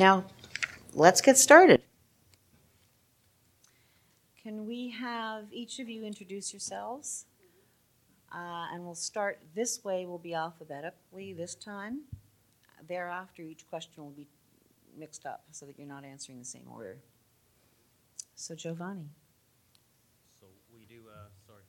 Now, 0.00 0.24
let's 0.94 1.20
get 1.20 1.36
started. 1.36 1.82
Can 4.42 4.66
we 4.66 4.88
have 4.88 5.44
each 5.52 5.78
of 5.78 5.90
you 5.90 6.06
introduce 6.06 6.54
yourselves? 6.54 7.26
Uh, 8.34 8.72
and 8.72 8.82
we'll 8.82 8.94
start 8.94 9.40
this 9.54 9.84
way, 9.84 10.06
we'll 10.06 10.16
be 10.16 10.32
alphabetically 10.32 11.34
this 11.34 11.54
time. 11.54 12.00
Thereafter, 12.88 13.42
each 13.42 13.68
question 13.68 14.02
will 14.02 14.12
be 14.12 14.26
mixed 14.96 15.26
up 15.26 15.44
so 15.50 15.66
that 15.66 15.78
you're 15.78 15.86
not 15.86 16.06
answering 16.06 16.38
the 16.38 16.46
same 16.46 16.64
order. 16.72 16.96
So, 18.36 18.54
Giovanni. 18.54 19.10
So 20.40 20.46
we 20.74 20.86
do, 20.86 21.02
uh, 21.12 21.28
sorry, 21.46 21.64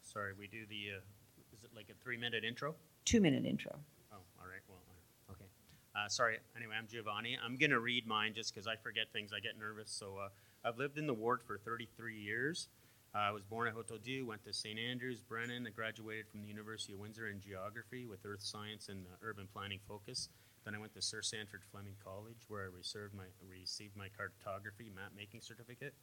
sorry, 0.00 0.32
we 0.38 0.46
do 0.46 0.64
the, 0.66 0.98
uh, 0.98 1.52
is 1.52 1.64
it 1.64 1.70
like 1.74 1.86
a 1.90 2.04
three-minute 2.04 2.44
intro? 2.44 2.76
Two 3.04 3.20
minute 3.20 3.44
intro. 3.44 3.80
Oh, 4.12 4.18
all 4.40 4.46
right, 4.46 4.62
well, 4.68 4.78
uh, 4.88 5.32
okay. 5.32 5.50
Uh, 5.94 6.08
sorry, 6.08 6.38
anyway, 6.56 6.74
I'm 6.76 6.88
Giovanni. 6.88 7.38
I'm 7.42 7.56
gonna 7.56 7.78
read 7.78 8.06
mine 8.06 8.34
just 8.34 8.52
because 8.52 8.66
I 8.66 8.74
forget 8.74 9.12
things, 9.12 9.32
I 9.32 9.38
get 9.38 9.58
nervous. 9.58 9.90
So 9.90 10.18
uh, 10.18 10.28
I've 10.64 10.76
lived 10.76 10.98
in 10.98 11.06
the 11.06 11.14
ward 11.14 11.40
for 11.46 11.56
33 11.56 12.18
years. 12.18 12.68
Uh, 13.14 13.18
I 13.18 13.30
was 13.30 13.44
born 13.44 13.68
at 13.68 13.74
Hotel-Dieu, 13.74 14.26
went 14.26 14.42
to 14.44 14.52
St. 14.52 14.76
Andrews, 14.76 15.20
Brennan. 15.20 15.68
I 15.68 15.70
graduated 15.70 16.26
from 16.28 16.42
the 16.42 16.48
University 16.48 16.94
of 16.94 16.98
Windsor 16.98 17.28
in 17.28 17.40
geography 17.40 18.06
with 18.06 18.26
earth 18.26 18.42
science 18.42 18.88
and 18.88 19.06
uh, 19.06 19.14
urban 19.22 19.46
planning 19.52 19.78
focus. 19.86 20.28
Then 20.64 20.74
I 20.74 20.78
went 20.78 20.94
to 20.94 21.02
Sir 21.02 21.22
Sandford 21.22 21.62
Fleming 21.70 21.94
College, 22.02 22.42
where 22.48 22.64
I 22.64 23.16
my, 23.16 23.24
received 23.48 23.96
my 23.96 24.08
cartography 24.16 24.90
map 24.92 25.12
making 25.16 25.42
certificate. 25.42 25.94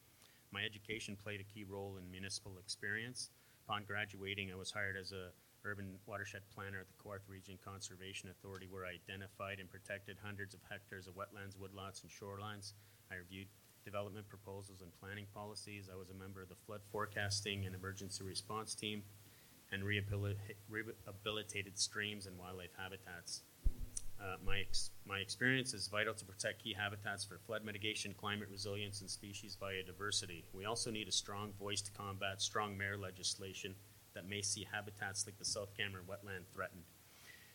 My 0.53 0.63
education 0.63 1.17
played 1.21 1.41
a 1.41 1.43
key 1.43 1.65
role 1.65 1.97
in 1.97 2.09
municipal 2.09 2.53
experience. 2.59 3.29
Upon 3.67 3.83
graduating, 3.83 4.51
I 4.51 4.55
was 4.55 4.71
hired 4.71 4.95
as 4.95 5.11
a 5.11 5.31
urban 5.63 5.95
watershed 6.05 6.41
planner 6.53 6.79
at 6.79 6.87
the 6.87 6.97
Kawartha 7.01 7.29
Region 7.29 7.57
Conservation 7.63 8.29
Authority, 8.29 8.67
where 8.69 8.85
I 8.85 8.97
identified 8.97 9.59
and 9.59 9.69
protected 9.69 10.17
hundreds 10.21 10.53
of 10.53 10.61
hectares 10.69 11.07
of 11.07 11.15
wetlands, 11.15 11.57
woodlots, 11.57 12.03
and 12.03 12.11
shorelines. 12.11 12.73
I 13.11 13.15
reviewed 13.15 13.47
development 13.85 14.27
proposals 14.29 14.81
and 14.81 14.91
planning 14.99 15.25
policies. 15.33 15.89
I 15.91 15.97
was 15.97 16.09
a 16.09 16.13
member 16.13 16.41
of 16.41 16.49
the 16.49 16.55
flood 16.65 16.81
forecasting 16.91 17.65
and 17.65 17.75
emergency 17.75 18.23
response 18.23 18.75
team 18.75 19.03
and 19.71 19.83
rehabilita- 19.83 20.55
rehabilitated 20.69 21.77
streams 21.79 22.25
and 22.27 22.37
wildlife 22.37 22.71
habitats. 22.77 23.43
Uh, 24.19 24.35
my, 24.45 24.59
ex- 24.59 24.91
my 25.05 25.17
experience 25.17 25.73
is 25.73 25.87
vital 25.87 26.13
to 26.13 26.25
protect 26.25 26.63
key 26.63 26.75
habitats 26.77 27.23
for 27.25 27.39
flood 27.39 27.65
mitigation, 27.65 28.13
climate 28.13 28.49
resilience, 28.51 29.01
and 29.01 29.09
species 29.09 29.57
biodiversity. 29.59 30.43
We 30.53 30.65
also 30.65 30.91
need 30.91 31.07
a 31.07 31.11
strong 31.11 31.53
voice 31.57 31.81
to 31.81 31.91
combat 31.91 32.39
strong 32.39 32.77
mayor 32.77 32.97
legislation 32.97 33.73
that 34.13 34.27
may 34.27 34.41
see 34.41 34.67
habitats 34.71 35.25
like 35.25 35.37
the 35.37 35.45
South 35.45 35.75
Cameron 35.77 36.05
wetland 36.09 36.45
threatened. 36.53 36.83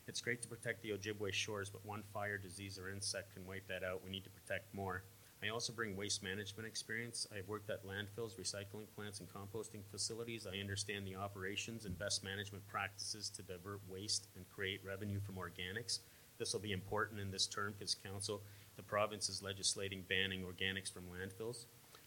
It's 0.09 0.21
great 0.21 0.41
to 0.43 0.49
protect 0.49 0.83
the 0.83 0.91
Ojibway 0.91 1.33
shores, 1.33 1.69
but 1.69 1.85
one 1.85 2.03
fire, 2.15 2.39
disease, 2.39 2.79
or 2.79 2.91
insect 2.91 3.35
can 3.35 3.45
wipe 3.45 3.67
that 3.69 3.83
out. 3.83 4.05
We 4.05 4.11
need 4.11 4.25
to 4.25 4.31
protect 4.31 4.73
more. 4.73 5.03
I 5.43 5.49
also 5.49 5.73
bring 5.73 5.97
waste 5.97 6.23
management 6.23 6.67
experience. 6.67 7.27
I've 7.37 7.49
worked 7.49 7.71
at 7.71 7.85
landfills, 7.85 8.41
recycling 8.41 8.87
plants, 8.95 9.21
and 9.21 9.29
composting 9.29 9.85
facilities. 9.91 10.47
I 10.47 10.59
understand 10.59 11.07
the 11.07 11.17
operations 11.17 11.85
and 11.85 11.99
best 11.99 12.25
management 12.25 12.67
practices 12.69 13.29
to 13.31 13.43
divert 13.43 13.81
waste 13.89 14.29
and 14.37 14.49
create 14.49 14.81
revenue 14.85 15.21
from 15.21 15.35
organics. 15.35 15.99
This 16.39 16.53
will 16.53 16.61
be 16.61 16.73
important 16.73 17.21
in 17.21 17.31
this 17.31 17.47
term 17.47 17.75
because 17.79 17.95
council, 17.95 18.43
the 18.77 18.83
province 18.83 19.29
is 19.29 19.43
legislating 19.43 20.05
banning 20.09 20.43
organics 20.43 20.93
from 20.93 21.05
landfills. 21.05 21.67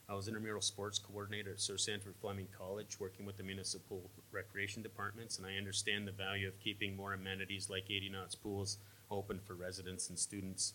I 0.09 0.15
was 0.15 0.27
intramural 0.27 0.61
sports 0.61 0.97
coordinator 0.97 1.52
at 1.52 1.61
Sir 1.61 1.75
Sandford 1.75 2.15
Fleming 2.19 2.47
College, 2.57 2.99
working 2.99 3.27
with 3.27 3.38
the 3.38 3.43
municipal 3.43 4.09
recreation 4.31 4.81
departments, 4.81 5.38
and 5.38 5.45
I 5.45 5.55
understand 5.55 6.07
the 6.07 6.11
value 6.11 6.47
of 6.47 6.59
keeping 6.59 6.95
more 6.95 7.13
amenities 7.13 7.69
like 7.69 7.83
Adie 7.85 8.09
Knox 8.11 8.33
pools 8.33 8.80
open 9.11 9.39
for 9.39 9.53
residents 9.53 10.09
and 10.09 10.17
students. 10.17 10.73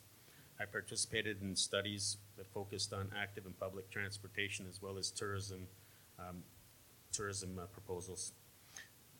I 0.60 0.66
participated 0.66 1.42
in 1.42 1.56
studies 1.56 2.18
that 2.36 2.46
focused 2.46 2.92
on 2.92 3.10
active 3.20 3.44
and 3.44 3.58
public 3.58 3.90
transportation 3.90 4.66
as 4.70 4.80
well 4.80 4.98
as 4.98 5.10
tourism, 5.10 5.66
um, 6.20 6.44
tourism 7.10 7.58
uh, 7.58 7.66
proposals. 7.66 8.34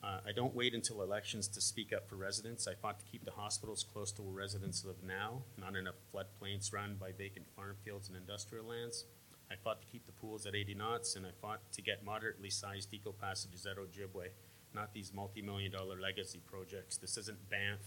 Uh, 0.01 0.19
I 0.25 0.31
don't 0.31 0.55
wait 0.55 0.73
until 0.73 1.01
elections 1.01 1.49
to 1.49 1.59
speak 1.59 1.91
up 1.91 2.07
for 2.07 2.15
residents. 2.15 2.69
I 2.69 2.75
fought 2.75 2.99
to 2.99 3.05
keep 3.05 3.25
the 3.25 3.31
hospitals 3.31 3.83
close 3.83 4.13
to 4.13 4.21
where 4.21 4.33
residents 4.33 4.85
live 4.85 5.03
now, 5.05 5.41
not 5.57 5.71
in 5.71 5.75
enough 5.75 5.95
floodplains 6.13 6.63
surrounded 6.63 7.01
by 7.01 7.11
vacant 7.11 7.47
farm 7.53 7.75
fields 7.83 8.07
and 8.07 8.15
industrial 8.15 8.65
lands. 8.65 9.03
I 9.51 9.55
fought 9.55 9.81
to 9.81 9.87
keep 9.87 10.05
the 10.05 10.11
pools 10.11 10.45
at 10.45 10.55
Adie 10.55 10.73
Knox, 10.75 11.15
and 11.15 11.25
I 11.25 11.29
fought 11.41 11.59
to 11.73 11.81
get 11.81 12.03
moderately 12.03 12.49
sized 12.49 12.93
eco 12.93 13.11
passages 13.11 13.65
at 13.65 13.77
Ojibway, 13.77 14.29
not 14.73 14.93
these 14.93 15.13
multi 15.13 15.41
million 15.41 15.71
dollar 15.71 15.99
legacy 15.99 16.41
projects. 16.45 16.97
This 16.97 17.17
isn't 17.17 17.49
Banff. 17.49 17.81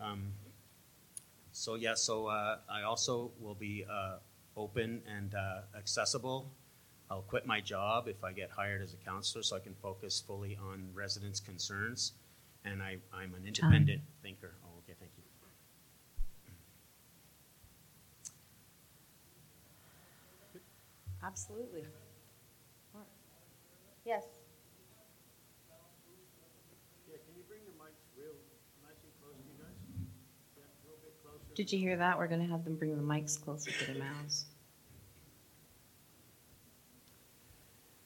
Um, 0.00 0.32
so, 1.52 1.74
yeah, 1.74 1.94
so 1.94 2.26
uh, 2.26 2.58
I 2.70 2.82
also 2.82 3.32
will 3.40 3.54
be 3.54 3.84
uh, 3.90 4.18
open 4.56 5.02
and 5.08 5.34
uh, 5.34 5.60
accessible 5.76 6.50
I'll 7.10 7.22
quit 7.22 7.46
my 7.46 7.60
job 7.60 8.08
if 8.08 8.24
I 8.24 8.32
get 8.32 8.50
hired 8.50 8.82
as 8.82 8.92
a 8.92 8.96
counselor 8.96 9.42
so 9.42 9.56
I 9.56 9.60
can 9.60 9.74
focus 9.74 10.22
fully 10.26 10.56
on 10.56 10.88
residents' 10.92 11.40
concerns. 11.40 12.12
And 12.64 12.82
I, 12.82 12.96
I'm 13.12 13.34
an 13.34 13.46
independent 13.46 14.00
thinker. 14.22 14.54
Oh, 14.64 14.78
okay, 14.78 14.94
thank 14.98 15.12
you. 15.16 15.22
Absolutely. 21.26 21.82
Yes. 24.04 24.22
Yeah, 27.08 27.16
can 27.26 27.34
you 27.36 27.42
bring 27.48 27.60
the 27.66 27.72
mics 27.72 27.98
real 28.16 28.30
nice 28.84 28.94
and 29.02 29.12
close 29.20 29.34
to 29.34 29.42
you 29.42 29.58
guys? 29.58 29.74
Yeah, 30.56 30.62
a 30.62 30.86
little 30.86 31.02
bit 31.02 31.14
closer. 31.24 31.54
Did 31.56 31.72
you 31.72 31.80
hear 31.80 31.96
that? 31.96 32.16
We're 32.16 32.28
going 32.28 32.46
to 32.46 32.46
have 32.46 32.64
them 32.64 32.76
bring 32.76 32.96
the 32.96 33.02
mics 33.02 33.42
closer 33.42 33.72
to 33.72 33.92
their 33.92 33.96
mouths. 34.00 34.44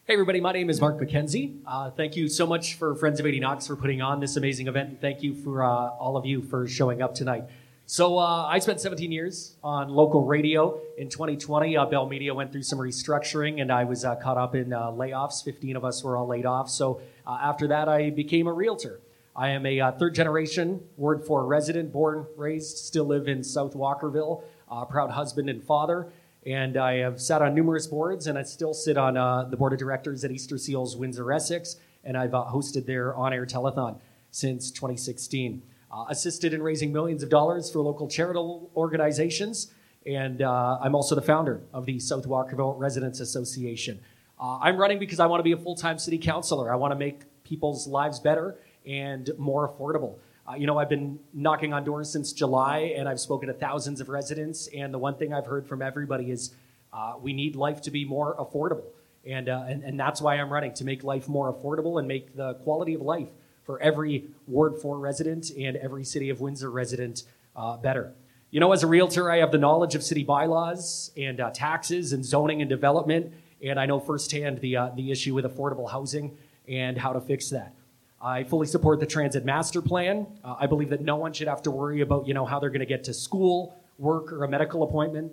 Hey, 0.07 0.15
everybody, 0.15 0.41
my 0.41 0.53
name 0.53 0.71
is 0.71 0.81
Mark 0.81 0.99
McKenzie. 0.99 1.61
Uh, 1.67 1.91
thank 1.91 2.17
you 2.17 2.27
so 2.27 2.47
much 2.47 2.75
for 2.75 2.95
Friends 2.95 3.21
of 3.21 3.27
Adie 3.27 3.39
Knox 3.39 3.67
for 3.67 3.77
putting 3.77 4.01
on 4.01 4.21
this 4.21 4.37
amazing 4.37 4.67
event, 4.67 4.89
and 4.89 5.01
thank 5.01 5.23
you 5.23 5.35
for 5.35 5.63
uh, 5.63 5.69
all 5.69 6.17
of 6.17 6.25
you 6.25 6.41
for 6.41 6.67
showing 6.67 7.03
up 7.03 7.15
tonight. 7.15 7.45
So, 7.93 8.19
uh, 8.19 8.47
I 8.47 8.61
spent 8.61 8.81
17 8.81 9.11
years 9.11 9.57
on 9.65 9.89
local 9.89 10.25
radio. 10.25 10.81
In 10.97 11.09
2020, 11.09 11.77
uh, 11.77 11.87
Bell 11.87 12.09
Media 12.09 12.33
went 12.33 12.53
through 12.53 12.63
some 12.63 12.79
restructuring, 12.79 13.61
and 13.61 13.73
I 13.73 13.83
was 13.83 14.05
uh, 14.05 14.15
caught 14.15 14.39
up 14.39 14.55
in 14.55 14.73
uh, 14.73 14.93
layoffs. 14.93 15.43
15 15.43 15.75
of 15.75 15.85
us 15.85 16.05
were 16.05 16.17
all 16.17 16.29
laid 16.29 16.47
off. 16.47 16.71
So, 16.71 17.01
after 17.27 17.67
that, 17.67 17.89
I 17.89 18.11
became 18.11 18.47
a 18.47 18.53
realtor. 18.53 19.01
I 19.35 19.49
am 19.49 19.67
a 19.67 19.91
third 19.99 20.15
generation 20.15 20.85
Ward 20.97 21.27
4 21.27 21.45
resident, 21.45 21.93
born, 21.93 22.29
raised, 22.37 22.79
still 22.79 23.07
live 23.07 23.27
in 23.27 23.43
South 23.43 23.75
Walkerville, 23.75 24.45
proud 24.89 25.11
husband 25.11 25.51
and 25.51 25.61
father 25.61 26.13
and 26.47 26.77
I 26.77 26.99
have 26.99 27.21
sat 27.21 27.43
on 27.43 27.55
numerous 27.55 27.87
boards, 27.89 28.27
and 28.29 28.39
I 28.39 28.45
still 28.45 28.73
sit 28.73 28.97
on 28.97 29.17
uh, 29.17 29.45
the 29.45 29.59
board 29.59 29.75
of 29.75 29.79
directors 29.79 30.25
at 30.25 30.31
Easter 30.31 30.57
Seals 30.57 30.97
Windsor 30.97 31.31
Essex, 31.33 31.77
and 32.05 32.17
I've 32.17 32.35
uh, 32.35 32.45
hosted 32.45 32.87
their 32.87 33.15
on-air 33.15 33.45
telethon 33.45 33.99
since 34.31 34.71
2016. 34.71 35.63
Uh, 35.93 36.05
assisted 36.09 36.55
in 36.55 36.63
raising 36.63 36.93
millions 36.93 37.21
of 37.21 37.29
dollars 37.29 37.69
for 37.69 37.81
local 37.81 38.07
charitable 38.07 38.71
organizations, 38.77 39.73
and 40.07 40.41
uh, 40.41 40.79
I'm 40.81 40.95
also 40.95 41.17
the 41.17 41.23
founder 41.23 41.63
of 41.73 41.85
the 41.85 41.99
South 41.99 42.29
Walkerville 42.29 42.79
Residents 42.79 43.19
Association. 43.19 43.99
Uh, 44.41 44.59
I'm 44.63 44.77
running 44.77 45.01
because 45.01 45.19
I 45.19 45.27
want 45.27 45.41
to 45.41 45.43
be 45.43 45.51
a 45.51 45.57
full-time 45.57 45.99
city 45.99 46.17
councilor. 46.17 46.73
I 46.73 46.77
want 46.77 46.93
to 46.93 46.97
make 46.97 47.23
people's 47.43 47.89
lives 47.89 48.21
better 48.21 48.57
and 48.87 49.31
more 49.37 49.69
affordable. 49.69 50.19
Uh, 50.49 50.55
you 50.55 50.69
know, 50.69 50.79
I've 50.79 50.89
been 50.89 51.19
knocking 51.35 51.73
on 51.73 51.83
doors 51.83 52.09
since 52.09 52.33
July, 52.33 52.95
and 52.97 53.09
I've 53.09 53.19
spoken 53.19 53.49
to 53.49 53.55
thousands 53.55 54.01
of 54.01 54.09
residents. 54.09 54.69
And 54.69 54.95
the 54.95 54.99
one 54.99 55.17
thing 55.17 55.35
I've 55.35 55.47
heard 55.47 55.67
from 55.67 55.83
everybody 55.83 56.31
is 56.31 56.55
uh, 56.93 57.15
we 57.21 57.33
need 57.33 57.57
life 57.57 57.83
to 57.83 57.91
be 57.91 58.05
more 58.05 58.37
affordable, 58.37 58.85
and, 59.27 59.49
uh, 59.49 59.65
and 59.67 59.83
and 59.83 59.99
that's 59.99 60.21
why 60.21 60.37
I'm 60.37 60.53
running 60.53 60.73
to 60.75 60.85
make 60.85 61.03
life 61.03 61.29
more 61.29 61.53
affordable 61.53 61.99
and 61.99 62.07
make 62.07 62.37
the 62.37 62.55
quality 62.55 62.95
of 62.95 63.03
life 63.03 63.29
for 63.71 63.81
every 63.81 64.25
Ward 64.49 64.77
Four 64.83 64.99
resident 64.99 65.51
and 65.51 65.77
every 65.77 66.03
City 66.03 66.29
of 66.29 66.41
Windsor 66.41 66.73
resident 66.73 67.23
uh, 67.55 67.77
better. 67.77 68.13
You 68.51 68.59
know, 68.59 68.73
as 68.73 68.83
a 68.83 68.89
realtor, 68.89 69.31
I 69.31 69.37
have 69.37 69.53
the 69.53 69.59
knowledge 69.59 69.95
of 69.95 70.03
city 70.03 70.25
bylaws 70.25 71.13
and 71.17 71.41
uh, 71.41 71.51
taxes 71.53 72.13
and 72.13 72.25
zoning 72.25 72.63
and 72.63 72.69
development, 72.69 73.33
and 73.63 73.79
I 73.79 73.87
know 73.87 74.01
firsthand 74.01 74.61
the 74.61 74.77
uh, 74.77 74.89
the 74.97 75.13
issue 75.13 75.35
with 75.35 75.45
affordable 75.45 75.89
housing 75.89 76.37
and 76.67 76.99
how 76.99 77.13
to 77.13 77.21
fix 77.21 77.49
that. 77.51 77.77
I 78.21 78.43
fully 78.43 78.67
support 78.67 78.99
the 78.99 79.07
transit 79.07 79.45
master 79.45 79.81
plan. 79.81 80.27
Uh, 80.43 80.57
I 80.59 80.67
believe 80.67 80.91
that 80.91 81.03
no 81.03 81.15
one 81.15 81.33
should 81.33 81.47
have 81.47 81.63
to 81.63 81.71
worry 81.71 82.01
about, 82.01 82.27
you 82.27 82.35
know, 82.35 82.45
how 82.45 82.59
they're 82.59 82.71
going 82.71 82.81
to 82.81 82.87
get 82.87 83.05
to 83.05 83.15
school, 83.15 83.77
work, 83.99 84.33
or 84.33 84.43
a 84.43 84.49
medical 84.49 84.83
appointment. 84.83 85.31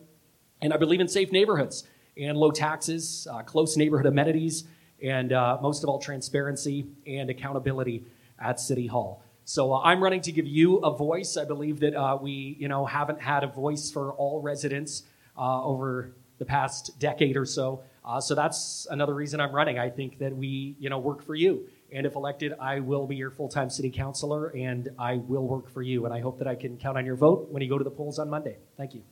And 0.61 0.71
I 0.71 0.77
believe 0.77 0.99
in 0.99 1.07
safe 1.07 1.31
neighborhoods 1.31 1.85
and 2.15 2.37
low 2.37 2.51
taxes, 2.51 3.27
uh, 3.31 3.41
close 3.41 3.75
neighborhood 3.77 4.05
amenities, 4.05 4.65
and 5.01 5.33
uh, 5.33 5.57
most 5.59 5.81
of 5.81 5.89
all, 5.89 5.97
transparency 5.97 6.85
and 7.07 7.31
accountability 7.31 8.05
at 8.39 8.59
City 8.59 8.87
Hall. 8.87 9.23
So 9.45 9.73
uh, 9.73 9.81
I'm 9.81 10.03
running 10.03 10.21
to 10.21 10.31
give 10.31 10.45
you 10.45 10.77
a 10.77 10.95
voice. 10.95 11.37
I 11.37 11.45
believe 11.45 11.79
that 11.79 11.95
uh, 11.95 12.17
we, 12.21 12.57
you 12.59 12.67
know, 12.67 12.85
haven't 12.85 13.21
had 13.21 13.43
a 13.43 13.47
voice 13.47 13.89
for 13.89 14.13
all 14.13 14.41
residents 14.41 15.03
uh, 15.37 15.63
over 15.63 16.13
the 16.37 16.45
past 16.45 16.99
decade 16.99 17.37
or 17.37 17.45
so. 17.45 17.81
so 18.19 18.35
that's 18.35 18.87
another 18.91 19.15
reason 19.15 19.39
I'm 19.39 19.53
running. 19.53 19.79
I 19.79 19.89
think 19.89 20.19
that 20.19 20.35
we, 20.35 20.75
you 20.79 20.89
know, 20.89 20.99
work 20.99 21.23
for 21.23 21.33
you 21.33 21.67
and 21.91 22.05
if 22.05 22.15
elected, 22.15 22.53
I 22.59 22.79
will 22.81 23.07
be 23.07 23.15
your 23.15 23.31
full 23.31 23.47
time 23.47 23.69
city 23.69 23.89
councilor 23.89 24.47
and 24.47 24.89
I 24.99 25.15
will 25.15 25.47
work 25.47 25.69
for 25.69 25.81
you. 25.81 26.05
And 26.05 26.13
I 26.13 26.19
hope 26.19 26.37
that 26.39 26.47
I 26.47 26.55
can 26.55 26.77
count 26.77 26.97
on 26.97 27.05
your 27.05 27.15
vote 27.15 27.47
when 27.49 27.61
you 27.61 27.69
go 27.69 27.77
to 27.77 27.83
the 27.83 27.91
polls 27.91 28.19
on 28.19 28.29
Monday. 28.29 28.57
Thank 28.75 28.93
you. 28.93 29.03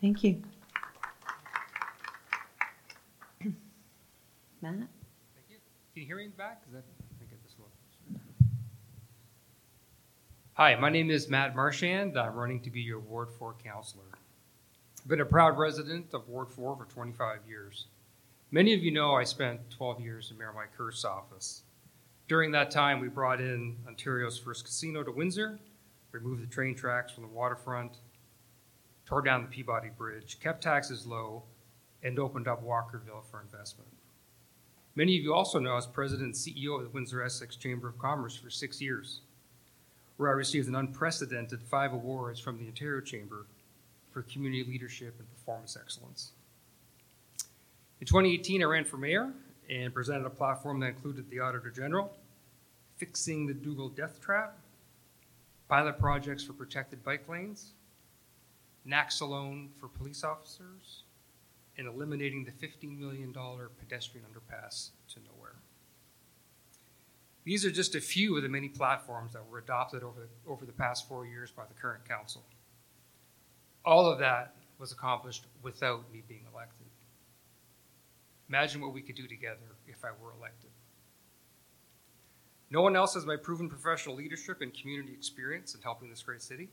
Thank 0.00 0.22
you. 0.24 0.42
Matt? 4.62 4.74
Thank 4.74 4.88
you. 5.48 5.56
Can 5.94 6.02
you 6.02 6.06
hear 6.06 6.16
me 6.16 6.24
in 6.24 6.30
the 6.30 6.36
back? 6.36 6.62
Is 6.66 6.74
that, 6.74 6.84
I 7.20 7.24
get 7.24 7.42
this 7.42 7.54
one. 7.58 7.70
Hi, 10.60 10.74
my 10.74 10.90
name 10.90 11.10
is 11.10 11.30
Matt 11.30 11.56
Marchand. 11.56 12.18
I'm 12.18 12.34
running 12.34 12.60
to 12.60 12.70
be 12.70 12.82
your 12.82 13.00
Ward 13.00 13.30
4 13.32 13.54
counselor. 13.64 14.04
I've 14.98 15.08
been 15.08 15.22
a 15.22 15.24
proud 15.24 15.56
resident 15.56 16.12
of 16.12 16.28
Ward 16.28 16.50
4 16.50 16.76
for 16.76 16.84
25 16.84 17.38
years. 17.48 17.86
Many 18.50 18.74
of 18.74 18.84
you 18.84 18.90
know 18.90 19.14
I 19.14 19.24
spent 19.24 19.70
12 19.70 20.02
years 20.02 20.30
in 20.30 20.36
Mayor 20.36 20.52
Mike 20.54 20.74
Hurst's 20.76 21.06
office. 21.06 21.62
During 22.28 22.50
that 22.50 22.70
time, 22.70 23.00
we 23.00 23.08
brought 23.08 23.40
in 23.40 23.74
Ontario's 23.88 24.38
first 24.38 24.66
casino 24.66 25.02
to 25.02 25.10
Windsor, 25.10 25.58
removed 26.12 26.42
the 26.42 26.46
train 26.46 26.74
tracks 26.74 27.10
from 27.10 27.22
the 27.22 27.30
waterfront, 27.30 27.96
tore 29.06 29.22
down 29.22 29.40
the 29.40 29.48
Peabody 29.48 29.88
Bridge, 29.88 30.40
kept 30.40 30.62
taxes 30.62 31.06
low, 31.06 31.42
and 32.02 32.18
opened 32.18 32.48
up 32.48 32.62
Walkerville 32.62 33.24
for 33.30 33.40
investment. 33.40 33.88
Many 34.94 35.16
of 35.16 35.24
you 35.24 35.32
also 35.32 35.58
know 35.58 35.72
I 35.72 35.76
was 35.76 35.86
president 35.86 36.26
and 36.26 36.34
CEO 36.34 36.76
of 36.76 36.82
the 36.82 36.90
Windsor 36.90 37.22
Essex 37.22 37.56
Chamber 37.56 37.88
of 37.88 37.98
Commerce 37.98 38.36
for 38.36 38.50
six 38.50 38.78
years, 38.78 39.22
where 40.20 40.28
I 40.28 40.34
received 40.34 40.68
an 40.68 40.74
unprecedented 40.74 41.62
five 41.62 41.94
awards 41.94 42.38
from 42.38 42.58
the 42.58 42.66
Ontario 42.66 43.00
Chamber 43.00 43.46
for 44.10 44.20
community 44.20 44.62
leadership 44.62 45.14
and 45.18 45.26
performance 45.30 45.78
excellence. 45.80 46.32
In 48.02 48.06
2018, 48.06 48.60
I 48.60 48.66
ran 48.66 48.84
for 48.84 48.98
mayor 48.98 49.32
and 49.70 49.94
presented 49.94 50.26
a 50.26 50.30
platform 50.30 50.78
that 50.80 50.88
included 50.88 51.30
the 51.30 51.40
Auditor 51.40 51.70
General, 51.70 52.12
fixing 52.98 53.46
the 53.46 53.54
Dougall 53.54 53.88
death 53.88 54.20
trap, 54.20 54.58
pilot 55.70 55.98
projects 55.98 56.44
for 56.44 56.52
protected 56.52 57.02
bike 57.02 57.26
lanes, 57.26 57.72
Naloxone 58.86 59.68
for 59.80 59.88
police 59.88 60.22
officers, 60.22 61.04
and 61.78 61.86
eliminating 61.86 62.44
the 62.44 62.52
$15 62.66 62.98
million 62.98 63.34
pedestrian 63.78 64.26
underpass. 64.26 64.90
These 67.50 67.64
are 67.64 67.70
just 67.72 67.96
a 67.96 68.00
few 68.00 68.36
of 68.36 68.44
the 68.44 68.48
many 68.48 68.68
platforms 68.68 69.32
that 69.32 69.44
were 69.44 69.58
adopted 69.58 70.04
over 70.04 70.20
the, 70.20 70.48
over 70.48 70.64
the 70.64 70.70
past 70.70 71.08
four 71.08 71.26
years 71.26 71.50
by 71.50 71.64
the 71.66 71.74
current 71.74 72.08
council. 72.08 72.44
All 73.84 74.06
of 74.06 74.20
that 74.20 74.54
was 74.78 74.92
accomplished 74.92 75.46
without 75.60 76.12
me 76.12 76.22
being 76.28 76.44
elected. 76.54 76.86
Imagine 78.48 78.80
what 78.80 78.94
we 78.94 79.02
could 79.02 79.16
do 79.16 79.26
together 79.26 79.74
if 79.88 80.04
I 80.04 80.10
were 80.22 80.30
elected. 80.38 80.70
No 82.70 82.82
one 82.82 82.94
else 82.94 83.14
has 83.14 83.26
my 83.26 83.34
proven 83.34 83.68
professional 83.68 84.14
leadership 84.14 84.60
and 84.60 84.72
community 84.72 85.12
experience 85.12 85.74
in 85.74 85.80
helping 85.82 86.08
this 86.08 86.22
great 86.22 86.42
city. 86.42 86.68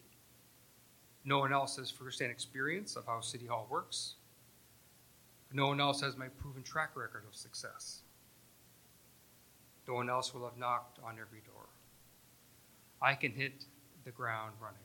No 1.25 1.39
one 1.39 1.51
else 1.51 1.77
has 1.77 1.89
firsthand 1.89 2.29
experience 2.29 2.95
of 2.95 3.07
how 3.07 3.19
City 3.21 3.47
Hall 3.47 3.65
works. 3.68 4.13
No 5.51 5.69
one 5.69 5.81
else 5.81 6.01
has 6.01 6.15
my 6.15 6.27
proven 6.27 6.62
track 6.62 6.95
record 6.95 7.24
of 7.27 7.33
success. 7.35 8.01
No 9.88 9.94
one 9.94 10.10
else 10.10 10.34
will 10.34 10.44
have 10.44 10.57
knocked 10.57 11.00
on 11.04 11.13
every 11.13 11.39
door. 11.39 11.66
I 13.01 13.13
can 13.13 13.31
hit 13.31 13.66
the 14.04 14.12
ground 14.12 14.54
running. 14.62 14.78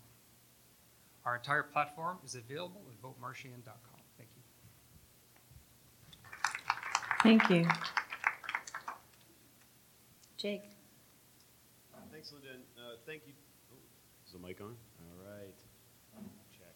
Our 1.24 1.36
entire 1.36 1.62
platform 1.62 2.18
is 2.24 2.34
available 2.34 2.82
at 2.88 3.02
votemarchand.com. 3.02 4.00
Thank 4.18 4.28
you. 4.36 4.42
Thank 7.22 7.50
you. 7.50 7.68
Jake? 10.36 10.62
Thanks, 12.10 12.32
Linda. 12.32 12.48
Uh, 12.76 12.96
thank 13.04 13.22
you. 13.26 13.32
Oh, 13.72 13.76
is 14.26 14.32
the 14.32 14.38
mic 14.38 14.60
on? 14.60 14.76
All 15.00 15.24
right. 15.24 15.54
Check. 16.52 16.74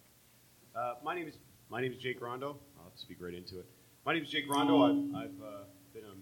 Uh, 0.74 0.94
my 1.04 1.14
name 1.14 1.28
is 1.28 1.34
my 1.70 1.80
name 1.80 1.92
is 1.92 1.98
Jake 1.98 2.20
Rondot. 2.20 2.56
I'll 2.78 2.92
speak 2.96 3.18
right 3.20 3.34
into 3.34 3.60
it. 3.60 3.66
My 4.04 4.14
name 4.14 4.22
is 4.24 4.28
Jake 4.28 4.48
Rondot. 4.48 5.14
I've, 5.14 5.24
I've 5.24 5.42
uh, 5.42 5.64
been 5.92 6.04
a 6.04 6.08
uh, 6.08 6.14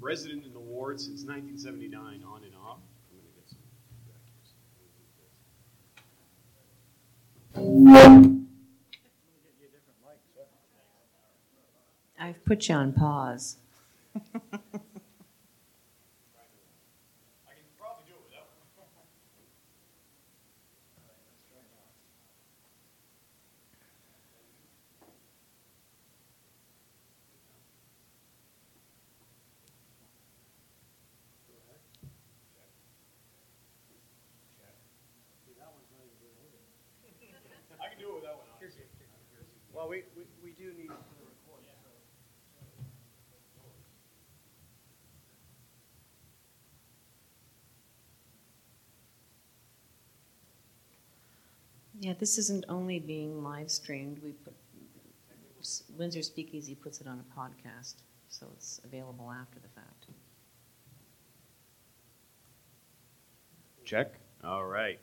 resident 0.00 0.44
in 0.44 0.52
the 0.52 0.60
ward 0.60 1.00
since 1.00 1.24
1979, 1.24 2.24
on 2.24 2.44
and 2.44 2.54
off. 2.54 2.78
I'm 3.10 3.16
going 3.16 3.26
to 3.26 3.34
get 3.38 3.48
some 3.48 3.58
feedback 3.78 4.22
I've 12.18 12.44
put 12.44 12.68
you 12.68 12.74
on 12.76 12.92
pause. 12.92 13.56
I 14.14 14.20
can 14.20 14.32
probably 17.78 18.04
do 18.06 18.14
it 18.14 18.22
without. 18.24 18.46
I 37.82 37.88
can 37.88 37.98
do 37.98 38.08
it 38.10 38.14
without 38.14 38.38
one. 38.38 38.46
honestly. 38.62 38.84
Well, 39.74 39.88
we, 39.88 40.04
we, 40.16 40.22
we 40.42 40.50
do 40.52 40.70
need 40.76 40.84
it 40.84 41.02
for 41.10 41.16
the 41.18 41.26
recording, 41.26 41.74
so. 41.82 41.90
Yeah, 52.02 52.14
this 52.18 52.36
isn't 52.36 52.64
only 52.68 52.98
being 52.98 53.44
live 53.44 53.70
streamed. 53.70 54.18
We 54.24 54.32
put 54.32 54.54
Windsor 55.96 56.22
Speakeasy 56.22 56.74
puts 56.74 57.00
it 57.00 57.06
on 57.06 57.20
a 57.20 57.40
podcast, 57.40 57.94
so 58.28 58.48
it's 58.56 58.80
available 58.82 59.30
after 59.30 59.60
the 59.60 59.68
fact. 59.68 60.06
Check. 63.84 64.14
All 64.42 64.66
right. 64.66 64.98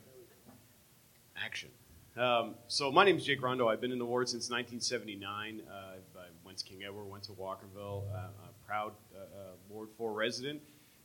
Action. 1.42 1.70
Um, 2.18 2.54
so 2.68 2.92
my 2.92 3.06
name 3.06 3.16
is 3.16 3.24
Jake 3.24 3.40
Rondot. 3.40 3.72
I've 3.72 3.80
been 3.80 3.92
in 3.92 3.98
the 3.98 4.04
ward 4.04 4.28
since 4.28 4.50
1979. 4.50 5.62
Uh, 5.66 5.72
I 5.72 6.24
went 6.44 6.58
to 6.58 6.64
King 6.66 6.82
Edward, 6.84 7.06
went 7.06 7.24
to 7.24 7.32
Walkerville. 7.32 8.12
Uh, 8.12 8.28
a 8.44 8.66
proud 8.66 8.92
uh, 9.16 9.20
uh, 9.20 9.26
Ward 9.70 9.88
4 9.96 10.12
resident. 10.12 10.60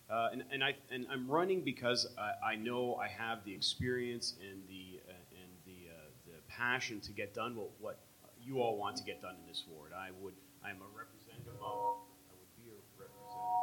Uh, 0.10 0.30
and, 0.32 0.44
and, 0.52 0.64
I, 0.64 0.76
and 0.92 1.08
I'm 1.10 1.28
running 1.28 1.62
because 1.62 2.06
I, 2.18 2.52
I 2.52 2.56
know 2.56 2.96
I 2.96 3.08
have 3.08 3.44
the 3.44 3.54
experience 3.54 4.36
and 4.40 4.62
the, 4.68 5.00
uh, 5.10 5.14
and 5.42 5.52
the, 5.66 5.90
uh, 5.90 5.98
the 6.28 6.45
passion 6.58 7.00
to 7.02 7.12
get 7.12 7.34
done 7.34 7.56
what, 7.56 7.72
what 7.80 8.00
you 8.42 8.62
all 8.62 8.78
want 8.78 8.96
to 8.98 9.04
get 9.04 9.22
done 9.22 9.36
in 9.42 9.48
this 9.48 9.64
ward. 9.68 9.92
I 9.92 10.10
would, 10.22 10.34
I'm 10.64 10.78
a 10.78 10.90
representative 10.96 11.60
of, 11.60 12.00
I 12.30 12.34
would 12.38 12.52
be 12.56 12.72
a 12.72 12.78
representative. 12.96 13.60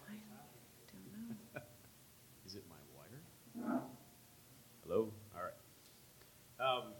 I 0.00 0.12
don't 0.12 0.24
know. 1.54 1.62
Is 2.46 2.54
it 2.54 2.64
my 2.68 2.80
wire? 2.96 3.20
Hello? 4.84 5.12
All 5.34 5.42
right. 5.42 5.58
Um, 6.56 6.94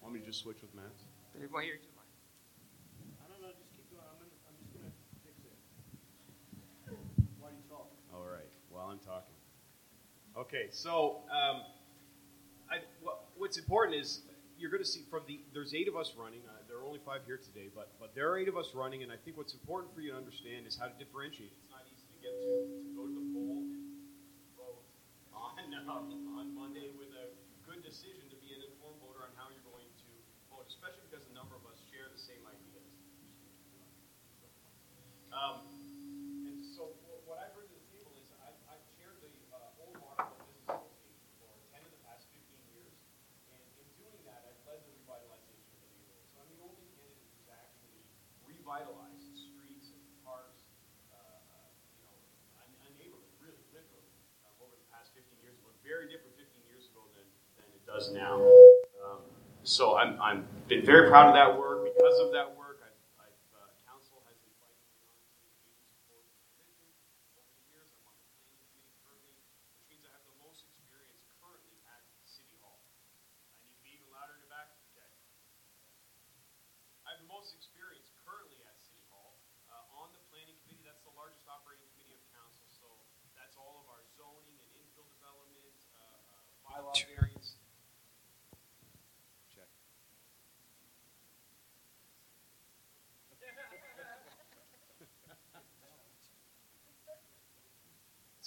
want 0.00 0.14
me 0.14 0.20
to 0.20 0.26
just 0.26 0.40
switch 0.40 0.62
with 0.62 0.74
Matt? 0.74 0.94
Everybody 1.34 1.66
here, 1.66 1.76
just 1.76 1.92
I 3.20 3.28
don't 3.28 3.42
know, 3.42 3.52
just 3.58 3.68
keep 3.76 3.84
going, 3.92 4.06
I'm 4.08 4.16
gonna, 4.16 4.32
I'm 4.48 4.56
just 4.56 4.72
gonna 4.72 4.94
fix 5.20 5.36
it. 5.44 5.52
Why 7.38 7.50
do 7.50 7.56
you 7.60 7.66
talk? 7.68 7.92
All 8.14 8.24
right, 8.24 8.48
while 8.70 8.88
I'm 8.88 8.98
talking. 9.04 9.36
Okay, 10.38 10.70
so 10.70 11.26
um, 11.34 11.66
I, 12.70 12.78
what, 13.02 13.26
what's 13.34 13.58
important 13.58 13.98
is 13.98 14.22
you're 14.54 14.70
going 14.70 14.82
to 14.82 14.88
see 14.88 15.02
from 15.10 15.26
the 15.26 15.40
there's 15.52 15.74
eight 15.74 15.88
of 15.90 15.96
us 15.98 16.14
running. 16.14 16.46
Uh, 16.46 16.62
there 16.70 16.78
are 16.78 16.86
only 16.86 17.02
five 17.02 17.26
here 17.26 17.42
today, 17.42 17.74
but 17.74 17.90
but 17.98 18.14
there 18.14 18.30
are 18.30 18.38
eight 18.38 18.46
of 18.46 18.56
us 18.56 18.70
running, 18.70 19.02
and 19.02 19.10
I 19.10 19.18
think 19.18 19.36
what's 19.36 19.54
important 19.54 19.90
for 19.90 19.98
you 20.00 20.14
to 20.14 20.16
understand 20.16 20.70
is 20.70 20.78
how 20.78 20.86
to 20.86 20.94
differentiate. 20.94 21.50
It's 21.58 21.66
not 21.74 21.82
easy 21.90 22.06
to 22.06 22.18
get 22.22 22.30
to 22.38 22.50
to 22.70 22.90
go 22.94 23.02
to 23.10 23.14
the 23.18 23.26
poll 23.34 23.66
and 23.66 23.82
vote 24.54 24.86
on 25.34 25.74
um, 25.90 26.06
on 26.38 26.54
Monday 26.54 26.94
with 26.94 27.10
a 27.18 27.34
good 27.66 27.82
decision 27.82 28.30
to 28.30 28.36
be 28.38 28.54
an 28.54 28.62
informed 28.62 29.02
voter 29.02 29.26
on 29.26 29.34
how 29.34 29.50
you're 29.50 29.66
going 29.66 29.90
to 29.90 30.10
vote, 30.54 30.70
especially 30.70 31.02
because 31.10 31.26
a 31.26 31.34
number 31.34 31.58
of 31.58 31.66
us 31.66 31.82
share 31.90 32.06
the 32.14 32.22
same 32.22 32.46
ideas. 32.46 32.86
Um, 35.34 35.66
and 36.46 36.62
so 36.62 36.94
wh- 37.10 37.26
what 37.26 37.42
I 37.42 37.50
bring 37.58 37.66
to 37.70 37.74
the 37.74 37.88
table 37.90 38.14
is 38.22 38.30
I've, 38.42 38.56
I've 38.70 38.82
chaired 38.96 39.20
the 39.20 39.30
uh, 39.52 39.84
Old 39.84 39.94
Walkerville 40.00 40.40
Business 40.40 40.64
Association 40.64 41.20
for 41.38 41.52
10 41.70 41.84
of 41.84 41.92
the 41.92 42.00
past 42.08 42.26
15 42.32 42.48
years. 42.74 42.96
And 43.52 43.60
in 43.76 43.86
doing 44.00 44.18
that, 44.24 44.40
I've 44.48 44.58
led 44.66 44.80
the 44.88 44.90
revitalization 45.04 45.68
of 45.68 45.84
the 45.84 45.92
neighborhood. 46.00 46.24
So 46.32 46.40
I'm 46.42 46.48
the 46.48 46.60
only 46.64 46.80
candidate 46.96 47.28
who's 47.28 47.52
actually 47.52 48.00
revitalized 48.68 49.32
streets 49.32 49.96
and 49.96 50.04
parks, 50.20 50.68
uh, 51.08 51.16
uh, 51.16 51.72
you 51.96 52.04
know, 52.04 52.12
a, 52.60 52.64
a 52.84 52.90
neighborhood, 53.00 53.32
really, 53.40 53.64
literally, 53.72 54.12
uh, 54.44 54.52
over 54.60 54.76
the 54.76 54.84
past 54.92 55.16
15 55.16 55.24
years. 55.40 55.56
It 55.56 55.64
looked 55.64 55.80
very 55.80 56.04
different 56.12 56.36
15 56.36 56.52
years 56.68 56.92
ago 56.92 57.00
than, 57.16 57.24
than 57.56 57.64
it 57.72 57.80
does 57.88 58.12
now. 58.12 58.36
Um, 59.00 59.24
so 59.64 59.96
I'm, 59.96 60.20
I'm 60.20 60.44
been 60.68 60.84
very 60.84 61.08
proud 61.08 61.32
of 61.32 61.34
that 61.40 61.56
work. 61.56 61.88
Because 61.88 62.20
of 62.20 62.28
that 62.36 62.52
work, 62.60 62.84
I've, 62.84 63.32
I've, 63.32 63.40
uh, 63.56 63.72
council 63.88 64.20
has 64.28 64.36
invited 64.44 64.84
me 64.92 65.00
on 65.00 65.16
to 65.16 65.48
agency 65.48 65.96
boards 66.04 66.28
and 66.36 66.44
commissions 66.60 67.08
over 67.40 67.48
the 67.48 67.64
years. 67.72 67.88
I'm 67.96 68.04
on 68.04 68.20
the 68.20 68.28
planning 68.36 68.68
committee 68.68 69.00
currently, 69.00 69.32
which 69.72 69.80
means 69.88 70.04
I 70.04 70.12
have 70.12 70.28
the 70.28 70.36
most 70.44 70.68
experience 70.68 71.32
currently 71.40 72.04
at 72.04 72.20
City 72.28 72.52
Hall. 72.60 72.84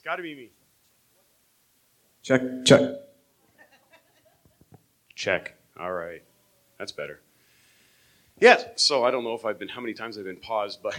It's 0.02 0.06
got 0.08 0.16
to 0.16 0.24
be 0.24 0.34
me. 0.34 0.50
Check, 2.24 2.42
check. 2.66 2.82
Check. 5.14 5.54
All 5.80 5.92
right. 5.92 6.24
That's 6.80 6.92
better. 6.92 7.20
Yes. 8.40 8.66
so 8.78 9.04
I 9.04 9.12
don't 9.12 9.24
know 9.24 9.36
if 9.36 9.46
I've 9.46 9.60
been, 9.60 9.68
how 9.68 9.80
many 9.80 9.94
times 9.94 10.18
I've 10.18 10.24
been 10.24 10.38
paused, 10.38 10.80
but 10.82 10.98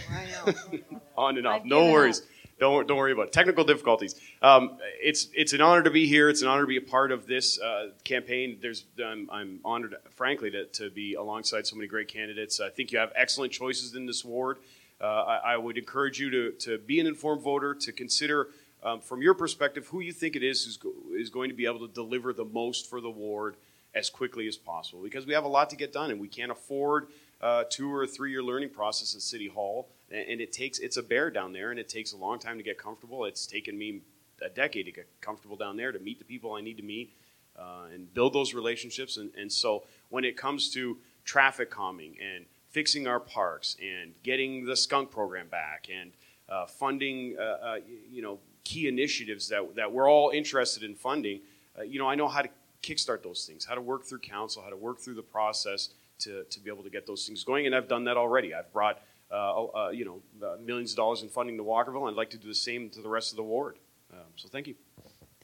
on 1.17 1.37
and 1.37 1.45
off. 1.45 1.63
I've 1.63 1.65
No 1.65 1.79
given 1.81 1.91
worries. 1.91 2.21
Don't, 2.61 2.87
don't 2.87 2.95
worry 2.95 3.11
about 3.11 3.27
it. 3.27 3.33
Technical 3.33 3.65
difficulties. 3.65 4.15
Um, 4.41 4.77
it's, 5.01 5.27
it's 5.33 5.51
an 5.51 5.59
honor 5.59 5.83
to 5.83 5.91
be 5.91 6.07
here. 6.07 6.29
It's 6.29 6.41
an 6.41 6.47
honor 6.47 6.61
to 6.61 6.67
be 6.67 6.77
a 6.77 6.81
part 6.81 7.11
of 7.11 7.27
this 7.27 7.59
uh, 7.59 7.89
campaign. 8.05 8.59
There's, 8.61 8.85
I'm, 9.05 9.27
I'm 9.29 9.59
honored, 9.65 9.95
frankly, 10.11 10.49
to, 10.51 10.63
to 10.63 10.89
be 10.89 11.15
alongside 11.15 11.67
so 11.67 11.75
many 11.75 11.89
great 11.89 12.07
candidates. 12.07 12.61
I 12.61 12.69
think 12.69 12.93
you 12.93 12.99
have 12.99 13.11
excellent 13.17 13.51
choices 13.51 13.95
in 13.95 14.05
this 14.05 14.23
ward. 14.23 14.59
Uh, 15.01 15.05
I, 15.05 15.55
I 15.55 15.57
would 15.57 15.77
encourage 15.77 16.21
you 16.21 16.29
to, 16.29 16.51
to 16.59 16.77
be 16.77 17.01
an 17.01 17.07
informed 17.07 17.41
voter, 17.41 17.75
to 17.75 17.91
consider, 17.91 18.47
um, 18.83 18.99
from 18.99 19.21
your 19.21 19.33
perspective, 19.33 19.87
who 19.87 20.01
you 20.01 20.13
think 20.13 20.35
it 20.35 20.43
is 20.43 20.65
who's 20.65 20.77
go, 20.77 20.91
is 21.15 21.29
going 21.29 21.49
to 21.49 21.55
be 21.55 21.65
able 21.65 21.79
to 21.87 21.93
deliver 21.93 22.33
the 22.33 22.45
most 22.45 22.89
for 22.89 23.01
the 23.01 23.09
ward 23.09 23.55
as 23.95 24.09
quickly 24.09 24.47
as 24.47 24.57
possible. 24.57 25.01
Because 25.01 25.25
we 25.25 25.33
have 25.33 25.45
a 25.45 25.49
lot 25.49 25.69
to 25.69 25.75
get 25.75 25.93
done, 25.93 26.11
and 26.11 26.19
we 26.19 26.27
can't 26.27 26.51
afford 26.51 27.07
uh, 27.41 27.63
two 27.69 27.93
or 27.93 28.05
three 28.05 28.31
year 28.31 28.43
learning 28.43 28.69
process 28.69 29.15
at 29.15 29.21
City 29.21 29.47
Hall, 29.47 29.87
and, 30.11 30.27
and 30.27 30.41
it 30.41 30.51
takes 30.51 30.79
it's 30.79 30.97
a 30.97 31.03
bear 31.03 31.29
down 31.29 31.53
there, 31.53 31.71
and 31.71 31.79
it 31.79 31.89
takes 31.89 32.13
a 32.13 32.17
long 32.17 32.39
time 32.39 32.57
to 32.57 32.63
get 32.63 32.77
comfortable. 32.77 33.25
It's 33.25 33.47
taken 33.47 33.77
me 33.77 34.01
a 34.41 34.49
decade 34.49 34.85
to 34.85 34.91
get 34.91 35.07
comfortable 35.21 35.55
down 35.55 35.77
there 35.77 35.91
to 35.91 35.99
meet 35.99 36.19
the 36.19 36.25
people 36.25 36.53
I 36.53 36.61
need 36.61 36.77
to 36.77 36.83
meet 36.83 37.13
uh, 37.57 37.85
and 37.93 38.13
build 38.13 38.33
those 38.33 38.53
relationships. 38.53 39.17
And, 39.17 39.31
and 39.37 39.51
so 39.51 39.83
when 40.09 40.25
it 40.25 40.35
comes 40.35 40.69
to 40.71 40.97
traffic 41.23 41.69
calming 41.69 42.15
and 42.21 42.45
fixing 42.69 43.07
our 43.07 43.19
parks 43.19 43.77
and 43.81 44.13
getting 44.23 44.65
the 44.65 44.75
skunk 44.75 45.11
program 45.11 45.47
back 45.47 45.87
and 45.93 46.11
uh, 46.49 46.65
funding, 46.65 47.35
uh, 47.39 47.43
uh, 47.43 47.77
you 48.11 48.21
know, 48.21 48.39
key 48.63 48.87
initiatives 48.87 49.49
that, 49.49 49.75
that 49.75 49.91
we're 49.91 50.09
all 50.09 50.29
interested 50.29 50.83
in 50.83 50.95
funding, 50.95 51.41
uh, 51.77 51.83
you 51.83 51.99
know, 51.99 52.07
I 52.07 52.15
know 52.15 52.27
how 52.27 52.41
to 52.41 52.49
kickstart 52.81 53.23
those 53.23 53.45
things, 53.45 53.65
how 53.65 53.75
to 53.75 53.81
work 53.81 54.05
through 54.05 54.19
council, 54.19 54.61
how 54.61 54.69
to 54.69 54.77
work 54.77 54.99
through 54.99 55.15
the 55.15 55.23
process 55.23 55.89
to, 56.19 56.43
to 56.43 56.59
be 56.59 56.69
able 56.69 56.83
to 56.83 56.89
get 56.89 57.07
those 57.07 57.25
things 57.25 57.43
going. 57.43 57.65
And 57.65 57.75
I've 57.75 57.87
done 57.87 58.03
that 58.05 58.17
already. 58.17 58.53
I've 58.53 58.71
brought, 58.71 59.01
uh, 59.31 59.65
uh, 59.65 59.89
you 59.89 60.05
know, 60.05 60.21
uh, 60.45 60.57
millions 60.63 60.91
of 60.91 60.97
dollars 60.97 61.23
in 61.23 61.29
funding 61.29 61.57
to 61.57 61.63
Walkerville, 61.63 62.01
and 62.01 62.09
I'd 62.09 62.15
like 62.15 62.29
to 62.31 62.37
do 62.37 62.47
the 62.47 62.55
same 62.55 62.89
to 62.91 63.01
the 63.01 63.09
rest 63.09 63.31
of 63.31 63.37
the 63.37 63.43
ward. 63.43 63.77
Um, 64.11 64.19
so 64.35 64.47
thank 64.49 64.67
you. 64.67 64.75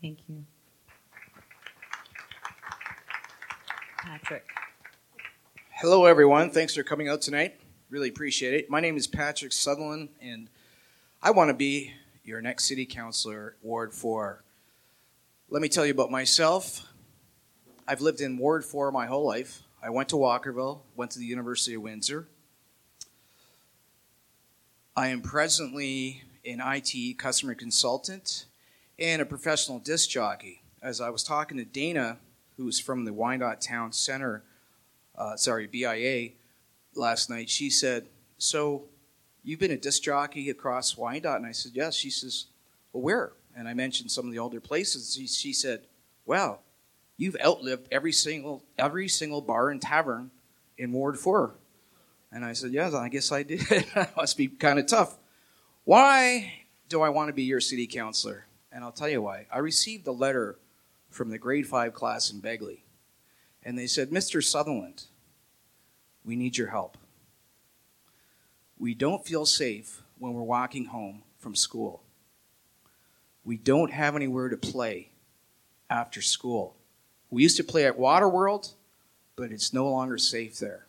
Thank 0.02 0.20
you. 0.28 0.46
Patrick. 3.98 4.46
Hello, 5.72 6.06
everyone. 6.06 6.52
Thanks 6.52 6.76
for 6.76 6.84
coming 6.84 7.08
out 7.08 7.22
tonight. 7.22 7.60
Really 7.90 8.10
appreciate 8.10 8.54
it. 8.54 8.70
My 8.70 8.80
name 8.80 8.98
is 8.98 9.08
Patrick 9.08 9.52
Sutherland, 9.52 10.10
and 10.22 10.50
I 11.22 11.32
want 11.32 11.50
to 11.50 11.54
be 11.54 11.94
your 12.30 12.42
next 12.44 12.66
city 12.66 12.86
councilor, 12.86 13.56
Ward 13.64 13.92
4. 13.92 14.44
Let 15.50 15.64
me 15.64 15.68
tell 15.68 15.84
you 15.84 15.92
about 15.92 16.12
myself. 16.12 16.88
I've 17.88 18.02
lived 18.02 18.22
in 18.22 18.38
Ward 18.38 18.64
4 18.64 18.92
my 18.92 19.08
whole 19.08 19.26
life. 19.26 19.64
I 19.82 19.90
went 19.90 20.10
to 20.10 20.16
Walkerville, 20.16 20.82
went 20.96 21.10
to 21.12 21.20
the 21.20 21.26
University 21.26 21.74
of 21.74 21.82
Windsor. 21.82 22.28
I 24.96 25.08
am 25.08 25.24
presently 25.24 26.22
an 26.46 26.62
IT 26.64 27.18
customer 27.18 27.56
consultant 27.56 28.46
and 29.00 29.24
a 29.24 29.26
professional 29.26 29.80
disc 29.80 30.08
jockey. 30.08 30.62
As 30.84 31.02
I 31.02 31.10
was 31.10 31.24
talking 31.24 31.58
to 31.58 31.66
Dana, 31.66 32.20
who's 32.58 32.80
from 32.80 33.06
the 33.06 33.14
Wyandotte 33.14 33.62
Town 33.62 33.92
Center, 33.92 34.44
uh, 35.18 35.36
sorry, 35.36 35.66
BIA, 35.66 36.30
last 36.94 37.28
night, 37.28 37.50
she 37.50 37.72
said, 37.72 38.06
So 38.38 38.84
you've 39.44 39.60
been 39.60 39.72
a 39.72 39.78
disc 39.78 40.04
jockey 40.04 40.50
across 40.50 40.98
Wyandotte? 40.98 41.38
And 41.38 41.46
I 41.46 41.52
said, 41.52 41.74
Yes. 41.76 41.96
She 41.96 42.10
says, 42.10 42.46
Well, 42.94 43.04
where? 43.04 43.32
And 43.56 43.68
I 43.68 43.74
mentioned 43.74 44.12
some 44.12 44.26
of 44.26 44.32
the 44.32 44.40
older 44.40 44.60
places. 44.60 45.14
She, 45.16 45.28
she 45.28 45.54
said, 45.54 45.82
Wow, 46.26 46.60
you've 47.18 47.38
outlived 47.44 47.88
every 47.92 48.12
single 48.12 48.64
every 48.78 49.08
single 49.08 49.42
bar 49.42 49.70
and 49.70 49.82
tavern 49.82 50.32
in 50.78 50.92
Ward 50.92 51.20
4. 51.20 51.56
And 52.32 52.46
I 52.46 52.54
said, 52.54 52.72
Yes, 52.72 52.94
I 52.94 53.10
guess 53.10 53.32
I 53.32 53.44
did. 53.44 53.60
that 53.96 54.16
must 54.16 54.38
be 54.38 54.48
kind 54.48 54.80
of 54.80 54.86
tough. 54.86 55.18
Why 55.84 56.54
do 56.88 57.02
I 57.02 57.10
want 57.10 57.30
to 57.30 57.34
be 57.34 57.44
your 57.44 57.62
city 57.62 57.88
councilor? 57.88 58.46
And 58.72 58.84
I'll 58.84 58.92
tell 58.92 59.10
you 59.10 59.22
why. 59.22 59.48
I 59.52 59.60
received 59.60 60.06
a 60.06 60.12
letter 60.12 60.58
from 61.10 61.30
the 61.30 61.40
grade 61.40 61.66
5 61.66 61.94
class 61.94 62.32
in 62.32 62.40
Begley. 62.40 62.82
And 63.64 63.78
they 63.78 63.88
said, 63.88 64.12
Mr. 64.12 64.44
Sutherland, 64.44 65.06
we 66.24 66.36
need 66.36 66.58
your 66.58 66.68
help. 66.68 66.98
We 68.80 68.94
don't 68.94 69.26
feel 69.26 69.46
safe 69.46 70.02
when 70.18 70.34
we're 70.34 70.42
walking 70.42 70.86
home 70.86 71.24
from 71.38 71.54
school. 71.54 72.02
We 73.44 73.58
don't 73.58 73.92
have 73.92 74.16
anywhere 74.16 74.48
to 74.48 74.56
play 74.58 75.12
after 75.90 76.22
school. 76.22 76.78
We 77.30 77.44
used 77.44 77.58
to 77.58 77.64
play 77.64 77.86
at 77.86 77.98
Waterworld, 77.98 78.74
but 79.36 79.52
it's 79.52 79.74
no 79.74 79.90
longer 79.90 80.18
safe 80.18 80.60
there. 80.60 80.86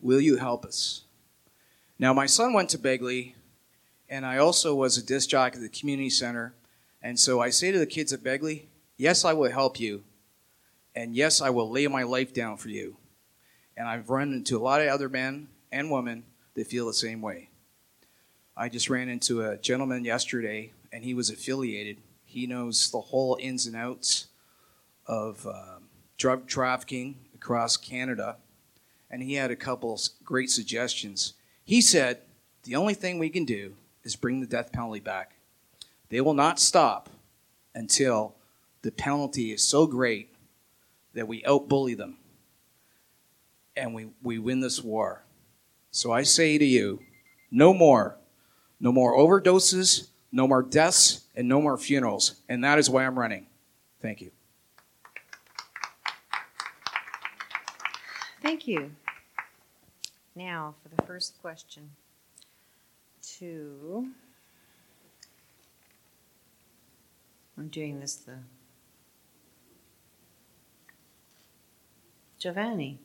Will 0.00 0.20
you 0.20 0.36
help 0.36 0.64
us? 0.64 1.02
Now, 1.98 2.12
my 2.12 2.26
son 2.26 2.52
went 2.52 2.70
to 2.70 2.78
Begley, 2.78 3.34
and 4.08 4.24
I 4.24 4.38
also 4.38 4.74
was 4.74 4.96
a 4.96 5.04
disc 5.04 5.28
jockey 5.28 5.56
at 5.56 5.62
the 5.62 5.68
community 5.68 6.10
center. 6.10 6.54
And 7.02 7.18
so 7.18 7.40
I 7.40 7.50
say 7.50 7.72
to 7.72 7.78
the 7.78 7.86
kids 7.86 8.12
at 8.12 8.22
Begley, 8.22 8.66
yes, 8.96 9.24
I 9.24 9.32
will 9.32 9.50
help 9.50 9.80
you, 9.80 10.04
and 10.94 11.16
yes, 11.16 11.40
I 11.40 11.50
will 11.50 11.70
lay 11.70 11.86
my 11.88 12.04
life 12.04 12.32
down 12.32 12.56
for 12.56 12.68
you. 12.68 12.96
And 13.76 13.88
I've 13.88 14.10
run 14.10 14.32
into 14.32 14.56
a 14.56 14.62
lot 14.62 14.80
of 14.80 14.88
other 14.88 15.08
men 15.08 15.48
and 15.72 15.90
women 15.90 16.24
that 16.54 16.66
feel 16.66 16.86
the 16.86 16.94
same 16.94 17.20
way. 17.20 17.48
I 18.56 18.68
just 18.68 18.88
ran 18.88 19.08
into 19.08 19.42
a 19.42 19.56
gentleman 19.56 20.04
yesterday, 20.04 20.72
and 20.92 21.04
he 21.04 21.14
was 21.14 21.30
affiliated. 21.30 21.98
He 22.24 22.46
knows 22.46 22.90
the 22.90 23.00
whole 23.00 23.36
ins 23.40 23.66
and 23.66 23.74
outs 23.74 24.28
of 25.06 25.46
um, 25.46 25.88
drug 26.16 26.46
trafficking 26.46 27.16
across 27.34 27.76
Canada, 27.76 28.36
and 29.10 29.22
he 29.22 29.34
had 29.34 29.50
a 29.50 29.56
couple 29.56 30.00
great 30.24 30.50
suggestions. 30.50 31.34
He 31.64 31.80
said, 31.80 32.20
The 32.62 32.76
only 32.76 32.94
thing 32.94 33.18
we 33.18 33.30
can 33.30 33.44
do 33.44 33.74
is 34.04 34.16
bring 34.16 34.40
the 34.40 34.46
death 34.46 34.72
penalty 34.72 35.00
back. 35.00 35.32
They 36.08 36.20
will 36.20 36.34
not 36.34 36.60
stop 36.60 37.10
until 37.74 38.36
the 38.82 38.92
penalty 38.92 39.50
is 39.50 39.62
so 39.62 39.86
great 39.86 40.32
that 41.14 41.26
we 41.26 41.42
outbully 41.42 41.96
them 41.96 42.18
and 43.76 43.94
we, 43.94 44.08
we 44.22 44.38
win 44.38 44.60
this 44.60 44.82
war. 44.82 45.23
So 45.94 46.10
I 46.10 46.24
say 46.24 46.58
to 46.58 46.64
you, 46.64 46.98
no 47.52 47.72
more. 47.72 48.16
No 48.80 48.90
more 48.90 49.16
overdoses, 49.16 50.08
no 50.32 50.48
more 50.48 50.60
deaths, 50.60 51.20
and 51.36 51.46
no 51.48 51.62
more 51.62 51.78
funerals. 51.78 52.40
And 52.48 52.64
that 52.64 52.80
is 52.80 52.90
why 52.90 53.06
I'm 53.06 53.16
running. 53.16 53.46
Thank 54.02 54.20
you. 54.20 54.32
Thank 58.42 58.66
you. 58.66 58.90
Now, 60.34 60.74
for 60.82 60.88
the 60.88 61.00
first 61.06 61.40
question 61.40 61.88
to. 63.38 64.08
I'm 67.56 67.68
doing 67.68 68.00
this 68.00 68.16
the. 68.16 68.38
Giovanni. 72.40 72.98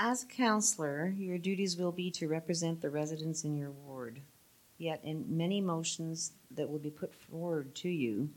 As 0.00 0.22
a 0.22 0.26
counselor, 0.26 1.12
your 1.18 1.38
duties 1.38 1.76
will 1.76 1.90
be 1.90 2.08
to 2.12 2.28
represent 2.28 2.80
the 2.80 2.88
residents 2.88 3.42
in 3.42 3.56
your 3.56 3.72
ward. 3.72 4.20
Yet, 4.76 5.00
in 5.02 5.24
many 5.28 5.60
motions 5.60 6.34
that 6.52 6.70
will 6.70 6.78
be 6.78 6.88
put 6.90 7.12
forward 7.12 7.74
to 7.76 7.88
you 7.88 8.30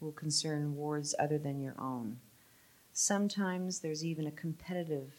will 0.00 0.12
concern 0.12 0.74
wards 0.74 1.14
other 1.18 1.36
than 1.36 1.60
your 1.60 1.74
own. 1.78 2.18
Sometimes 2.94 3.80
there's 3.80 4.02
even 4.02 4.26
a 4.26 4.30
competitive 4.30 5.12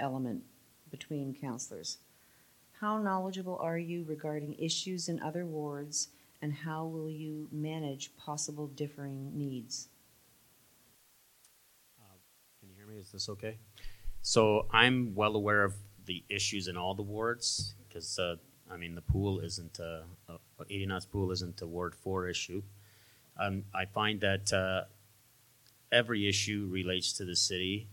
element 0.00 0.42
between 0.90 1.36
counselors. 1.40 1.98
How 2.80 2.98
knowledgeable 2.98 3.58
are 3.60 3.78
you 3.78 4.02
regarding 4.08 4.56
issues 4.58 5.08
in 5.08 5.22
other 5.22 5.46
wards, 5.46 6.08
and 6.42 6.52
how 6.52 6.84
will 6.84 7.08
you 7.08 7.48
manage 7.52 8.10
possible 8.16 8.66
differing 8.66 9.38
needs? 9.38 9.86
Uh, 12.00 12.18
can 12.58 12.70
you 12.70 12.74
hear 12.74 12.88
me? 12.88 12.98
Is 12.98 13.12
this 13.12 13.28
okay? 13.28 13.58
So 14.26 14.66
I'm 14.72 15.14
well 15.14 15.36
aware 15.36 15.64
of 15.64 15.74
the 16.06 16.24
issues 16.30 16.66
in 16.66 16.78
all 16.78 16.94
the 16.94 17.02
wards 17.02 17.74
because 17.86 18.18
uh, 18.18 18.36
I 18.70 18.78
mean 18.78 18.94
the 18.94 19.02
pool 19.02 19.40
isn't 19.40 19.78
uh, 19.78 20.00
Adie 20.62 20.86
Knox 20.86 21.04
pool 21.04 21.30
isn't 21.30 21.60
a 21.60 21.66
Ward 21.66 21.94
Four 21.94 22.26
issue. 22.26 22.62
Um, 23.38 23.64
I 23.74 23.84
find 23.84 24.22
that 24.22 24.50
uh, 24.50 24.84
every 25.92 26.26
issue 26.26 26.68
relates 26.70 27.12
to 27.18 27.26
the 27.26 27.36
city. 27.36 27.86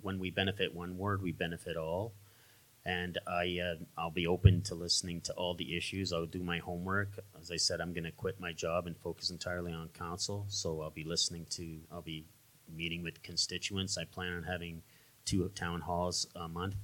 When 0.00 0.20
we 0.20 0.30
benefit 0.30 0.72
one 0.72 0.96
ward, 0.96 1.22
we 1.22 1.32
benefit 1.32 1.76
all. 1.76 2.12
And 2.86 3.18
I, 3.26 3.58
uh, 3.60 3.82
I'll 4.00 4.12
be 4.12 4.28
open 4.28 4.62
to 4.62 4.76
listening 4.76 5.22
to 5.22 5.32
all 5.32 5.54
the 5.54 5.76
issues. 5.76 6.12
I'll 6.12 6.24
do 6.24 6.44
my 6.44 6.58
homework. 6.58 7.18
As 7.40 7.50
I 7.50 7.56
said, 7.56 7.80
I'm 7.80 7.92
going 7.92 8.04
to 8.04 8.12
quit 8.12 8.38
my 8.38 8.52
job 8.52 8.86
and 8.86 8.96
focus 8.96 9.30
entirely 9.30 9.72
on 9.72 9.88
council. 9.88 10.46
So 10.48 10.80
I'll 10.82 10.90
be 10.90 11.02
listening 11.02 11.46
to, 11.50 11.80
I'll 11.90 12.00
be 12.00 12.24
meeting 12.74 13.02
with 13.02 13.22
constituents. 13.24 13.98
I 13.98 14.04
plan 14.04 14.32
on 14.34 14.44
having 14.44 14.82
two 15.28 15.46
town 15.54 15.82
halls 15.82 16.26
a 16.34 16.48
month 16.48 16.76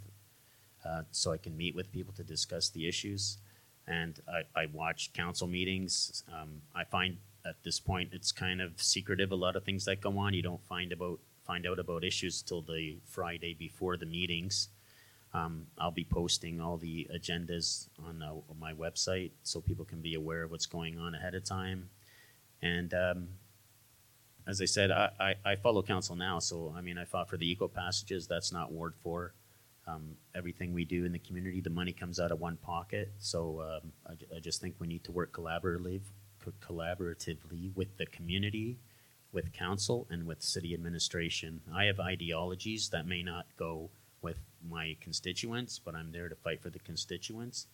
uh, 0.85 1.03
so 1.11 1.33
I 1.33 1.39
can 1.39 1.57
meet 1.57 1.75
with 1.75 1.91
people 1.91 2.13
to 2.15 2.23
discuss 2.23 2.69
the 2.69 2.87
issues. 2.87 3.39
And 3.87 4.21
I, 4.29 4.61
I 4.63 4.67
watch 4.67 5.13
council 5.15 5.47
meetings. 5.47 6.23
Um, 6.33 6.61
I 6.75 6.85
find 6.85 7.17
at 7.47 7.57
this 7.63 7.81
point 7.81 8.11
it's 8.13 8.33
kind 8.33 8.61
of 8.61 8.83
secretive. 8.83 9.33
A 9.33 9.35
lot 9.35 9.57
of 9.57 9.65
things 9.65 9.85
that 9.87 10.01
go 10.01 10.19
on, 10.19 10.35
you 10.35 10.43
don't 10.43 10.63
find 10.65 10.93
about 10.93 11.21
find 11.47 11.67
out 11.67 11.79
about 11.79 12.05
issues 12.05 12.43
till 12.43 12.63
the 12.63 12.97
Friday 13.05 13.55
before 13.55 13.97
the 13.99 14.07
meetings. 14.07 14.69
Um, 15.35 15.67
I'll 15.79 15.91
be 15.91 16.05
posting 16.05 16.61
all 16.61 16.79
the 16.79 17.07
agendas 17.15 17.89
on, 18.07 18.23
uh, 18.23 18.35
my 18.59 18.73
website 18.73 19.33
so 19.43 19.61
people 19.61 19.85
can 19.85 20.01
be 20.01 20.15
aware 20.15 20.45
of 20.45 20.51
what's 20.51 20.65
going 20.65 20.99
on 20.99 21.15
ahead 21.15 21.35
of 21.35 21.45
time. 21.45 21.91
And 22.63 22.95
um, 22.95 23.29
as 24.47 24.61
I 24.61 24.67
said, 24.67 24.91
I, 24.91 25.11
I, 25.19 25.35
I 25.45 25.57
follow 25.57 25.83
council 25.83 26.17
now, 26.17 26.39
so 26.39 26.75
I 26.77 26.81
mean, 26.81 26.99
I 26.99 27.05
fought 27.05 27.29
for 27.29 27.37
the 27.37 27.51
eco 27.51 27.69
passages. 27.69 28.27
That's 28.27 28.53
not 28.53 28.73
Ward 28.73 28.95
Four. 29.03 29.35
Um, 29.87 30.17
everything 30.35 30.73
we 30.73 30.85
do 30.85 31.05
in 31.05 31.13
the 31.13 31.19
community, 31.19 31.61
the 31.61 31.71
money 31.71 31.93
comes 31.93 32.19
out 32.19 32.31
of 32.31 32.41
one 32.41 32.57
pocket. 32.57 33.13
So 33.19 33.61
um, 33.61 33.93
I, 34.07 34.37
I 34.37 34.41
just 34.41 34.61
think 34.61 34.77
we 34.79 34.87
need 34.87 35.05
to 35.05 35.13
work 35.13 35.33
collaboratively, 35.33 36.01
collaboratively 36.63 37.75
with 37.75 37.97
the 37.99 38.07
community, 38.07 38.79
with 39.33 39.53
council, 39.53 40.07
and 40.11 40.27
with 40.27 40.43
city 40.43 40.73
administration. 40.73 41.61
I 41.75 41.85
have 41.85 42.01
ideologies 42.01 42.89
that 42.91 43.07
may 43.07 43.23
not 43.23 43.47
go 43.59 43.91
with 44.23 44.39
my 44.67 44.97
constituents, 45.01 45.79
but 45.79 45.95
I'm 45.95 46.13
there 46.13 46.31
to 46.31 46.35
fight 46.35 46.63
for 46.63 46.71
the 46.71 46.79
constituents. 46.79 47.67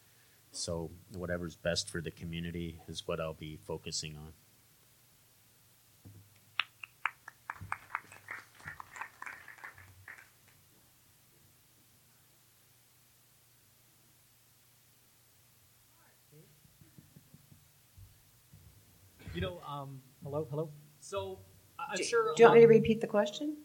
So 0.50 0.90
whatever's 1.14 1.54
best 1.54 1.88
for 1.88 2.00
the 2.00 2.10
community 2.10 2.80
is 2.88 3.06
what 3.06 3.20
I'll 3.20 3.34
be 3.34 3.56
focusing 3.56 4.16
on. 4.16 4.32
You 19.32 19.40
know, 19.40 19.60
um, 19.66 20.02
hello, 20.30 20.46
hello. 20.50 20.70
So 21.00 21.40
I- 21.78 21.86
I'm 21.90 21.96
Do- 21.96 22.04
sure. 22.04 22.34
Do 22.34 22.42
you 22.42 22.46
want 22.46 22.56
me 22.56 22.60
to 22.62 22.68
repeat 22.68 23.00
the 23.00 23.06
question? 23.06 23.56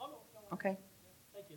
Oh, 0.00 0.06
no, 0.06 0.12
no, 0.34 0.40
no. 0.40 0.54
Okay. 0.54 0.78
Thank 1.34 1.46
you. 1.50 1.56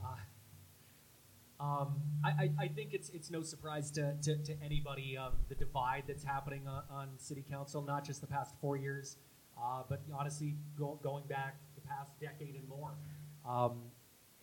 Uh, 0.00 1.62
um, 1.64 2.00
I, 2.22 2.28
I, 2.28 2.50
I 2.60 2.68
think 2.68 2.94
it's 2.94 3.08
it's 3.10 3.30
no 3.30 3.42
surprise 3.42 3.90
to, 3.92 4.14
to, 4.22 4.36
to 4.36 4.54
anybody 4.62 5.16
um, 5.16 5.32
the 5.48 5.56
divide 5.56 6.04
that's 6.06 6.22
happening 6.22 6.68
on, 6.68 6.84
on 6.90 7.08
city 7.16 7.44
council, 7.50 7.82
not 7.82 8.04
just 8.04 8.20
the 8.20 8.26
past 8.28 8.54
four 8.60 8.76
years, 8.76 9.16
uh, 9.60 9.82
but 9.88 10.02
honestly 10.16 10.54
go, 10.78 11.00
going 11.02 11.24
back 11.26 11.56
the 11.74 11.80
past 11.80 12.10
decade 12.20 12.54
and 12.54 12.68
more. 12.68 12.92
Um, 13.48 13.82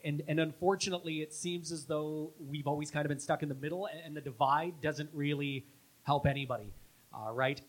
and 0.03 0.23
and 0.27 0.39
unfortunately, 0.41 1.21
it 1.21 1.33
seems 1.33 1.71
as 1.71 1.85
though 1.85 2.33
we've 2.39 2.67
always 2.67 2.91
kind 2.91 3.05
of 3.05 3.09
been 3.09 3.19
stuck 3.19 3.43
in 3.43 3.49
the 3.49 3.55
middle, 3.55 3.85
and, 3.85 3.99
and 4.05 4.17
the 4.17 4.21
divide 4.21 4.81
doesn't 4.81 5.09
really 5.13 5.65
help 6.03 6.27
anybody, 6.27 6.73
uh, 7.13 7.31
right? 7.31 7.61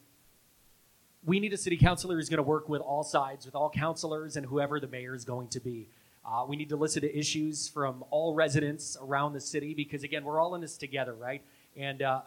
We 1.24 1.40
need 1.40 1.52
a 1.52 1.56
city 1.56 1.76
councilor 1.76 2.16
who's 2.16 2.28
going 2.28 2.38
to 2.38 2.42
work 2.42 2.68
with 2.68 2.80
all 2.80 3.02
sides, 3.02 3.46
with 3.46 3.54
all 3.54 3.70
councilors, 3.70 4.36
and 4.36 4.46
whoever 4.46 4.78
the 4.80 4.86
mayor 4.86 5.14
is 5.14 5.24
going 5.24 5.48
to 5.48 5.60
be. 5.60 5.88
Uh, 6.24 6.44
we 6.48 6.56
need 6.56 6.68
to 6.68 6.76
listen 6.76 7.02
to 7.02 7.18
issues 7.18 7.68
from 7.68 8.04
all 8.10 8.34
residents 8.34 8.96
around 9.00 9.32
the 9.32 9.40
city 9.40 9.74
because, 9.74 10.02
again, 10.02 10.24
we're 10.24 10.40
all 10.40 10.54
in 10.54 10.60
this 10.60 10.76
together, 10.76 11.14
right? 11.14 11.42
And 11.76 12.02
uh, 12.02 12.22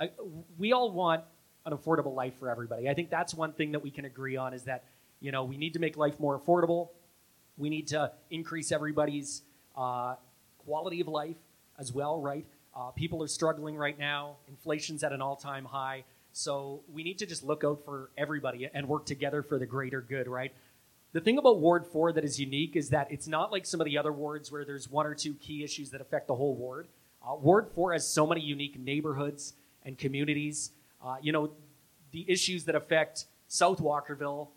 we 0.58 0.72
all 0.72 0.92
want 0.92 1.24
an 1.66 1.74
affordable 1.74 2.16
life 2.16 2.38
for 2.40 2.50
everybody. 2.50 2.88
I 2.88 2.94
think 2.94 3.10
that's 3.10 3.34
one 3.34 3.52
thing 3.52 3.74
that 3.74 3.84
we 3.84 3.92
can 3.92 4.06
agree 4.06 4.38
on 4.38 4.54
is 4.54 4.64
that, 4.64 4.86
you 5.20 5.32
know, 5.32 5.44
we 5.44 5.58
need 5.58 5.74
to 5.74 5.80
make 5.80 5.98
life 5.98 6.20
more 6.20 6.40
affordable. 6.40 6.90
We 7.58 7.70
need 7.70 7.88
to 7.88 8.12
increase 8.30 8.72
everybody's 8.72 9.42
uh, 9.76 10.16
quality 10.60 11.02
of 11.02 11.08
life 11.08 11.38
as 11.78 11.92
well, 11.92 12.22
right? 12.22 12.46
Uh, 12.76 12.92
people 12.92 13.22
are 13.22 13.28
struggling 13.28 13.76
right 13.76 14.00
now. 14.00 14.38
Inflation's 14.48 15.04
at 15.04 15.12
an 15.12 15.22
all 15.22 15.36
time 15.36 15.66
high. 15.66 16.06
So 16.32 16.82
we 16.92 17.04
need 17.04 17.18
to 17.20 17.26
just 17.26 17.44
look 17.44 17.64
out 17.64 17.84
for 17.86 18.12
everybody 18.18 18.70
and 18.74 18.88
work 18.88 19.06
together 19.06 19.42
for 19.44 19.58
the 19.58 19.66
greater 19.66 20.02
good, 20.02 20.28
right? 20.28 20.54
The 21.12 21.20
thing 21.20 21.38
about 21.38 21.60
Ward 21.60 21.88
4 21.88 22.14
that 22.14 22.24
is 22.24 22.40
unique 22.40 22.76
is 22.76 22.90
that 22.90 23.12
it's 23.12 23.28
not 23.28 23.52
like 23.52 23.66
some 23.66 23.82
of 23.82 23.86
the 23.86 23.98
other 23.98 24.14
wards 24.14 24.52
where 24.52 24.64
there's 24.64 24.90
one 24.90 25.08
or 25.08 25.16
two 25.16 25.34
key 25.36 25.64
issues 25.64 25.90
that 25.90 26.02
affect 26.02 26.28
the 26.28 26.36
whole 26.36 26.56
ward. 26.56 26.88
Uh, 27.28 27.36
ward 27.36 27.68
4 27.74 27.94
has 27.94 28.08
so 28.08 28.28
many 28.28 28.42
unique 28.42 28.80
neighborhoods 28.80 29.54
and 29.84 29.98
communities. 29.98 30.72
Uh, 31.04 31.16
you 31.22 31.32
know, 31.32 31.52
the 32.12 32.26
issues 32.30 32.66
that 32.66 32.76
affect 32.76 33.26
South 33.48 33.80
Walkerville 33.80 34.50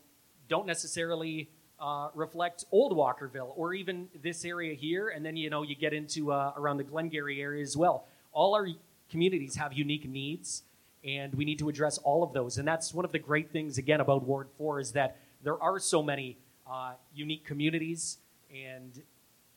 don't 0.49 0.67
necessarily 0.67 1.49
uh, 1.81 2.09
reflect 2.15 2.67
Old 2.71 2.93
Walkerville 2.93 3.53
or 3.57 3.73
even 3.73 4.09
this 4.23 4.45
area 4.45 4.75
here. 4.75 5.09
And 5.09 5.25
then, 5.25 5.37
you 5.37 5.49
know, 5.49 5.63
you 5.63 5.75
get 5.75 5.95
into 5.95 6.33
uh, 6.33 6.53
around 6.57 6.77
the 6.77 6.85
Glengarry 6.85 7.41
area 7.41 7.63
as 7.63 7.77
well. 7.77 8.07
All 8.33 8.55
our 8.55 8.69
communities 9.11 9.57
have 9.57 9.73
unique 9.73 10.09
needs 10.09 10.63
and 11.05 11.35
we 11.35 11.45
need 11.45 11.59
to 11.59 11.69
address 11.69 11.99
all 11.99 12.23
of 12.23 12.33
those. 12.33 12.59
And 12.59 12.67
that's 12.67 12.95
one 12.95 13.05
of 13.05 13.13
the 13.13 13.19
great 13.19 13.51
things, 13.51 13.79
again, 13.79 14.01
about 14.01 14.25
Ward 14.25 14.49
4 14.57 14.81
is 14.81 14.93
that 14.93 15.17
there 15.43 15.61
are 15.61 15.79
so 15.79 16.03
many 16.03 16.39
uh, 16.71 16.93
unique 17.15 17.45
communities, 17.45 18.19
and 18.55 19.03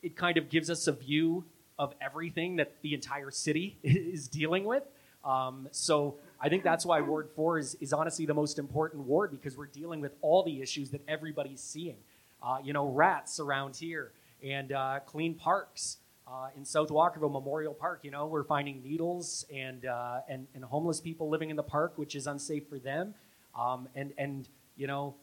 it 0.02 0.16
kind 0.16 0.38
of 0.38 0.50
gives 0.50 0.70
us 0.70 0.88
a 0.88 0.92
view 0.92 1.46
of 1.78 1.94
everything 2.02 2.56
that 2.56 2.74
the 2.82 2.94
entire 2.94 3.32
city 3.32 3.78
is 3.84 4.28
dealing 4.28 4.64
with. 4.64 4.84
Um, 5.24 5.68
so 5.72 6.16
I 6.40 6.50
think 6.50 6.64
that's 6.64 6.86
why 6.86 7.02
Ward 7.02 7.30
4 7.36 7.60
is, 7.60 7.76
is 7.82 7.94
honestly 7.94 8.26
the 8.26 8.34
most 8.34 8.60
important 8.60 9.04
ward 9.04 9.32
because 9.32 9.58
we're 9.58 9.66
dealing 9.68 10.02
with 10.02 10.14
all 10.22 10.44
the 10.44 10.62
issues 10.62 10.92
that 10.92 11.02
everybody's 11.08 11.62
seeing. 11.62 11.98
Uh, 12.42 12.58
you 12.64 12.74
know, 12.74 12.88
rats 12.88 13.40
around 13.40 13.76
here 13.76 14.12
and 14.44 14.72
uh, 14.72 15.00
clean 15.06 15.34
parks. 15.34 15.98
Uh, 16.28 16.48
in 16.58 16.66
South 16.66 16.90
Walkerville 16.90 17.32
Memorial 17.32 17.74
Park, 17.74 18.00
you 18.02 18.10
know, 18.10 18.26
we're 18.26 18.44
finding 18.44 18.82
needles 18.84 19.46
and, 19.54 19.86
uh, 19.86 20.22
and 20.28 20.48
and 20.56 20.64
homeless 20.64 21.00
people 21.00 21.30
living 21.30 21.52
in 21.52 21.56
the 21.56 21.64
park, 21.64 21.94
which 21.98 22.16
is 22.16 22.26
unsafe 22.26 22.68
for 22.68 22.80
them. 22.80 23.14
Um, 23.58 23.88
and 23.96 24.12
and 24.18 24.50
you 24.76 24.88
know, 24.88 25.14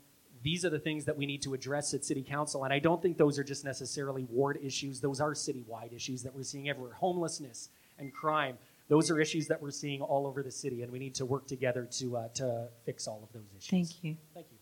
these 0.45 0.65
are 0.65 0.71
the 0.71 0.79
things 0.79 1.05
that 1.07 1.17
we 1.17 1.27
need 1.27 1.43
to 1.43 1.55
address 1.55 1.93
at 1.93 2.05
City 2.05 2.23
Council. 2.23 2.62
And 2.65 2.73
I 2.73 2.79
don't 2.79 3.03
think 3.03 3.19
those 3.19 3.37
are 3.38 3.45
just 3.45 3.65
necessarily 3.65 4.25
ward 4.31 4.59
issues; 4.62 5.01
those 5.01 5.21
are 5.21 5.33
citywide 5.33 5.93
issues 5.93 6.23
that 6.23 6.35
we're 6.35 6.45
seeing 6.45 6.69
everywhere. 6.69 6.95
Homelessness 6.95 7.69
and 7.99 8.12
crime; 8.12 8.57
those 8.88 9.11
are 9.11 9.19
issues 9.21 9.49
that 9.49 9.61
we're 9.61 9.73
seeing 9.73 10.03
all 10.03 10.25
over 10.27 10.43
the 10.43 10.53
city, 10.53 10.83
and 10.83 10.93
we 10.93 11.01
need 11.01 11.17
to 11.17 11.27
work 11.27 11.49
together 11.49 11.85
to 11.99 12.17
uh, 12.17 12.29
to 12.35 12.69
fix 12.87 13.09
all 13.09 13.21
of 13.25 13.33
those 13.33 13.51
issues. 13.57 13.71
Thank 13.71 14.05
you. 14.05 14.17
Thank 14.35 14.47
you. 14.53 14.59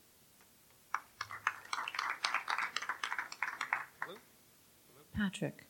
Patrick. 5.15 5.70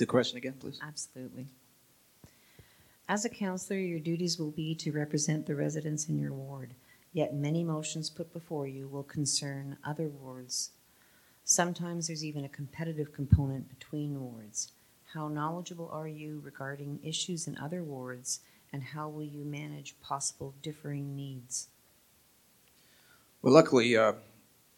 The 0.00 0.06
question 0.06 0.38
again, 0.38 0.54
please. 0.58 0.80
Absolutely. 0.82 1.46
As 3.06 3.26
a 3.26 3.28
counselor, 3.28 3.78
your 3.78 4.00
duties 4.00 4.38
will 4.38 4.50
be 4.50 4.74
to 4.76 4.92
represent 4.92 5.44
the 5.44 5.54
residents 5.54 6.08
in 6.08 6.18
your 6.18 6.32
ward, 6.32 6.72
yet 7.12 7.34
many 7.34 7.62
motions 7.62 8.08
put 8.08 8.32
before 8.32 8.66
you 8.66 8.88
will 8.88 9.02
concern 9.02 9.76
other 9.84 10.08
wards. 10.08 10.70
Sometimes 11.44 12.06
there's 12.06 12.24
even 12.24 12.46
a 12.46 12.48
competitive 12.48 13.12
component 13.12 13.68
between 13.68 14.18
wards. 14.18 14.72
How 15.12 15.28
knowledgeable 15.28 15.90
are 15.92 16.08
you 16.08 16.40
regarding 16.42 17.00
issues 17.04 17.46
in 17.46 17.58
other 17.58 17.84
wards, 17.84 18.40
and 18.72 18.82
how 18.82 19.10
will 19.10 19.24
you 19.24 19.44
manage 19.44 20.00
possible 20.00 20.54
differing 20.62 21.14
needs? 21.14 21.68
Well, 23.42 23.52
luckily, 23.52 23.98
uh, 23.98 24.14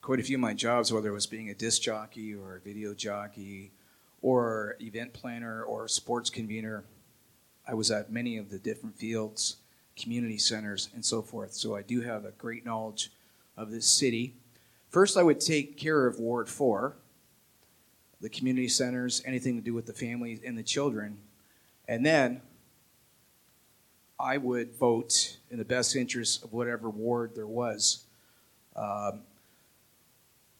quite 0.00 0.18
a 0.18 0.24
few 0.24 0.36
of 0.36 0.40
my 0.40 0.54
jobs, 0.54 0.92
whether 0.92 1.10
it 1.10 1.12
was 1.12 1.28
being 1.28 1.48
a 1.48 1.54
disc 1.54 1.80
jockey 1.80 2.34
or 2.34 2.56
a 2.56 2.60
video 2.60 2.92
jockey 2.92 3.70
or 4.22 4.76
event 4.80 5.12
planner 5.12 5.64
or 5.64 5.88
sports 5.88 6.30
convener, 6.30 6.84
I 7.66 7.74
was 7.74 7.90
at 7.90 8.10
many 8.10 8.38
of 8.38 8.50
the 8.50 8.58
different 8.58 8.96
fields, 8.96 9.56
community 9.96 10.38
centers, 10.38 10.88
and 10.94 11.04
so 11.04 11.22
forth. 11.22 11.52
So 11.52 11.76
I 11.76 11.82
do 11.82 12.00
have 12.00 12.24
a 12.24 12.30
great 12.32 12.64
knowledge 12.64 13.12
of 13.56 13.70
this 13.70 13.86
city. 13.86 14.34
First, 14.88 15.16
I 15.16 15.22
would 15.22 15.40
take 15.40 15.76
care 15.76 16.06
of 16.06 16.18
Ward 16.18 16.48
4, 16.48 16.94
the 18.20 18.28
community 18.28 18.68
centers, 18.68 19.22
anything 19.24 19.56
to 19.56 19.62
do 19.62 19.74
with 19.74 19.86
the 19.86 19.92
families 19.92 20.40
and 20.44 20.56
the 20.56 20.62
children. 20.62 21.18
And 21.88 22.06
then 22.06 22.40
I 24.18 24.38
would 24.38 24.74
vote 24.76 25.38
in 25.50 25.58
the 25.58 25.64
best 25.64 25.96
interest 25.96 26.44
of 26.44 26.52
whatever 26.52 26.88
ward 26.88 27.32
there 27.34 27.46
was. 27.46 28.04
Um, 28.76 29.22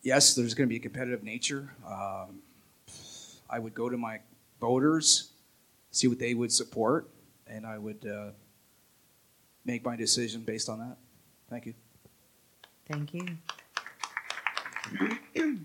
yes, 0.03 0.35
there's 0.35 0.55
going 0.55 0.69
to 0.69 0.71
be 0.71 0.77
a 0.77 0.83
competitive 0.83 1.23
nature. 1.23 1.73
Um, 1.87 2.43
I 3.53 3.59
would 3.59 3.75
go 3.75 3.91
to 3.91 3.99
my 3.99 4.21
voters, 4.61 5.33
see 5.91 6.09
what 6.09 6.19
they 6.19 6.33
would 6.33 6.51
support, 6.51 7.11
and 7.47 7.67
I 7.67 7.77
would 7.77 8.07
uh, 8.07 8.31
make 9.67 9.85
my 9.85 9.95
decision 9.95 10.41
based 10.41 10.71
on 10.71 10.79
that. 10.79 10.97
Thank 11.51 11.67
you. 11.67 11.75
Thank 12.89 13.13
you. 13.13 13.27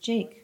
Jake. 0.00 0.36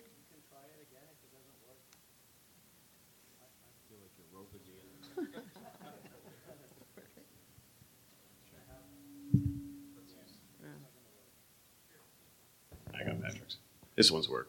I 12.94 13.04
got 13.04 13.20
metrics. 13.20 13.59
This 13.94 14.11
one's 14.11 14.28
work. 14.28 14.48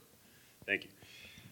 Thank 0.68 0.84
you. 0.84 0.90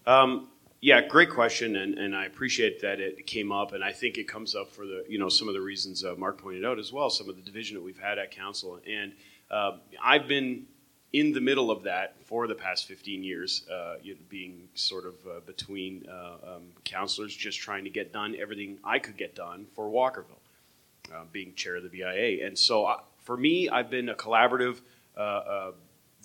Um, 0.06 0.50
yeah, 0.82 1.02
great 1.08 1.32
question, 1.32 1.78
and, 1.78 1.98
and 1.98 2.16
I 2.16 2.26
appreciate 2.26 2.82
that 2.82 3.00
it 3.00 3.26
came 3.26 3.52
up, 3.52 3.72
and 3.74 3.84
I 3.84 3.92
think 3.92 4.20
it 4.20 4.28
comes 4.28 4.54
up 4.54 4.70
for 4.70 4.86
the 4.86 5.04
you 5.10 5.18
know 5.18 5.30
some 5.30 5.48
of 5.48 5.56
the 5.56 5.62
reasons 5.62 6.04
uh, 6.04 6.14
Mark 6.16 6.40
pointed 6.40 6.64
out 6.64 6.78
as 6.78 6.94
well, 6.94 7.10
some 7.10 7.28
of 7.28 7.36
the 7.36 7.42
division 7.42 7.76
that 7.76 7.82
we've 7.82 7.98
had 7.98 8.20
at 8.20 8.30
council, 8.30 8.80
and 8.88 9.14
uh, 9.50 9.78
I've 10.04 10.28
been 10.28 10.68
in 11.14 11.32
the 11.32 11.42
middle 11.42 11.72
of 11.72 11.84
that 11.84 12.18
for 12.26 12.46
the 12.46 12.54
past 12.54 12.88
15 12.88 13.24
years, 13.24 13.66
uh, 13.70 13.96
being 14.30 14.68
sort 14.76 15.06
of 15.06 15.16
uh, 15.26 15.40
between 15.46 16.06
uh, 16.08 16.56
um, 16.56 16.64
counselors, 16.84 17.34
just 17.36 17.58
trying 17.58 17.86
to 17.86 17.90
get 17.90 18.12
done 18.12 18.36
everything 18.38 18.78
I 18.84 19.00
could 19.00 19.16
get 19.16 19.34
done 19.34 19.66
for 19.74 19.90
Walkerville, 19.90 21.16
uh, 21.16 21.24
being 21.32 21.56
chair 21.56 21.78
of 21.78 21.84
the 21.84 21.90
BIA, 21.90 22.46
and 22.46 22.56
so 22.56 22.86
I, 22.86 23.00
for 23.24 23.38
me, 23.38 23.70
I've 23.70 23.90
been 23.90 24.10
a 24.10 24.16
collaborative 24.16 24.82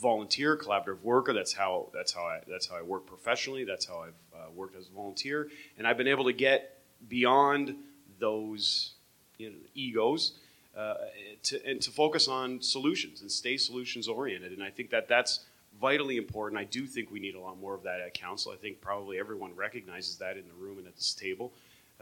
volunteer, 0.00 0.56
collaborative 0.56 1.02
worker. 1.02 1.32
That's 1.32 1.52
how 1.52 1.88
that's 1.92 2.12
how 2.12 2.22
I 2.22 2.40
that's 2.48 2.68
how 2.68 2.76
I 2.76 2.82
work 2.82 3.06
professionally. 3.06 3.64
That's 3.64 3.86
how 3.86 4.00
I've 4.00 4.20
uh, 4.34 4.50
worked 4.54 4.76
as 4.76 4.88
a 4.88 4.92
volunteer, 4.92 5.48
and 5.78 5.86
I've 5.86 5.96
been 5.96 6.08
able 6.08 6.24
to 6.24 6.32
get 6.32 6.78
beyond 7.08 7.76
those 8.18 8.92
you 9.38 9.50
know, 9.50 9.56
egos 9.74 10.32
uh, 10.76 10.94
to, 11.42 11.66
and 11.66 11.80
to 11.80 11.90
focus 11.90 12.28
on 12.28 12.60
solutions 12.60 13.22
and 13.22 13.30
stay 13.30 13.56
solutions 13.56 14.08
oriented. 14.08 14.52
And 14.52 14.62
I 14.62 14.70
think 14.70 14.90
that 14.90 15.08
that's 15.08 15.40
vitally 15.80 16.16
important. 16.16 16.60
I 16.60 16.64
do 16.64 16.86
think 16.86 17.10
we 17.10 17.20
need 17.20 17.34
a 17.34 17.40
lot 17.40 17.58
more 17.58 17.74
of 17.74 17.82
that 17.84 18.00
at 18.00 18.14
council. 18.14 18.52
I 18.52 18.56
think 18.56 18.80
probably 18.80 19.18
everyone 19.18 19.54
recognizes 19.56 20.16
that 20.16 20.36
in 20.36 20.44
the 20.46 20.54
room 20.54 20.78
and 20.78 20.86
at 20.86 20.96
this 20.96 21.14
table. 21.14 21.52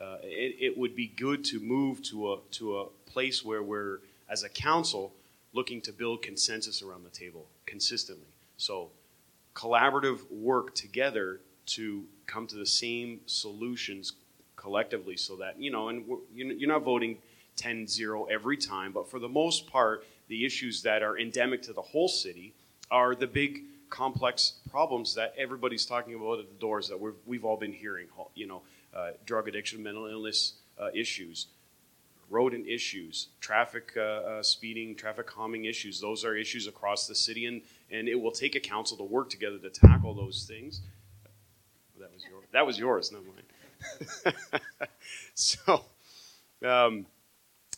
Uh, 0.00 0.16
it, 0.22 0.56
it 0.60 0.78
would 0.78 0.94
be 0.94 1.08
good 1.08 1.44
to 1.44 1.58
move 1.58 2.02
to 2.02 2.32
a 2.32 2.38
to 2.52 2.78
a 2.78 2.86
place 3.06 3.44
where 3.44 3.62
we're 3.62 3.98
as 4.28 4.44
a 4.44 4.48
council 4.48 5.12
looking 5.52 5.80
to 5.82 5.92
build 5.92 6.22
consensus 6.22 6.82
around 6.82 7.04
the 7.04 7.10
table 7.10 7.46
consistently. 7.66 8.28
So, 8.56 8.90
collaborative 9.54 10.30
work 10.30 10.74
together 10.74 11.40
to 11.66 12.04
come 12.26 12.46
to 12.46 12.56
the 12.56 12.66
same 12.66 13.20
solutions 13.26 14.12
collectively 14.56 15.16
so 15.16 15.36
that, 15.36 15.60
you 15.60 15.70
know, 15.70 15.88
and 15.88 16.04
you're 16.34 16.68
not 16.68 16.82
voting 16.82 17.18
10 17.56 17.86
0 17.86 18.24
every 18.24 18.56
time, 18.56 18.92
but 18.92 19.10
for 19.10 19.18
the 19.18 19.28
most 19.28 19.66
part, 19.66 20.06
the 20.28 20.44
issues 20.44 20.82
that 20.82 21.02
are 21.02 21.18
endemic 21.18 21.62
to 21.62 21.72
the 21.72 21.82
whole 21.82 22.08
city 22.08 22.54
are 22.90 23.14
the 23.14 23.26
big 23.26 23.64
complex 23.90 24.54
problems 24.70 25.14
that 25.14 25.34
everybody's 25.36 25.86
talking 25.86 26.14
about 26.14 26.38
at 26.38 26.48
the 26.48 26.60
doors 26.60 26.88
that 26.88 27.00
we've, 27.00 27.14
we've 27.26 27.44
all 27.44 27.56
been 27.56 27.72
hearing, 27.72 28.06
you 28.34 28.46
know, 28.46 28.62
uh, 28.94 29.10
drug 29.26 29.48
addiction, 29.48 29.82
mental 29.82 30.06
illness 30.06 30.54
uh, 30.80 30.88
issues, 30.94 31.46
rodent 32.30 32.66
issues, 32.66 33.28
traffic 33.40 33.92
uh, 33.96 34.00
uh, 34.00 34.42
speeding, 34.42 34.94
traffic 34.94 35.26
calming 35.26 35.64
issues. 35.64 36.00
Those 36.00 36.24
are 36.24 36.36
issues 36.36 36.66
across 36.66 37.06
the 37.06 37.14
city, 37.14 37.46
and, 37.46 37.62
and 37.90 38.08
it 38.08 38.14
will 38.14 38.32
take 38.32 38.54
a 38.54 38.60
council 38.60 38.96
to 38.98 39.04
work 39.04 39.30
together 39.30 39.58
to 39.58 39.70
tackle 39.70 40.14
those 40.14 40.44
things. 40.44 40.82
That 41.98 42.10
was, 42.12 42.24
your, 42.24 42.40
that 42.52 42.66
was 42.66 42.78
yours, 42.78 43.12
not 43.12 43.22
mine. 43.24 44.34
so, 45.34 45.84
um, 46.64 47.06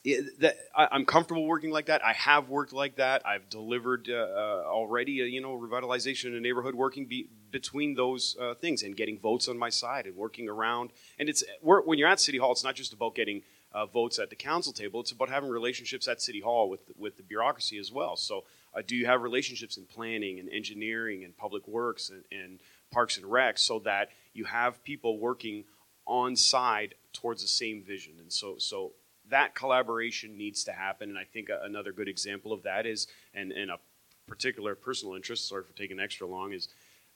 it, 0.03 0.41
that, 0.41 0.57
I, 0.75 0.89
am 0.93 1.05
comfortable 1.05 1.47
working 1.47 1.71
like 1.71 1.87
that. 1.87 2.05
I 2.05 2.15
have 2.15 2.49
worked 2.49 2.73
like 2.73 2.97
that. 2.97 3.27
I've 3.27 3.49
delivered 3.51 4.09
uh, 4.11 4.15
uh, 4.15 4.65
already, 4.67 5.21
uh, 5.21 5.27
you 5.27 5.41
know, 5.41 5.59
revitalization 5.59 6.27
in 6.27 6.35
a 6.35 6.41
neighborhood 6.41 6.75
working 6.75 7.07
be, 7.07 7.29
between 7.51 7.95
those 7.95 8.37
uh, 8.41 8.55
things 8.55 8.83
and 8.83 8.97
getting 8.97 9.19
votes 9.19 9.49
on 9.49 9.59
my 9.59 9.69
side 9.69 10.07
and 10.07 10.17
working 10.17 10.49
around. 10.49 10.91
And 11.19 11.29
it's 11.29 11.45
when 11.61 11.99
you're 11.99 12.09
at 12.09 12.21
City 12.21 12.39
Hall, 12.39 12.53
it's 12.53 12.65
not 12.65 12.75
just 12.75 12.93
about 12.95 13.15
getting 13.15 13.43
uh, 13.73 13.87
votes 13.87 14.19
at 14.19 14.31
the 14.31 14.37
council 14.37 14.73
table. 14.73 15.01
It's 15.01 15.13
about 15.13 15.29
having 15.29 15.51
relationships 15.51 16.09
at 16.09 16.21
City 16.21 16.41
Hall 16.41 16.69
with 16.69 16.81
with 16.99 17.17
the 17.17 17.23
bureaucracy 17.23 17.79
as 17.79 17.93
well. 17.93 18.17
So, 18.17 18.45
uh, 18.75 18.83
do 18.87 18.97
you 18.97 19.07
have 19.07 19.23
relationships 19.23 19.77
in 19.77 19.85
planning 19.85 20.39
and 20.39 20.49
engineering 20.49 21.25
and 21.25 21.37
public 21.37 21.67
works 21.67 22.11
and, 22.11 22.25
and 22.33 22.61
parks 22.91 23.17
and 23.17 23.27
rec 23.27 23.59
so 23.59 23.79
that 23.81 24.11
you 24.33 24.45
have 24.45 24.83
people 24.85 25.19
working 25.19 25.65
on 26.07 26.37
side 26.37 26.95
towards 27.13 27.43
the 27.43 27.49
same 27.49 27.83
vision? 27.83 28.15
And 28.19 28.33
so, 28.33 28.57
so 28.59 28.93
that 29.29 29.55
collaboration 29.55 30.37
needs 30.37 30.65
to 30.65 30.73
happen. 30.73 31.09
And 31.09 31.19
I 31.19 31.25
think 31.25 31.49
another 31.51 31.93
good 31.93 32.09
example 32.09 32.53
of 32.53 32.63
that 32.65 32.87
is, 32.87 33.07
and, 33.35 33.53
and 33.53 33.71
a 33.71 33.79
particular 34.27 34.75
personal 34.75 35.15
interest, 35.15 35.49
sorry 35.49 35.65
for 35.65 35.77
taking 35.77 35.99
extra 35.99 36.27
long, 36.27 36.53
is 36.53 36.69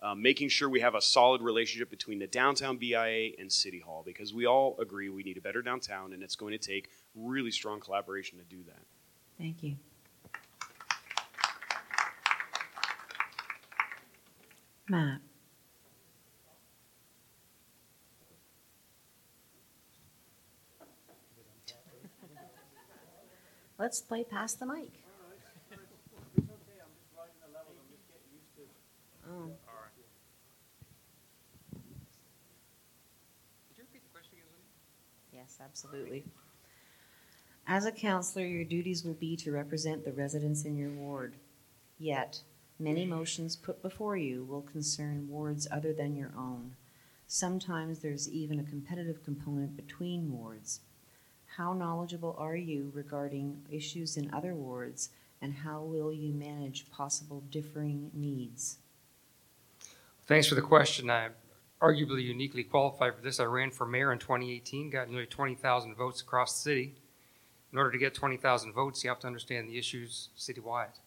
uh, 0.04 0.14
making 0.14 0.50
sure 0.50 0.68
we 0.68 0.80
have 0.80 0.94
a 0.94 1.00
solid 1.00 1.40
relationship 1.40 1.88
between 1.88 2.18
the 2.18 2.26
downtown 2.26 2.76
BIA 2.76 3.30
and 3.38 3.50
City 3.50 3.80
Hall 3.80 4.02
because 4.04 4.34
we 4.34 4.46
all 4.46 4.76
agree 4.78 5.08
we 5.08 5.22
need 5.22 5.38
a 5.38 5.40
better 5.40 5.62
downtown 5.62 6.12
and 6.12 6.22
it's 6.22 6.36
going 6.36 6.52
to 6.52 6.58
take 6.58 6.90
really 7.14 7.50
strong 7.50 7.80
collaboration 7.80 8.38
to 8.38 8.44
do 8.44 8.62
that. 8.64 8.82
Thank 9.38 9.62
you. 9.62 9.76
Matt. 14.90 15.20
Let's 23.78 24.02
play 24.02 24.22
pass 24.22 24.52
the 24.54 24.66
mic. 24.66 25.03
Yes, 35.54 35.64
absolutely. 35.64 36.24
As 37.66 37.86
a 37.86 37.92
counselor, 37.92 38.44
your 38.44 38.64
duties 38.64 39.04
will 39.04 39.14
be 39.14 39.36
to 39.36 39.52
represent 39.52 40.04
the 40.04 40.12
residents 40.12 40.64
in 40.64 40.76
your 40.76 40.90
ward. 40.90 41.36
Yet, 41.98 42.42
many 42.78 43.04
motions 43.04 43.54
put 43.54 43.80
before 43.80 44.16
you 44.16 44.44
will 44.44 44.62
concern 44.62 45.28
wards 45.28 45.68
other 45.70 45.92
than 45.92 46.16
your 46.16 46.32
own. 46.36 46.74
Sometimes 47.28 48.00
there's 48.00 48.28
even 48.28 48.58
a 48.58 48.64
competitive 48.64 49.24
component 49.24 49.76
between 49.76 50.32
wards. 50.32 50.80
How 51.56 51.72
knowledgeable 51.72 52.34
are 52.36 52.56
you 52.56 52.90
regarding 52.92 53.64
issues 53.70 54.16
in 54.16 54.34
other 54.34 54.54
wards, 54.54 55.10
and 55.40 55.54
how 55.54 55.82
will 55.82 56.12
you 56.12 56.32
manage 56.32 56.90
possible 56.90 57.44
differing 57.50 58.10
needs? 58.12 58.78
Thanks 60.26 60.48
for 60.48 60.56
the 60.56 60.62
question. 60.62 61.10
I'm 61.10 61.32
arguably 61.84 62.22
uniquely 62.22 62.64
qualified 62.64 63.14
for 63.14 63.20
this. 63.20 63.38
I 63.38 63.44
ran 63.44 63.70
for 63.70 63.86
mayor 63.86 64.12
in 64.12 64.18
2018, 64.18 64.90
got 64.90 65.10
nearly 65.10 65.26
20,000 65.26 65.94
votes 65.94 66.22
across 66.22 66.54
the 66.54 66.60
city. 66.60 66.94
In 67.72 67.78
order 67.78 67.90
to 67.90 67.98
get 67.98 68.14
20,000 68.14 68.72
votes, 68.72 69.04
you 69.04 69.10
have 69.10 69.18
to 69.20 69.26
understand 69.26 69.68
the 69.68 69.78
issues 69.78 70.30
citywide. 70.38 70.98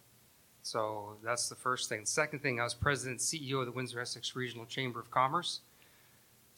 So 0.61 1.15
that's 1.23 1.49
the 1.49 1.55
first 1.55 1.89
thing. 1.89 2.01
The 2.01 2.07
second 2.07 2.39
thing, 2.39 2.59
I 2.59 2.63
was 2.63 2.73
president 2.73 3.19
CEO 3.19 3.61
of 3.61 3.65
the 3.65 3.71
Windsor 3.71 4.01
Essex 4.01 4.35
Regional 4.35 4.65
Chamber 4.65 4.99
of 4.99 5.09
Commerce. 5.09 5.61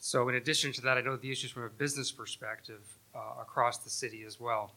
So, 0.02 0.28
in 0.28 0.34
addition 0.34 0.72
to 0.72 0.80
that, 0.80 0.96
I 0.96 1.02
know 1.02 1.16
the 1.16 1.30
issues 1.30 1.50
from 1.50 1.64
a 1.64 1.68
business 1.68 2.10
perspective 2.10 2.80
uh, 3.14 3.40
across 3.40 3.78
the 3.78 3.90
city 3.90 4.24
as 4.26 4.40
well. 4.40 4.72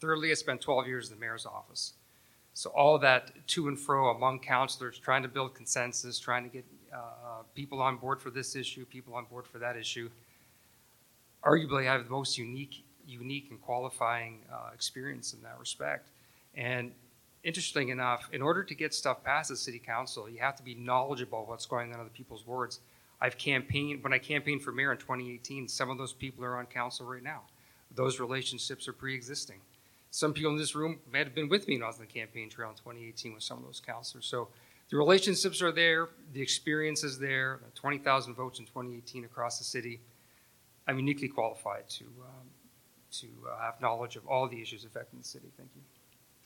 Thirdly, 0.00 0.32
I 0.32 0.34
spent 0.34 0.60
12 0.60 0.88
years 0.88 1.08
in 1.08 1.14
the 1.14 1.20
mayor's 1.20 1.46
office. 1.46 1.92
So, 2.52 2.70
all 2.70 2.98
that 2.98 3.46
to 3.46 3.68
and 3.68 3.78
fro 3.78 4.10
among 4.10 4.40
councilors, 4.40 4.98
trying 4.98 5.22
to 5.22 5.28
build 5.28 5.54
consensus, 5.54 6.18
trying 6.18 6.42
to 6.42 6.50
get 6.50 6.64
uh, 6.94 7.42
people 7.54 7.80
on 7.82 7.96
board 7.96 8.20
for 8.20 8.30
this 8.30 8.56
issue, 8.56 8.84
people 8.84 9.14
on 9.14 9.24
board 9.24 9.46
for 9.46 9.58
that 9.58 9.76
issue. 9.76 10.08
Arguably, 11.44 11.88
I 11.88 11.92
have 11.92 12.04
the 12.04 12.10
most 12.10 12.38
unique, 12.38 12.84
unique 13.06 13.48
and 13.50 13.60
qualifying 13.60 14.40
uh, 14.52 14.70
experience 14.72 15.34
in 15.34 15.42
that 15.42 15.58
respect. 15.58 16.08
And 16.54 16.92
interesting 17.42 17.88
enough, 17.90 18.28
in 18.32 18.42
order 18.42 18.62
to 18.62 18.74
get 18.74 18.94
stuff 18.94 19.22
past 19.24 19.50
the 19.50 19.56
city 19.56 19.78
council, 19.78 20.28
you 20.28 20.38
have 20.38 20.56
to 20.56 20.62
be 20.62 20.74
knowledgeable 20.74 21.42
of 21.42 21.48
what's 21.48 21.66
going 21.66 21.88
on 21.88 21.94
in 21.94 22.00
other 22.00 22.10
people's 22.10 22.46
wards. 22.46 22.80
I've 23.20 23.38
campaigned 23.38 24.02
when 24.02 24.12
I 24.12 24.18
campaigned 24.18 24.62
for 24.62 24.72
mayor 24.72 24.92
in 24.92 24.98
2018. 24.98 25.68
Some 25.68 25.90
of 25.90 25.98
those 25.98 26.12
people 26.12 26.44
are 26.44 26.56
on 26.56 26.66
council 26.66 27.06
right 27.06 27.22
now. 27.22 27.42
Those 27.94 28.18
relationships 28.18 28.88
are 28.88 28.92
pre-existing. 28.92 29.60
Some 30.10 30.32
people 30.32 30.52
in 30.52 30.56
this 30.56 30.74
room 30.74 31.00
may 31.12 31.20
have 31.20 31.34
been 31.34 31.48
with 31.48 31.66
me 31.66 31.76
when 31.76 31.84
I 31.84 31.86
was 31.88 31.96
on 31.96 32.06
the 32.06 32.12
campaign 32.12 32.48
trail 32.48 32.70
in 32.70 32.76
2018 32.76 33.34
with 33.34 33.42
some 33.42 33.58
of 33.58 33.64
those 33.64 33.80
councilors. 33.80 34.26
So 34.26 34.48
the 34.90 34.96
relationships 34.96 35.62
are 35.62 35.72
there, 35.72 36.08
the 36.32 36.42
experience 36.42 37.04
is 37.04 37.18
there. 37.18 37.60
20,000 37.74 38.34
votes 38.34 38.58
in 38.58 38.66
2018 38.66 39.24
across 39.24 39.58
the 39.58 39.64
city. 39.64 40.00
I'm 40.86 40.98
uniquely 40.98 41.28
qualified 41.28 41.88
to 41.90 42.04
um, 42.04 42.48
to 43.20 43.28
uh, 43.48 43.62
have 43.62 43.80
knowledge 43.80 44.16
of 44.16 44.26
all 44.26 44.48
the 44.48 44.60
issues 44.60 44.84
affecting 44.84 45.20
the 45.20 45.24
city. 45.24 45.52
Thank 45.56 45.70
you. 45.74 45.82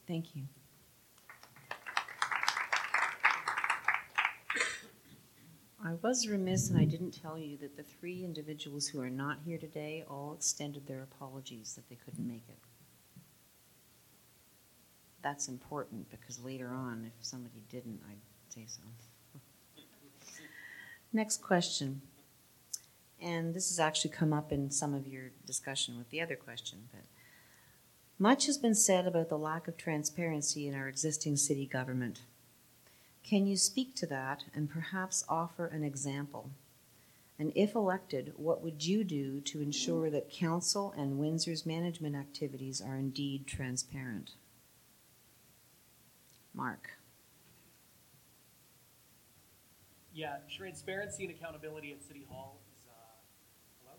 Thank 0.06 0.36
you. 0.36 0.42
I 5.84 5.94
was 6.02 6.26
remiss 6.28 6.68
and 6.70 6.78
I 6.78 6.84
didn't 6.84 7.12
tell 7.12 7.38
you 7.38 7.56
that 7.58 7.76
the 7.76 7.82
three 7.82 8.24
individuals 8.24 8.86
who 8.86 9.00
are 9.00 9.08
not 9.08 9.38
here 9.44 9.58
today 9.58 10.04
all 10.08 10.34
extended 10.34 10.86
their 10.86 11.02
apologies 11.02 11.74
that 11.74 11.88
they 11.88 11.96
couldn't 12.04 12.26
make 12.26 12.42
it 12.48 12.58
that's 15.22 15.48
important 15.48 16.10
because 16.10 16.38
later 16.38 16.68
on, 16.68 17.04
if 17.06 17.24
somebody 17.24 17.62
didn't, 17.70 18.00
I'd 18.08 18.18
say 18.52 18.64
so. 18.66 18.82
Next 21.12 21.42
question. 21.42 22.02
And 23.20 23.54
this 23.54 23.68
has 23.70 23.80
actually 23.80 24.10
come 24.10 24.32
up 24.32 24.52
in 24.52 24.70
some 24.70 24.94
of 24.94 25.06
your 25.06 25.30
discussion 25.44 25.98
with 25.98 26.10
the 26.10 26.20
other 26.20 26.36
question, 26.36 26.88
but 26.92 27.02
much 28.18 28.46
has 28.46 28.58
been 28.58 28.74
said 28.74 29.06
about 29.06 29.28
the 29.28 29.38
lack 29.38 29.68
of 29.68 29.76
transparency 29.76 30.68
in 30.68 30.74
our 30.74 30.88
existing 30.88 31.36
city 31.36 31.66
government. 31.66 32.20
Can 33.24 33.46
you 33.46 33.56
speak 33.56 33.94
to 33.96 34.06
that 34.06 34.44
and 34.54 34.70
perhaps 34.70 35.24
offer 35.28 35.66
an 35.66 35.82
example? 35.82 36.50
And 37.38 37.52
if 37.54 37.74
elected, 37.74 38.32
what 38.36 38.62
would 38.62 38.84
you 38.84 39.04
do 39.04 39.40
to 39.42 39.60
ensure 39.60 40.10
that 40.10 40.30
council 40.30 40.92
and 40.96 41.18
Windsor's 41.18 41.64
management 41.64 42.16
activities 42.16 42.80
are 42.80 42.96
indeed 42.96 43.46
transparent? 43.46 44.32
Mark. 46.54 46.90
Yeah, 50.12 50.36
transparency 50.50 51.24
and 51.24 51.34
accountability 51.34 51.92
at 51.92 52.02
City 52.02 52.26
Hall 52.28 52.60
is. 52.74 52.82
Uh, 52.88 52.92
hello? 53.84 53.96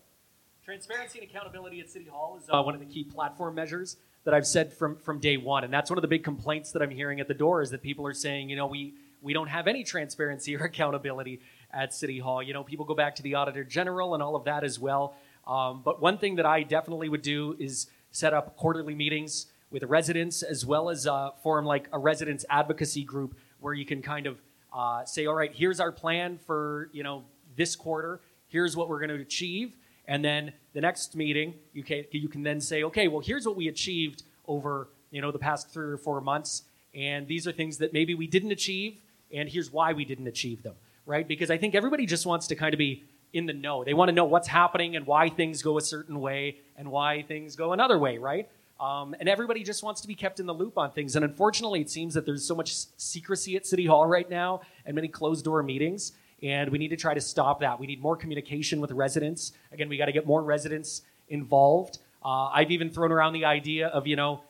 Transparency 0.66 1.20
and 1.20 1.30
accountability 1.30 1.80
at 1.80 1.90
City 1.90 2.08
Hall 2.12 2.38
is 2.38 2.50
uh, 2.50 2.62
one 2.62 2.74
of 2.74 2.82
the 2.82 2.86
key 2.86 3.06
platform 3.06 3.56
measures 3.56 3.96
that 4.26 4.34
I've 4.34 4.46
said 4.46 4.74
from 4.74 4.98
from 4.98 5.20
day 5.20 5.38
one, 5.38 5.64
and 5.64 5.74
that's 5.74 5.90
one 5.90 5.98
of 5.98 6.02
the 6.02 6.10
big 6.10 6.24
complaints 6.24 6.74
that 6.74 6.82
I'm 6.82 6.90
hearing 6.90 7.22
at 7.22 7.28
the 7.28 7.34
door 7.34 7.62
is 7.62 7.70
that 7.72 7.82
people 7.82 8.06
are 8.06 8.14
saying, 8.14 8.50
you 8.50 8.58
know, 8.58 8.68
we 8.68 8.96
we 9.22 9.34
don't 9.34 9.48
have 9.48 9.68
any 9.68 9.84
transparency 9.84 10.56
or 10.58 10.66
accountability 10.66 11.40
at 11.72 11.94
City 11.94 12.20
Hall. 12.20 12.44
You 12.44 12.54
know, 12.54 12.64
people 12.64 12.86
go 12.86 12.96
back 12.96 13.16
to 13.16 13.24
the 13.24 13.36
Auditor 13.36 13.64
General 13.64 14.14
and 14.14 14.22
all 14.22 14.36
of 14.36 14.44
that 14.46 14.64
as 14.64 14.80
well. 14.80 15.16
Um, 15.48 15.82
but 15.84 16.02
one 16.02 16.18
thing 16.18 16.36
that 16.36 16.46
I 16.46 16.64
definitely 16.64 17.10
would 17.10 17.22
do 17.22 17.56
is 17.60 17.88
set 18.12 18.34
up 18.34 18.58
quarterly 18.58 18.96
meetings 18.96 19.48
with 19.72 19.84
residents 19.84 20.44
as 20.44 20.66
well 20.66 20.90
as 20.90 21.06
uh, 21.06 21.32
form 21.44 21.66
like 21.66 21.88
a 21.92 22.00
residents 22.00 22.46
advocacy 22.50 23.04
group 23.04 23.36
where 23.60 23.74
you 23.74 23.86
can 23.86 24.02
kind 24.02 24.26
of 24.26 24.42
uh, 24.74 25.04
say, 25.06 25.26
all 25.26 25.36
right, 25.36 25.52
here's 25.54 25.80
our 25.80 25.92
plan 25.92 26.40
for 26.46 26.90
you 26.92 27.04
know 27.04 27.24
this 27.56 27.76
quarter. 27.76 28.20
Here's 28.48 28.76
what 28.76 28.90
we're 28.90 29.00
going 29.00 29.10
to 29.10 29.22
achieve, 29.22 29.76
and 30.08 30.24
then 30.24 30.54
the 30.74 30.82
next 30.82 31.16
meeting, 31.16 31.54
you 31.74 31.84
can 31.84 32.04
you 32.12 32.30
can 32.30 32.44
then 32.44 32.62
say, 32.62 32.84
okay, 32.84 33.08
well, 33.08 33.22
here's 33.22 33.46
what 33.46 33.56
we 33.56 33.68
achieved 33.68 34.24
over 34.48 34.90
you 35.12 35.22
know 35.22 35.32
the 35.32 35.40
past 35.40 35.70
three 35.72 35.92
or 35.92 35.98
four 35.98 36.22
months, 36.22 36.64
and 36.94 37.28
these 37.28 37.48
are 37.48 37.52
things 37.52 37.78
that 37.78 37.94
maybe 37.94 38.16
we 38.16 38.28
didn't 38.28 38.52
achieve, 38.52 38.98
and 39.34 39.50
here's 39.50 39.72
why 39.72 39.94
we 39.94 40.06
didn't 40.06 40.28
achieve 40.28 40.64
them, 40.64 40.76
right? 41.06 41.28
Because 41.28 41.52
I 41.52 41.58
think 41.58 41.76
everybody 41.76 42.06
just 42.06 42.26
wants 42.26 42.48
to 42.48 42.56
kind 42.56 42.74
of 42.74 42.78
be 42.78 43.04
in 43.34 43.46
the 43.46 43.54
know. 43.54 43.84
They 43.84 43.94
want 43.94 44.10
to 44.10 44.14
know 44.14 44.26
what's 44.26 44.48
happening 44.48 44.96
and 44.96 45.06
why 45.06 45.30
things 45.30 45.62
go 45.62 45.78
a 45.78 45.82
certain 45.82 46.20
way 46.20 46.58
and 46.76 46.90
why 46.90 47.22
things 47.22 47.56
go 47.56 47.74
another 47.74 48.00
way, 48.00 48.18
right? 48.18 48.50
Um, 48.80 49.14
and 49.20 49.28
everybody 49.28 49.64
just 49.64 49.84
wants 49.84 50.00
to 50.02 50.08
be 50.08 50.16
kept 50.16 50.40
in 50.40 50.46
the 50.46 50.54
loop 50.54 50.78
on 50.78 50.92
things. 50.92 51.16
And 51.16 51.26
unfortunately, 51.26 51.82
it 51.82 51.90
seems 51.90 52.14
that 52.14 52.26
there's 52.26 52.46
so 52.46 52.56
much 52.56 52.74
secrecy 52.98 53.58
at 53.58 53.66
City 53.66 53.86
Hall 53.86 54.06
right 54.06 54.30
now 54.30 54.62
and 54.86 54.96
many 54.96 55.10
closed 55.10 55.44
door 55.44 55.62
meetings. 55.64 56.14
And 56.42 56.70
we 56.70 56.78
need 56.78 56.88
to 56.90 56.96
try 56.96 57.14
to 57.14 57.20
stop 57.20 57.60
that. 57.60 57.78
We 57.80 57.88
need 57.88 58.02
more 58.02 58.16
communication 58.16 58.80
with 58.80 58.92
residents. 58.92 59.52
Again, 59.74 59.90
we 59.90 59.98
got 59.98 60.06
to 60.06 60.14
get 60.14 60.26
more 60.26 60.42
residents 60.42 61.02
involved. 61.28 62.00
Uh, 62.24 62.46
I've 62.48 62.72
even 62.72 62.90
thrown 62.90 63.12
around 63.12 63.34
the 63.34 63.44
idea 63.44 63.88
of, 63.88 64.08
you 64.08 64.16
know, 64.16 64.44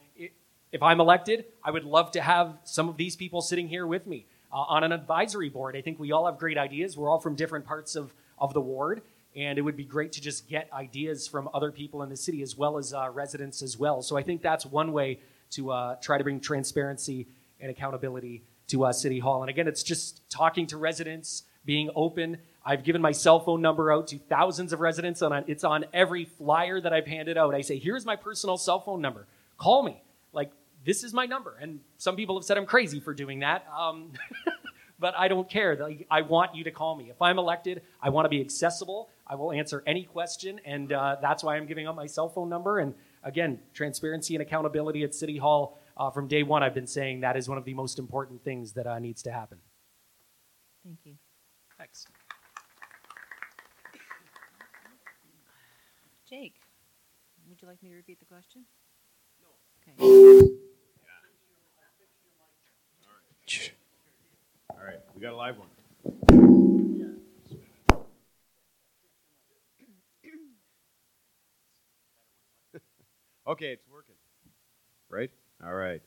if 0.72 0.84
I'm 0.84 1.00
elected, 1.00 1.46
I 1.63 1.72
would 1.72 1.84
love 1.84 2.12
to 2.12 2.22
have 2.22 2.60
some 2.63 2.89
of 2.89 2.98
these 2.98 3.15
people 3.15 3.42
sitting 3.42 3.68
here 3.68 3.88
with 3.88 4.06
me 4.06 4.28
uh, 4.54 4.58
on 4.58 4.84
an 4.84 4.92
advisory 4.92 5.50
board. 5.50 5.76
I 5.76 5.82
think 5.82 6.00
we 6.00 6.12
all 6.12 6.28
have 6.28 6.38
great 6.38 6.60
ideas. 6.60 6.96
We're 6.96 7.10
all 7.10 7.20
from 7.20 7.34
different 7.34 7.65
parts 7.65 7.96
of, 7.96 8.13
of 8.38 8.54
the 8.54 8.62
ward 8.62 9.02
and 9.39 9.58
it 9.58 9.62
would 9.62 9.78
be 9.78 9.86
great 9.86 10.12
to 10.12 10.21
just 10.21 10.49
get 10.49 10.67
ideas 10.73 11.28
from 11.28 11.49
other 11.54 11.71
people 11.71 12.04
in 12.04 12.10
the 12.10 12.17
city 12.17 12.41
as 12.41 12.58
well 12.58 12.78
as 12.78 12.93
uh, 12.93 13.10
residents 13.12 13.62
as 13.62 13.78
well. 13.78 14.02
So 14.02 14.17
I 14.17 14.21
think 14.21 14.41
that's 14.41 14.65
one 14.65 14.91
way 14.91 15.19
to 15.52 15.71
uh, 15.71 15.95
try 15.95 16.17
to 16.17 16.23
bring 16.23 16.41
transparency 16.41 17.25
and 17.62 17.71
accountability 17.71 18.43
to 18.67 18.84
uh, 18.86 18.91
City 18.91 19.17
Hall. 19.17 19.41
And 19.41 19.49
again, 19.49 19.67
it's 19.67 19.82
just 19.82 20.30
talking 20.30 20.67
to 20.67 20.78
residents, 20.78 21.43
being 21.63 21.89
open. 21.95 22.38
I've 22.65 22.84
given 22.84 23.02
my 23.02 23.13
cell 23.13 23.39
phone 23.39 23.62
number 23.62 23.91
out 23.91 24.08
to 24.08 24.17
thousands 24.17 24.73
of 24.73 24.82
residents, 24.82 25.21
and 25.21 25.34
it's 25.47 25.63
on 25.63 25.86
every 25.93 26.25
flyer 26.25 26.82
that 26.82 26.91
I've 26.91 27.08
handed 27.08 27.38
out. 27.38 27.56
I 27.56 27.62
say, 27.62 27.80
"Here's 27.80 28.06
my 28.06 28.17
personal 28.17 28.58
cell 28.58 28.82
phone 28.82 29.02
number. 29.02 29.25
Call 29.58 29.84
me." 29.84 30.04
Like 30.34 30.52
this 30.86 31.04
is 31.04 31.13
my 31.13 31.25
number. 31.25 31.56
And 31.60 31.80
some 31.97 32.15
people 32.15 32.38
have 32.38 32.45
said 32.45 32.58
I'm 32.58 32.65
crazy 32.65 32.99
for 32.99 33.13
doing 33.13 33.39
that. 33.39 33.65
Um, 33.75 34.12
but 34.99 35.15
I 35.17 35.28
don't 35.28 35.49
care. 35.49 35.75
Like, 35.75 36.08
I 36.10 36.21
want 36.21 36.56
you 36.56 36.63
to 36.65 36.71
call 36.71 36.95
me. 36.95 37.10
If 37.10 37.21
I'm 37.21 37.39
elected, 37.39 37.82
I 38.02 38.10
want 38.10 38.25
to 38.25 38.30
be 38.30 38.41
accessible. 38.41 39.10
I 39.30 39.36
will 39.36 39.52
answer 39.52 39.84
any 39.86 40.04
question, 40.06 40.60
and 40.65 40.92
uh, 40.92 41.18
that's 41.22 41.44
why 41.44 41.56
I'm 41.56 41.68
giving 41.68 41.88
up 41.88 41.96
my 41.96 42.08
cell 42.08 42.30
phone 42.30 42.50
number. 42.50 42.80
And 42.80 42.96
again, 43.24 43.60
transparency 43.74 44.34
and 44.34 44.42
accountability 44.42 45.04
at 45.04 45.13
City 45.13 45.38
Hall. 45.38 45.80
Uh, 45.96 46.10
from 46.10 46.28
day 46.28 46.42
one, 46.42 46.63
I've 46.63 46.74
been 46.74 46.88
saying 46.88 47.20
that 47.20 47.38
is 47.38 47.48
one 47.48 47.60
of 47.60 47.65
the 47.65 47.76
most 47.76 48.00
important 48.00 48.44
things 48.44 48.74
that 48.74 48.88
uh, 48.88 48.98
needs 48.98 49.22
to 49.24 49.32
happen. 49.32 49.60
Thank 50.84 50.98
you. 51.04 51.13
Thanks. 51.78 52.08
Jake, 56.28 56.56
would 57.48 57.62
you 57.62 57.68
like 57.68 57.82
me 57.84 57.89
to 57.89 57.96
repeat 57.96 58.20
the 58.20 58.26
question? 58.26 58.63
No. 59.42 60.04
Okay. 60.04 60.48
All 64.70 64.86
right, 64.86 65.00
we 65.13 65.22
got 65.22 65.34
a 65.34 65.36
live 65.36 65.56
one. 65.58 66.68
Okay, 73.49 73.71
it's 73.71 73.88
working. 73.91 74.13
Right? 75.09 75.31
All 75.65 75.73
right. 75.73 76.03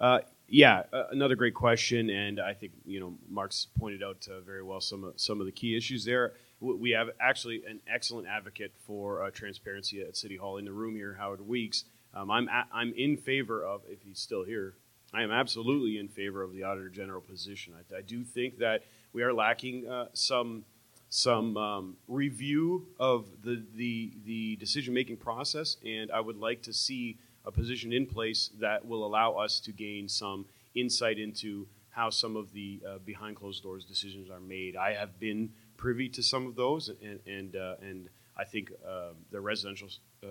Uh, 0.00 0.18
yeah, 0.48 0.82
uh, 0.92 1.04
another 1.12 1.36
great 1.36 1.54
question, 1.54 2.10
and 2.10 2.40
I 2.40 2.52
think 2.52 2.72
you 2.84 2.98
know 2.98 3.14
Mark's 3.30 3.68
pointed 3.78 4.02
out 4.02 4.26
uh, 4.28 4.40
very 4.40 4.62
well 4.64 4.80
some 4.80 5.04
of, 5.04 5.20
some 5.20 5.38
of 5.40 5.46
the 5.46 5.52
key 5.52 5.76
issues 5.76 6.04
there. 6.04 6.32
We 6.60 6.90
have 6.90 7.10
actually 7.20 7.62
an 7.68 7.80
excellent 7.86 8.26
advocate 8.26 8.72
for 8.84 9.22
uh, 9.22 9.30
transparency 9.30 10.02
at 10.02 10.16
City 10.16 10.36
Hall 10.36 10.56
in 10.56 10.64
the 10.64 10.72
room 10.72 10.96
here, 10.96 11.14
Howard 11.16 11.46
Weeks. 11.46 11.84
Um, 12.12 12.28
I'm 12.28 12.48
a- 12.48 12.66
I'm 12.72 12.92
in 12.94 13.16
favor 13.16 13.64
of 13.64 13.82
if 13.88 14.02
he's 14.02 14.18
still 14.18 14.42
here. 14.42 14.74
I 15.14 15.22
am 15.22 15.30
absolutely 15.30 15.98
in 15.98 16.08
favor 16.08 16.42
of 16.42 16.52
the 16.52 16.64
Auditor 16.64 16.88
General 16.88 17.20
position. 17.20 17.74
I, 17.92 17.98
I 17.98 18.02
do 18.02 18.24
think 18.24 18.58
that 18.58 18.82
we 19.12 19.22
are 19.22 19.32
lacking 19.32 19.88
uh, 19.88 20.06
some 20.12 20.64
some 21.08 21.56
um, 21.56 21.96
review 22.06 22.86
of 22.98 23.26
the 23.42 23.64
the, 23.74 24.12
the 24.24 24.56
decision 24.56 24.94
making 24.94 25.16
process, 25.16 25.76
and 25.84 26.10
I 26.10 26.20
would 26.20 26.36
like 26.36 26.62
to 26.62 26.72
see 26.72 27.18
a 27.44 27.50
position 27.50 27.92
in 27.92 28.06
place 28.06 28.50
that 28.60 28.86
will 28.86 29.04
allow 29.04 29.32
us 29.32 29.60
to 29.60 29.72
gain 29.72 30.08
some 30.08 30.46
insight 30.74 31.18
into 31.18 31.66
how 31.90 32.10
some 32.10 32.36
of 32.36 32.52
the 32.52 32.80
uh, 32.86 32.98
behind 33.04 33.36
closed 33.36 33.62
doors 33.62 33.84
decisions 33.84 34.30
are 34.30 34.40
made. 34.40 34.76
I 34.76 34.92
have 34.92 35.18
been 35.18 35.50
privy 35.76 36.08
to 36.10 36.22
some 36.22 36.46
of 36.46 36.54
those, 36.56 36.90
and 37.02 37.20
and 37.26 37.56
uh, 37.56 37.76
and 37.80 38.08
I 38.36 38.44
think 38.44 38.70
uh, 38.86 39.14
the 39.30 39.40
residential 39.40 39.88
uh, 40.22 40.26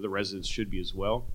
the 0.00 0.08
residents 0.08 0.48
should 0.48 0.70
be 0.70 0.80
as 0.80 0.94
well. 0.94 1.26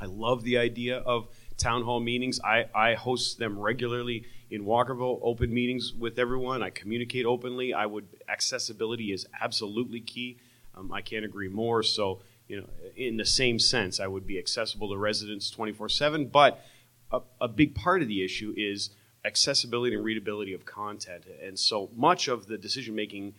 I 0.00 0.06
love 0.06 0.42
the 0.44 0.58
idea 0.58 0.98
of 0.98 1.28
town 1.58 1.82
hall 1.82 2.00
meetings. 2.00 2.40
I, 2.42 2.66
I 2.74 2.94
host 2.94 3.38
them 3.38 3.58
regularly 3.58 4.24
in 4.50 4.64
Walkerville, 4.64 5.20
open 5.22 5.52
meetings 5.52 5.92
with 5.92 6.18
everyone. 6.18 6.62
I 6.62 6.70
communicate 6.70 7.26
openly. 7.26 7.74
I 7.74 7.86
would 7.86 8.06
accessibility 8.28 9.12
is 9.12 9.26
absolutely 9.40 10.00
key. 10.00 10.38
Um, 10.74 10.92
I 10.92 11.02
can't 11.02 11.24
agree 11.24 11.48
more. 11.48 11.82
So 11.82 12.20
you 12.46 12.62
know, 12.62 12.66
in 12.96 13.18
the 13.18 13.26
same 13.26 13.58
sense, 13.58 14.00
I 14.00 14.06
would 14.06 14.26
be 14.26 14.38
accessible 14.38 14.88
to 14.90 14.96
residents 14.96 15.50
24/7. 15.54 16.32
But 16.32 16.64
a, 17.10 17.20
a 17.40 17.48
big 17.48 17.74
part 17.74 18.00
of 18.00 18.08
the 18.08 18.24
issue 18.24 18.54
is 18.56 18.90
accessibility 19.24 19.94
and 19.94 20.04
readability 20.04 20.54
of 20.54 20.64
content. 20.64 21.24
And 21.42 21.58
so 21.58 21.90
much 21.94 22.28
of 22.28 22.46
the 22.46 22.56
decision 22.56 22.94
making 22.94 23.34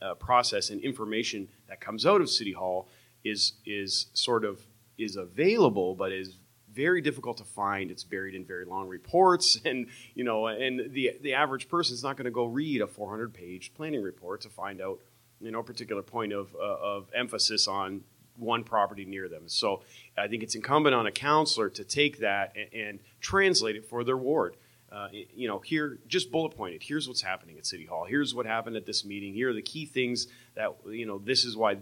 uh, 0.00 0.14
process 0.14 0.70
and 0.70 0.80
information 0.82 1.48
that 1.68 1.80
comes 1.80 2.04
out 2.04 2.20
of 2.20 2.28
City 2.28 2.52
Hall 2.52 2.88
is 3.24 3.54
is 3.64 4.06
sort 4.12 4.44
of 4.44 4.60
is 4.98 5.16
available, 5.16 5.94
but 5.94 6.12
is 6.12 6.36
very 6.72 7.00
difficult 7.00 7.36
to 7.38 7.44
find. 7.44 7.90
It's 7.90 8.04
buried 8.04 8.34
in 8.34 8.44
very 8.44 8.64
long 8.64 8.88
reports, 8.88 9.58
and 9.64 9.88
you 10.14 10.24
know, 10.24 10.46
and 10.46 10.92
the 10.92 11.12
the 11.20 11.34
average 11.34 11.68
person 11.68 11.94
is 11.94 12.02
not 12.02 12.16
going 12.16 12.24
to 12.24 12.30
go 12.30 12.44
read 12.44 12.80
a 12.80 12.86
400 12.86 13.32
page 13.32 13.72
planning 13.74 14.02
report 14.02 14.40
to 14.42 14.48
find 14.48 14.80
out 14.80 15.00
you 15.40 15.50
know 15.50 15.60
a 15.60 15.64
particular 15.64 16.02
point 16.02 16.32
of 16.32 16.54
uh, 16.54 16.58
of 16.58 17.08
emphasis 17.14 17.66
on 17.68 18.02
one 18.36 18.64
property 18.64 19.04
near 19.04 19.28
them. 19.28 19.44
So 19.46 19.82
I 20.16 20.26
think 20.28 20.42
it's 20.42 20.54
incumbent 20.54 20.94
on 20.94 21.06
a 21.06 21.12
counselor 21.12 21.68
to 21.70 21.84
take 21.84 22.18
that 22.20 22.54
and, 22.56 22.82
and 22.88 22.98
translate 23.20 23.76
it 23.76 23.84
for 23.84 24.04
their 24.04 24.16
ward. 24.16 24.56
Uh, 24.90 25.08
you 25.34 25.48
know, 25.48 25.58
here, 25.58 25.98
just 26.06 26.30
bullet 26.30 26.54
pointed. 26.54 26.82
Here's 26.82 27.08
what's 27.08 27.22
happening 27.22 27.56
at 27.56 27.64
City 27.64 27.86
Hall. 27.86 28.04
Here's 28.04 28.34
what 28.34 28.44
happened 28.44 28.76
at 28.76 28.84
this 28.84 29.06
meeting. 29.06 29.32
Here 29.32 29.48
are 29.48 29.54
the 29.54 29.62
key 29.62 29.86
things 29.86 30.26
that 30.54 30.76
you 30.86 31.06
know. 31.06 31.18
This 31.18 31.44
is 31.44 31.56
why 31.56 31.78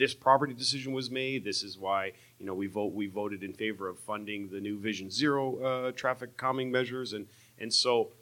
this 0.00 0.14
property 0.14 0.54
decision 0.54 0.94
was 0.94 1.10
made. 1.10 1.44
This 1.44 1.62
is 1.62 1.78
why 1.78 2.12
you 2.38 2.46
know 2.46 2.54
we 2.54 2.66
vote. 2.66 2.94
We 2.94 3.06
voted 3.06 3.42
in 3.42 3.52
favor 3.52 3.86
of 3.86 3.98
funding 3.98 4.48
the 4.48 4.58
new 4.58 4.78
Vision 4.78 5.10
Zero 5.10 5.56
uh, 5.62 5.92
traffic 5.92 6.38
calming 6.38 6.72
measures, 6.72 7.12
and 7.12 7.26
and 7.58 7.72
so 7.72 8.12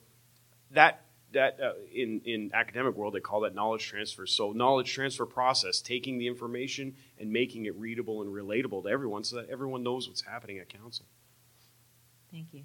that 0.72 1.04
that 1.32 1.60
uh, 1.60 1.74
in 1.94 2.20
in 2.24 2.50
academic 2.52 2.96
world 2.96 3.14
they 3.14 3.20
call 3.20 3.42
that 3.42 3.54
knowledge 3.54 3.86
transfer. 3.86 4.26
So 4.26 4.50
knowledge 4.50 4.92
transfer 4.92 5.24
process, 5.24 5.80
taking 5.80 6.18
the 6.18 6.26
information 6.26 6.96
and 7.16 7.30
making 7.30 7.66
it 7.66 7.76
readable 7.76 8.22
and 8.22 8.34
relatable 8.34 8.82
to 8.82 8.88
everyone, 8.88 9.22
so 9.22 9.36
that 9.36 9.48
everyone 9.48 9.84
knows 9.84 10.08
what's 10.08 10.22
happening 10.22 10.58
at 10.58 10.68
council. 10.68 11.06
Thank 12.32 12.48
you. 12.52 12.64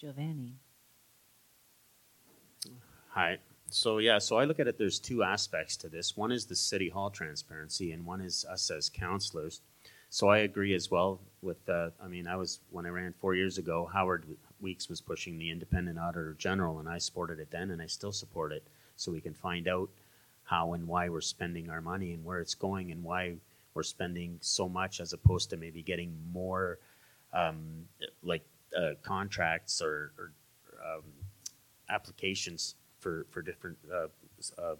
Giovanni. 0.00 0.60
Hi. 3.18 3.38
So 3.68 3.98
yeah, 3.98 4.18
so 4.18 4.36
I 4.36 4.44
look 4.44 4.60
at 4.60 4.68
it. 4.68 4.78
There's 4.78 5.00
two 5.00 5.24
aspects 5.24 5.76
to 5.78 5.88
this. 5.88 6.16
One 6.16 6.30
is 6.30 6.46
the 6.46 6.54
city 6.54 6.88
hall 6.88 7.10
transparency, 7.10 7.90
and 7.90 8.06
one 8.06 8.20
is 8.20 8.44
us 8.44 8.70
as 8.70 8.88
counselors. 8.88 9.60
So 10.08 10.28
I 10.28 10.38
agree 10.38 10.72
as 10.72 10.88
well 10.88 11.18
with, 11.42 11.68
uh, 11.68 11.90
I 12.00 12.06
mean, 12.06 12.28
I 12.28 12.36
was, 12.36 12.60
when 12.70 12.86
I 12.86 12.90
ran 12.90 13.12
four 13.20 13.34
years 13.34 13.58
ago, 13.58 13.90
Howard 13.92 14.24
Weeks 14.60 14.88
was 14.88 15.00
pushing 15.00 15.36
the 15.36 15.50
independent 15.50 15.98
auditor 15.98 16.36
general, 16.38 16.78
and 16.78 16.88
I 16.88 16.98
supported 16.98 17.40
it 17.40 17.50
then, 17.50 17.72
and 17.72 17.82
I 17.82 17.86
still 17.86 18.12
support 18.12 18.52
it, 18.52 18.62
so 18.94 19.10
we 19.10 19.20
can 19.20 19.34
find 19.34 19.66
out 19.66 19.90
how 20.44 20.74
and 20.74 20.86
why 20.86 21.08
we're 21.08 21.20
spending 21.20 21.70
our 21.70 21.80
money 21.80 22.12
and 22.12 22.24
where 22.24 22.38
it's 22.38 22.54
going 22.54 22.92
and 22.92 23.02
why 23.02 23.34
we're 23.74 23.82
spending 23.82 24.38
so 24.40 24.68
much 24.68 25.00
as 25.00 25.12
opposed 25.12 25.50
to 25.50 25.56
maybe 25.56 25.82
getting 25.82 26.16
more, 26.32 26.78
um, 27.32 27.84
like, 28.22 28.46
uh, 28.80 28.92
contracts 29.02 29.82
or, 29.82 30.12
or, 30.16 30.32
um, 30.86 31.02
applications 31.90 32.76
for, 32.98 33.26
for 33.30 33.42
different, 33.42 33.78
uh, 33.92 34.08
um, 34.58 34.76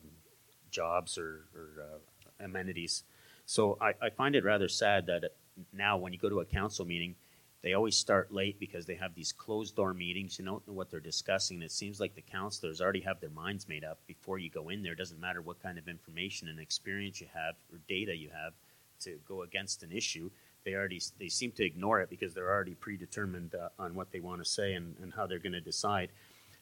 jobs 0.71 1.19
or, 1.19 1.47
or, 1.55 1.83
uh, 1.83 2.45
amenities. 2.45 3.05
So 3.47 3.79
I, 3.81 3.95
I 4.01 4.11
find 4.11 4.37
it 4.37 4.45
rather 4.45 4.69
sad 4.69 5.07
that 5.07 5.33
now 5.73 5.97
when 5.97 6.13
you 6.13 6.19
go 6.19 6.29
to 6.29 6.41
a 6.41 6.45
council 6.45 6.85
meeting, 6.85 7.15
they 7.63 7.75
always 7.75 7.97
start 7.97 8.33
late 8.33 8.61
because 8.61 8.87
they 8.87 8.95
have 8.95 9.15
these 9.15 9.33
closed 9.33 9.75
door 9.75 9.93
meetings. 9.93 10.39
You 10.39 10.45
don't 10.45 10.67
know 10.69 10.75
what 10.75 10.91
they're 10.91 11.01
discussing. 11.01 11.61
It 11.63 11.73
seems 11.73 11.99
like 11.99 12.15
the 12.15 12.23
councilors 12.23 12.81
already 12.81 13.01
have 13.01 13.21
their 13.21 13.31
minds 13.31 13.69
made 13.69 13.83
up 13.83 13.99
before 14.07 14.39
you 14.39 14.49
go 14.49 14.69
in 14.69 14.83
there. 14.83 14.93
It 14.93 14.99
doesn't 14.99 15.21
matter 15.21 15.43
what 15.43 15.61
kind 15.61 15.77
of 15.77 15.89
information 15.89 16.49
and 16.49 16.61
experience 16.61 17.21
you 17.21 17.27
have 17.35 17.57
or 17.73 17.81
data 17.89 18.15
you 18.17 18.31
have 18.31 18.53
to 19.01 19.19
go 19.27 19.43
against 19.43 19.83
an 19.83 19.91
issue. 19.91 20.31
They 20.65 20.75
already 20.75 21.01
they 21.19 21.29
seem 21.29 21.51
to 21.53 21.65
ignore 21.65 22.01
it 22.01 22.11
because 22.11 22.33
they're 22.33 22.51
already 22.51 22.75
predetermined 22.75 23.55
uh, 23.55 23.71
on 23.79 23.95
what 23.95 24.13
they 24.13 24.21
want 24.21 24.43
to 24.43 24.49
say 24.49 24.75
and, 24.75 24.95
and 25.03 25.13
how 25.13 25.27
they're 25.27 25.39
going 25.39 25.53
to 25.53 25.61
decide. 25.61 26.11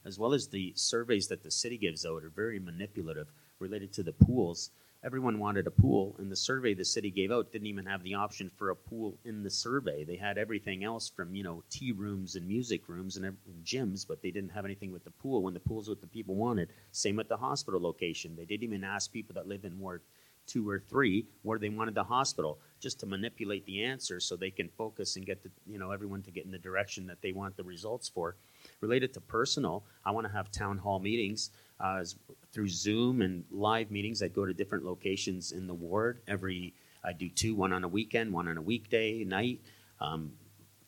As 0.07 0.21
well 0.21 0.33
as 0.33 0.47
the 0.47 0.73
surveys 0.77 1.27
that 1.27 1.43
the 1.43 1.51
city 1.51 1.77
gives 1.77 2.07
out 2.07 2.23
are 2.23 2.31
very 2.31 2.61
manipulative 2.61 3.27
related 3.59 3.93
to 3.95 4.05
the 4.05 4.13
pools. 4.13 4.71
Everyone 5.03 5.41
wanted 5.41 5.67
a 5.67 5.71
pool 5.73 6.15
and 6.19 6.31
the 6.31 6.37
survey 6.37 6.75
the 6.75 6.85
city 6.85 7.11
gave 7.11 7.33
out 7.33 7.51
didn't 7.51 7.67
even 7.67 7.87
have 7.87 8.05
the 8.05 8.15
option 8.15 8.49
for 8.57 8.71
a 8.71 8.77
pool 8.77 9.19
in 9.25 9.43
the 9.43 9.51
survey. 9.51 10.05
They 10.05 10.15
had 10.15 10.39
everything 10.39 10.85
else 10.85 11.09
from 11.09 11.35
you 11.35 11.43
know 11.43 11.65
tea 11.71 11.91
rooms 11.91 12.37
and 12.37 12.47
music 12.47 12.89
rooms 12.89 13.17
and, 13.17 13.37
gyms 13.65 14.07
but 14.07 14.23
they 14.23 14.31
didn't 14.31 14.51
have 14.51 14.65
anything 14.65 14.93
with 14.93 15.03
the 15.03 15.11
pool. 15.11 15.43
When 15.43 15.55
the 15.55 15.61
pool's 15.61 15.89
what 15.89 16.01
the 16.01 16.07
people 16.07 16.37
wanted 16.37 16.69
same 16.93 17.17
with 17.17 17.29
the 17.29 17.37
hospital 17.37 17.81
location. 17.81 18.37
They 18.37 18.45
didn't 18.45 18.63
even 18.63 18.85
ask 18.85 19.13
people 19.13 19.35
that 19.35 19.49
live 19.49 19.65
in 19.65 19.77
ward 19.81 20.03
two 20.47 20.69
or 20.69 20.79
three 20.79 21.27
where 21.43 21.59
they 21.59 21.69
wanted 21.69 21.97
the 21.97 22.05
hospital 22.05 22.61
just 22.79 23.01
to 23.01 23.07
manipulate 23.07 23.67
the 23.67 23.83
answer 23.83 24.21
so 24.21 24.37
they 24.37 24.51
can 24.51 24.69
focus 24.69 25.17
and 25.17 25.27
get 25.27 25.43
the 25.43 25.51
you 25.67 25.79
know 25.81 25.91
everyone 25.91 26.23
to 26.23 26.31
get 26.31 26.45
in 26.45 26.53
the 26.53 26.59
direction 26.59 27.09
that 27.09 27.21
they 27.23 27.33
want 27.33 27.57
the 27.57 27.65
results 27.65 28.09
for 28.09 28.37
related 28.81 29.13
to 29.15 29.21
personal 29.21 29.85
i 30.05 30.11
want 30.11 30.27
to 30.27 30.33
have 30.33 30.51
town 30.51 30.79
hall 30.79 30.99
meetings 30.99 31.51
uh, 31.81 32.05
through 32.53 32.69
Zoom 32.69 33.21
and 33.21 33.45
live 33.51 33.91
meetings. 33.91 34.23
I 34.23 34.29
go 34.29 34.47
to 34.47 34.55
different 34.55 34.85
locations 34.85 35.53
in 35.53 35.67
the 35.67 35.75
ward. 35.75 36.21
Every 36.27 36.75
I 37.05 37.13
do 37.13 37.29
two, 37.29 37.55
one 37.55 37.73
on 37.73 37.85
a 37.85 37.89
weekend, 37.89 38.33
one 38.33 38.49
on 38.49 38.57
a 38.57 38.63
weekday 38.63 39.25
night. 39.25 39.61
Um, 40.01 40.33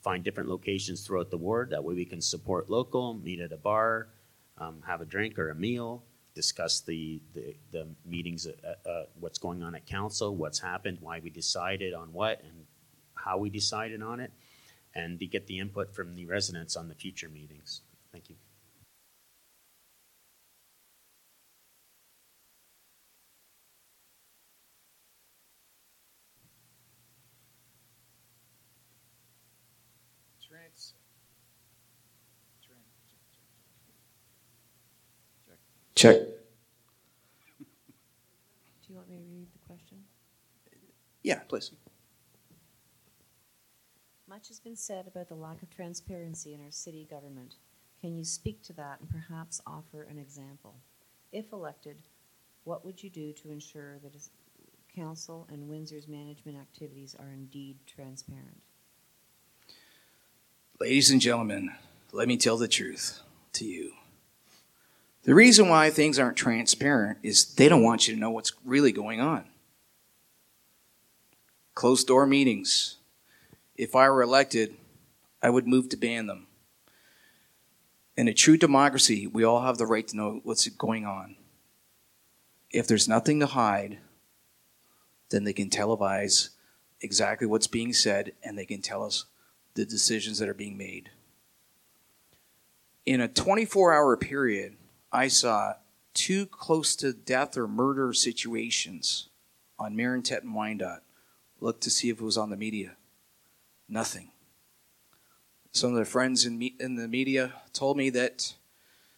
find 0.03 0.25
different 0.25 0.49
locations 0.49 1.07
throughout 1.07 1.31
the 1.31 1.37
ward. 1.37 1.71
That 1.71 1.85
way 1.85 1.95
we 1.95 2.05
can 2.05 2.21
support 2.21 2.71
local, 2.71 3.14
meet 3.14 3.41
at 3.41 3.53
a 3.53 3.57
bar, 3.57 4.09
um, 4.59 4.83
have 4.87 5.01
a 5.01 5.05
drink 5.05 5.38
or 5.38 5.51
a 5.51 5.55
meal, 5.55 6.05
discuss 6.35 6.81
the 6.81 7.21
the, 7.35 7.55
the 7.71 7.87
meetings, 8.07 8.47
uh, 8.47 8.88
uh, 8.88 9.05
what's 9.21 9.38
going 9.38 9.62
on 9.62 9.75
at 9.75 9.87
council, 9.87 10.35
what's 10.35 10.59
happened, 10.59 10.99
why 11.01 11.21
we 11.21 11.31
decided 11.31 11.95
on 11.95 12.12
what, 12.12 12.41
and 12.43 12.64
how 13.14 13.37
we 13.37 13.51
decided 13.51 14.03
on 14.03 14.21
it, 14.21 14.33
and 14.98 15.18
to 15.20 15.26
get 15.26 15.46
the 15.46 15.58
input 15.58 15.94
from 15.94 16.16
the 16.16 16.26
residents 16.26 16.76
on 16.76 16.88
the 16.88 16.94
future 16.94 17.28
meetings. 17.28 17.82
Thank 18.12 18.28
you. 18.30 18.37
Check. 35.94 36.18
Do 36.18 36.24
you 38.88 38.94
want 38.94 39.08
me 39.11 39.16
to 39.16 39.22
read 39.32 39.48
the 39.52 39.58
question? 39.66 39.98
Yeah, 41.24 41.40
please. 41.48 41.72
Much 44.29 44.49
has 44.49 44.61
been 44.61 44.77
said 44.77 45.07
about 45.07 45.27
the 45.27 45.35
lack 45.35 45.62
of 45.62 45.71
transparency 45.71 46.53
in 46.53 46.61
our 46.61 46.71
city 46.71 47.07
government. 47.11 47.55
Can 47.99 48.14
you 48.14 48.25
speak 48.25 48.62
to 48.64 48.75
that 48.75 49.01
and 49.01 49.09
perhaps 49.09 49.62
offer 49.67 50.03
an 50.03 50.19
example? 50.19 50.75
If 51.33 51.51
elected, 51.53 51.97
what 52.64 52.85
would 52.85 53.03
you 53.03 53.09
do 53.09 53.33
to 53.33 53.51
ensure 53.51 53.99
that 54.01 54.12
council 54.95 55.47
and 55.51 55.67
Windsor's 55.67 56.07
management 56.07 56.59
activities 56.59 57.17
are 57.19 57.31
indeed 57.33 57.79
transparent? 57.87 58.61
Ladies 60.79 61.11
and 61.11 61.23
gentlemen, 61.23 61.73
let 62.12 62.29
me 62.29 62.37
tell 62.37 62.59
the 62.59 62.69
truth 62.69 63.21
to 63.55 63.64
you. 63.64 63.93
The 65.23 65.35
reason 65.35 65.71
why 65.71 65.88
things 65.88 66.19
aren't 66.19 66.37
transparent 66.37 67.19
is 67.23 67.55
they 67.55 67.71
don't 67.71 67.83
want 67.83 68.07
you 68.07 68.14
to 68.14 68.21
know 68.21 68.31
what's 68.31 68.53
really 68.62 68.93
going 68.93 69.23
on. 69.23 69.47
Closed 71.75 72.07
door 72.07 72.27
meetings. 72.27 72.97
If 73.79 73.95
I 73.95 74.11
were 74.11 74.23
elected, 74.23 74.77
I 75.41 75.51
would 75.51 75.69
move 75.69 75.88
to 75.91 75.97
ban 75.97 76.27
them. 76.27 76.49
In 78.17 78.27
a 78.27 78.35
true 78.35 78.57
democracy, 78.57 79.29
we 79.29 79.45
all 79.45 79.62
have 79.62 79.79
the 79.79 79.87
right 79.87 80.07
to 80.09 80.17
know 80.17 80.41
what's 80.43 80.67
going 80.67 81.07
on. 81.07 81.37
If 82.73 82.88
there's 82.88 83.09
nothing 83.09 83.38
to 83.38 83.47
hide, 83.47 83.99
then 85.31 85.45
they 85.45 85.53
can 85.53 85.71
televise 85.71 86.51
exactly 87.01 87.47
what's 87.47 87.69
being 87.69 87.93
said 87.93 88.33
and 88.43 88.59
they 88.59 88.67
can 88.67 88.83
tell 88.83 89.05
us 89.05 89.27
the 89.75 89.85
decisions 89.85 90.41
that 90.41 90.49
are 90.49 90.55
being 90.55 90.77
made. 90.77 91.11
In 93.07 93.21
a 93.21 93.29
24 93.29 93.95
hour 93.95 94.17
period, 94.17 94.75
I 95.12 95.29
saw 95.29 95.75
two 96.14 96.47
close 96.47 96.97
to 96.97 97.12
death 97.12 97.57
or 97.57 97.69
murder 97.69 98.12
situations 98.12 99.29
on 99.79 99.95
Marentette 99.95 100.43
and 100.43 100.55
Wyandotte. 100.55 101.05
Looked 101.61 101.83
to 101.85 101.91
see 101.91 102.11
if 102.11 102.21
it 102.21 102.25
was 102.25 102.37
on 102.37 102.51
the 102.51 102.57
media. 102.57 102.97
Nothing. 103.88 104.31
Some 105.72 105.90
of 105.90 105.96
the 105.96 106.05
friends 106.05 106.44
in, 106.44 106.59
me- 106.59 106.77
in 106.81 106.96
the 106.96 107.09
media 107.09 107.55
told 107.72 107.96
me 107.96 108.11
that 108.11 108.55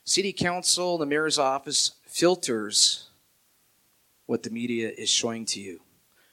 city 0.04 0.32
council, 0.32 0.98
the 0.98 1.06
mayor's 1.06 1.38
office 1.38 1.92
filters 2.06 3.08
what 4.26 4.42
the 4.42 4.50
media 4.50 4.90
is 4.96 5.08
showing 5.08 5.44
to 5.44 5.60
you. 5.60 5.80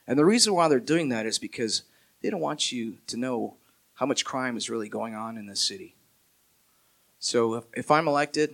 And 0.06 0.17
the 0.19 0.26
reason 0.26 0.54
why 0.54 0.67
they're 0.67 0.80
doing 0.80 1.10
that 1.10 1.26
is 1.26 1.39
because 1.39 1.84
they 2.21 2.30
don't 2.30 2.39
want 2.39 2.71
you 2.71 2.97
to 3.08 3.17
know 3.17 3.56
how 3.95 4.06
much 4.06 4.26
crime 4.26 4.56
is 4.56 4.69
really 4.69 4.89
going 4.89 5.15
on 5.15 5.38
in 5.38 5.47
this 5.47 5.62
city. 5.62 5.95
So 7.19 7.56
if, 7.56 7.63
if 7.73 7.91
I'm 7.91 8.08
elected, 8.08 8.54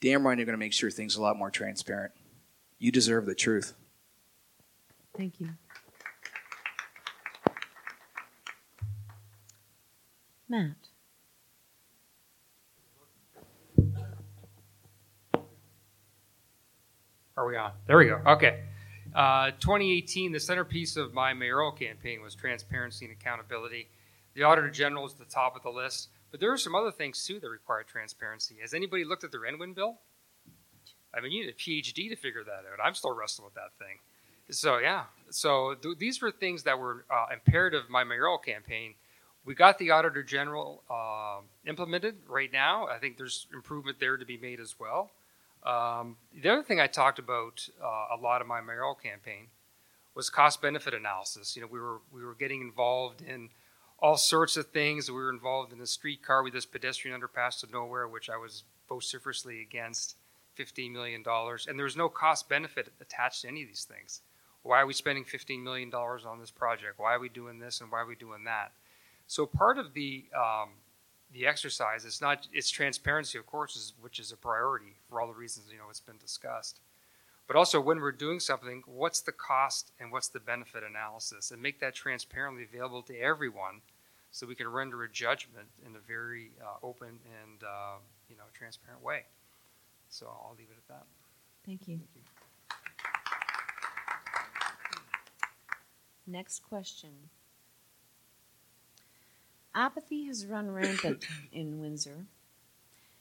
damn 0.00 0.26
right 0.26 0.38
I'm 0.38 0.44
going 0.44 0.48
to 0.48 0.56
make 0.56 0.72
sure 0.72 0.90
things 0.90 1.16
are 1.16 1.20
a 1.20 1.22
lot 1.22 1.36
more 1.36 1.50
transparent. 1.50 2.12
You 2.78 2.90
deserve 2.90 3.26
the 3.26 3.34
truth. 3.34 3.74
Thank 5.16 5.40
you. 5.40 5.50
Matt? 10.48 10.76
Are 17.36 17.46
we 17.46 17.56
on? 17.56 17.72
There 17.86 17.98
we 17.98 18.06
go. 18.06 18.20
Okay. 18.26 18.62
Uh, 19.14 19.50
2018, 19.60 20.32
the 20.32 20.40
centerpiece 20.40 20.96
of 20.96 21.12
my 21.12 21.34
mayoral 21.34 21.72
campaign 21.72 22.22
was 22.22 22.34
transparency 22.34 23.04
and 23.06 23.14
accountability. 23.14 23.88
The 24.34 24.42
Auditor 24.42 24.70
General 24.70 25.06
is 25.06 25.12
at 25.12 25.18
the 25.18 25.24
top 25.24 25.56
of 25.56 25.62
the 25.62 25.70
list, 25.70 26.08
but 26.30 26.40
there 26.40 26.52
are 26.52 26.58
some 26.58 26.74
other 26.74 26.90
things 26.90 27.24
too 27.24 27.40
that 27.40 27.48
require 27.48 27.82
transparency. 27.82 28.56
Has 28.62 28.74
anybody 28.74 29.04
looked 29.04 29.24
at 29.24 29.32
the 29.32 29.38
ENWIN 29.38 29.74
bill? 29.74 29.98
I 31.14 31.20
mean, 31.20 31.32
you 31.32 31.44
need 31.44 31.50
a 31.50 31.54
PhD 31.54 32.08
to 32.10 32.16
figure 32.16 32.44
that 32.44 32.50
out. 32.50 32.84
I'm 32.84 32.94
still 32.94 33.14
wrestling 33.14 33.46
with 33.46 33.54
that 33.54 33.72
thing. 33.78 33.98
So 34.50 34.78
yeah, 34.78 35.04
so 35.30 35.74
th- 35.74 35.98
these 35.98 36.22
were 36.22 36.30
things 36.30 36.62
that 36.64 36.78
were 36.78 37.04
uh, 37.10 37.32
imperative 37.32 37.88
my 37.90 38.04
mayoral 38.04 38.38
campaign. 38.38 38.94
We 39.46 39.54
got 39.54 39.78
the 39.78 39.92
Auditor 39.92 40.24
General 40.24 40.82
uh, 40.90 41.38
implemented 41.66 42.16
right 42.28 42.52
now. 42.52 42.88
I 42.88 42.98
think 42.98 43.16
there's 43.16 43.46
improvement 43.54 44.00
there 44.00 44.16
to 44.16 44.24
be 44.24 44.36
made 44.36 44.58
as 44.58 44.74
well. 44.78 45.10
Um, 45.64 46.16
the 46.34 46.48
other 46.48 46.62
thing 46.62 46.80
I 46.80 46.88
talked 46.88 47.18
about 47.18 47.68
uh, 47.82 48.16
a 48.16 48.18
lot 48.20 48.40
of 48.40 48.46
my 48.46 48.60
mayoral 48.60 48.94
campaign 48.94 49.46
was 50.14 50.30
cost 50.30 50.60
benefit 50.60 50.94
analysis. 50.94 51.54
You 51.56 51.62
know, 51.62 51.68
we 51.70 51.78
were 51.78 52.00
we 52.12 52.24
were 52.24 52.34
getting 52.34 52.60
involved 52.60 53.22
in 53.22 53.50
all 54.00 54.16
sorts 54.16 54.56
of 54.56 54.66
things. 54.66 55.08
We 55.08 55.16
were 55.16 55.30
involved 55.30 55.72
in 55.72 55.80
a 55.80 55.86
streetcar 55.86 56.42
with 56.42 56.52
this 56.52 56.66
pedestrian 56.66 57.18
underpass 57.18 57.60
to 57.60 57.70
nowhere, 57.70 58.08
which 58.08 58.28
I 58.28 58.36
was 58.36 58.64
vociferously 58.88 59.62
against. 59.62 60.16
$15 60.56 60.92
million. 60.92 61.22
And 61.68 61.78
there 61.78 61.84
was 61.84 61.96
no 61.96 62.08
cost 62.08 62.48
benefit 62.48 62.92
attached 63.00 63.42
to 63.42 63.48
any 63.48 63.62
of 63.62 63.68
these 63.68 63.84
things. 63.84 64.22
Why 64.62 64.80
are 64.80 64.86
we 64.86 64.94
spending 64.94 65.24
$15 65.24 65.62
million 65.62 65.92
on 65.94 66.40
this 66.40 66.50
project? 66.50 66.98
Why 66.98 67.14
are 67.14 67.20
we 67.20 67.28
doing 67.28 67.58
this 67.58 67.80
and 67.80 67.90
why 67.90 68.00
are 68.00 68.06
we 68.06 68.16
doing 68.16 68.44
that? 68.44 68.72
So 69.26 69.46
part 69.46 69.78
of 69.78 69.92
the 69.94 70.24
um, 70.36 70.70
the 71.32 71.46
exercise 71.46 72.04
is 72.04 72.20
not 72.20 72.46
it's 72.52 72.70
transparency, 72.70 73.38
of 73.38 73.46
course, 73.46 73.76
is, 73.76 73.92
which 74.00 74.18
is 74.18 74.32
a 74.32 74.36
priority 74.36 74.94
for 75.08 75.20
all 75.20 75.26
the 75.26 75.34
reasons 75.34 75.66
you 75.70 75.78
know 75.78 75.84
it's 75.90 76.00
been 76.00 76.18
discussed. 76.18 76.80
but 77.46 77.56
also 77.56 77.80
when 77.80 78.00
we're 78.00 78.12
doing 78.12 78.40
something, 78.40 78.82
what's 78.86 79.20
the 79.20 79.32
cost 79.32 79.92
and 80.00 80.10
what's 80.10 80.28
the 80.28 80.40
benefit 80.40 80.82
analysis, 80.82 81.50
and 81.50 81.62
make 81.62 81.78
that 81.80 81.94
transparently 81.94 82.64
available 82.64 83.02
to 83.02 83.16
everyone, 83.18 83.80
so 84.32 84.46
we 84.46 84.54
can 84.54 84.68
render 84.68 85.02
a 85.04 85.10
judgment 85.10 85.68
in 85.84 85.94
a 85.94 85.98
very 86.00 86.50
uh, 86.60 86.84
open 86.84 87.08
and 87.42 87.62
uh, 87.62 87.98
you 88.28 88.36
know 88.36 88.44
transparent 88.54 89.02
way. 89.02 89.22
So 90.08 90.26
I'll 90.26 90.54
leave 90.58 90.68
it 90.70 90.76
at 90.78 90.88
that. 90.88 91.06
Thank 91.64 91.88
you. 91.88 92.00
Next 96.26 96.62
question. 96.62 97.30
Apathy 99.76 100.24
has 100.24 100.46
run 100.46 100.70
rampant 100.70 101.26
in 101.52 101.78
Windsor. 101.78 102.24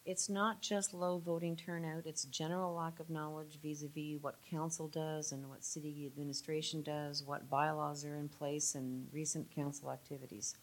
It's 0.05 0.29
not 0.29 0.61
just 0.61 0.93
low 0.93 1.17
voting 1.17 1.57
turnout, 1.57 2.05
it's 2.05 2.23
general 2.25 2.73
lack 2.73 3.01
of 3.01 3.09
knowledge 3.09 3.59
vis 3.61 3.83
a 3.83 3.87
vis 3.89 4.21
what 4.21 4.37
council 4.49 4.87
does 4.87 5.33
and 5.33 5.49
what 5.49 5.65
city 5.65 6.05
administration 6.05 6.81
does, 6.81 7.23
what 7.23 7.49
bylaws 7.49 8.05
are 8.05 8.15
in 8.15 8.29
place, 8.29 8.73
and 8.73 9.07
recent 9.11 9.53
council 9.53 9.91
activities. 9.91 10.55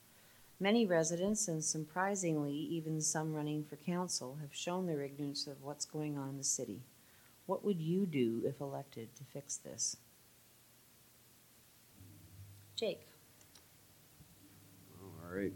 Many 0.59 0.87
residents, 0.87 1.47
and 1.49 1.63
surprisingly, 1.63 2.55
even 2.55 3.03
some 3.03 3.35
running 3.35 3.63
for 3.63 3.77
council, 3.77 4.39
have 4.41 4.55
shown 4.55 4.87
their 4.87 5.03
ignorance 5.03 5.47
of 5.47 5.63
what's 5.63 5.85
going 5.85 6.17
on 6.17 6.31
in 6.31 6.39
the 6.39 6.45
city. 6.45 6.81
What 7.45 7.65
would 7.65 7.83
you 7.83 8.07
do 8.07 8.41
if 8.47 8.63
elected 8.63 9.15
to 9.17 9.25
fix 9.25 9.59
this? 9.59 9.99
Jake. 12.77 13.07
All 15.03 15.37
right. 15.37 15.53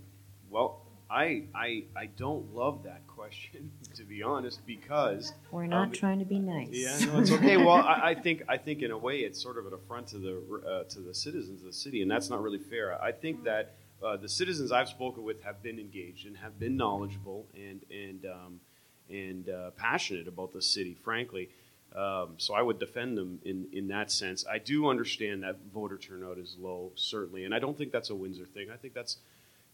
Well, 0.50 0.80
I 1.10 1.44
I 1.54 1.84
I 1.96 2.06
don't 2.06 2.54
love 2.54 2.82
that 2.84 3.06
question 3.06 3.70
to 3.94 4.02
be 4.04 4.22
honest 4.22 4.64
because 4.66 5.32
We're 5.50 5.66
not 5.66 5.88
Um, 5.88 5.92
trying 5.92 6.18
to 6.18 6.24
be 6.24 6.38
nice. 6.38 6.68
yeah, 6.72 6.98
no, 7.06 7.20
it's 7.20 7.30
okay. 7.30 7.56
Well, 7.66 7.70
I, 7.76 8.10
I 8.10 8.14
think 8.14 8.42
I 8.48 8.56
think 8.56 8.82
in 8.82 8.90
a 8.90 8.98
way 8.98 9.18
it's 9.20 9.40
sort 9.40 9.58
of 9.58 9.66
an 9.66 9.72
affront 9.72 10.08
to 10.08 10.18
the 10.18 10.62
uh, 10.68 10.84
to 10.84 11.00
the 11.00 11.14
citizens 11.14 11.60
of 11.60 11.66
the 11.66 11.72
city, 11.72 12.02
and 12.02 12.10
that's 12.10 12.28
not 12.30 12.42
really 12.42 12.58
fair. 12.58 13.00
I 13.00 13.12
think 13.12 13.44
that 13.44 13.74
uh, 14.02 14.16
the 14.16 14.28
citizens 14.28 14.72
I've 14.72 14.88
spoken 14.88 15.22
with 15.22 15.42
have 15.44 15.62
been 15.62 15.78
engaged 15.78 16.26
and 16.26 16.36
have 16.38 16.58
been 16.58 16.76
knowledgeable 16.76 17.46
and 17.54 17.80
and 17.90 18.26
um, 18.26 18.60
and 19.08 19.48
uh, 19.48 19.70
passionate 19.76 20.26
about 20.28 20.52
the 20.52 20.60
city. 20.60 20.94
Frankly, 21.04 21.48
um, 21.94 22.34
so 22.36 22.52
I 22.54 22.62
would 22.62 22.78
defend 22.80 23.16
them 23.16 23.38
in 23.44 23.68
in 23.72 23.88
that 23.88 24.10
sense. 24.10 24.44
I 24.50 24.58
do 24.58 24.88
understand 24.88 25.44
that 25.44 25.56
voter 25.72 25.96
turnout 25.98 26.36
is 26.38 26.56
low, 26.60 26.90
certainly, 26.96 27.44
and 27.44 27.54
I 27.54 27.58
don't 27.60 27.78
think 27.78 27.92
that's 27.92 28.10
a 28.10 28.14
Windsor 28.14 28.44
thing. 28.46 28.70
I 28.72 28.76
think 28.76 28.92
that's 28.92 29.16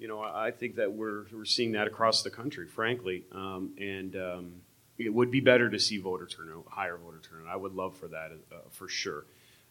you 0.02 0.08
know, 0.08 0.20
I 0.20 0.50
think 0.50 0.74
that 0.76 0.92
we're, 0.92 1.26
we're 1.32 1.44
seeing 1.44 1.72
that 1.72 1.86
across 1.86 2.24
the 2.24 2.30
country, 2.30 2.66
frankly. 2.66 3.22
Um, 3.30 3.70
and 3.78 4.16
um, 4.16 4.52
it 4.98 5.10
would 5.14 5.30
be 5.30 5.38
better 5.38 5.70
to 5.70 5.78
see 5.78 5.98
voter 5.98 6.26
turnout, 6.26 6.64
higher 6.68 6.96
voter 6.96 7.20
turnout. 7.22 7.46
I 7.46 7.54
would 7.54 7.72
love 7.72 7.96
for 7.96 8.08
that, 8.08 8.32
uh, 8.50 8.56
for 8.72 8.88
sure. 8.88 9.26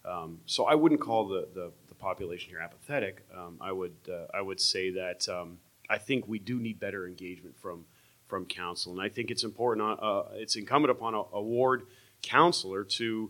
Um, 0.06 0.40
so 0.46 0.64
I 0.64 0.76
wouldn't 0.76 1.02
call 1.02 1.28
the, 1.28 1.50
the, 1.54 1.72
the 1.90 1.96
population 1.96 2.50
here 2.50 2.60
apathetic. 2.60 3.26
Um, 3.38 3.58
I 3.60 3.74
would 3.74 3.94
uh, 4.10 4.28
I 4.34 4.42
would 4.42 4.62
say 4.62 4.92
that 4.92 5.28
um, 5.28 5.58
I 5.90 5.98
think 5.98 6.30
we 6.30 6.40
do 6.40 6.60
need 6.60 6.80
better 6.80 7.06
engagement 7.06 7.56
from 7.60 7.84
from 8.28 8.46
council, 8.46 8.94
and 8.94 9.02
I 9.02 9.10
think 9.10 9.30
it's 9.30 9.44
important. 9.44 10.00
Uh, 10.02 10.24
it's 10.36 10.56
incumbent 10.56 10.92
upon 10.92 11.14
a, 11.14 11.22
a 11.34 11.42
ward 11.42 11.84
councilor 12.24 12.84
to 12.86 13.30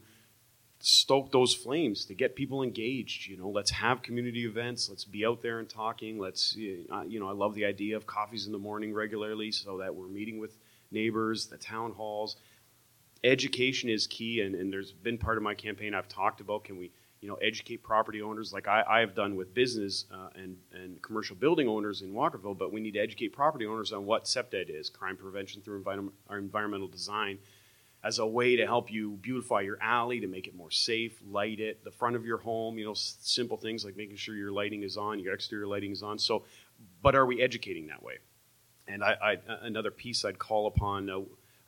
stoke 0.82 1.32
those 1.32 1.53
flames 1.53 2.05
to 2.05 2.15
get 2.15 2.36
people 2.36 2.63
engaged 2.63 3.27
you 3.27 3.38
know 3.38 3.49
let's 3.49 3.69
have 3.69 4.01
community 4.01 4.45
events 4.45 4.89
let's 4.89 5.05
be 5.05 5.25
out 5.25 5.41
there 5.41 5.59
and 5.59 5.69
talking 5.69 6.17
let's 6.17 6.55
you 6.55 7.19
know 7.19 7.29
i 7.29 7.32
love 7.32 7.53
the 7.53 7.65
idea 7.65 7.95
of 7.95 8.07
coffees 8.07 8.47
in 8.47 8.51
the 8.51 8.57
morning 8.57 8.93
regularly 8.93 9.51
so 9.51 9.77
that 9.77 9.93
we're 9.93 10.07
meeting 10.07 10.39
with 10.39 10.57
neighbors 10.91 11.47
the 11.47 11.57
town 11.57 11.91
halls. 11.93 12.36
Education 13.23 13.89
is 13.89 14.07
key 14.07 14.41
and, 14.41 14.55
and 14.55 14.73
there's 14.73 14.91
been 14.91 15.19
part 15.19 15.38
of 15.38 15.43
my 15.43 15.53
campaign 15.53 15.93
i've 15.93 16.07
talked 16.07 16.41
about 16.41 16.63
can 16.63 16.77
we 16.77 16.91
you 17.21 17.29
know 17.29 17.36
educate 17.36 17.84
property 17.84 18.19
owners 18.19 18.51
like 18.51 18.67
i, 18.67 18.84
I 18.89 18.99
have 19.01 19.13
done 19.13 19.36
with 19.36 19.53
business 19.53 20.05
uh, 20.11 20.29
and, 20.34 20.57
and 20.73 20.99
commercial 21.03 21.36
building 21.36 21.67
owners 21.67 22.01
in 22.01 22.13
walkerville 22.13 22.57
but 22.57 22.73
we 22.73 22.82
need 22.82 22.95
to 22.95 22.99
educate 22.99 23.29
property 23.29 23.67
owners 23.67 23.93
on 23.93 24.07
what 24.07 24.23
CPTED 24.23 24.69
is 24.69 24.89
crime 24.89 25.17
prevention 25.17 25.61
through 25.61 25.84
our 26.27 26.39
environmental 26.39 26.88
design 26.88 27.38
as 28.04 28.20
a 28.20 28.26
way 28.26 28.56
to 28.56 28.66
help 28.66 28.91
you 28.91 29.12
beautify 29.22 29.62
your 29.62 29.78
alley 29.82 30.20
to 30.20 30.28
make 30.28 30.47
it 30.47 30.56
more 30.56 30.72
safe, 30.72 31.22
light 31.30 31.60
it, 31.60 31.84
the 31.84 31.91
front 31.91 32.16
of 32.16 32.26
your 32.26 32.38
home, 32.38 32.78
you 32.78 32.86
know, 32.86 32.91
s- 32.91 33.18
simple 33.22 33.58
things 33.58 33.86
like 33.86 33.95
making 33.95 34.16
sure 34.16 34.36
your 34.36 34.52
lighting 34.52 34.84
is 34.84 34.97
on, 34.97 35.20
your 35.20 35.34
exterior 35.34 35.68
lighting 35.68 35.91
is 35.91 36.02
on. 36.02 36.18
So, 36.18 36.43
but 37.04 37.16
are 37.16 37.26
we 37.26 37.41
educating 37.41 37.88
that 37.88 38.02
way? 38.02 38.16
And 38.88 39.04
I, 39.04 39.16
I 39.22 39.38
another 39.62 39.91
piece 39.91 40.26
I'd 40.26 40.39
call 40.39 40.68
upon. 40.68 41.10
Uh, 41.10 41.20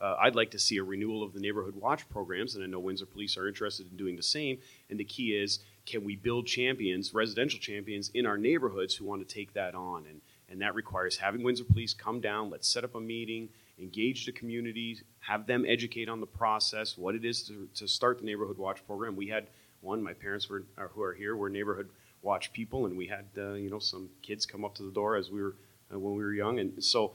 uh, 0.01 0.17
I'd 0.19 0.35
like 0.35 0.51
to 0.51 0.59
see 0.59 0.77
a 0.77 0.83
renewal 0.83 1.23
of 1.23 1.33
the 1.33 1.39
neighborhood 1.39 1.75
watch 1.75 2.09
programs, 2.09 2.55
and 2.55 2.63
I 2.63 2.67
know 2.67 2.79
Windsor 2.79 3.05
Police 3.05 3.37
are 3.37 3.47
interested 3.47 3.89
in 3.89 3.95
doing 3.95 4.17
the 4.17 4.23
same. 4.23 4.57
And 4.89 4.99
the 4.99 5.05
key 5.05 5.33
is, 5.33 5.59
can 5.85 6.03
we 6.03 6.17
build 6.17 6.45
champions, 6.45 7.13
residential 7.13 7.59
champions, 7.59 8.09
in 8.13 8.25
our 8.25 8.37
neighborhoods 8.37 8.95
who 8.95 9.05
want 9.05 9.25
to 9.25 9.33
take 9.33 9.53
that 9.53 9.75
on? 9.75 10.05
And 10.09 10.19
and 10.49 10.61
that 10.61 10.75
requires 10.75 11.17
having 11.17 11.41
Windsor 11.41 11.63
Police 11.63 11.93
come 11.93 12.19
down. 12.19 12.49
Let's 12.49 12.67
set 12.67 12.83
up 12.83 12.95
a 12.95 12.99
meeting, 12.99 13.49
engage 13.83 14.25
the 14.25 14.31
community, 14.31 14.89
have 15.19 15.41
them 15.51 15.61
educate 15.67 16.07
on 16.09 16.19
the 16.25 16.31
process, 16.41 16.97
what 16.97 17.13
it 17.15 17.23
is 17.31 17.43
to, 17.47 17.67
to 17.79 17.87
start 17.87 18.19
the 18.19 18.25
neighborhood 18.25 18.57
watch 18.57 18.79
program. 18.87 19.15
We 19.15 19.27
had 19.27 19.43
one. 19.81 20.01
My 20.01 20.13
parents 20.13 20.49
were 20.49 20.63
are, 20.77 20.89
who 20.93 21.01
are 21.07 21.13
here 21.13 21.35
were 21.35 21.49
neighborhood 21.49 21.89
watch 22.21 22.45
people, 22.53 22.85
and 22.87 22.97
we 22.97 23.07
had 23.07 23.25
uh, 23.37 23.53
you 23.63 23.69
know 23.69 23.79
some 23.79 24.09
kids 24.27 24.45
come 24.45 24.63
up 24.65 24.73
to 24.75 24.83
the 24.83 24.91
door 24.91 25.15
as 25.21 25.29
we 25.29 25.41
were 25.41 25.55
uh, 25.93 25.99
when 25.99 26.13
we 26.15 26.23
were 26.23 26.33
young, 26.33 26.59
and 26.59 26.83
so 26.83 27.13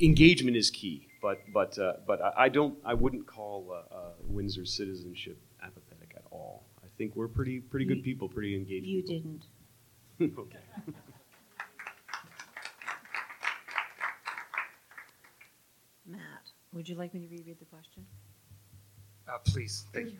engagement 0.00 0.56
is 0.56 0.70
key. 0.70 0.96
But 1.22 1.38
but 1.52 1.78
uh, 1.78 1.94
but 2.06 2.18
I, 2.22 2.32
I 2.44 2.48
don't 2.48 2.74
I 2.84 2.94
wouldn't 2.94 3.26
call 3.26 3.58
uh, 3.70 3.94
uh, 3.94 4.10
Windsor 4.36 4.64
citizenship 4.64 5.38
apathetic 5.62 6.10
at 6.16 6.24
all. 6.30 6.64
I 6.82 6.88
think 6.98 7.14
we're 7.16 7.28
pretty 7.38 7.60
pretty 7.60 7.86
good 7.86 7.98
You- 7.98 8.02
people, 8.10 8.28
pretty 8.28 8.54
engaged. 8.56 8.86
You 8.86 9.02
people. 9.02 9.14
didn't. 10.18 10.38
okay. 10.44 10.64
Matt, 16.06 16.52
would 16.74 16.88
you 16.88 16.96
like 16.96 17.14
me 17.14 17.20
to 17.20 17.28
reread 17.28 17.58
the 17.58 17.64
question? 17.64 18.04
Uh, 19.28 19.38
please, 19.44 19.86
thank 19.92 20.12
you. 20.12 20.18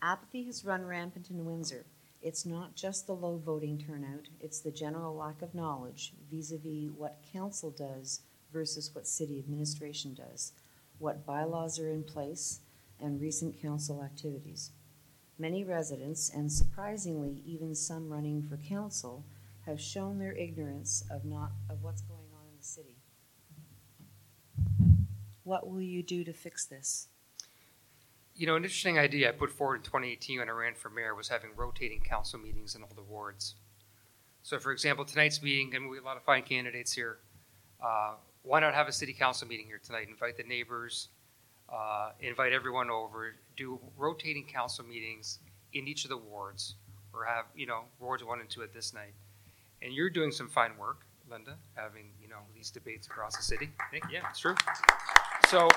Apathy 0.00 0.44
has 0.44 0.64
run 0.64 0.84
rampant 0.84 1.30
in 1.30 1.44
Windsor. 1.44 1.84
It's 2.22 2.46
not 2.46 2.74
just 2.74 3.06
the 3.06 3.14
low 3.14 3.36
voting 3.36 3.78
turnout, 3.78 4.28
it's 4.40 4.60
the 4.60 4.70
general 4.70 5.14
lack 5.14 5.42
of 5.42 5.54
knowledge 5.54 6.12
vis 6.30 6.52
a 6.52 6.58
vis 6.58 6.90
what 6.96 7.18
council 7.32 7.70
does 7.70 8.20
versus 8.52 8.94
what 8.94 9.06
city 9.06 9.38
administration 9.38 10.14
does, 10.14 10.52
what 10.98 11.26
bylaws 11.26 11.78
are 11.78 11.88
in 11.88 12.04
place, 12.04 12.60
and 13.00 13.20
recent 13.20 13.60
council 13.60 14.02
activities. 14.02 14.70
Many 15.38 15.64
residents, 15.64 16.30
and 16.30 16.50
surprisingly 16.50 17.42
even 17.44 17.74
some 17.74 18.08
running 18.08 18.42
for 18.42 18.56
council, 18.56 19.24
have 19.66 19.80
shown 19.80 20.18
their 20.18 20.32
ignorance 20.32 21.04
of 21.10 21.24
not 21.24 21.52
of 21.68 21.82
what's 21.82 22.02
going 22.02 22.30
on 22.34 22.46
in 22.50 22.56
the 22.58 22.64
city. 22.64 22.96
What 25.44 25.68
will 25.68 25.80
you 25.80 26.02
do 26.02 26.24
to 26.24 26.32
fix 26.32 26.66
this? 26.66 27.08
You 28.34 28.46
know, 28.46 28.56
an 28.56 28.64
interesting 28.64 28.98
idea 28.98 29.28
I 29.28 29.32
put 29.32 29.50
forward 29.50 29.76
in 29.76 29.82
2018 29.82 30.38
when 30.38 30.48
I 30.48 30.52
ran 30.52 30.74
for 30.74 30.88
mayor 30.88 31.14
was 31.14 31.28
having 31.28 31.50
rotating 31.56 32.00
council 32.00 32.38
meetings 32.38 32.74
in 32.74 32.82
all 32.82 32.92
the 32.94 33.02
wards. 33.02 33.56
So, 34.42 34.58
for 34.58 34.72
example, 34.72 35.04
tonight's 35.04 35.42
meeting, 35.42 35.74
and 35.74 35.88
we 35.88 35.96
have 35.96 36.04
a 36.04 36.06
lot 36.06 36.16
of 36.16 36.24
fine 36.24 36.42
candidates 36.42 36.92
here. 36.92 37.18
Uh, 37.82 38.14
why 38.42 38.60
not 38.60 38.74
have 38.74 38.88
a 38.88 38.92
city 38.92 39.12
council 39.12 39.46
meeting 39.46 39.66
here 39.66 39.80
tonight? 39.84 40.08
Invite 40.08 40.36
the 40.36 40.42
neighbors, 40.42 41.08
uh, 41.72 42.10
invite 42.20 42.52
everyone 42.52 42.90
over, 42.90 43.34
do 43.56 43.78
rotating 43.96 44.44
council 44.46 44.84
meetings 44.84 45.38
in 45.72 45.86
each 45.86 46.04
of 46.04 46.10
the 46.10 46.16
wards, 46.16 46.74
or 47.12 47.24
have, 47.24 47.44
you 47.54 47.66
know, 47.66 47.82
wards 48.00 48.24
one 48.24 48.40
and 48.40 48.50
two 48.50 48.62
at 48.62 48.72
this 48.72 48.92
night. 48.92 49.14
And 49.80 49.92
you're 49.92 50.10
doing 50.10 50.32
some 50.32 50.48
fine 50.48 50.76
work, 50.78 51.06
Linda, 51.30 51.56
having, 51.74 52.10
you 52.20 52.28
know, 52.28 52.40
these 52.54 52.70
debates 52.70 53.06
across 53.06 53.36
the 53.36 53.42
city. 53.42 53.70
I 53.80 53.90
think, 53.90 54.04
yeah, 54.10 54.22
it's 54.30 54.40
true. 54.40 54.54
So, 55.48 55.68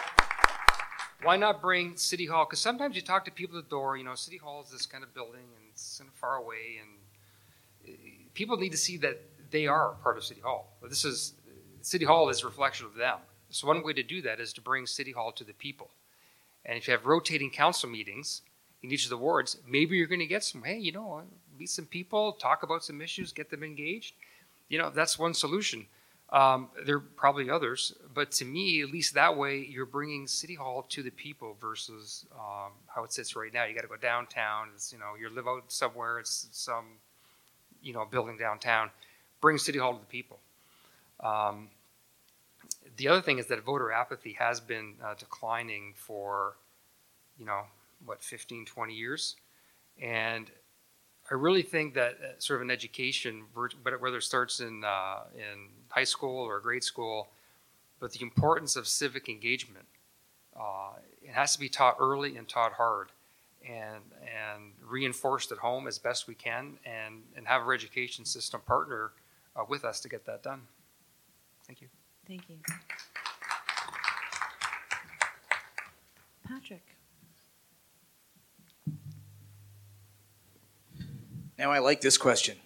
why 1.24 1.38
not 1.38 1.62
bring 1.62 1.98
City 1.98 2.26
Hall? 2.26 2.46
Because 2.46 2.62
sometimes 2.62 2.96
you 2.96 3.02
talk 3.02 3.26
to 3.26 3.32
people 3.32 3.58
at 3.58 3.66
the 3.66 3.70
door, 3.70 3.98
you 3.98 4.04
know, 4.04 4.16
City 4.16 4.38
Hall 4.38 4.64
is 4.64 4.72
this 4.72 4.86
kind 4.86 5.04
of 5.04 5.14
building 5.14 5.42
and 5.42 5.66
it's 5.72 5.98
kind 5.98 6.10
of 6.10 6.16
far 6.16 6.36
away, 6.36 6.80
and 6.82 7.94
uh, 7.94 7.98
people 8.34 8.58
need 8.58 8.72
to 8.72 8.78
see 8.78 8.98
that 8.98 9.22
they 9.52 9.68
are 9.68 9.96
part 10.04 10.18
of 10.18 10.24
City 10.24 10.42
Hall. 10.42 10.74
This 10.88 11.06
is 11.06 11.34
City 11.82 12.06
Hall 12.06 12.30
is 12.30 12.44
a 12.44 12.46
reflection 12.46 12.86
of 12.86 12.96
them. 12.96 13.20
So 13.50 13.68
one 13.68 13.84
way 13.84 13.94
to 13.94 14.04
do 14.04 14.22
that 14.24 14.40
is 14.40 14.54
to 14.54 14.62
bring 14.62 14.88
City 14.88 15.12
Hall 15.12 15.32
to 15.34 15.44
the 15.44 15.54
people. 15.54 15.90
And 16.66 16.78
if 16.78 16.88
you 16.88 16.92
have 16.92 17.06
rotating 17.06 17.52
council 17.52 17.90
meetings 17.90 18.42
in 18.82 18.92
each 18.92 19.04
of 19.04 19.12
the 19.12 19.18
wards, 19.18 19.58
maybe 19.68 19.96
you're 19.96 20.08
going 20.08 20.20
to 20.20 20.26
get 20.26 20.44
some. 20.44 20.64
Hey, 20.64 20.78
you 20.78 20.92
know, 20.92 21.22
meet 21.58 21.70
some 21.70 21.86
people, 21.86 22.34
talk 22.34 22.64
about 22.64 22.84
some 22.84 23.02
issues, 23.02 23.32
get 23.32 23.50
them 23.50 23.64
engaged. 23.64 24.16
You 24.68 24.80
know, 24.80 24.90
that's 24.90 25.20
one 25.20 25.34
solution. 25.34 25.86
Um, 26.32 26.70
there 26.86 26.98
are 26.98 27.00
probably 27.00 27.50
others, 27.50 27.94
but 28.14 28.32
to 28.34 28.46
me, 28.46 28.82
at 28.82 28.90
least 28.90 29.14
that 29.14 29.38
way, 29.38 29.60
you're 29.70 29.86
bringing 29.86 30.26
City 30.26 30.56
Hall 30.56 30.84
to 30.90 31.04
the 31.04 31.12
people 31.12 31.56
versus 31.62 32.26
um, 32.34 32.72
how 32.88 33.04
it 33.04 33.14
sits 33.14 33.36
right 33.36 33.54
now. 33.54 33.66
You 33.66 33.76
got 33.76 33.82
to 33.82 33.88
go 33.88 33.96
downtown. 33.96 34.70
It's 34.74 34.92
you 34.92 34.98
know, 34.98 35.14
you 35.20 35.30
live 35.30 35.48
out 35.48 35.72
somewhere. 35.72 36.20
It's 36.20 36.48
some 36.52 36.86
you 37.82 37.94
know 37.94 38.06
building 38.06 38.38
downtown. 38.38 38.90
Bring 39.40 39.60
City 39.60 39.78
Hall 39.78 39.94
to 39.94 40.00
the 40.00 40.06
people. 40.06 40.40
Um, 41.20 41.70
the 42.98 43.08
other 43.08 43.22
thing 43.22 43.38
is 43.38 43.46
that 43.48 43.64
voter 43.64 43.92
apathy 43.92 44.34
has 44.34 44.60
been 44.60 44.96
uh, 45.04 45.14
declining 45.14 45.94
for 45.96 46.56
you 47.38 47.46
know 47.46 47.62
what 48.04 48.24
15, 48.24 48.66
20 48.66 48.94
years, 48.94 49.36
and 50.02 50.50
I 51.30 51.34
really 51.34 51.64
think 51.64 51.96
that 51.96 52.14
uh, 52.22 52.28
sort 52.38 52.58
of 52.58 52.62
an 52.62 52.72
education, 52.72 53.46
whether 53.54 54.18
it 54.18 54.24
starts 54.24 54.60
in 54.60 54.84
uh, 54.84 55.22
in 55.36 55.70
high 55.90 56.04
school 56.04 56.38
or 56.38 56.60
grade 56.60 56.84
school, 56.84 57.30
but 58.00 58.12
the 58.12 58.22
importance 58.22 58.76
of 58.76 58.88
civic 58.88 59.28
engagement. 59.28 59.86
Uh, 60.56 60.94
it 61.22 61.32
has 61.32 61.54
to 61.54 61.60
be 61.60 61.68
taught 61.68 61.98
early 62.00 62.38
and 62.38 62.48
taught 62.48 62.74
hard, 62.74 63.10
and 63.68 64.04
and 64.22 64.72
reinforced 64.88 65.52
at 65.52 65.58
home 65.58 65.88
as 65.88 65.98
best 65.98 66.28
we 66.28 66.36
can, 66.36 66.78
and 66.86 67.24
and 67.36 67.48
have 67.48 67.64
our 67.64 67.74
education 67.74 68.24
system 68.24 68.62
partner 68.62 69.12
uh, 69.56 69.64
with 69.68 69.84
us 69.84 70.00
to 70.00 70.08
get 70.08 70.26
that 70.26 70.44
done. 70.44 70.62
Thank 71.66 71.82
you. 71.82 71.88
Thank 72.28 72.48
you. 72.50 72.58
Patrick. 76.48 76.84
Now, 81.58 81.72
I 81.72 81.80
like 81.80 82.02
this 82.02 82.18
question. 82.18 82.58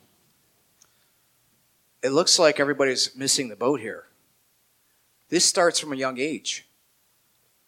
It 2.02 2.10
looks 2.10 2.40
like 2.40 2.60
everybody's 2.60 3.16
missing 3.16 3.50
the 3.50 3.56
boat 3.56 3.80
here. 3.80 4.06
This 5.30 5.46
starts 5.46 5.80
from 5.80 5.94
a 5.94 5.98
young 5.98 6.18
age. 6.18 6.68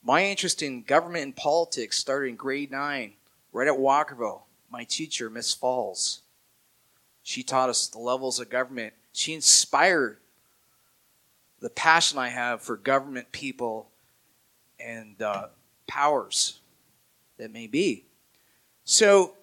My 0.03 0.25
interest 0.25 0.63
in 0.63 0.81
government 0.81 1.23
and 1.23 1.35
politics 1.35 1.97
started 1.97 2.29
in 2.29 2.35
grade 2.35 2.71
nine, 2.71 3.13
right 3.51 3.67
at 3.67 3.75
Walkerville. 3.75 4.41
My 4.71 4.83
teacher, 4.83 5.29
Miss 5.29 5.53
Falls, 5.53 6.21
she 7.21 7.43
taught 7.43 7.69
us 7.69 7.87
the 7.87 7.99
levels 7.99 8.39
of 8.39 8.49
government. 8.49 8.93
She 9.13 9.33
inspired 9.33 10.17
the 11.59 11.69
passion 11.69 12.17
I 12.17 12.29
have 12.29 12.61
for 12.61 12.77
government 12.77 13.31
people 13.31 13.89
and 14.79 15.21
uh, 15.21 15.47
powers 15.87 16.61
that 17.37 17.51
may 17.51 17.67
be. 17.67 18.05
So, 18.85 19.35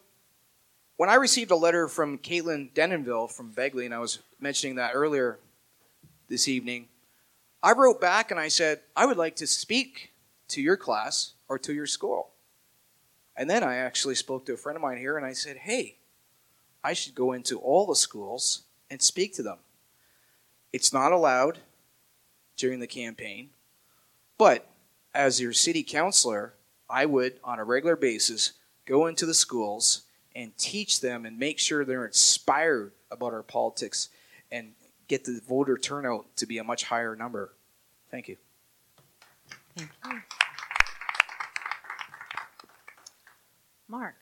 when 0.98 1.08
I 1.08 1.14
received 1.14 1.52
a 1.52 1.56
letter 1.56 1.86
from 1.86 2.18
Caitlin 2.18 2.72
Denonville 2.72 3.30
from 3.30 3.52
Begley, 3.52 3.84
and 3.84 3.94
I 3.94 4.00
was 4.00 4.18
mentioning 4.40 4.74
that 4.76 4.90
earlier 4.94 5.38
this 6.28 6.48
evening, 6.48 6.88
I 7.62 7.72
wrote 7.72 8.00
back 8.00 8.32
and 8.32 8.38
I 8.38 8.48
said, 8.48 8.80
I 8.96 9.06
would 9.06 9.16
like 9.16 9.36
to 9.36 9.46
speak 9.46 10.10
to 10.48 10.60
your 10.60 10.76
class 10.76 11.34
or 11.48 11.56
to 11.60 11.72
your 11.72 11.86
school. 11.86 12.30
And 13.36 13.48
then 13.48 13.62
I 13.62 13.76
actually 13.76 14.16
spoke 14.16 14.44
to 14.46 14.54
a 14.54 14.56
friend 14.56 14.74
of 14.74 14.82
mine 14.82 14.98
here 14.98 15.16
and 15.16 15.24
I 15.24 15.34
said, 15.34 15.58
hey, 15.58 15.98
I 16.82 16.94
should 16.94 17.14
go 17.14 17.32
into 17.32 17.60
all 17.60 17.86
the 17.86 17.94
schools 17.94 18.62
and 18.90 19.00
speak 19.00 19.34
to 19.34 19.42
them. 19.44 19.58
It's 20.72 20.92
not 20.92 21.12
allowed 21.12 21.58
during 22.56 22.80
the 22.80 22.88
campaign, 22.88 23.50
but 24.36 24.68
as 25.14 25.40
your 25.40 25.52
city 25.52 25.84
councilor, 25.84 26.54
I 26.90 27.06
would, 27.06 27.38
on 27.44 27.60
a 27.60 27.64
regular 27.64 27.94
basis, 27.94 28.54
go 28.84 29.06
into 29.06 29.26
the 29.26 29.34
schools 29.34 30.02
and 30.38 30.56
teach 30.56 31.00
them 31.00 31.26
and 31.26 31.36
make 31.36 31.58
sure 31.58 31.84
they're 31.84 32.06
inspired 32.06 32.92
about 33.10 33.32
our 33.32 33.42
politics 33.42 34.08
and 34.52 34.70
get 35.08 35.24
the 35.24 35.40
voter 35.48 35.76
turnout 35.76 36.24
to 36.36 36.46
be 36.46 36.58
a 36.58 36.64
much 36.64 36.84
higher 36.84 37.16
number. 37.16 37.52
Thank 38.12 38.28
you. 38.28 38.36
Thank 39.76 39.90
you. 40.04 40.20
Mark. 43.88 44.14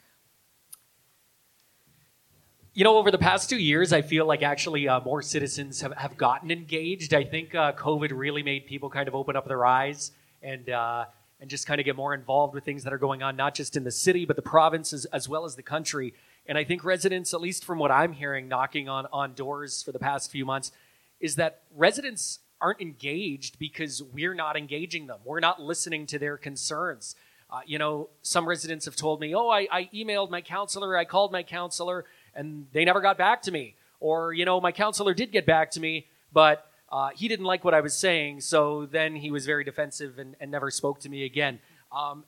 You 2.72 2.84
know, 2.84 2.96
over 2.96 3.10
the 3.10 3.18
past 3.18 3.50
two 3.50 3.58
years, 3.58 3.92
I 3.92 4.00
feel 4.00 4.24
like 4.24 4.42
actually 4.42 4.88
uh, 4.88 5.00
more 5.00 5.20
citizens 5.20 5.82
have, 5.82 5.92
have 5.98 6.16
gotten 6.16 6.50
engaged. 6.50 7.12
I 7.12 7.24
think 7.24 7.54
uh, 7.54 7.72
COVID 7.72 8.12
really 8.14 8.42
made 8.42 8.64
people 8.64 8.88
kind 8.88 9.06
of 9.06 9.14
open 9.14 9.36
up 9.36 9.46
their 9.46 9.66
eyes 9.66 10.12
and 10.42 10.70
uh, 10.70 11.04
and 11.40 11.50
just 11.50 11.66
kind 11.66 11.80
of 11.80 11.84
get 11.84 11.96
more 11.96 12.14
involved 12.14 12.54
with 12.54 12.64
things 12.64 12.84
that 12.84 12.92
are 12.92 12.98
going 12.98 13.22
on, 13.22 13.36
not 13.36 13.54
just 13.54 13.76
in 13.76 13.84
the 13.84 13.90
city, 13.90 14.24
but 14.24 14.36
the 14.36 14.42
provinces 14.42 15.04
as, 15.06 15.28
well 15.28 15.44
as 15.44 15.54
the 15.54 15.62
country. 15.62 16.14
And 16.46 16.56
I 16.56 16.64
think 16.64 16.84
residents, 16.84 17.34
at 17.34 17.40
least 17.40 17.64
from 17.64 17.78
what 17.78 17.90
I'm 17.90 18.12
hearing, 18.12 18.48
knocking 18.48 18.88
on, 18.88 19.06
on 19.12 19.34
doors 19.34 19.82
for 19.82 19.92
the 19.92 19.98
past 19.98 20.30
few 20.30 20.44
months, 20.44 20.72
is 21.20 21.36
that 21.36 21.62
residents 21.74 22.40
aren't 22.60 22.80
engaged 22.80 23.58
because 23.58 24.02
we're 24.02 24.34
not 24.34 24.56
engaging 24.56 25.06
them. 25.06 25.18
We're 25.24 25.40
not 25.40 25.60
listening 25.60 26.06
to 26.06 26.18
their 26.18 26.36
concerns. 26.36 27.16
Uh, 27.50 27.60
you 27.66 27.78
know, 27.78 28.08
some 28.22 28.48
residents 28.48 28.86
have 28.86 28.96
told 28.96 29.20
me, 29.20 29.34
oh, 29.34 29.48
I, 29.48 29.68
I 29.70 29.90
emailed 29.94 30.30
my 30.30 30.40
counselor, 30.40 30.96
I 30.96 31.04
called 31.04 31.32
my 31.32 31.42
counselor, 31.42 32.04
and 32.34 32.66
they 32.72 32.84
never 32.84 33.00
got 33.00 33.18
back 33.18 33.42
to 33.42 33.52
me. 33.52 33.74
Or, 34.00 34.32
you 34.32 34.44
know, 34.44 34.60
my 34.60 34.72
counselor 34.72 35.14
did 35.14 35.32
get 35.32 35.46
back 35.46 35.70
to 35.72 35.80
me, 35.80 36.06
but 36.32 36.70
uh, 36.96 37.10
he 37.14 37.28
didn't 37.28 37.44
like 37.44 37.62
what 37.62 37.74
I 37.74 37.82
was 37.82 37.94
saying, 37.94 38.40
so 38.40 38.86
then 38.86 39.16
he 39.16 39.30
was 39.30 39.44
very 39.44 39.64
defensive 39.64 40.18
and, 40.18 40.34
and 40.40 40.50
never 40.50 40.70
spoke 40.70 40.98
to 41.00 41.10
me 41.10 41.26
again. 41.26 41.58
Um, 41.92 42.24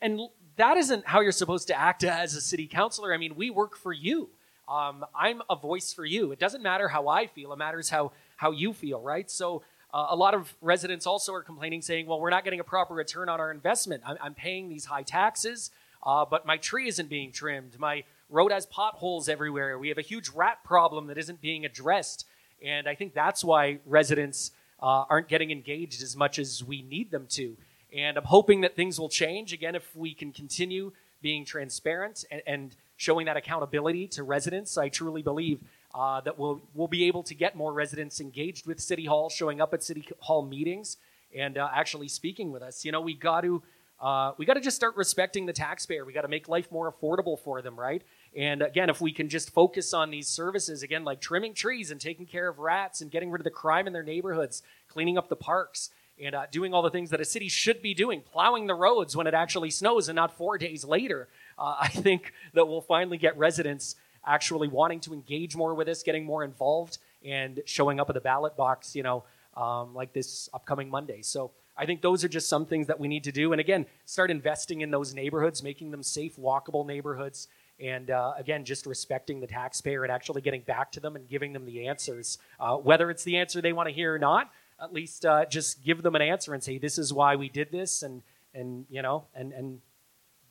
and, 0.00 0.20
and, 0.20 0.28
that 0.56 0.76
isn't 0.76 1.06
how 1.06 1.22
you're 1.22 1.32
supposed 1.32 1.66
to 1.68 1.74
act 1.74 2.04
as 2.04 2.34
a 2.34 2.40
city 2.40 2.68
councilor. 2.68 3.12
I 3.12 3.16
mean, 3.16 3.34
we 3.34 3.48
work 3.50 3.74
for 3.74 3.92
you. 3.92 4.28
Um, 4.68 5.04
I'm 5.12 5.40
a 5.50 5.56
voice 5.56 5.92
for 5.92 6.04
you. 6.04 6.30
It 6.30 6.38
doesn't 6.38 6.62
matter 6.62 6.88
how 6.88 7.08
I 7.08 7.26
feel; 7.26 7.52
it 7.52 7.58
matters 7.58 7.88
how 7.88 8.12
how 8.36 8.52
you 8.52 8.72
feel, 8.72 9.00
right? 9.00 9.28
So. 9.30 9.62
Uh, 9.94 10.06
a 10.08 10.16
lot 10.16 10.32
of 10.32 10.54
residents 10.62 11.06
also 11.06 11.34
are 11.34 11.42
complaining, 11.42 11.82
saying, 11.82 12.06
"Well, 12.06 12.18
we're 12.18 12.30
not 12.30 12.44
getting 12.44 12.60
a 12.60 12.64
proper 12.64 12.94
return 12.94 13.28
on 13.28 13.40
our 13.40 13.50
investment. 13.50 14.02
I'm, 14.06 14.16
I'm 14.22 14.32
paying 14.32 14.70
these 14.70 14.86
high 14.86 15.02
taxes, 15.02 15.70
uh, 16.02 16.24
but 16.24 16.46
my 16.46 16.56
tree 16.56 16.88
isn't 16.88 17.10
being 17.10 17.30
trimmed. 17.30 17.78
My 17.78 18.04
road 18.30 18.52
has 18.52 18.64
potholes 18.64 19.28
everywhere. 19.28 19.78
We 19.78 19.90
have 19.90 19.98
a 19.98 20.02
huge 20.12 20.30
rat 20.30 20.64
problem 20.64 21.08
that 21.08 21.18
isn't 21.18 21.42
being 21.42 21.66
addressed. 21.66 22.24
And 22.64 22.88
I 22.88 22.94
think 22.94 23.14
that's 23.14 23.44
why 23.44 23.78
residents 23.86 24.52
uh, 24.80 25.04
aren't 25.08 25.28
getting 25.28 25.50
engaged 25.50 26.02
as 26.02 26.16
much 26.16 26.38
as 26.38 26.62
we 26.64 26.82
need 26.82 27.10
them 27.10 27.26
to. 27.30 27.56
And 27.94 28.16
I'm 28.16 28.24
hoping 28.24 28.62
that 28.62 28.74
things 28.74 28.98
will 28.98 29.08
change 29.08 29.52
again 29.52 29.74
if 29.74 29.94
we 29.94 30.14
can 30.14 30.32
continue 30.32 30.92
being 31.20 31.44
transparent 31.44 32.24
and, 32.30 32.42
and 32.46 32.76
showing 32.96 33.26
that 33.26 33.36
accountability 33.36 34.08
to 34.08 34.22
residents. 34.22 34.78
I 34.78 34.88
truly 34.88 35.22
believe 35.22 35.60
uh, 35.94 36.20
that 36.22 36.38
we'll, 36.38 36.60
we'll 36.74 36.88
be 36.88 37.04
able 37.04 37.22
to 37.24 37.34
get 37.34 37.54
more 37.54 37.72
residents 37.72 38.20
engaged 38.20 38.66
with 38.66 38.80
City 38.80 39.04
Hall, 39.04 39.28
showing 39.28 39.60
up 39.60 39.74
at 39.74 39.82
City 39.82 40.06
Hall 40.20 40.44
meetings, 40.44 40.96
and 41.36 41.58
uh, 41.58 41.68
actually 41.74 42.08
speaking 42.08 42.50
with 42.50 42.62
us. 42.62 42.84
You 42.84 42.92
know, 42.92 43.00
we 43.00 43.14
got 43.14 43.42
to 43.42 43.62
uh, 44.00 44.32
we 44.36 44.44
got 44.44 44.54
to 44.54 44.60
just 44.60 44.74
start 44.74 44.96
respecting 44.96 45.46
the 45.46 45.52
taxpayer. 45.52 46.04
We 46.04 46.12
got 46.12 46.22
to 46.22 46.28
make 46.28 46.48
life 46.48 46.72
more 46.72 46.92
affordable 46.92 47.38
for 47.38 47.62
them, 47.62 47.78
right? 47.78 48.02
And 48.36 48.62
again, 48.62 48.88
if 48.88 49.00
we 49.00 49.12
can 49.12 49.28
just 49.28 49.50
focus 49.50 49.92
on 49.92 50.10
these 50.10 50.26
services, 50.26 50.82
again, 50.82 51.04
like 51.04 51.20
trimming 51.20 51.52
trees 51.52 51.90
and 51.90 52.00
taking 52.00 52.24
care 52.24 52.48
of 52.48 52.58
rats 52.58 53.00
and 53.00 53.10
getting 53.10 53.30
rid 53.30 53.40
of 53.40 53.44
the 53.44 53.50
crime 53.50 53.86
in 53.86 53.92
their 53.92 54.02
neighborhoods, 54.02 54.62
cleaning 54.88 55.18
up 55.18 55.28
the 55.28 55.36
parks, 55.36 55.90
and 56.22 56.34
uh, 56.34 56.46
doing 56.50 56.72
all 56.72 56.82
the 56.82 56.90
things 56.90 57.10
that 57.10 57.20
a 57.20 57.24
city 57.24 57.48
should 57.48 57.82
be 57.82 57.94
doing, 57.94 58.20
plowing 58.20 58.66
the 58.66 58.74
roads 58.74 59.16
when 59.16 59.26
it 59.26 59.34
actually 59.34 59.70
snows 59.70 60.08
and 60.08 60.16
not 60.16 60.36
four 60.36 60.56
days 60.56 60.84
later, 60.84 61.28
uh, 61.58 61.76
I 61.80 61.88
think 61.88 62.32
that 62.54 62.66
we'll 62.66 62.80
finally 62.80 63.18
get 63.18 63.36
residents 63.36 63.96
actually 64.24 64.68
wanting 64.68 65.00
to 65.00 65.12
engage 65.12 65.56
more 65.56 65.74
with 65.74 65.88
us, 65.88 66.02
getting 66.02 66.24
more 66.24 66.44
involved, 66.44 66.98
and 67.24 67.60
showing 67.66 68.00
up 68.00 68.08
at 68.08 68.14
the 68.14 68.20
ballot 68.20 68.56
box, 68.56 68.94
you 68.94 69.02
know, 69.02 69.24
um, 69.56 69.94
like 69.94 70.12
this 70.12 70.48
upcoming 70.54 70.88
Monday. 70.88 71.22
So 71.22 71.50
I 71.76 71.86
think 71.86 72.02
those 72.02 72.22
are 72.24 72.28
just 72.28 72.48
some 72.48 72.66
things 72.66 72.86
that 72.86 73.00
we 73.00 73.08
need 73.08 73.24
to 73.24 73.32
do. 73.32 73.52
And 73.52 73.60
again, 73.60 73.86
start 74.04 74.30
investing 74.30 74.80
in 74.80 74.90
those 74.90 75.14
neighborhoods, 75.14 75.62
making 75.62 75.90
them 75.90 76.02
safe, 76.02 76.36
walkable 76.36 76.86
neighborhoods 76.86 77.48
and 77.82 78.10
uh, 78.10 78.32
again, 78.36 78.64
just 78.64 78.86
respecting 78.86 79.40
the 79.40 79.46
taxpayer 79.46 80.04
and 80.04 80.12
actually 80.12 80.40
getting 80.40 80.62
back 80.62 80.92
to 80.92 81.00
them 81.00 81.16
and 81.16 81.28
giving 81.28 81.52
them 81.52 81.66
the 81.66 81.88
answers. 81.88 82.38
Uh, 82.60 82.76
whether 82.76 83.10
it's 83.10 83.24
the 83.24 83.36
answer 83.36 83.60
they 83.60 83.72
want 83.72 83.88
to 83.88 83.94
hear 83.94 84.14
or 84.14 84.18
not, 84.18 84.50
at 84.80 84.92
least 84.92 85.26
uh, 85.26 85.44
just 85.46 85.82
give 85.84 86.02
them 86.02 86.14
an 86.14 86.22
answer 86.22 86.54
and 86.54 86.62
say, 86.62 86.78
"This 86.78 86.98
is 86.98 87.12
why 87.12 87.36
we 87.36 87.48
did 87.48 87.72
this," 87.72 88.02
and 88.02 88.22
and 88.54 88.86
you 88.88 89.02
know, 89.02 89.26
and 89.34 89.52
and 89.52 89.80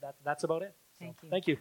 that, 0.01 0.15
that's 0.23 0.43
about 0.43 0.61
it. 0.61 0.75
Thank 0.99 1.17
you. 1.23 1.29
Thank 1.29 1.47
you. 1.47 1.57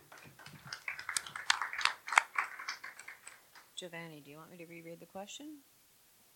Giovanni, 3.77 4.21
do 4.23 4.31
you 4.31 4.37
want 4.37 4.51
me 4.51 4.59
to 4.59 4.67
reread 4.67 5.01
the 5.01 5.07
question? 5.07 5.57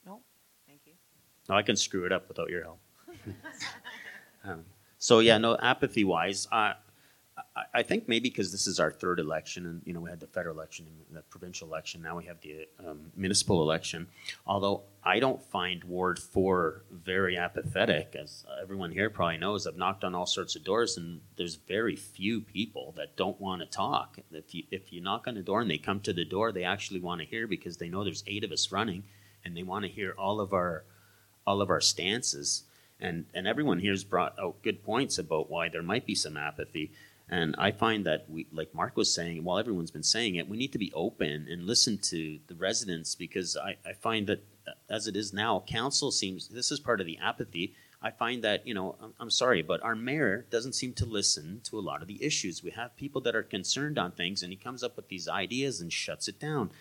No? 0.06 0.20
Thank 0.66 0.80
you. 0.86 0.94
No, 1.48 1.56
I 1.56 1.62
can 1.62 1.76
screw 1.76 2.06
it 2.06 2.12
up 2.12 2.26
without 2.26 2.48
your 2.48 2.62
help. 2.62 2.78
um, 4.44 4.64
so 4.96 5.18
yeah, 5.18 5.36
no 5.36 5.54
apathy 5.60 6.04
wise, 6.04 6.48
uh, 6.50 6.72
I, 7.72 7.82
think 7.82 8.08
maybe 8.08 8.28
because 8.28 8.52
this 8.52 8.68
is 8.68 8.78
our 8.78 8.92
third 8.92 9.18
election, 9.18 9.66
and 9.66 9.82
you 9.84 9.92
know 9.92 10.00
we 10.00 10.10
had 10.10 10.20
the 10.20 10.26
federal 10.28 10.56
election 10.56 10.86
and 11.08 11.16
the 11.16 11.22
provincial 11.22 11.66
election. 11.66 12.00
Now 12.00 12.16
we 12.16 12.26
have 12.26 12.40
the 12.40 12.68
um, 12.78 13.10
municipal 13.16 13.60
election. 13.60 14.06
Although 14.46 14.82
I 15.02 15.18
don't 15.18 15.42
find 15.42 15.82
Ward 15.82 16.20
Four 16.20 16.82
very 16.92 17.36
apathetic, 17.36 18.14
as 18.14 18.44
everyone 18.62 18.92
here 18.92 19.10
probably 19.10 19.38
knows. 19.38 19.66
I've 19.66 19.76
knocked 19.76 20.04
on 20.04 20.14
all 20.14 20.26
sorts 20.26 20.54
of 20.54 20.62
doors, 20.62 20.96
and 20.96 21.20
there's 21.36 21.56
very 21.56 21.96
few 21.96 22.40
people 22.40 22.94
that 22.96 23.16
don't 23.16 23.40
want 23.40 23.62
to 23.62 23.66
talk. 23.66 24.18
If 24.30 24.54
you 24.54 24.64
if 24.70 24.92
you 24.92 25.00
knock 25.00 25.26
on 25.26 25.34
the 25.34 25.42
door 25.42 25.60
and 25.60 25.70
they 25.70 25.78
come 25.78 26.00
to 26.00 26.12
the 26.12 26.24
door, 26.24 26.52
they 26.52 26.64
actually 26.64 27.00
want 27.00 27.20
to 27.20 27.26
hear 27.26 27.48
because 27.48 27.78
they 27.78 27.88
know 27.88 28.04
there's 28.04 28.24
eight 28.28 28.44
of 28.44 28.52
us 28.52 28.70
running, 28.70 29.02
and 29.44 29.56
they 29.56 29.64
want 29.64 29.84
to 29.84 29.90
hear 29.90 30.14
all 30.16 30.40
of 30.40 30.52
our 30.52 30.84
all 31.46 31.60
of 31.60 31.70
our 31.70 31.80
stances. 31.80 32.64
And, 33.00 33.26
and 33.34 33.46
everyone 33.46 33.80
here's 33.80 34.04
brought 34.04 34.38
out 34.38 34.62
good 34.62 34.82
points 34.84 35.18
about 35.18 35.50
why 35.50 35.68
there 35.68 35.82
might 35.82 36.06
be 36.06 36.14
some 36.14 36.36
apathy. 36.36 36.92
And 37.28 37.54
I 37.56 37.70
find 37.70 38.04
that 38.04 38.28
we, 38.28 38.46
like 38.52 38.74
Mark 38.74 38.96
was 38.96 39.14
saying, 39.14 39.44
while 39.44 39.58
everyone's 39.58 39.90
been 39.90 40.02
saying 40.02 40.34
it, 40.34 40.48
we 40.48 40.58
need 40.58 40.72
to 40.72 40.78
be 40.78 40.92
open 40.92 41.46
and 41.50 41.66
listen 41.66 41.98
to 41.98 42.38
the 42.48 42.54
residents 42.54 43.14
because 43.14 43.56
I, 43.56 43.76
I 43.88 43.94
find 43.94 44.26
that 44.26 44.44
uh, 44.68 44.72
as 44.90 45.06
it 45.06 45.16
is 45.16 45.32
now, 45.32 45.64
council 45.66 46.10
seems 46.10 46.48
this 46.48 46.70
is 46.70 46.80
part 46.80 47.00
of 47.00 47.06
the 47.06 47.18
apathy. 47.18 47.74
I 48.02 48.10
find 48.10 48.44
that, 48.44 48.66
you 48.66 48.74
know, 48.74 48.96
I'm, 49.00 49.14
I'm 49.18 49.30
sorry, 49.30 49.62
but 49.62 49.82
our 49.82 49.96
mayor 49.96 50.46
doesn't 50.50 50.74
seem 50.74 50.92
to 50.94 51.06
listen 51.06 51.62
to 51.64 51.78
a 51.78 51.80
lot 51.80 52.02
of 52.02 52.08
the 52.08 52.22
issues. 52.22 52.62
We 52.62 52.72
have 52.72 52.96
people 52.96 53.22
that 53.22 53.34
are 53.34 53.42
concerned 53.42 53.98
on 53.98 54.12
things, 54.12 54.42
and 54.42 54.52
he 54.52 54.56
comes 54.56 54.82
up 54.82 54.94
with 54.94 55.08
these 55.08 55.26
ideas 55.26 55.80
and 55.80 55.90
shuts 55.90 56.28
it 56.28 56.38
down. 56.38 56.72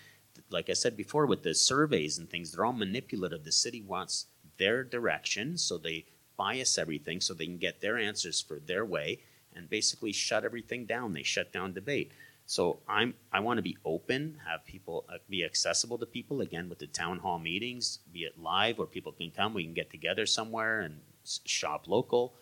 Like 0.50 0.68
I 0.68 0.74
said 0.74 0.94
before, 0.94 1.24
with 1.24 1.42
the 1.42 1.54
surveys 1.54 2.18
and 2.18 2.28
things, 2.28 2.52
they're 2.52 2.66
all 2.66 2.74
manipulative. 2.74 3.44
The 3.44 3.52
city 3.52 3.80
wants 3.80 4.26
their 4.58 4.84
direction, 4.84 5.56
so 5.56 5.78
they 5.78 6.04
bias 6.36 6.76
everything 6.76 7.22
so 7.22 7.32
they 7.32 7.46
can 7.46 7.56
get 7.56 7.80
their 7.80 7.96
answers 7.96 8.42
for 8.42 8.58
their 8.58 8.84
way 8.84 9.20
and 9.54 9.70
basically 9.70 10.12
shut 10.12 10.44
everything 10.44 10.86
down. 10.86 11.12
They 11.12 11.22
shut 11.22 11.52
down 11.52 11.72
debate. 11.72 12.12
So 12.46 12.80
I'm 12.88 13.14
I 13.32 13.40
want 13.40 13.58
to 13.58 13.62
be 13.62 13.78
open, 13.84 14.38
have 14.46 14.64
people 14.66 15.04
uh, 15.08 15.16
be 15.28 15.44
accessible 15.44 15.98
to 15.98 16.06
people 16.06 16.40
again 16.42 16.68
with 16.68 16.78
the 16.78 16.86
town 16.86 17.18
hall 17.18 17.38
meetings, 17.38 18.00
be 18.12 18.24
it 18.24 18.38
live 18.38 18.78
where 18.78 18.86
people 18.86 19.12
can 19.12 19.30
come, 19.30 19.54
we 19.54 19.64
can 19.64 19.72
get 19.72 19.90
together 19.90 20.26
somewhere 20.26 20.80
and 20.80 21.00
shop 21.44 21.88
local, 21.88 22.34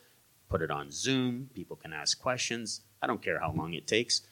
put 0.49 0.61
it 0.61 0.71
on 0.71 0.91
Zoom, 0.91 1.51
people 1.55 1.77
can 1.77 1.93
ask 1.93 2.21
questions. 2.21 2.81
I 3.01 3.07
don't 3.07 3.23
care 3.23 3.39
how 3.39 3.53
long 3.53 3.75
it 3.75 3.87
takes. 3.87 4.23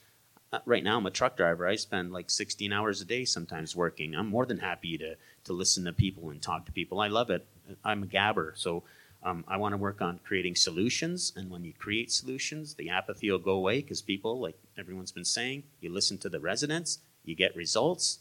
Uh, 0.51 0.59
right 0.65 0.83
now 0.83 0.97
I'm 0.97 1.05
a 1.05 1.11
truck 1.11 1.37
driver. 1.37 1.65
I 1.65 1.77
spend 1.77 2.11
like 2.11 2.29
16 2.29 2.73
hours 2.73 2.99
a 2.99 3.05
day 3.05 3.23
sometimes 3.23 3.73
working. 3.73 4.13
I'm 4.13 4.27
more 4.27 4.45
than 4.45 4.59
happy 4.59 4.97
to 4.97 5.15
to 5.45 5.53
listen 5.53 5.85
to 5.85 5.93
people 5.93 6.29
and 6.29 6.41
talk 6.41 6.65
to 6.65 6.71
people. 6.73 6.99
I 6.99 7.07
love 7.07 7.29
it. 7.29 7.47
I'm 7.85 8.03
a 8.03 8.07
gabber, 8.07 8.57
so 8.57 8.83
um, 9.23 9.43
I 9.47 9.57
want 9.57 9.73
to 9.73 9.77
work 9.77 10.01
on 10.01 10.19
creating 10.23 10.55
solutions, 10.55 11.31
and 11.35 11.49
when 11.49 11.63
you 11.63 11.73
create 11.73 12.11
solutions, 12.11 12.73
the 12.73 12.89
apathy 12.89 13.29
will 13.29 13.39
go 13.39 13.51
away 13.51 13.81
because 13.81 14.01
people, 14.01 14.39
like 14.39 14.57
everyone's 14.77 15.11
been 15.11 15.25
saying, 15.25 15.63
you 15.79 15.91
listen 15.91 16.17
to 16.19 16.29
the 16.29 16.39
residents, 16.39 16.99
you 17.23 17.35
get 17.35 17.55
results. 17.55 18.19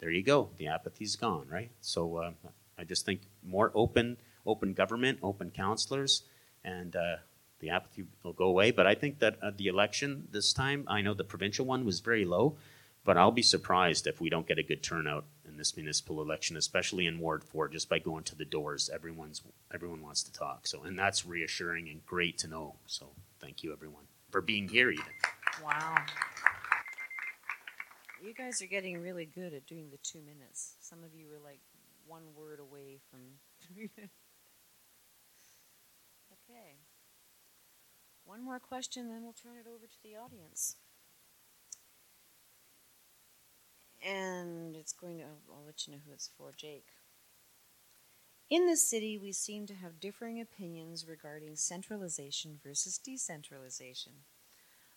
There 0.00 0.10
you 0.10 0.22
go. 0.22 0.48
The 0.56 0.66
apathy's 0.66 1.14
gone, 1.14 1.46
right? 1.48 1.70
So 1.80 2.16
uh, 2.16 2.32
I 2.78 2.84
just 2.84 3.06
think 3.06 3.20
more 3.44 3.70
open, 3.74 4.16
open 4.44 4.72
government, 4.72 5.18
open 5.22 5.50
counselors, 5.50 6.22
and 6.64 6.96
uh, 6.96 7.16
the 7.60 7.70
apathy 7.70 8.06
will 8.24 8.32
go 8.32 8.46
away. 8.46 8.72
But 8.72 8.86
I 8.86 8.94
think 8.94 9.20
that 9.20 9.36
uh, 9.42 9.52
the 9.56 9.68
election 9.68 10.26
this 10.32 10.52
time, 10.52 10.84
I 10.88 11.00
know 11.00 11.14
the 11.14 11.22
provincial 11.22 11.64
one 11.64 11.84
was 11.84 12.00
very 12.00 12.24
low, 12.24 12.56
but 13.04 13.16
I'll 13.16 13.30
be 13.30 13.42
surprised 13.42 14.06
if 14.06 14.20
we 14.20 14.30
don't 14.30 14.48
get 14.48 14.58
a 14.58 14.62
good 14.62 14.82
turnout 14.82 15.24
this 15.60 15.76
municipal 15.76 16.22
election, 16.22 16.56
especially 16.56 17.06
in 17.06 17.18
Ward 17.20 17.44
Four, 17.44 17.68
just 17.68 17.88
by 17.88 17.98
going 17.98 18.24
to 18.24 18.34
the 18.34 18.46
doors. 18.46 18.88
Everyone's 18.92 19.42
everyone 19.72 20.02
wants 20.02 20.22
to 20.24 20.32
talk. 20.32 20.66
So, 20.66 20.82
and 20.82 20.98
that's 20.98 21.26
reassuring 21.26 21.88
and 21.88 22.04
great 22.06 22.38
to 22.38 22.48
know. 22.48 22.76
So, 22.86 23.10
thank 23.40 23.62
you 23.62 23.72
everyone 23.72 24.04
for 24.30 24.40
being 24.40 24.68
here. 24.68 24.90
Even 24.90 25.04
Wow. 25.62 25.96
You 28.22 28.34
guys 28.34 28.60
are 28.62 28.66
getting 28.66 29.00
really 29.00 29.26
good 29.26 29.52
at 29.54 29.66
doing 29.66 29.90
the 29.90 29.98
two 29.98 30.20
minutes. 30.20 30.74
Some 30.80 31.04
of 31.04 31.14
you 31.14 31.26
were 31.28 31.38
like 31.42 31.60
one 32.06 32.22
word 32.34 32.58
away 32.60 32.98
from. 33.10 33.20
three 33.60 33.88
minutes. 33.96 34.14
okay. 36.32 36.76
One 38.24 38.42
more 38.44 38.60
question, 38.60 39.08
then 39.08 39.22
we'll 39.22 39.32
turn 39.32 39.56
it 39.56 39.66
over 39.68 39.86
to 39.86 40.02
the 40.02 40.16
audience. 40.16 40.76
And 44.06 44.76
it's 44.76 44.92
going 44.92 45.18
to, 45.18 45.24
I'll 45.24 45.64
let 45.66 45.86
you 45.86 45.92
know 45.92 46.00
who 46.06 46.12
it's 46.12 46.30
for, 46.36 46.52
Jake. 46.56 46.88
In 48.48 48.66
the 48.66 48.76
city, 48.76 49.16
we 49.16 49.30
seem 49.30 49.66
to 49.66 49.74
have 49.74 50.00
differing 50.00 50.40
opinions 50.40 51.06
regarding 51.06 51.54
centralization 51.56 52.58
versus 52.64 52.98
decentralization. 52.98 54.12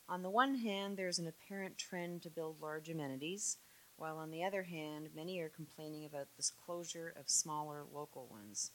On 0.09 0.23
the 0.23 0.29
one 0.29 0.55
hand, 0.55 0.97
there's 0.97 1.19
an 1.19 1.27
apparent 1.27 1.77
trend 1.77 2.23
to 2.23 2.29
build 2.29 2.61
large 2.61 2.89
amenities, 2.89 3.57
while 3.95 4.17
on 4.17 4.31
the 4.31 4.43
other 4.43 4.63
hand, 4.63 5.09
many 5.15 5.39
are 5.39 5.49
complaining 5.49 6.05
about 6.05 6.27
this 6.35 6.49
closure 6.51 7.13
of 7.17 7.29
smaller 7.29 7.83
local 7.93 8.27
ones. 8.29 8.71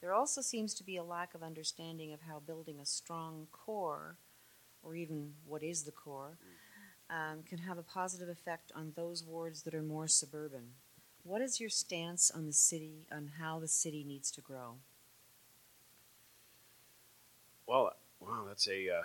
There 0.00 0.12
also 0.14 0.40
seems 0.40 0.74
to 0.74 0.84
be 0.84 0.96
a 0.96 1.04
lack 1.04 1.34
of 1.34 1.42
understanding 1.42 2.12
of 2.12 2.22
how 2.22 2.40
building 2.40 2.80
a 2.80 2.86
strong 2.86 3.46
core, 3.52 4.16
or 4.82 4.94
even 4.94 5.34
what 5.46 5.62
is 5.62 5.84
the 5.84 5.92
core, 5.92 6.38
mm. 6.42 6.67
Um, 7.10 7.42
can 7.48 7.58
have 7.58 7.78
a 7.78 7.82
positive 7.82 8.28
effect 8.28 8.72
on 8.74 8.92
those 8.96 9.24
wards 9.24 9.62
that 9.62 9.74
are 9.74 9.82
more 9.82 10.08
suburban. 10.08 10.72
What 11.22 11.42
is 11.42 11.60
your 11.60 11.70
stance 11.70 12.30
on 12.30 12.46
the 12.46 12.52
city, 12.52 13.06
on 13.12 13.32
how 13.38 13.58
the 13.58 13.68
city 13.68 14.04
needs 14.04 14.30
to 14.32 14.40
grow? 14.40 14.76
Well, 17.66 17.92
wow, 18.20 18.44
that's 18.46 18.66
a 18.68 18.88
uh, 18.90 19.02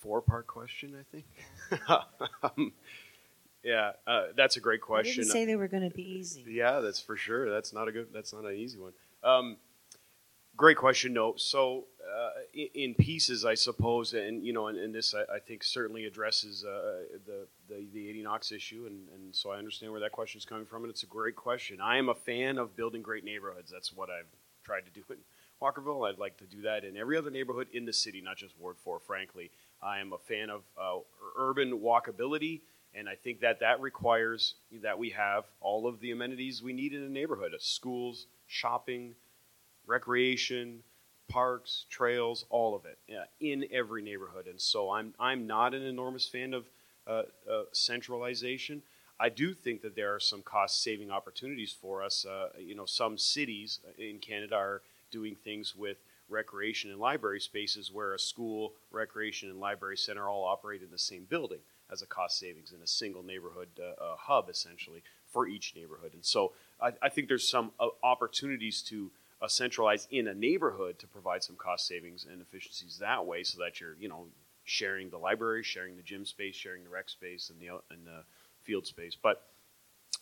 four-part 0.00 0.46
question, 0.46 0.94
I 0.98 1.04
think. 1.10 2.02
um, 2.56 2.72
yeah, 3.64 3.92
uh, 4.06 4.26
that's 4.36 4.56
a 4.56 4.60
great 4.60 4.80
I 4.82 4.86
question. 4.86 5.22
didn't 5.22 5.32
say 5.32 5.44
they 5.44 5.56
were 5.56 5.68
going 5.68 5.88
to 5.88 5.94
be 5.94 6.02
easy. 6.02 6.44
Yeah, 6.48 6.80
that's 6.80 7.00
for 7.00 7.16
sure. 7.16 7.50
That's 7.50 7.72
not 7.72 7.88
a 7.88 7.92
good. 7.92 8.08
That's 8.12 8.32
not 8.32 8.44
an 8.44 8.54
easy 8.54 8.78
one. 8.78 8.92
Um, 9.22 9.56
great 10.60 10.76
question. 10.76 11.14
No, 11.14 11.34
so 11.36 11.86
uh, 12.04 12.30
in, 12.74 12.94
pieces, 12.94 13.46
I 13.46 13.54
suppose, 13.54 14.12
and 14.12 14.44
you 14.44 14.52
know, 14.52 14.66
and, 14.68 14.78
and 14.78 14.94
this 14.94 15.14
I, 15.14 15.36
I 15.36 15.38
think 15.38 15.64
certainly 15.64 16.04
addresses 16.04 16.64
uh, 16.64 17.18
the 17.26 17.46
the 17.68 17.86
the 17.94 18.10
Adie 18.10 18.22
Knox 18.22 18.52
issue, 18.52 18.84
and, 18.86 19.08
and 19.14 19.34
so 19.34 19.50
I 19.50 19.56
understand 19.56 19.90
where 19.90 20.02
that 20.02 20.12
question 20.12 20.38
is 20.38 20.44
coming 20.44 20.66
from, 20.66 20.84
and 20.84 20.90
it's 20.90 21.02
a 21.02 21.06
great 21.06 21.34
question. 21.34 21.80
I 21.80 21.96
am 21.96 22.10
a 22.10 22.14
fan 22.14 22.58
of 22.58 22.76
building 22.76 23.00
great 23.00 23.24
neighborhoods. 23.24 23.70
That's 23.70 23.92
what 23.92 24.10
I've 24.10 24.28
tried 24.62 24.82
to 24.82 24.90
do 24.90 25.02
in 25.08 25.16
Walkerville. 25.62 26.08
I'd 26.08 26.18
like 26.18 26.36
to 26.38 26.44
do 26.44 26.60
that 26.62 26.84
in 26.84 26.94
every 26.96 27.16
other 27.16 27.30
neighborhood 27.30 27.68
in 27.72 27.86
the 27.86 27.92
city, 27.94 28.20
not 28.20 28.36
just 28.36 28.54
Ward 28.60 28.76
Four. 28.84 29.00
Frankly, 29.00 29.50
I 29.82 30.00
am 30.00 30.12
a 30.12 30.18
fan 30.18 30.50
of 30.50 30.62
uh, 30.78 30.98
urban 31.38 31.80
walkability. 31.80 32.60
And 32.92 33.08
I 33.08 33.14
think 33.14 33.38
that 33.42 33.60
that 33.60 33.80
requires 33.80 34.54
that 34.82 34.98
we 34.98 35.10
have 35.10 35.44
all 35.60 35.86
of 35.86 36.00
the 36.00 36.10
amenities 36.10 36.60
we 36.60 36.72
need 36.72 36.92
in 36.92 37.04
a 37.04 37.08
neighborhood: 37.08 37.52
schools, 37.60 38.26
shopping, 38.48 39.14
recreation, 39.90 40.82
parks, 41.28 41.84
trails, 41.90 42.44
all 42.48 42.74
of 42.74 42.84
it 42.84 42.98
yeah, 43.08 43.24
in 43.40 43.66
every 43.72 44.02
neighborhood. 44.02 44.46
And 44.46 44.60
so 44.60 44.90
I'm 44.90 45.14
I'm 45.18 45.46
not 45.46 45.74
an 45.74 45.82
enormous 45.82 46.26
fan 46.26 46.54
of 46.54 46.64
uh, 47.06 47.22
uh, 47.50 47.62
centralization. 47.72 48.82
I 49.18 49.28
do 49.28 49.52
think 49.52 49.82
that 49.82 49.96
there 49.96 50.14
are 50.14 50.20
some 50.20 50.42
cost 50.42 50.82
saving 50.82 51.10
opportunities 51.10 51.74
for 51.78 52.02
us. 52.02 52.24
Uh, 52.24 52.48
you 52.58 52.74
know, 52.74 52.86
some 52.86 53.18
cities 53.18 53.80
in 53.98 54.18
Canada 54.18 54.54
are 54.54 54.82
doing 55.10 55.34
things 55.34 55.74
with 55.76 55.98
recreation 56.30 56.90
and 56.90 57.00
library 57.00 57.40
spaces 57.40 57.90
where 57.92 58.14
a 58.14 58.18
school, 58.18 58.72
recreation, 58.90 59.50
and 59.50 59.60
library 59.60 59.96
center 59.96 60.28
all 60.28 60.44
operate 60.44 60.82
in 60.82 60.90
the 60.90 60.98
same 60.98 61.24
building 61.28 61.58
as 61.92 62.02
a 62.02 62.06
cost 62.06 62.38
savings 62.38 62.72
in 62.72 62.80
a 62.82 62.86
single 62.86 63.22
neighborhood 63.22 63.68
uh, 63.78 64.02
uh, 64.02 64.16
hub, 64.16 64.48
essentially, 64.48 65.02
for 65.26 65.48
each 65.48 65.74
neighborhood. 65.74 66.14
And 66.14 66.24
so 66.24 66.52
I, 66.80 66.92
I 67.02 67.08
think 67.08 67.28
there's 67.28 67.48
some 67.48 67.72
uh, 67.80 67.88
opportunities 68.02 68.80
to 68.82 69.10
uh, 69.42 69.48
centralized 69.48 70.08
in 70.10 70.28
a 70.28 70.34
neighborhood 70.34 70.98
to 70.98 71.06
provide 71.06 71.42
some 71.42 71.56
cost 71.56 71.86
savings 71.86 72.26
and 72.30 72.40
efficiencies 72.40 72.98
that 72.98 73.24
way 73.24 73.42
so 73.42 73.58
that 73.58 73.80
you're, 73.80 73.96
you 73.98 74.08
know, 74.08 74.26
sharing 74.64 75.10
the 75.10 75.18
library, 75.18 75.62
sharing 75.62 75.96
the 75.96 76.02
gym 76.02 76.24
space, 76.24 76.54
sharing 76.54 76.84
the 76.84 76.90
rec 76.90 77.08
space, 77.08 77.50
and 77.50 77.58
the, 77.60 77.68
and 77.90 78.06
the 78.06 78.22
field 78.62 78.86
space. 78.86 79.16
But 79.20 79.42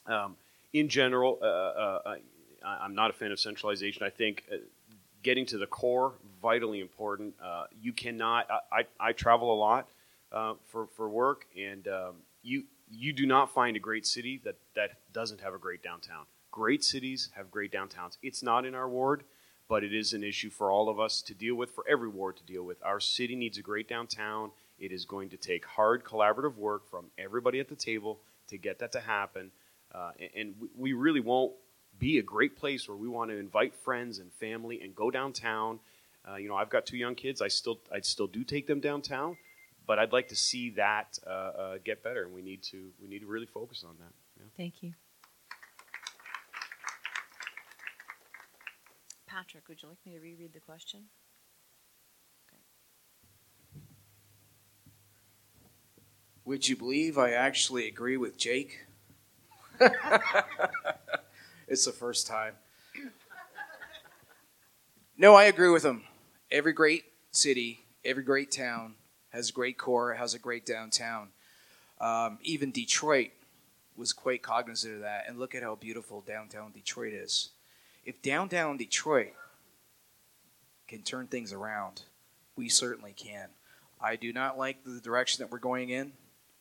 um, 0.07 0.37
in 0.73 0.89
general, 0.89 1.39
uh, 1.43 1.45
uh, 1.45 2.01
I, 2.07 2.19
I'm 2.69 2.95
not 2.95 3.11
a 3.11 3.12
fan 3.12 3.33
of 3.33 3.41
centralization. 3.41 4.03
I 4.05 4.11
think 4.11 4.45
uh, 4.53 4.57
getting 5.23 5.47
to 5.47 5.59
the 5.59 5.66
core 5.66 6.12
vitally 6.41 6.81
important. 6.81 7.35
Uh, 7.43 7.64
you 7.81 7.93
cannot. 7.93 8.49
I, 8.51 8.81
I, 8.81 9.09
I 9.09 9.12
travel 9.12 9.53
a 9.53 9.59
lot 9.59 9.89
uh, 10.33 10.55
for 10.66 10.87
for 10.87 11.09
work, 11.09 11.47
and 11.59 11.87
um, 11.89 12.14
you 12.43 12.64
you 12.91 13.12
do 13.12 13.27
not 13.27 13.53
find 13.53 13.77
a 13.77 13.81
great 13.81 14.07
city 14.07 14.41
that 14.45 14.57
that 14.75 14.93
doesn't 15.12 15.41
have 15.41 15.55
a 15.55 15.59
great 15.59 15.83
downtown. 15.83 16.25
Great 16.59 16.83
cities 16.83 17.29
have 17.37 17.53
great 17.53 17.71
downtowns. 17.71 18.19
It's 18.21 18.43
not 18.43 18.67
in 18.67 18.75
our 18.75 18.89
ward, 18.89 19.23
but 19.69 19.85
it 19.85 19.95
is 19.95 20.13
an 20.13 20.25
issue 20.25 20.51
for 20.51 20.73
all 20.73 20.89
of 20.89 20.99
us 20.99 21.23
to 21.23 21.33
deal 21.33 21.55
with, 21.55 21.71
for 21.71 21.85
every 21.89 22.09
ward 22.09 22.37
to 22.39 22.43
deal 22.43 22.65
with. 22.65 22.79
Our 22.83 22.99
city 22.99 23.37
needs 23.37 23.59
a 23.59 23.63
great 23.63 23.89
downtown. 23.89 24.51
It 24.77 24.91
is 24.91 25.05
going 25.05 25.29
to 25.29 25.37
take 25.37 25.65
hard 25.65 26.03
collaborative 26.03 26.57
work 26.57 26.91
from 26.91 27.13
everybody 27.17 27.61
at 27.61 27.69
the 27.69 27.77
table 27.77 28.19
to 28.49 28.59
get 28.59 28.81
that 28.81 28.91
to 28.91 28.99
happen. 28.99 29.53
Uh, 29.95 30.11
and 30.35 30.57
we 30.77 30.95
really 30.95 31.21
won't 31.21 31.53
be 31.97 32.19
a 32.19 32.23
great 32.23 32.57
place 32.57 32.89
where 32.89 32.97
we 32.97 33.07
want 33.07 33.31
to 33.31 33.37
invite 33.37 33.73
friends 33.73 34.19
and 34.19 34.33
family 34.33 34.81
and 34.83 34.97
go 34.97 35.13
downtown. 35.13 35.79
Uh, 36.29 36.35
you 36.35 36.49
know, 36.49 36.57
I've 36.57 36.71
got 36.71 36.87
two 36.87 36.97
young 36.97 37.15
kids. 37.15 37.41
I 37.41 37.47
still, 37.47 37.79
I 37.95 38.01
still 38.01 38.27
do 38.27 38.43
take 38.43 38.67
them 38.67 38.81
downtown, 38.81 39.37
but 39.87 40.01
I'd 40.01 40.13
like 40.13 40.27
to 40.31 40.37
see 40.37 40.71
that 40.71 41.21
uh, 41.25 41.31
uh, 41.31 41.79
get 41.85 42.03
better, 42.03 42.25
and 42.25 42.35
we 42.35 42.43
need 42.43 42.65
to, 42.65 42.91
we 43.01 43.07
need 43.07 43.21
to 43.21 43.27
really 43.27 43.47
focus 43.47 43.85
on 43.89 43.95
that. 44.01 44.13
Yeah. 44.41 44.47
Thank 44.57 44.83
you. 44.83 44.95
Patrick, 49.39 49.68
would 49.68 49.80
you 49.80 49.89
like 49.89 49.99
me 50.05 50.14
to 50.14 50.18
reread 50.18 50.53
the 50.53 50.59
question? 50.59 51.05
Would 56.45 56.68
you 56.68 56.74
believe 56.74 57.16
I 57.16 57.30
actually 57.30 57.86
agree 57.86 58.16
with 58.16 58.36
Jake? 58.36 58.86
it's 61.68 61.84
the 61.84 61.93
first 61.93 62.26
time. 62.26 62.55
No, 65.16 65.36
I 65.36 65.45
agree 65.45 65.70
with 65.70 65.84
him. 65.84 66.03
Every 66.51 66.72
great 66.72 67.05
city, 67.30 67.84
every 68.05 68.24
great 68.24 68.51
town 68.51 68.97
has 69.28 69.51
a 69.51 69.53
great 69.53 69.78
core, 69.78 70.14
has 70.14 70.34
a 70.34 70.41
great 70.41 70.66
downtown. 70.66 71.28
Um, 72.01 72.39
even 72.43 72.72
Detroit 72.72 73.30
was 73.97 74.12
quite 74.12 74.43
cognizant 74.43 74.97
of 74.97 75.01
that. 75.03 75.26
And 75.28 75.39
look 75.39 75.55
at 75.55 75.62
how 75.62 75.76
beautiful 75.76 76.22
downtown 76.22 76.72
Detroit 76.72 77.12
is. 77.12 77.51
If 78.09 78.23
downtown 78.23 78.79
Detroit 78.79 79.35
can 80.89 81.03
turn 81.03 81.27
things 81.27 81.53
around. 81.53 82.05
We 82.57 82.71
certainly 82.71 83.13
can. 83.13 83.51
I 84.01 84.17
do 84.17 84.33
not 84.33 84.57
like 84.57 84.83
the 84.83 84.99
direction 84.99 85.43
that 85.43 85.53
we're 85.53 85.59
going 85.59 85.91
in. 85.91 86.13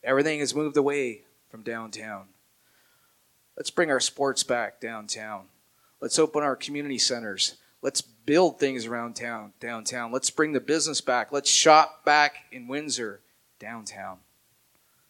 Everything 0.04 0.40
has 0.40 0.54
moved 0.54 0.76
away 0.76 1.22
from 1.48 1.62
downtown. 1.62 2.26
Let's 3.56 3.70
bring 3.70 3.90
our 3.90 3.98
sports 3.98 4.42
back 4.42 4.78
downtown. 4.78 5.46
Let's 6.02 6.18
open 6.18 6.42
our 6.42 6.54
community 6.54 6.98
centers. 6.98 7.56
Let's 7.80 8.02
build 8.02 8.60
things 8.60 8.84
around 8.84 9.16
town, 9.16 9.54
downtown. 9.58 10.12
Let's 10.12 10.28
bring 10.28 10.52
the 10.52 10.60
business 10.60 11.00
back. 11.00 11.32
Let's 11.32 11.48
shop 11.48 12.04
back 12.04 12.44
in 12.52 12.68
Windsor, 12.68 13.20
downtown. 13.58 14.18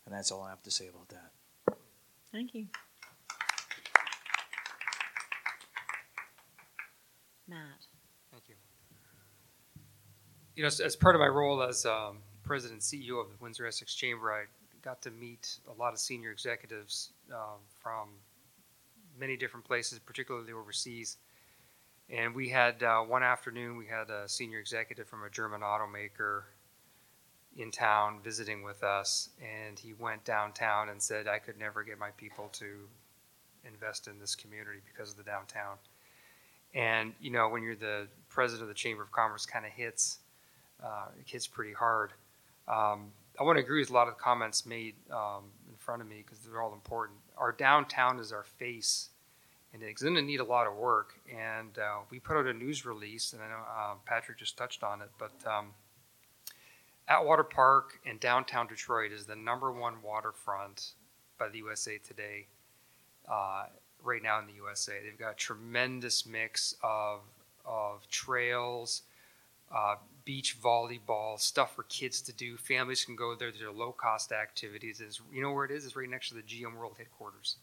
And 0.07 0.15
that's 0.15 0.31
all 0.31 0.43
I 0.43 0.51
have 0.51 0.63
to 0.63 0.71
say 0.71 0.87
about 0.87 1.09
that. 1.09 1.77
Thank 2.31 2.55
you. 2.55 2.69
Matt. 7.49 7.87
Thank 8.31 8.45
you. 8.49 8.55
You 10.55 10.63
know, 10.63 10.67
as, 10.67 10.81
as 10.81 10.97
part 10.97 11.15
of 11.15 11.21
my 11.21 11.29
role 11.29 11.63
as 11.63 11.87
um, 11.87 12.19
president 12.43 12.83
and 12.83 13.03
CEO 13.03 13.21
of 13.21 13.31
the 13.31 13.37
Windsor 13.41 13.67
Essex 13.67 13.95
Chamber, 13.95 14.33
I 14.33 14.45
got 14.83 15.03
to 15.03 15.11
meet 15.11 15.59
a 15.69 15.73
lot 15.81 15.93
of 15.93 15.99
senior 15.99 16.31
executives 16.31 17.13
um, 17.33 17.61
from 17.81 18.09
many 19.19 19.37
different 19.37 19.67
places, 19.67 19.99
particularly 19.99 20.53
overseas. 20.53 21.17
And 22.11 22.35
we 22.35 22.49
had 22.49 22.83
uh, 22.83 23.01
one 23.01 23.23
afternoon, 23.23 23.77
we 23.77 23.87
had 23.87 24.11
a 24.11 24.29
senior 24.29 24.59
executive 24.59 25.07
from 25.07 25.25
a 25.25 25.31
German 25.31 25.61
automaker 25.61 26.43
in 27.57 27.71
town 27.71 28.21
visiting 28.23 28.63
with 28.63 28.83
us, 28.83 29.31
and 29.41 29.79
he 29.79 29.93
went 29.93 30.25
downtown 30.25 30.89
and 30.89 31.03
said, 31.03 31.27
I 31.27 31.39
could 31.39 31.59
never 31.59 31.83
get 31.83 31.99
my 31.99 32.11
people 32.11 32.49
to 32.53 32.89
invest 33.65 34.07
in 34.07 34.19
this 34.19 34.35
community 34.35 34.81
because 34.87 35.11
of 35.11 35.17
the 35.17 35.25
downtown. 35.25 35.77
And, 36.75 37.13
you 37.21 37.31
know, 37.31 37.49
when 37.49 37.63
you're 37.63 37.77
the 37.77 38.09
president 38.29 38.63
of 38.63 38.69
the 38.69 38.75
Chamber 38.75 39.03
of 39.03 39.13
Commerce, 39.13 39.47
kind 39.47 39.65
of 39.65 39.73
hits, 39.73 40.19
uh, 40.83 41.07
it 41.19 41.29
hits 41.29 41.47
pretty 41.47 41.73
hard. 41.73 42.13
Um, 42.67 43.13
I 43.41 43.45
want 43.45 43.57
to 43.57 43.63
agree 43.63 43.81
with 43.81 43.91
a 43.91 43.93
lot 43.93 44.09
of 44.09 44.15
the 44.15 44.21
comments 44.21 44.67
made 44.67 44.95
um, 45.11 45.45
in 45.69 45.77
front 45.77 46.03
of 46.03 46.09
me 46.09 46.23
because 46.25 46.41
they're 46.41 46.61
all 46.61 46.73
important. 46.73 47.19
Our 47.37 47.53
downtown 47.53 48.19
is 48.19 48.33
our 48.33 48.43
face, 48.43 49.11
and 49.73 49.83
it's 49.83 50.03
going 50.03 50.17
to 50.17 50.23
need 50.23 50.41
a 50.41 50.45
lot 50.45 50.67
of 50.67 50.77
work. 50.77 51.15
And 51.31 51.79
uh, 51.79 51.99
we 52.11 52.19
put 52.19 52.37
out 52.37 52.47
a 52.47 52.53
news 52.53 52.85
release, 52.85 53.33
and 53.33 53.43
I 53.43 53.49
know 53.49 53.63
uh, 53.77 53.95
Patrick 54.05 54.39
just 54.39 54.57
touched 54.57 54.83
on 54.83 55.01
it, 55.01 55.11
but 55.19 55.33
um, 55.47 55.69
Atwater 57.07 57.45
Park 57.45 58.01
in 58.05 58.19
downtown 58.19 58.67
Detroit 58.67 59.13
is 59.13 59.25
the 59.25 59.37
number 59.37 59.73
one 59.73 60.03
waterfront 60.03 60.93
by 61.39 61.49
the 61.49 61.59
USA 61.59 61.99
Today 61.99 62.47
uh, 63.31 63.67
right 64.03 64.23
now 64.23 64.39
in 64.39 64.47
the 64.47 64.55
USA. 64.55 64.95
They've 65.05 65.19
got 65.19 65.33
a 65.33 65.37
tremendous 65.37 66.27
mix 66.27 66.75
of 66.83 67.21
of 67.65 68.09
trails, 68.09 69.03
uh, 69.75 69.97
beach 70.25 70.57
volleyball, 70.61 71.39
stuff 71.39 71.75
for 71.75 71.83
kids 71.85 72.23
to 72.23 72.33
do. 72.33 72.57
Families 72.57 73.05
can 73.05 73.15
go 73.15 73.35
there. 73.35 73.53
They're 73.53 73.71
low 73.71 73.93
cost 73.93 74.33
activities. 74.33 75.03
You 75.33 75.43
know 75.43 75.53
where 75.53 75.67
it 75.67 75.71
is? 75.71 75.85
It's 75.85 75.97
right 75.97 76.09
next 76.09 76.31
to 76.31 76.35
the 76.35 76.43
GM 76.43 76.77
World 76.77 76.95
headquarters. 76.97 77.57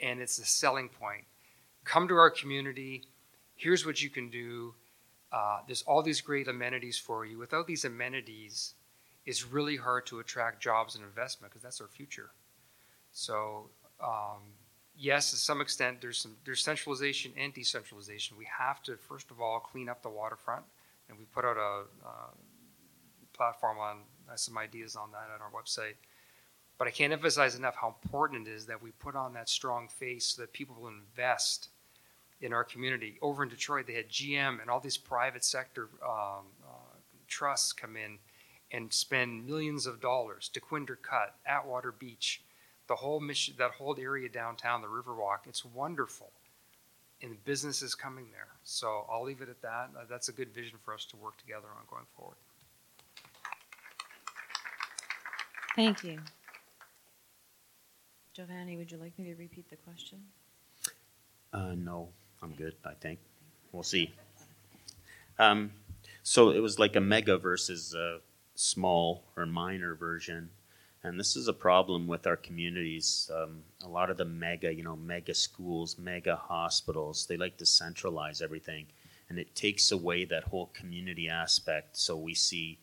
And 0.00 0.20
it's 0.20 0.38
a 0.38 0.44
selling 0.44 0.88
point. 0.88 1.24
Come 1.84 2.08
to 2.08 2.14
our 2.14 2.30
community. 2.30 3.04
Here's 3.56 3.86
what 3.86 4.02
you 4.02 4.10
can 4.10 4.30
do. 4.30 4.74
Uh, 5.32 5.60
there's 5.66 5.82
all 5.82 6.02
these 6.02 6.20
great 6.20 6.48
amenities 6.48 6.98
for 6.98 7.24
you. 7.24 7.38
Without 7.38 7.66
these 7.66 7.84
amenities, 7.84 8.74
it's 9.24 9.46
really 9.46 9.76
hard 9.76 10.06
to 10.06 10.20
attract 10.20 10.62
jobs 10.62 10.94
and 10.94 11.04
investment 11.04 11.52
because 11.52 11.62
that's 11.62 11.80
our 11.80 11.88
future. 11.88 12.30
So, 13.12 13.70
um, 14.02 14.40
yes, 15.02 15.32
to 15.32 15.36
some 15.36 15.60
extent, 15.60 16.00
there's 16.00 16.18
some 16.18 16.36
there's 16.44 16.62
centralization 16.62 17.32
and 17.36 17.52
decentralization. 17.52 18.36
We 18.38 18.46
have 18.56 18.82
to 18.84 18.96
first 18.96 19.30
of 19.30 19.40
all 19.40 19.58
clean 19.58 19.88
up 19.88 20.02
the 20.02 20.08
waterfront, 20.08 20.64
and 21.08 21.18
we 21.18 21.24
put 21.24 21.44
out 21.44 21.56
a 21.56 21.84
uh, 22.06 22.30
platform 23.34 23.78
on 23.78 23.98
uh, 24.30 24.36
some 24.36 24.56
ideas 24.56 24.96
on 24.96 25.10
that 25.10 25.28
on 25.34 25.40
our 25.42 25.50
website. 25.50 25.94
But 26.78 26.88
I 26.88 26.90
can't 26.90 27.12
emphasize 27.12 27.56
enough 27.56 27.76
how 27.76 27.88
important 27.88 28.48
it 28.48 28.50
is 28.52 28.66
that 28.66 28.80
we 28.80 28.92
put 28.92 29.14
on 29.14 29.34
that 29.34 29.48
strong 29.48 29.88
face 29.88 30.26
so 30.26 30.42
that 30.42 30.52
people 30.52 30.76
will 30.80 30.88
invest 30.88 31.68
in 32.40 32.52
our 32.52 32.64
community. 32.64 33.18
Over 33.20 33.42
in 33.42 33.48
Detroit, 33.48 33.86
they 33.86 33.92
had 33.92 34.08
GM 34.08 34.60
and 34.60 34.70
all 34.70 34.80
these 34.80 34.96
private 34.96 35.44
sector 35.44 35.90
um, 36.04 36.46
uh, 36.66 36.96
trusts 37.28 37.72
come 37.72 37.96
in 37.96 38.18
and 38.72 38.92
spend 38.92 39.46
millions 39.46 39.86
of 39.86 40.00
dollars. 40.00 40.48
to 40.48 40.60
Dequindre 40.60 40.96
Cut, 41.02 41.36
Atwater 41.46 41.92
Beach, 41.92 42.42
the 42.92 42.96
whole 42.96 43.20
mission, 43.20 43.54
that 43.56 43.70
whole 43.70 43.96
area 43.98 44.28
downtown, 44.28 44.82
the 44.82 44.86
Riverwalk. 44.86 45.46
It's 45.48 45.64
wonderful, 45.64 46.30
and 47.22 47.42
business 47.46 47.80
is 47.80 47.94
coming 47.94 48.26
there. 48.30 48.48
So 48.64 49.06
I'll 49.10 49.24
leave 49.24 49.40
it 49.40 49.48
at 49.48 49.62
that. 49.62 49.88
Uh, 49.98 50.04
that's 50.10 50.28
a 50.28 50.32
good 50.32 50.52
vision 50.52 50.78
for 50.84 50.92
us 50.92 51.06
to 51.06 51.16
work 51.16 51.38
together 51.38 51.68
on 51.74 51.86
going 51.88 52.04
forward. 52.14 52.36
Thank 55.74 56.04
you. 56.04 56.18
Giovanni, 58.34 58.76
would 58.76 58.92
you 58.92 58.98
like 58.98 59.18
me 59.18 59.24
to 59.24 59.36
repeat 59.36 59.70
the 59.70 59.76
question? 59.76 60.18
Uh, 61.50 61.74
no, 61.74 62.10
I'm 62.42 62.52
good. 62.52 62.74
I 62.84 62.92
think 62.92 63.20
we'll 63.72 63.82
see. 63.82 64.12
Um, 65.38 65.70
so 66.22 66.50
it 66.50 66.60
was 66.60 66.78
like 66.78 66.94
a 66.96 67.00
mega 67.00 67.38
versus 67.38 67.94
a 67.94 68.18
small 68.54 69.24
or 69.34 69.46
minor 69.46 69.94
version, 69.94 70.50
and 71.04 71.18
this 71.18 71.36
is 71.36 71.48
a 71.48 71.52
problem 71.52 72.06
with 72.06 72.26
our 72.26 72.36
communities. 72.36 73.30
Um, 73.34 73.62
a 73.84 73.88
lot 73.88 74.10
of 74.10 74.16
the 74.16 74.24
mega, 74.24 74.72
you 74.72 74.84
know, 74.84 74.96
mega 74.96 75.34
schools, 75.34 75.98
mega 75.98 76.36
hospitals, 76.36 77.26
they 77.26 77.36
like 77.36 77.56
to 77.58 77.66
centralize 77.66 78.40
everything, 78.40 78.86
and 79.28 79.38
it 79.38 79.54
takes 79.54 79.90
away 79.90 80.24
that 80.26 80.44
whole 80.44 80.66
community 80.66 81.28
aspect. 81.28 81.96
So 81.96 82.16
we 82.16 82.34
see 82.34 82.78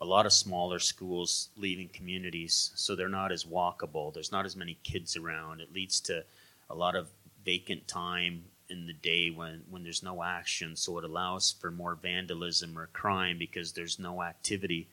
a 0.00 0.04
lot 0.04 0.26
of 0.26 0.32
smaller 0.32 0.78
schools 0.78 1.50
leaving 1.56 1.88
communities, 1.88 2.72
so 2.74 2.94
they're 2.94 3.08
not 3.08 3.32
as 3.32 3.44
walkable. 3.44 4.14
There's 4.14 4.32
not 4.32 4.46
as 4.46 4.56
many 4.56 4.78
kids 4.84 5.16
around. 5.16 5.60
It 5.60 5.72
leads 5.72 6.00
to 6.02 6.24
a 6.70 6.74
lot 6.74 6.94
of 6.94 7.08
vacant 7.44 7.88
time 7.88 8.44
in 8.70 8.86
the 8.86 8.92
day 8.92 9.30
when, 9.30 9.62
when 9.70 9.82
there's 9.82 10.02
no 10.02 10.22
action. 10.22 10.76
So 10.76 10.98
it 10.98 11.04
allows 11.04 11.52
for 11.52 11.70
more 11.70 11.94
vandalism 11.94 12.78
or 12.78 12.88
crime 12.88 13.38
because 13.38 13.72
there's 13.72 13.98
no 13.98 14.22
activity. 14.22 14.88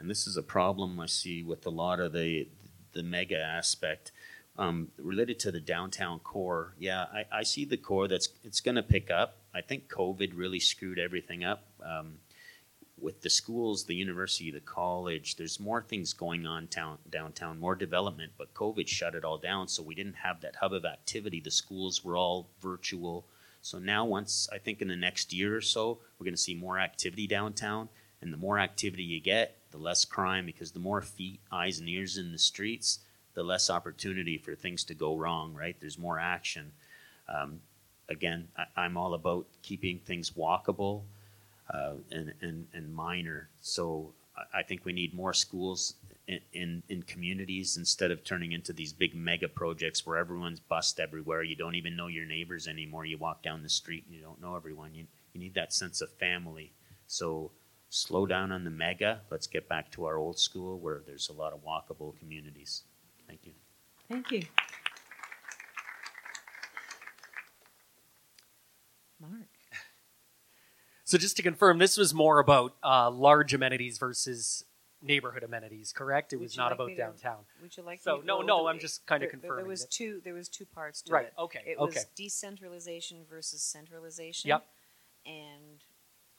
And 0.00 0.10
this 0.10 0.26
is 0.26 0.36
a 0.36 0.42
problem 0.42 0.98
I 0.98 1.06
see 1.06 1.42
with 1.42 1.66
a 1.66 1.70
lot 1.70 2.00
of 2.00 2.12
the 2.12 2.48
the 2.92 3.02
mega 3.04 3.38
aspect 3.38 4.10
um, 4.58 4.88
related 4.98 5.38
to 5.40 5.52
the 5.52 5.60
downtown 5.60 6.18
core. 6.18 6.74
Yeah, 6.78 7.02
I, 7.12 7.24
I 7.30 7.42
see 7.44 7.64
the 7.64 7.76
core 7.76 8.08
that's 8.08 8.30
it's 8.42 8.60
going 8.60 8.74
to 8.76 8.82
pick 8.82 9.10
up. 9.10 9.36
I 9.54 9.60
think 9.60 9.88
COVID 9.88 10.32
really 10.34 10.58
screwed 10.58 10.98
everything 10.98 11.44
up. 11.44 11.64
Um, 11.84 12.14
with 12.98 13.22
the 13.22 13.30
schools, 13.30 13.84
the 13.84 13.94
university, 13.94 14.50
the 14.50 14.60
college, 14.60 15.36
there's 15.36 15.58
more 15.58 15.82
things 15.82 16.12
going 16.12 16.46
on 16.46 16.66
town, 16.66 16.98
downtown, 17.08 17.58
more 17.58 17.74
development, 17.74 18.32
but 18.36 18.52
COVID 18.52 18.86
shut 18.86 19.14
it 19.14 19.24
all 19.24 19.38
down. 19.38 19.68
So 19.68 19.82
we 19.82 19.94
didn't 19.94 20.16
have 20.16 20.42
that 20.42 20.56
hub 20.56 20.74
of 20.74 20.84
activity. 20.84 21.40
The 21.40 21.50
schools 21.50 22.04
were 22.04 22.16
all 22.16 22.50
virtual. 22.60 23.24
So 23.62 23.78
now, 23.78 24.04
once 24.04 24.48
I 24.52 24.58
think 24.58 24.82
in 24.82 24.88
the 24.88 24.96
next 24.96 25.32
year 25.32 25.56
or 25.56 25.60
so, 25.62 25.98
we're 26.18 26.24
going 26.24 26.34
to 26.34 26.40
see 26.40 26.54
more 26.54 26.78
activity 26.78 27.26
downtown. 27.26 27.88
And 28.20 28.32
the 28.32 28.36
more 28.36 28.58
activity 28.58 29.02
you 29.02 29.20
get, 29.20 29.56
the 29.70 29.78
less 29.78 30.04
crime 30.04 30.46
because 30.46 30.72
the 30.72 30.80
more 30.80 31.00
feet, 31.02 31.40
eyes, 31.52 31.78
and 31.78 31.88
ears 31.88 32.16
in 32.16 32.32
the 32.32 32.38
streets, 32.38 33.00
the 33.34 33.42
less 33.42 33.70
opportunity 33.70 34.38
for 34.38 34.54
things 34.54 34.84
to 34.84 34.94
go 34.94 35.16
wrong, 35.16 35.54
right? 35.54 35.76
There's 35.80 35.98
more 35.98 36.18
action. 36.18 36.72
Um, 37.28 37.60
again, 38.08 38.48
I, 38.56 38.64
I'm 38.76 38.96
all 38.96 39.14
about 39.14 39.46
keeping 39.62 39.98
things 39.98 40.30
walkable 40.30 41.02
uh, 41.72 41.94
and, 42.10 42.34
and, 42.40 42.66
and 42.72 42.94
minor. 42.94 43.48
So 43.60 44.12
I- 44.54 44.62
think 44.62 44.84
we 44.84 44.92
need 44.92 45.14
more 45.14 45.32
schools 45.32 45.94
in, 46.26 46.40
in, 46.52 46.82
in 46.88 47.02
communities 47.02 47.76
instead 47.76 48.10
of 48.10 48.24
turning 48.24 48.52
into 48.52 48.72
these 48.72 48.92
big 48.92 49.14
mega 49.14 49.48
projects 49.48 50.06
where 50.06 50.16
everyone's 50.16 50.60
bussed 50.60 50.98
everywhere. 51.00 51.42
You 51.42 51.56
don't 51.56 51.74
even 51.74 51.96
know 51.96 52.06
your 52.06 52.24
neighbors 52.26 52.66
anymore. 52.68 53.04
You 53.04 53.18
walk 53.18 53.42
down 53.42 53.62
the 53.62 53.68
street 53.68 54.04
and 54.06 54.14
you 54.14 54.22
don't 54.22 54.40
know 54.40 54.56
everyone. 54.56 54.94
You, 54.94 55.06
you 55.32 55.40
need 55.40 55.54
that 55.54 55.72
sense 55.72 56.00
of 56.00 56.10
family. 56.12 56.72
So 57.06 57.50
slow 57.90 58.24
down 58.24 58.52
on 58.52 58.64
the 58.64 58.70
mega. 58.70 59.20
Let's 59.30 59.46
get 59.46 59.68
back 59.68 59.90
to 59.92 60.04
our 60.06 60.16
old 60.16 60.38
school 60.38 60.78
where 60.78 61.02
there's 61.06 61.28
a 61.28 61.32
lot 61.32 61.52
of 61.52 61.60
walkable 61.64 62.16
communities. 62.18 62.84
Thank 63.26 63.40
you. 63.44 63.52
Thank 64.08 64.30
you. 64.30 64.42
Mark. 69.20 69.32
So 71.04 71.18
just 71.18 71.36
to 71.38 71.42
confirm, 71.42 71.78
this 71.78 71.96
was 71.96 72.14
more 72.14 72.38
about 72.38 72.74
uh, 72.84 73.10
large 73.10 73.52
amenities 73.52 73.98
versus 73.98 74.64
neighborhood 75.02 75.42
amenities, 75.42 75.92
correct? 75.92 76.32
It 76.32 76.36
Would 76.36 76.44
was 76.44 76.56
not 76.56 76.66
like 76.66 76.74
about 76.74 76.86
me 76.88 76.94
to- 76.94 77.00
downtown. 77.00 77.38
Would 77.62 77.76
you 77.76 77.82
like? 77.82 78.00
So, 78.00 78.16
me 78.16 78.20
to 78.20 78.26
no, 78.26 78.42
no, 78.42 78.66
I'm 78.68 78.78
just 78.78 79.06
kinda 79.06 79.20
there- 79.26 79.30
there- 79.32 79.40
There 79.40 79.48
confirming 79.48 79.66
was 79.68 79.84
it. 79.84 79.90
two, 79.90 80.20
there 80.24 80.34
was 80.34 80.48
two 80.48 80.66
parts 80.66 81.02
to 81.02 81.12
Right, 81.12 81.26
it. 81.26 81.32
okay, 81.38 81.62
It 81.66 81.78
okay. 81.78 81.98
was 81.98 82.04
decentralization 82.14 83.24
versus 83.28 83.60
centralization. 83.62 84.48
Yep. 84.48 84.66
And 85.26 85.82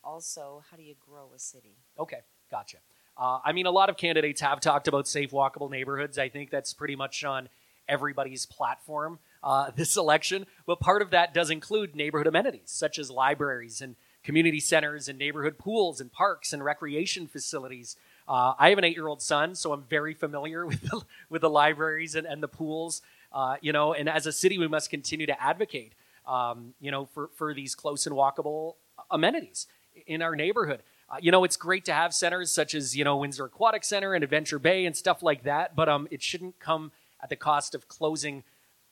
also, 0.04 0.64
how 0.70 0.78
do 0.78 0.84
you 0.84 0.96
grow 1.00 1.32
a 1.36 1.40
city? 1.40 1.78
Okay, 2.00 2.20
gotcha. 2.50 2.78
Uh, 3.18 3.40
I 3.44 3.52
mean, 3.52 3.66
a 3.66 3.72
lot 3.72 3.90
of 3.90 3.98
candidates 3.98 4.42
have 4.42 4.60
talked 4.60 4.88
about 4.88 5.08
safe, 5.08 5.32
walkable 5.32 5.70
neighborhoods. 5.70 6.18
I 6.18 6.30
think 6.30 6.50
that's 6.50 6.74
pretty 6.74 6.96
much 6.96 7.24
on 7.24 7.50
everybody's 7.88 8.46
platform 8.46 9.20
uh, 9.44 9.72
this 9.76 9.98
election. 9.98 10.46
But 10.66 10.80
part 10.80 11.02
of 11.02 11.12
that 11.12 11.34
does 11.34 11.50
include 11.50 11.96
neighborhood 11.96 12.28
amenities, 12.28 12.72
such 12.72 12.98
as 12.98 13.12
libraries 13.12 13.82
and 13.82 13.96
community 14.24 14.60
centers 14.60 15.08
and 15.08 15.18
neighborhood 15.18 15.58
pools 15.58 16.00
and 16.00 16.12
parks 16.12 16.54
and 16.54 16.64
recreation 16.64 17.28
facilities. 17.28 17.96
Uh, 18.28 18.54
I 18.58 18.70
have 18.70 18.78
an 18.78 18.84
eight-year-old 18.84 19.22
son, 19.22 19.56
so 19.56 19.74
I'm 19.74 19.84
very 19.84 20.14
familiar 20.14 20.66
with 20.68 20.82
the, 20.82 21.02
with 21.30 21.42
the 21.42 21.50
libraries 21.50 22.16
and, 22.16 22.26
and 22.26 22.42
the 22.42 22.48
pools. 22.48 23.02
Uh, 23.34 23.56
you 23.62 23.72
know, 23.72 23.94
and 23.94 24.10
as 24.10 24.26
a 24.26 24.32
city, 24.32 24.58
we 24.58 24.68
must 24.68 24.90
continue 24.90 25.26
to 25.26 25.42
advocate, 25.42 25.94
um, 26.28 26.74
you 26.80 26.92
know, 26.92 27.06
for, 27.06 27.30
for 27.36 27.54
these 27.54 27.76
close 27.76 28.06
and 28.06 28.16
walkable 28.16 28.76
amenities 29.10 29.68
in 30.08 30.22
our 30.22 30.36
neighborhood. 30.36 30.82
Uh, 31.10 31.18
you 31.22 31.32
know, 31.32 31.44
it's 31.44 31.58
great 31.58 31.86
to 31.86 31.94
have 31.94 32.14
centers 32.14 32.52
such 32.52 32.74
as 32.74 32.96
you 32.96 33.04
know 33.04 33.18
Windsor 33.18 33.46
Aquatic 33.46 33.84
Center 33.84 34.14
and 34.14 34.24
Adventure 34.24 34.60
Bay 34.60 34.86
and 34.86 34.96
stuff 34.96 35.22
like 35.22 35.44
that, 35.44 35.76
but 35.76 35.90
um, 35.90 36.08
it 36.12 36.22
shouldn't 36.22 36.60
come 36.60 36.92
at 37.22 37.30
the 37.30 37.36
cost 37.36 37.76
of 37.76 37.88
closing 37.88 38.44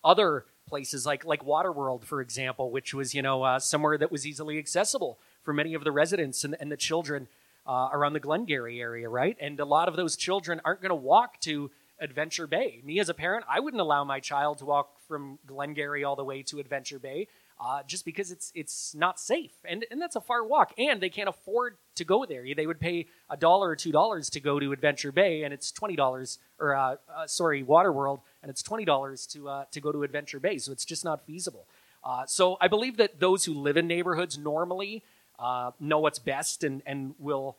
other 0.04 0.46
places 0.68 1.06
like 1.06 1.26
like 1.26 1.46
Waterworld, 1.46 2.04
for 2.04 2.22
example, 2.22 2.72
which 2.72 2.94
was 2.94 3.16
you 3.16 3.22
know 3.22 3.44
uh, 3.44 3.60
somewhere 3.60 3.98
that 3.98 4.12
was 4.12 4.26
easily 4.28 4.58
accessible 4.58 5.18
for 5.44 5.54
many 5.54 5.74
of 5.74 5.84
the 5.84 5.92
residents 5.92 6.44
and, 6.44 6.56
and 6.60 6.72
the 6.72 6.78
children 6.78 7.28
uh, 7.66 7.90
around 7.92 8.14
the 8.14 8.20
Glengarry 8.20 8.82
area, 8.82 9.08
right? 9.08 9.38
And 9.40 9.60
a 9.60 9.66
lot 9.66 9.88
of 9.88 9.96
those 9.96 10.16
children 10.16 10.60
aren't 10.66 10.82
going 10.82 10.90
to 10.90 10.96
walk 10.96 11.40
to 11.42 11.72
Adventure 12.00 12.48
Bay. 12.48 12.82
Me 12.84 13.00
as 13.00 13.10
a 13.10 13.14
parent, 13.14 13.46
I 13.50 13.60
wouldn't 13.60 13.82
allow 13.82 14.04
my 14.04 14.20
child 14.20 14.58
to 14.60 14.66
walk 14.66 15.00
from 15.08 15.40
Glengarry 15.46 16.04
all 16.04 16.16
the 16.16 16.24
way 16.24 16.44
to 16.44 16.60
Adventure 16.60 17.00
Bay 17.00 17.28
uh, 17.60 17.84
just 17.86 18.06
because 18.06 18.32
it's 18.32 18.52
it's 18.56 18.96
not 18.96 19.20
safe, 19.20 19.52
and 19.66 19.86
and 19.92 20.02
that's 20.02 20.16
a 20.16 20.22
far 20.22 20.46
walk, 20.46 20.74
and 20.78 21.02
they 21.02 21.10
can't 21.10 21.28
afford 21.28 21.76
to 21.96 22.06
go 22.06 22.26
there. 22.26 22.46
They 22.56 22.66
would 22.66 22.80
pay 22.80 23.08
a 23.30 23.36
dollar 23.36 23.70
or 23.70 23.76
two 23.76 23.92
dollars 23.92 24.30
to 24.30 24.40
go 24.40 24.60
to 24.60 24.72
Adventure 24.72 25.12
Bay, 25.12 25.44
and 25.44 25.54
it's 25.54 25.72
twenty 25.72 25.98
dollars, 25.98 26.40
or 26.58 26.74
uh, 26.74 26.96
uh, 27.14 27.28
sorry, 27.28 27.64
Waterworld, 27.64 28.22
and 28.42 28.50
it's 28.50 28.64
twenty 28.64 28.86
dollars 28.86 29.28
to 29.28 29.50
uh, 29.50 29.66
to 29.72 29.82
go 29.82 29.92
to 29.92 30.04
Adventure 30.04 30.40
Bay. 30.40 30.58
So 30.58 30.72
it's 30.72 30.86
just 30.86 31.04
not 31.04 31.26
feasible. 31.26 31.66
Uh, 32.02 32.26
so 32.26 32.58
I 32.62 32.70
believe 32.70 32.96
that 32.96 33.20
those 33.20 33.44
who 33.44 33.54
live 33.54 33.76
in 33.76 33.88
neighborhoods 33.88 34.38
normally 34.38 35.04
uh, 35.38 35.72
know 35.82 36.00
what's 36.00 36.20
best 36.20 36.64
and 36.64 36.82
and 36.86 37.14
will 37.20 37.58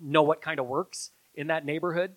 know 0.00 0.22
what 0.22 0.42
kind 0.42 0.60
of 0.60 0.66
works 0.66 1.10
in 1.34 1.46
that 1.46 1.64
neighborhood. 1.64 2.12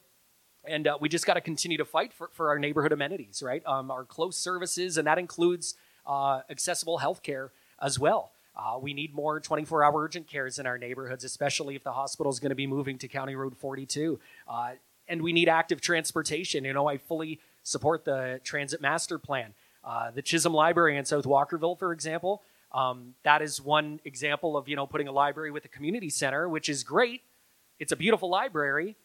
And 0.65 0.89
we 0.99 1.07
just 1.07 1.25
got 1.25 1.35
to 1.35 1.41
continue 1.41 1.77
to 1.77 1.85
fight 1.85 2.11
for, 2.11 2.29
for 2.33 2.49
our 2.49 2.59
neighborhood 2.59 2.91
amenities, 2.91 3.41
right? 3.41 3.65
Um, 3.65 3.89
our 3.89 4.03
close 4.03 4.35
services, 4.35 4.97
and 4.97 5.07
that 5.07 5.17
includes 5.17 5.75
uh, 6.09 6.41
accessible 6.49 6.97
health 6.97 7.23
care 7.23 7.51
as 7.81 7.97
well. 7.99 8.31
Uh, 8.55 8.77
we 8.77 8.93
need 8.93 9.13
more 9.13 9.39
24 9.39 9.83
hour 9.83 10.03
urgent 10.03 10.27
cares 10.27 10.59
in 10.59 10.65
our 10.65 10.77
neighborhoods, 10.77 11.23
especially 11.23 11.75
if 11.75 11.83
the 11.83 11.93
hospital 11.93 12.29
is 12.29 12.39
going 12.39 12.49
to 12.49 12.55
be 12.55 12.67
moving 12.67 12.97
to 12.97 13.07
County 13.07 13.35
Road 13.35 13.55
42. 13.55 14.19
Uh, 14.47 14.71
and 15.07 15.21
we 15.21 15.31
need 15.31 15.47
active 15.47 15.79
transportation. 15.79 16.65
You 16.65 16.73
know, 16.73 16.87
I 16.87 16.97
fully 16.97 17.39
support 17.63 18.03
the 18.03 18.41
transit 18.43 18.81
master 18.81 19.17
plan. 19.17 19.53
Uh, 19.83 20.11
the 20.11 20.21
Chisholm 20.21 20.53
Library 20.53 20.97
in 20.97 21.05
South 21.05 21.23
Walkerville, 21.23 21.79
for 21.79 21.93
example, 21.93 22.41
um, 22.73 23.15
that 23.23 23.41
is 23.41 23.61
one 23.61 23.99
example 24.03 24.57
of 24.57 24.67
you 24.67 24.75
know 24.75 24.85
putting 24.85 25.07
a 25.07 25.11
library 25.11 25.51
with 25.51 25.65
a 25.65 25.69
community 25.69 26.09
center, 26.09 26.49
which 26.49 26.69
is 26.69 26.83
great. 26.83 27.21
It's 27.79 27.91
a 27.91 27.95
beautiful 27.95 28.29
library, 28.29 28.97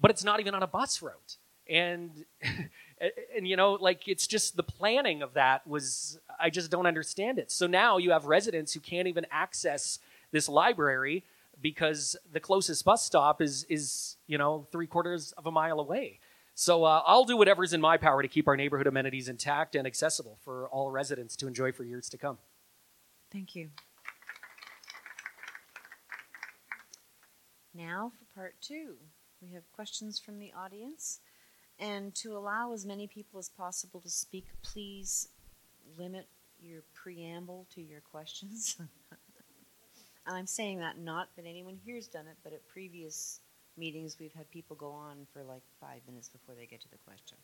but 0.00 0.10
it's 0.10 0.24
not 0.24 0.40
even 0.40 0.54
on 0.54 0.62
a 0.62 0.66
bus 0.66 1.02
route. 1.02 1.36
And 1.68 2.24
and, 2.42 3.12
and, 3.36 3.48
you 3.48 3.56
know 3.56 3.74
like 3.74 4.08
it's 4.08 4.26
just 4.26 4.56
the 4.56 4.62
planning 4.62 5.22
of 5.22 5.34
that 5.34 5.66
was 5.66 6.18
i 6.42 6.50
just 6.50 6.70
don't 6.70 6.86
understand 6.86 7.38
it 7.38 7.50
so 7.50 7.66
now 7.66 7.96
you 7.96 8.10
have 8.10 8.26
residents 8.26 8.74
who 8.74 8.80
can't 8.80 9.08
even 9.08 9.26
access 9.30 9.98
this 10.30 10.48
library 10.48 11.24
because 11.60 12.16
the 12.32 12.40
closest 12.40 12.84
bus 12.84 13.04
stop 13.04 13.40
is 13.40 13.64
is 13.68 14.16
you 14.26 14.36
know 14.36 14.66
three 14.70 14.86
quarters 14.86 15.32
of 15.38 15.46
a 15.46 15.50
mile 15.50 15.80
away 15.80 16.18
so 16.54 16.84
uh, 16.84 17.02
i'll 17.06 17.24
do 17.24 17.36
whatever's 17.36 17.72
in 17.72 17.80
my 17.80 17.96
power 17.96 18.20
to 18.22 18.28
keep 18.28 18.48
our 18.48 18.56
neighborhood 18.56 18.86
amenities 18.86 19.28
intact 19.28 19.74
and 19.74 19.86
accessible 19.86 20.38
for 20.44 20.66
all 20.68 20.90
residents 20.90 21.36
to 21.36 21.46
enjoy 21.46 21.72
for 21.72 21.84
years 21.84 22.08
to 22.08 22.18
come 22.18 22.38
Thank 23.32 23.56
you. 23.56 23.70
Now 27.74 28.12
for 28.18 28.34
part 28.34 28.56
two. 28.60 28.96
We 29.40 29.54
have 29.54 29.62
questions 29.72 30.18
from 30.18 30.38
the 30.38 30.52
audience. 30.52 31.20
And 31.78 32.14
to 32.16 32.36
allow 32.36 32.72
as 32.72 32.84
many 32.84 33.06
people 33.06 33.38
as 33.38 33.48
possible 33.48 34.00
to 34.02 34.10
speak, 34.10 34.48
please 34.62 35.28
limit 35.98 36.26
your 36.60 36.82
preamble 36.94 37.66
to 37.74 37.80
your 37.80 38.00
questions. 38.00 38.76
and 40.26 40.36
I'm 40.36 40.46
saying 40.46 40.78
that 40.80 40.98
not 40.98 41.28
that 41.36 41.46
anyone 41.46 41.78
here's 41.84 42.06
done 42.06 42.26
it, 42.26 42.36
but 42.44 42.52
at 42.52 42.66
previous 42.68 43.40
meetings 43.76 44.16
we've 44.20 44.32
had 44.34 44.50
people 44.50 44.76
go 44.76 44.90
on 44.90 45.26
for 45.32 45.42
like 45.42 45.62
five 45.80 46.00
minutes 46.06 46.28
before 46.28 46.54
they 46.54 46.66
get 46.66 46.80
to 46.82 46.90
the 46.90 46.98
question. 47.06 47.38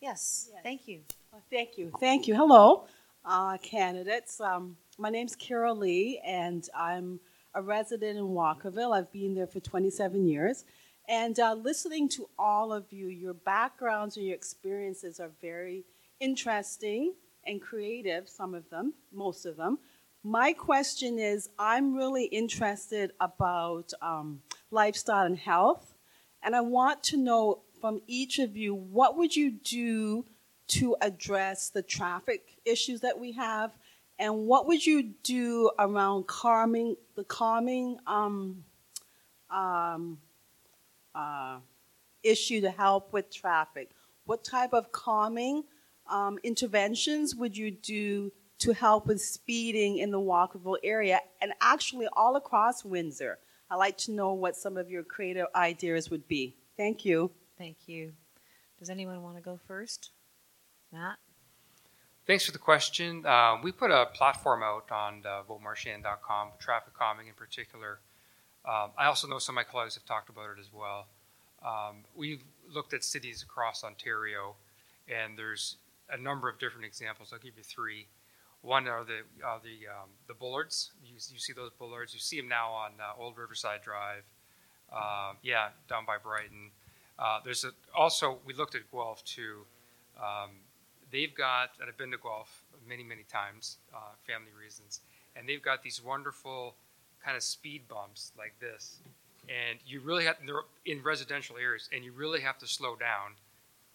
Yes, 0.00 0.48
Yes. 0.52 0.62
thank 0.62 0.88
you. 0.88 1.00
Well, 1.32 1.42
Thank 1.50 1.76
you. 1.76 1.92
Thank 2.00 2.26
you. 2.26 2.34
Hello, 2.34 2.86
uh, 3.24 3.58
candidates. 3.58 4.40
Um, 4.40 4.76
my 4.98 5.10
name's 5.10 5.36
Carol 5.36 5.76
Lee, 5.76 6.20
and 6.24 6.66
I'm 6.74 7.20
a 7.54 7.60
resident 7.60 8.16
in 8.16 8.24
Walkerville. 8.24 8.96
I've 8.96 9.12
been 9.12 9.34
there 9.34 9.46
for 9.46 9.60
27 9.60 10.26
years. 10.26 10.64
And 11.08 11.38
uh, 11.40 11.54
listening 11.54 12.08
to 12.10 12.28
all 12.38 12.72
of 12.72 12.92
you, 12.92 13.08
your 13.08 13.34
backgrounds 13.34 14.16
and 14.16 14.24
your 14.24 14.36
experiences 14.36 15.18
are 15.20 15.30
very 15.42 15.84
interesting 16.20 17.14
and 17.44 17.60
creative, 17.60 18.28
some 18.28 18.54
of 18.54 18.68
them, 18.70 18.94
most 19.12 19.46
of 19.46 19.56
them. 19.56 19.78
My 20.22 20.52
question 20.52 21.18
is 21.18 21.48
I'm 21.58 21.94
really 21.94 22.24
interested 22.24 23.12
about 23.20 23.92
um, 24.02 24.42
lifestyle 24.70 25.24
and 25.24 25.38
health, 25.38 25.94
and 26.42 26.54
I 26.54 26.60
want 26.60 27.02
to 27.04 27.16
know 27.16 27.62
from 27.80 28.02
each 28.06 28.38
of 28.38 28.56
you 28.56 28.74
what 28.74 29.16
would 29.16 29.34
you 29.34 29.50
do 29.50 30.26
to 30.68 30.94
address 31.00 31.70
the 31.70 31.82
traffic 31.82 32.58
issues 32.66 33.00
that 33.00 33.18
we 33.18 33.32
have, 33.32 33.72
and 34.18 34.46
what 34.46 34.68
would 34.68 34.84
you 34.84 35.14
do 35.22 35.70
around 35.78 36.26
calming 36.26 36.96
the 37.16 37.24
calming 37.24 37.98
um, 38.06 38.62
um, 39.50 40.18
uh, 41.14 41.58
issue 42.22 42.60
to 42.60 42.70
help 42.70 43.14
with 43.14 43.32
traffic? 43.32 43.90
What 44.26 44.44
type 44.44 44.74
of 44.74 44.92
calming 44.92 45.64
um, 46.10 46.38
interventions 46.42 47.34
would 47.34 47.56
you 47.56 47.70
do 47.70 48.32
to 48.58 48.72
help 48.72 49.06
with 49.06 49.20
speeding 49.20 49.98
in 49.98 50.10
the 50.10 50.20
Walkerville 50.20 50.78
area 50.82 51.20
and 51.40 51.52
actually 51.60 52.06
all 52.12 52.36
across 52.36 52.84
Windsor? 52.84 53.38
I'd 53.70 53.76
like 53.76 53.96
to 53.98 54.12
know 54.12 54.32
what 54.34 54.56
some 54.56 54.76
of 54.76 54.90
your 54.90 55.02
creative 55.02 55.46
ideas 55.54 56.10
would 56.10 56.26
be. 56.26 56.56
Thank 56.76 57.04
you. 57.04 57.30
Thank 57.56 57.76
you. 57.86 58.12
Does 58.78 58.90
anyone 58.90 59.22
want 59.22 59.36
to 59.36 59.42
go 59.42 59.58
first? 59.66 60.10
Matt? 60.92 61.18
Thanks 62.26 62.44
for 62.44 62.52
the 62.52 62.58
question. 62.58 63.24
Uh, 63.24 63.58
we 63.62 63.72
put 63.72 63.90
a 63.90 64.06
platform 64.14 64.62
out 64.62 64.90
on 64.90 65.22
uh, 65.24 65.42
votemarchand.com, 65.48 66.50
traffic 66.58 66.94
calming 66.94 67.28
in 67.28 67.34
particular. 67.34 68.00
Um, 68.64 68.90
I 68.98 69.06
also 69.06 69.26
know 69.26 69.38
some 69.38 69.54
of 69.54 69.56
my 69.56 69.64
colleagues 69.64 69.94
have 69.94 70.04
talked 70.04 70.28
about 70.28 70.50
it 70.56 70.60
as 70.60 70.70
well. 70.72 71.06
Um, 71.64 72.04
we've 72.14 72.42
looked 72.72 72.94
at 72.94 73.04
cities 73.04 73.42
across 73.42 73.84
Ontario, 73.84 74.54
and 75.08 75.36
there's 75.36 75.76
a 76.12 76.16
number 76.16 76.48
of 76.48 76.58
different 76.58 76.86
examples. 76.86 77.30
I'll 77.32 77.38
give 77.38 77.56
you 77.56 77.62
three. 77.62 78.06
One 78.62 78.86
are 78.88 79.04
the 79.04 79.20
the 79.62 79.88
um, 79.88 80.10
the 80.28 80.34
bollards. 80.34 80.90
You, 81.04 81.14
you 81.14 81.38
see 81.38 81.52
those 81.52 81.70
bollards. 81.78 82.12
You 82.12 82.20
see 82.20 82.40
them 82.40 82.48
now 82.48 82.70
on 82.70 82.92
uh, 83.00 83.20
Old 83.22 83.38
Riverside 83.38 83.82
Drive. 83.82 84.24
Uh, 84.92 85.32
yeah, 85.42 85.68
down 85.88 86.04
by 86.04 86.18
Brighton. 86.18 86.70
Uh, 87.18 87.38
there's 87.44 87.64
a, 87.64 87.70
also 87.96 88.38
we 88.44 88.52
looked 88.54 88.74
at 88.74 88.82
Guelph 88.90 89.24
too. 89.24 89.64
Um, 90.18 90.50
they've 91.10 91.34
got, 91.34 91.70
and 91.80 91.88
I've 91.88 91.96
been 91.96 92.10
to 92.10 92.18
Guelph 92.18 92.62
many 92.88 93.04
many 93.04 93.22
times, 93.22 93.78
uh, 93.94 94.12
family 94.26 94.52
reasons, 94.58 95.00
and 95.36 95.48
they've 95.48 95.62
got 95.62 95.82
these 95.82 96.02
wonderful 96.02 96.74
kind 97.24 97.36
of 97.36 97.42
speed 97.42 97.82
bumps 97.88 98.32
like 98.36 98.54
this, 98.60 98.96
and 99.48 99.78
you 99.86 100.00
really 100.00 100.24
have 100.24 100.36
they're 100.44 100.62
in 100.84 101.02
residential 101.02 101.56
areas, 101.56 101.88
and 101.94 102.04
you 102.04 102.12
really 102.12 102.40
have 102.40 102.58
to 102.58 102.66
slow 102.66 102.96
down 102.96 103.36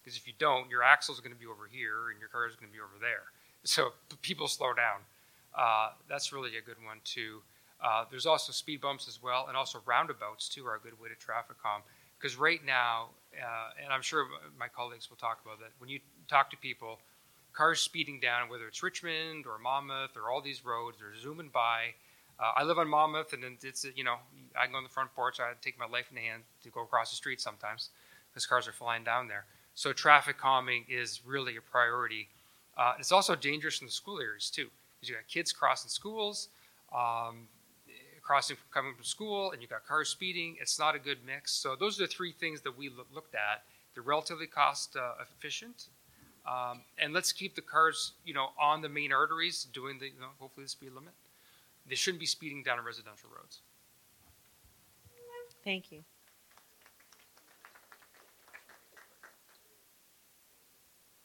because 0.06 0.18
if 0.18 0.28
you 0.28 0.34
don't, 0.38 0.70
your 0.70 0.84
axle 0.84 1.16
is 1.16 1.20
going 1.20 1.34
to 1.34 1.40
be 1.40 1.48
over 1.48 1.68
here 1.68 2.12
and 2.12 2.20
your 2.20 2.30
car 2.30 2.46
is 2.46 2.56
going 2.56 2.70
to 2.70 2.74
be 2.74 2.80
over 2.80 2.94
there. 3.02 3.34
So 3.64 3.94
people 4.22 4.48
slow 4.48 4.72
down. 4.74 5.02
Uh, 5.58 5.90
that's 6.08 6.32
really 6.32 6.58
a 6.58 6.62
good 6.62 6.78
one 6.86 6.98
too. 7.04 7.42
Uh, 7.84 8.06
there's 8.12 8.28
also 8.28 8.52
speed 8.52 8.82
bumps 8.82 9.08
as 9.08 9.22
well, 9.22 9.46
and 9.48 9.58
also 9.58 9.80
roundabouts 9.86 10.48
too 10.48 10.66
are 10.68 10.76
a 10.76 10.80
good 10.80 11.00
way 11.02 11.10
to 11.10 11.16
traffic 11.16 11.58
calm. 11.62 11.82
Because 12.20 12.38
right 12.38 12.64
now, 12.64 13.10
uh, 13.36 13.84
and 13.84 13.92
I'm 13.92 14.04
sure 14.04 14.28
my 14.60 14.68
colleagues 14.68 15.10
will 15.10 15.18
talk 15.18 15.40
about 15.44 15.60
that, 15.60 15.72
when 15.80 15.90
you 15.90 16.00
talk 16.30 16.52
to 16.52 16.58
people, 16.58 17.00
cars 17.54 17.82
speeding 17.82 18.20
down, 18.20 18.50
whether 18.50 18.68
it's 18.68 18.84
Richmond 18.84 19.46
or 19.46 19.58
Monmouth 19.58 20.16
or 20.16 20.30
all 20.30 20.42
these 20.42 20.64
roads, 20.64 20.98
they're 21.00 21.20
zooming 21.20 21.50
by. 21.50 21.96
Uh, 22.40 22.52
I 22.56 22.64
live 22.64 22.78
on 22.78 22.88
Monmouth, 22.88 23.34
and 23.34 23.44
it's 23.64 23.86
you 23.96 24.04
know 24.04 24.18
I 24.60 24.68
go 24.68 24.78
on 24.78 24.84
the 24.84 24.90
front 24.90 25.14
porch. 25.16 25.40
I 25.40 25.54
take 25.62 25.80
my 25.80 25.88
life 25.88 26.08
in 26.12 26.18
hand 26.18 26.44
to 26.64 26.70
go 26.70 26.82
across 26.82 27.10
the 27.10 27.16
street 27.16 27.42
sometimes 27.42 27.90
because 28.32 28.46
cars 28.46 28.68
are 28.68 28.74
flying 28.74 29.04
down 29.04 29.28
there. 29.28 29.46
So 29.76 29.94
traffic 29.94 30.38
calming 30.38 30.86
is 30.90 31.22
really 31.26 31.58
a 31.58 31.62
priority. 31.62 32.30
Uh, 32.78 32.94
it's 32.98 33.12
also 33.12 33.36
dangerous 33.36 33.82
in 33.82 33.88
the 33.88 33.92
school 33.92 34.20
areas 34.20 34.50
too, 34.50 34.68
because 34.96 35.10
you 35.10 35.16
got 35.16 35.28
kids 35.28 35.52
crossing 35.52 35.90
schools, 35.90 36.50
um, 36.94 37.48
crossing 38.22 38.58
coming 38.74 38.94
from 38.96 39.04
school, 39.04 39.52
and 39.52 39.62
you 39.62 39.68
got 39.68 39.86
cars 39.86 40.10
speeding. 40.10 40.56
It's 40.60 40.80
not 40.80 40.96
a 40.96 41.00
good 41.00 41.20
mix. 41.26 41.52
So 41.52 41.76
those 41.76 42.00
are 42.00 42.04
the 42.04 42.08
three 42.08 42.32
things 42.32 42.62
that 42.62 42.78
we 42.78 42.90
loo- 42.90 43.06
looked 43.14 43.36
at. 43.36 43.64
They're 43.94 44.04
relatively 44.04 44.48
cost 44.48 44.96
uh, 44.96 45.14
efficient, 45.22 45.86
um, 46.46 46.82
and 46.98 47.14
let's 47.14 47.32
keep 47.32 47.56
the 47.56 47.62
cars, 47.62 48.14
you 48.26 48.34
know, 48.34 48.50
on 48.60 48.82
the 48.82 48.90
main 48.90 49.14
arteries, 49.14 49.68
doing 49.74 50.00
the 50.00 50.08
you 50.08 50.20
know, 50.20 50.28
hopefully 50.40 50.66
the 50.66 50.70
speed 50.70 50.92
limit. 50.94 51.14
They 51.88 51.96
shouldn't 51.96 52.20
be 52.20 52.26
speeding 52.26 52.64
down 52.64 52.84
residential 52.84 53.30
roads. 53.36 53.60
Thank 55.64 55.92
you. 55.92 56.04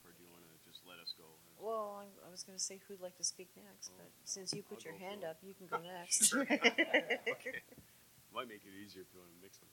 Or 0.05 0.12
do 0.16 0.24
you 0.24 0.30
want 0.32 0.40
to 0.48 0.57
just 0.64 0.80
let 0.88 0.96
us 0.96 1.12
go? 1.18 1.24
Well, 1.70 2.02
I, 2.02 2.26
I 2.26 2.30
was 2.32 2.42
going 2.42 2.58
to 2.58 2.62
say 2.62 2.80
who'd 2.88 3.00
like 3.00 3.16
to 3.18 3.22
speak 3.24 3.48
next, 3.54 3.92
but 3.96 4.08
since 4.24 4.52
you 4.52 4.64
put 4.64 4.78
I'll 4.78 4.90
your 4.90 4.98
go 4.98 5.06
hand 5.06 5.20
for 5.20 5.26
it. 5.26 5.30
up, 5.30 5.36
you 5.40 5.54
can 5.54 5.66
go 5.68 5.78
next. 6.00 6.34
okay. 6.34 7.62
Might 8.34 8.48
make 8.48 8.62
it 8.66 8.74
easier 8.84 9.02
if 9.02 9.08
you 9.14 9.20
want 9.20 9.30
to 9.30 9.40
mix 9.40 9.58
them. 9.58 9.68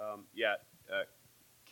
Um, 0.00 0.24
yeah, 0.34 0.54
uh, 0.92 1.04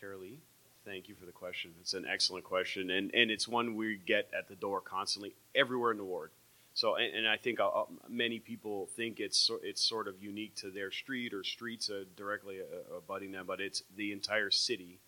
Carolee, 0.00 0.38
thank 0.84 1.08
you 1.08 1.16
for 1.16 1.26
the 1.26 1.32
question. 1.32 1.72
It's 1.80 1.94
an 1.94 2.06
excellent 2.06 2.44
question, 2.44 2.90
and, 2.90 3.12
and 3.14 3.32
it's 3.32 3.48
one 3.48 3.74
we 3.74 3.96
get 4.06 4.30
at 4.36 4.46
the 4.46 4.54
door 4.54 4.80
constantly, 4.80 5.34
everywhere 5.56 5.90
in 5.90 5.98
the 5.98 6.04
ward. 6.04 6.30
So, 6.74 6.94
and, 6.94 7.12
and 7.12 7.28
I 7.28 7.36
think 7.36 7.58
uh, 7.58 7.66
uh, 7.66 7.84
many 8.08 8.38
people 8.38 8.88
think 8.94 9.18
it's 9.18 9.38
so, 9.40 9.58
it's 9.64 9.82
sort 9.82 10.06
of 10.06 10.22
unique 10.22 10.54
to 10.56 10.70
their 10.70 10.92
street 10.92 11.34
or 11.34 11.42
streets 11.42 11.90
uh, 11.90 12.04
directly 12.16 12.60
uh, 12.60 12.96
abutting 12.96 13.32
them, 13.32 13.46
but 13.48 13.60
it's 13.60 13.82
the 13.96 14.12
entire 14.12 14.52
city 14.52 15.00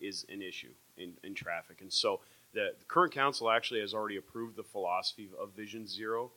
is 0.00 0.26
an 0.28 0.42
issue 0.42 0.72
in, 0.96 1.12
in 1.22 1.34
traffic. 1.34 1.80
And 1.80 1.92
so, 1.92 2.20
the, 2.56 2.72
the 2.78 2.84
current 2.88 3.12
council 3.12 3.50
actually 3.50 3.80
has 3.80 3.92
already 3.92 4.16
approved 4.16 4.56
the 4.56 4.62
philosophy 4.62 5.28
of 5.38 5.50
Vision 5.54 5.86
Zero. 5.86 6.30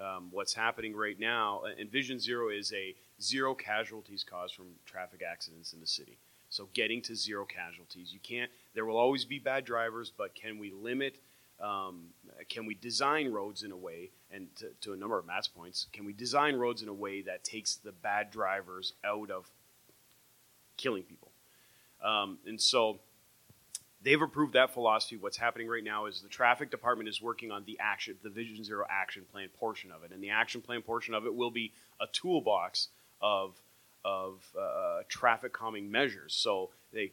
Um, 0.00 0.28
what's 0.30 0.54
happening 0.54 0.96
right 0.96 1.18
now, 1.20 1.62
and 1.78 1.90
Vision 1.90 2.18
Zero 2.18 2.48
is 2.48 2.72
a 2.72 2.94
zero 3.20 3.54
casualties 3.54 4.24
caused 4.24 4.54
from 4.54 4.66
traffic 4.86 5.22
accidents 5.28 5.74
in 5.74 5.80
the 5.80 5.86
city. 5.86 6.16
So 6.48 6.68
getting 6.72 7.02
to 7.02 7.14
zero 7.14 7.44
casualties, 7.44 8.12
you 8.12 8.20
can't. 8.22 8.50
There 8.74 8.86
will 8.86 8.96
always 8.96 9.26
be 9.26 9.38
bad 9.38 9.66
drivers, 9.66 10.10
but 10.16 10.34
can 10.34 10.56
we 10.58 10.72
limit? 10.72 11.18
Um, 11.60 12.06
can 12.48 12.64
we 12.64 12.74
design 12.74 13.30
roads 13.30 13.62
in 13.62 13.70
a 13.70 13.76
way, 13.76 14.10
and 14.32 14.46
to, 14.56 14.70
to 14.82 14.92
a 14.94 14.96
number 14.96 15.18
of 15.18 15.26
Matt's 15.26 15.48
points, 15.48 15.86
can 15.92 16.06
we 16.06 16.14
design 16.14 16.56
roads 16.56 16.82
in 16.82 16.88
a 16.88 16.94
way 16.94 17.20
that 17.22 17.44
takes 17.44 17.74
the 17.74 17.92
bad 17.92 18.30
drivers 18.30 18.94
out 19.04 19.30
of 19.30 19.50
killing 20.78 21.02
people? 21.02 21.30
Um, 22.02 22.38
and 22.46 22.58
so 22.58 23.00
they've 24.02 24.20
approved 24.20 24.54
that 24.54 24.72
philosophy. 24.72 25.16
What's 25.16 25.36
happening 25.36 25.68
right 25.68 25.84
now 25.84 26.06
is 26.06 26.20
the 26.20 26.28
traffic 26.28 26.70
department 26.70 27.08
is 27.08 27.20
working 27.20 27.50
on 27.50 27.64
the 27.64 27.78
action, 27.80 28.16
the 28.22 28.30
Vision 28.30 28.64
Zero 28.64 28.86
action 28.88 29.24
plan 29.32 29.48
portion 29.58 29.90
of 29.90 30.04
it, 30.04 30.12
and 30.12 30.22
the 30.22 30.30
action 30.30 30.60
plan 30.60 30.82
portion 30.82 31.14
of 31.14 31.26
it 31.26 31.34
will 31.34 31.50
be 31.50 31.72
a 32.00 32.06
toolbox 32.12 32.88
of 33.20 33.60
of 34.04 34.42
uh, 34.58 35.00
traffic 35.08 35.52
calming 35.52 35.90
measures. 35.90 36.32
So 36.34 36.70
they 36.92 37.12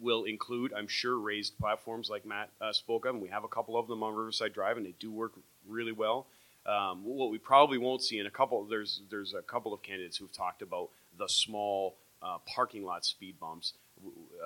will 0.00 0.24
include, 0.24 0.72
I'm 0.72 0.88
sure, 0.88 1.18
raised 1.18 1.58
platforms 1.58 2.08
like 2.08 2.24
Matt 2.24 2.50
uh, 2.60 2.72
spoke 2.72 3.04
of, 3.04 3.14
and 3.14 3.22
we 3.22 3.28
have 3.28 3.44
a 3.44 3.48
couple 3.48 3.76
of 3.76 3.88
them 3.88 4.02
on 4.02 4.14
Riverside 4.14 4.54
Drive, 4.54 4.76
and 4.76 4.86
they 4.86 4.94
do 4.98 5.10
work 5.10 5.32
really 5.68 5.92
well. 5.92 6.26
Um, 6.66 7.04
what 7.04 7.30
we 7.30 7.38
probably 7.38 7.78
won't 7.78 8.02
see 8.02 8.18
in 8.18 8.26
a 8.26 8.30
couple, 8.30 8.64
there's 8.64 9.02
there's 9.10 9.34
a 9.34 9.42
couple 9.42 9.72
of 9.72 9.82
candidates 9.82 10.16
who've 10.16 10.32
talked 10.32 10.62
about 10.62 10.90
the 11.18 11.28
small 11.28 11.96
uh, 12.22 12.38
parking 12.46 12.84
lot 12.84 13.04
speed 13.04 13.38
bumps. 13.40 13.72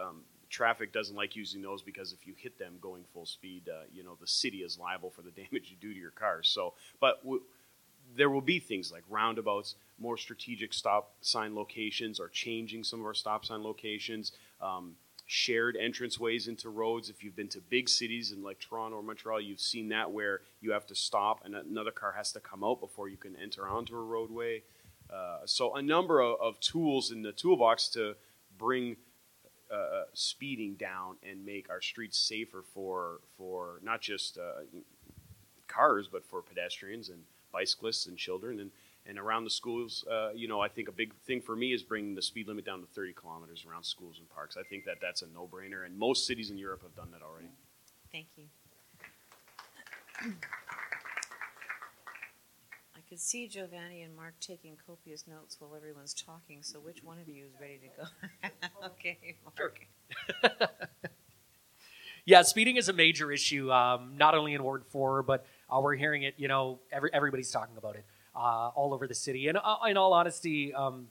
Um, 0.01 0.23
traffic 0.55 0.93
doesn't 0.93 1.17
like 1.17 1.35
using 1.35 1.61
those 1.61 1.83
because 1.83 2.13
if 2.13 2.27
you 2.27 2.35
hit 2.37 2.59
them 2.59 2.75
going 2.81 3.05
full 3.13 3.27
speed, 3.27 3.69
uh, 3.69 3.85
you 3.93 4.05
know 4.05 4.17
the 4.21 4.27
city 4.27 4.59
is 4.59 4.79
liable 4.79 5.11
for 5.11 5.23
the 5.23 5.31
damage 5.43 5.71
you 5.71 5.77
do 5.81 5.93
to 5.93 5.99
your 5.99 6.13
car. 6.13 6.43
So, 6.43 6.75
but 7.01 7.23
w- 7.23 7.43
there 8.17 8.31
will 8.31 8.41
be 8.41 8.61
things 8.61 8.93
like 8.93 9.03
roundabouts, 9.09 9.75
more 9.99 10.17
strategic 10.17 10.73
stop 10.73 11.15
sign 11.21 11.55
locations, 11.55 12.21
or 12.21 12.29
changing 12.29 12.85
some 12.85 13.01
of 13.01 13.07
our 13.07 13.15
stop 13.15 13.45
sign 13.45 13.63
locations. 13.63 14.33
Um, 14.61 14.97
shared 15.27 15.75
entranceways 15.77 16.49
into 16.49 16.69
roads. 16.69 17.09
If 17.09 17.25
you've 17.25 17.35
been 17.35 17.49
to 17.49 17.61
big 17.61 17.89
cities 17.89 18.31
in 18.31 18.43
like 18.43 18.61
Toronto 18.61 18.99
or 18.99 19.03
Montreal, 19.03 19.41
you've 19.41 19.59
seen 19.59 19.89
that 19.89 20.11
where 20.13 20.43
you 20.61 20.73
have 20.73 20.87
to 20.89 20.95
stop 20.95 21.41
and 21.47 21.55
another 21.55 21.91
car 21.91 22.13
has 22.13 22.31
to 22.33 22.41
come 22.41 22.63
out 22.63 22.79
before 22.79 23.09
you 23.09 23.17
can 23.17 23.35
enter 23.37 23.67
onto 23.67 23.97
a 23.97 24.03
roadway. 24.03 24.63
Uh, 25.11 25.39
so 25.47 25.75
a 25.77 25.81
number 25.81 26.21
of, 26.21 26.39
of 26.43 26.61
tools 26.61 27.11
in 27.11 27.23
the 27.23 27.33
toolbox 27.33 27.89
to 27.89 28.17
bring 28.59 28.97
uh, 29.73 30.05
speeding 30.13 30.75
down 30.75 31.17
and 31.29 31.45
make 31.45 31.71
our 31.71 31.81
streets 31.81 32.19
safer 32.19 32.63
for 32.75 33.21
for 33.37 33.81
not 33.83 34.01
just 34.01 34.39
uh, 34.39 34.63
cars 35.69 36.09
but 36.11 36.25
for 36.25 36.43
pedestrians 36.43 37.09
and 37.09 37.21
bicyclists 37.53 38.07
and 38.07 38.17
children 38.17 38.61
and 38.61 38.71
and 39.07 39.19
around 39.19 39.45
the 39.45 39.51
schools. 39.51 40.05
Uh, 40.11 40.31
you 40.35 40.49
know 40.49 40.61
i 40.61 40.69
think 40.69 40.89
a 40.89 40.93
big 40.93 41.15
thing 41.27 41.41
for 41.41 41.57
me 41.57 41.73
is 41.73 41.83
bringing 41.83 42.15
the 42.15 42.23
speed 42.23 42.49
limit 42.49 42.65
down 42.65 42.81
to 42.81 42.87
30 42.87 43.13
kilometers 43.15 43.65
around 43.69 43.85
schools 43.85 44.19
and 44.19 44.29
parks. 44.31 44.57
I 44.57 44.63
think 44.63 44.85
that 44.85 44.99
that's 45.01 45.23
a 45.23 45.27
no-brainer 45.27 45.85
and 45.85 45.99
most 45.99 46.27
cities 46.27 46.51
in 46.51 46.59
europe 46.59 46.83
have 46.83 46.95
done 46.95 47.11
that 47.13 47.23
already. 47.23 47.49
Thank 48.13 48.27
you. 48.37 48.45
Could 53.15 53.21
see 53.21 53.47
Giovanni 53.47 54.03
and 54.03 54.17
Mark 54.17 54.35
taking 54.41 54.77
copious 54.89 55.25
notes 55.29 55.55
while 55.61 55.77
everyone's 55.77 56.13
talking, 56.13 56.65
so 56.65 56.81
which 56.81 57.05
one 57.05 57.21
of 57.21 57.29
you 57.29 57.45
is 57.45 57.53
ready 57.61 57.79
to 57.79 57.87
go? 57.97 58.87
okay, 58.87 59.37
Mark. 59.57 59.87
Yeah, 62.25 62.43
speeding 62.43 62.77
is 62.77 62.89
a 62.89 62.93
major 62.93 63.31
issue, 63.31 63.71
um, 63.71 64.15
not 64.17 64.35
only 64.35 64.55
in 64.55 64.65
Ward 64.65 64.83
Four, 64.89 65.23
but 65.23 65.47
uh, 65.71 65.79
we're 65.81 65.95
hearing 65.95 66.25
it. 66.25 66.35
You 66.39 66.49
know, 66.49 66.81
every, 66.91 67.11
everybody's 67.13 67.53
talking 67.53 67.77
about 67.77 67.95
it 67.95 68.05
uh, 68.35 68.71
all 68.75 68.93
over 68.95 69.07
the 69.07 69.15
city, 69.15 69.47
and 69.47 69.59
uh, 69.63 69.77
in 69.89 69.97
all 69.97 70.13
honesty, 70.13 70.75
um, 70.75 71.07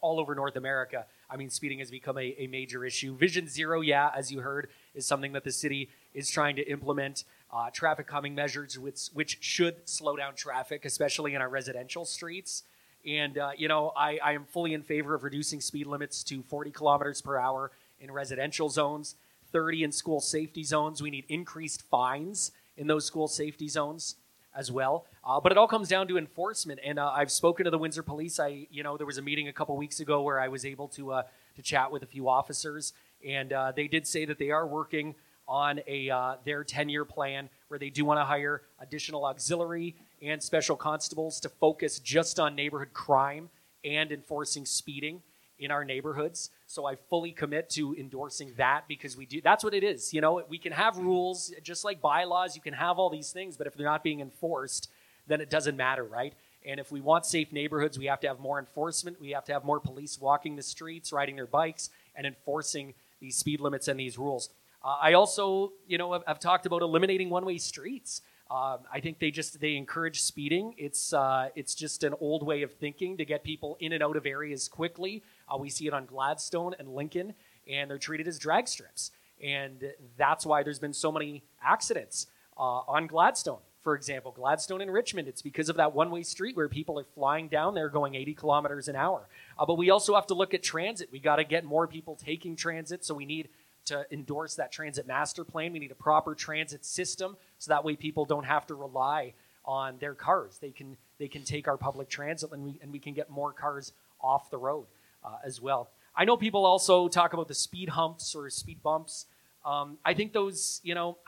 all 0.00 0.18
over 0.18 0.34
North 0.34 0.56
America. 0.56 1.06
I 1.30 1.36
mean, 1.36 1.50
speeding 1.50 1.78
has 1.78 1.92
become 1.92 2.18
a, 2.18 2.34
a 2.38 2.48
major 2.48 2.84
issue. 2.84 3.14
Vision 3.16 3.46
Zero, 3.48 3.82
yeah, 3.82 4.10
as 4.16 4.32
you 4.32 4.40
heard, 4.40 4.68
is 4.94 5.06
something 5.06 5.32
that 5.34 5.44
the 5.44 5.52
city 5.52 5.90
is 6.12 6.28
trying 6.28 6.56
to 6.56 6.62
implement. 6.68 7.22
Uh, 7.52 7.70
traffic 7.70 8.06
calming 8.06 8.34
measures, 8.34 8.78
which 8.78 9.08
which 9.14 9.38
should 9.40 9.88
slow 9.88 10.16
down 10.16 10.34
traffic, 10.34 10.84
especially 10.84 11.34
in 11.34 11.40
our 11.40 11.48
residential 11.48 12.04
streets. 12.04 12.64
And 13.06 13.38
uh, 13.38 13.50
you 13.56 13.68
know, 13.68 13.92
I, 13.96 14.18
I 14.22 14.32
am 14.32 14.44
fully 14.44 14.74
in 14.74 14.82
favor 14.82 15.14
of 15.14 15.22
reducing 15.22 15.60
speed 15.60 15.86
limits 15.86 16.24
to 16.24 16.42
40 16.42 16.72
kilometers 16.72 17.22
per 17.22 17.38
hour 17.38 17.70
in 18.00 18.10
residential 18.10 18.68
zones, 18.68 19.14
30 19.52 19.84
in 19.84 19.92
school 19.92 20.20
safety 20.20 20.64
zones. 20.64 21.00
We 21.00 21.10
need 21.10 21.24
increased 21.28 21.82
fines 21.82 22.50
in 22.76 22.88
those 22.88 23.04
school 23.04 23.28
safety 23.28 23.68
zones 23.68 24.16
as 24.56 24.72
well. 24.72 25.04
Uh, 25.24 25.38
but 25.38 25.52
it 25.52 25.58
all 25.58 25.68
comes 25.68 25.88
down 25.88 26.08
to 26.08 26.18
enforcement. 26.18 26.80
And 26.84 26.98
uh, 26.98 27.12
I've 27.14 27.30
spoken 27.30 27.64
to 27.64 27.70
the 27.70 27.78
Windsor 27.78 28.02
Police. 28.02 28.40
I, 28.40 28.66
you 28.70 28.82
know, 28.82 28.96
there 28.96 29.06
was 29.06 29.18
a 29.18 29.22
meeting 29.22 29.48
a 29.48 29.52
couple 29.52 29.76
weeks 29.76 30.00
ago 30.00 30.22
where 30.22 30.40
I 30.40 30.48
was 30.48 30.64
able 30.64 30.88
to 30.88 31.12
uh, 31.12 31.22
to 31.56 31.62
chat 31.62 31.90
with 31.90 32.02
a 32.02 32.06
few 32.06 32.28
officers, 32.28 32.92
and 33.26 33.50
uh, 33.50 33.72
they 33.74 33.88
did 33.88 34.06
say 34.06 34.26
that 34.26 34.38
they 34.38 34.50
are 34.50 34.66
working 34.66 35.14
on 35.48 35.80
a 35.86 36.10
uh, 36.10 36.34
their 36.44 36.64
10 36.64 36.88
year 36.88 37.04
plan 37.04 37.48
where 37.68 37.78
they 37.78 37.90
do 37.90 38.04
want 38.04 38.18
to 38.20 38.24
hire 38.24 38.62
additional 38.80 39.24
auxiliary 39.24 39.94
and 40.22 40.42
special 40.42 40.76
constables 40.76 41.40
to 41.40 41.48
focus 41.48 41.98
just 41.98 42.40
on 42.40 42.54
neighborhood 42.54 42.92
crime 42.92 43.48
and 43.84 44.10
enforcing 44.10 44.64
speeding 44.64 45.22
in 45.58 45.70
our 45.70 45.84
neighborhoods. 45.84 46.50
So 46.66 46.84
I 46.84 46.96
fully 46.96 47.32
commit 47.32 47.70
to 47.70 47.94
endorsing 47.94 48.52
that 48.56 48.84
because 48.88 49.16
we 49.16 49.26
do 49.26 49.40
that's 49.40 49.64
what 49.64 49.74
it 49.74 49.84
is. 49.84 50.12
You 50.12 50.20
know, 50.20 50.42
we 50.48 50.58
can 50.58 50.72
have 50.72 50.98
rules 50.98 51.52
just 51.62 51.84
like 51.84 52.00
bylaws, 52.00 52.56
you 52.56 52.62
can 52.62 52.74
have 52.74 52.98
all 52.98 53.10
these 53.10 53.30
things, 53.30 53.56
but 53.56 53.66
if 53.66 53.74
they're 53.74 53.86
not 53.86 54.02
being 54.02 54.20
enforced, 54.20 54.90
then 55.26 55.40
it 55.40 55.50
doesn't 55.50 55.76
matter, 55.76 56.04
right? 56.04 56.34
And 56.64 56.80
if 56.80 56.90
we 56.90 57.00
want 57.00 57.24
safe 57.24 57.52
neighborhoods, 57.52 57.96
we 57.96 58.06
have 58.06 58.20
to 58.20 58.26
have 58.26 58.40
more 58.40 58.58
enforcement. 58.58 59.20
We 59.20 59.30
have 59.30 59.44
to 59.44 59.52
have 59.52 59.64
more 59.64 59.78
police 59.78 60.20
walking 60.20 60.56
the 60.56 60.62
streets, 60.62 61.12
riding 61.12 61.36
their 61.36 61.46
bikes, 61.46 61.90
and 62.16 62.26
enforcing 62.26 62.94
these 63.20 63.36
speed 63.36 63.60
limits 63.60 63.86
and 63.86 63.98
these 63.98 64.18
rules. 64.18 64.50
Uh, 64.86 64.96
I 65.02 65.14
also, 65.14 65.72
you 65.88 65.98
know, 65.98 66.12
have, 66.12 66.22
have 66.28 66.38
talked 66.38 66.64
about 66.64 66.80
eliminating 66.80 67.28
one-way 67.28 67.58
streets. 67.58 68.22
Um, 68.48 68.78
I 68.92 69.00
think 69.00 69.18
they 69.18 69.32
just 69.32 69.60
they 69.60 69.74
encourage 69.74 70.22
speeding. 70.22 70.74
It's 70.78 71.12
uh, 71.12 71.48
it's 71.56 71.74
just 71.74 72.04
an 72.04 72.14
old 72.20 72.46
way 72.46 72.62
of 72.62 72.72
thinking 72.72 73.16
to 73.16 73.24
get 73.24 73.42
people 73.42 73.76
in 73.80 73.92
and 73.92 74.00
out 74.00 74.16
of 74.16 74.24
areas 74.24 74.68
quickly. 74.68 75.24
Uh, 75.52 75.56
we 75.58 75.68
see 75.68 75.88
it 75.88 75.92
on 75.92 76.06
Gladstone 76.06 76.76
and 76.78 76.94
Lincoln, 76.94 77.34
and 77.68 77.90
they're 77.90 77.98
treated 77.98 78.28
as 78.28 78.38
drag 78.38 78.68
strips, 78.68 79.10
and 79.42 79.92
that's 80.16 80.46
why 80.46 80.62
there's 80.62 80.78
been 80.78 80.92
so 80.92 81.10
many 81.10 81.42
accidents 81.60 82.28
uh, 82.56 82.82
on 82.86 83.08
Gladstone. 83.08 83.58
For 83.82 83.96
example, 83.96 84.32
Gladstone 84.32 84.80
and 84.80 84.92
Richmond, 84.92 85.26
it's 85.26 85.42
because 85.42 85.68
of 85.68 85.76
that 85.76 85.94
one-way 85.94 86.22
street 86.24 86.56
where 86.56 86.68
people 86.68 86.98
are 86.98 87.06
flying 87.14 87.46
down 87.46 87.74
there 87.74 87.88
going 87.88 88.16
80 88.16 88.34
kilometers 88.34 88.88
an 88.88 88.96
hour. 88.96 89.28
Uh, 89.56 89.64
but 89.64 89.78
we 89.78 89.90
also 89.90 90.16
have 90.16 90.26
to 90.26 90.34
look 90.34 90.54
at 90.54 90.62
transit. 90.64 91.08
We 91.12 91.20
got 91.20 91.36
to 91.36 91.44
get 91.44 91.64
more 91.64 91.86
people 91.86 92.16
taking 92.16 92.56
transit, 92.56 93.04
so 93.04 93.14
we 93.14 93.26
need 93.26 93.48
to 93.86 94.06
endorse 94.10 94.54
that 94.56 94.72
transit 94.72 95.06
master 95.06 95.44
plan. 95.44 95.72
We 95.72 95.78
need 95.78 95.90
a 95.90 95.96
proper 95.96 96.34
transit 96.34 96.84
system 96.84 97.36
so 97.58 97.70
that 97.70 97.84
way 97.84 97.96
people 97.96 98.24
don't 98.24 98.44
have 98.44 98.66
to 98.66 98.74
rely 98.74 99.34
on 99.64 99.98
their 99.98 100.14
cars. 100.14 100.58
They 100.60 100.70
can 100.70 100.96
they 101.18 101.28
can 101.28 101.42
take 101.42 101.66
our 101.66 101.76
public 101.76 102.08
transit 102.08 102.52
and 102.52 102.64
we 102.64 102.78
and 102.82 102.92
we 102.92 102.98
can 102.98 103.14
get 103.14 103.30
more 103.30 103.52
cars 103.52 103.92
off 104.20 104.50
the 104.50 104.58
road 104.58 104.86
uh, 105.24 105.38
as 105.44 105.60
well. 105.60 105.90
I 106.14 106.24
know 106.24 106.36
people 106.36 106.64
also 106.64 107.08
talk 107.08 107.32
about 107.32 107.48
the 107.48 107.54
speed 107.54 107.90
humps 107.90 108.34
or 108.34 108.48
speed 108.48 108.82
bumps. 108.82 109.26
Um, 109.64 109.98
I 110.04 110.14
think 110.14 110.32
those 110.32 110.80
you 110.84 110.94
know 110.94 111.18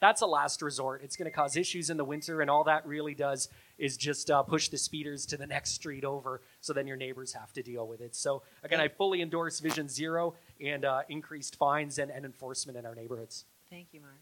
that's 0.00 0.20
a 0.20 0.26
last 0.26 0.62
resort. 0.62 1.02
It's 1.02 1.16
going 1.16 1.30
to 1.30 1.34
cause 1.34 1.56
issues 1.56 1.90
in 1.90 1.96
the 1.96 2.04
winter, 2.04 2.40
and 2.40 2.48
all 2.48 2.64
that 2.64 2.86
really 2.86 3.14
does 3.14 3.48
is 3.78 3.96
just 3.96 4.30
uh, 4.30 4.42
push 4.42 4.68
the 4.68 4.78
speeders 4.78 5.26
to 5.26 5.36
the 5.36 5.46
next 5.54 5.72
street 5.72 6.04
over, 6.04 6.40
so 6.60 6.72
then 6.72 6.86
your 6.86 6.96
neighbors 6.96 7.32
have 7.32 7.52
to 7.54 7.62
deal 7.62 7.86
with 7.86 8.00
it. 8.00 8.14
So 8.14 8.42
again, 8.62 8.80
I 8.80 8.88
fully 8.88 9.22
endorse 9.22 9.60
Vision 9.60 9.88
Zero 9.88 10.34
and 10.60 10.84
uh, 10.84 11.02
increased 11.08 11.56
fines 11.56 11.98
and, 11.98 12.10
and 12.10 12.24
enforcement 12.24 12.78
in 12.78 12.86
our 12.86 12.94
neighborhoods. 12.94 13.44
Thank 13.70 13.88
you, 13.92 14.00
Mark. 14.00 14.14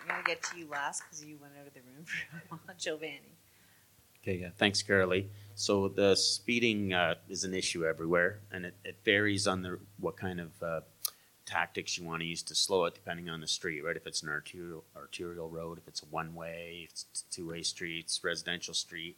I'm 0.00 0.08
going 0.08 0.24
to 0.24 0.26
get 0.26 0.42
to 0.44 0.58
you 0.58 0.68
last 0.68 1.02
because 1.04 1.24
you 1.24 1.38
went 1.40 1.52
out 1.60 1.66
of 1.66 1.74
the 1.74 1.80
room 1.80 2.04
for 2.04 2.36
a 2.36 2.58
while. 2.66 2.76
Giovanni. 2.78 3.20
Okay, 4.22 4.36
yeah, 4.36 4.48
thanks, 4.58 4.82
Carolee. 4.82 5.26
So 5.54 5.88
the 5.88 6.14
speeding 6.14 6.92
uh, 6.92 7.14
is 7.28 7.44
an 7.44 7.54
issue 7.54 7.86
everywhere, 7.86 8.40
and 8.52 8.66
it, 8.66 8.74
it 8.84 8.98
varies 9.04 9.46
on 9.46 9.62
the 9.62 9.78
what 9.98 10.16
kind 10.16 10.40
of 10.40 10.62
uh, 10.62 10.80
tactics 11.46 11.96
you 11.96 12.04
want 12.04 12.20
to 12.20 12.26
use 12.26 12.42
to 12.42 12.54
slow 12.54 12.84
it, 12.84 12.94
depending 12.94 13.30
on 13.30 13.40
the 13.40 13.46
street, 13.46 13.82
right? 13.82 13.96
If 13.96 14.06
it's 14.06 14.22
an 14.22 14.28
arterial 14.28 14.84
arterial 14.94 15.48
road, 15.48 15.78
if 15.78 15.88
it's 15.88 16.02
a 16.02 16.06
one 16.06 16.34
way, 16.34 16.82
if 16.84 16.90
it's 16.90 17.24
two 17.30 17.48
way 17.48 17.62
streets, 17.62 18.20
residential 18.22 18.74
street. 18.74 19.16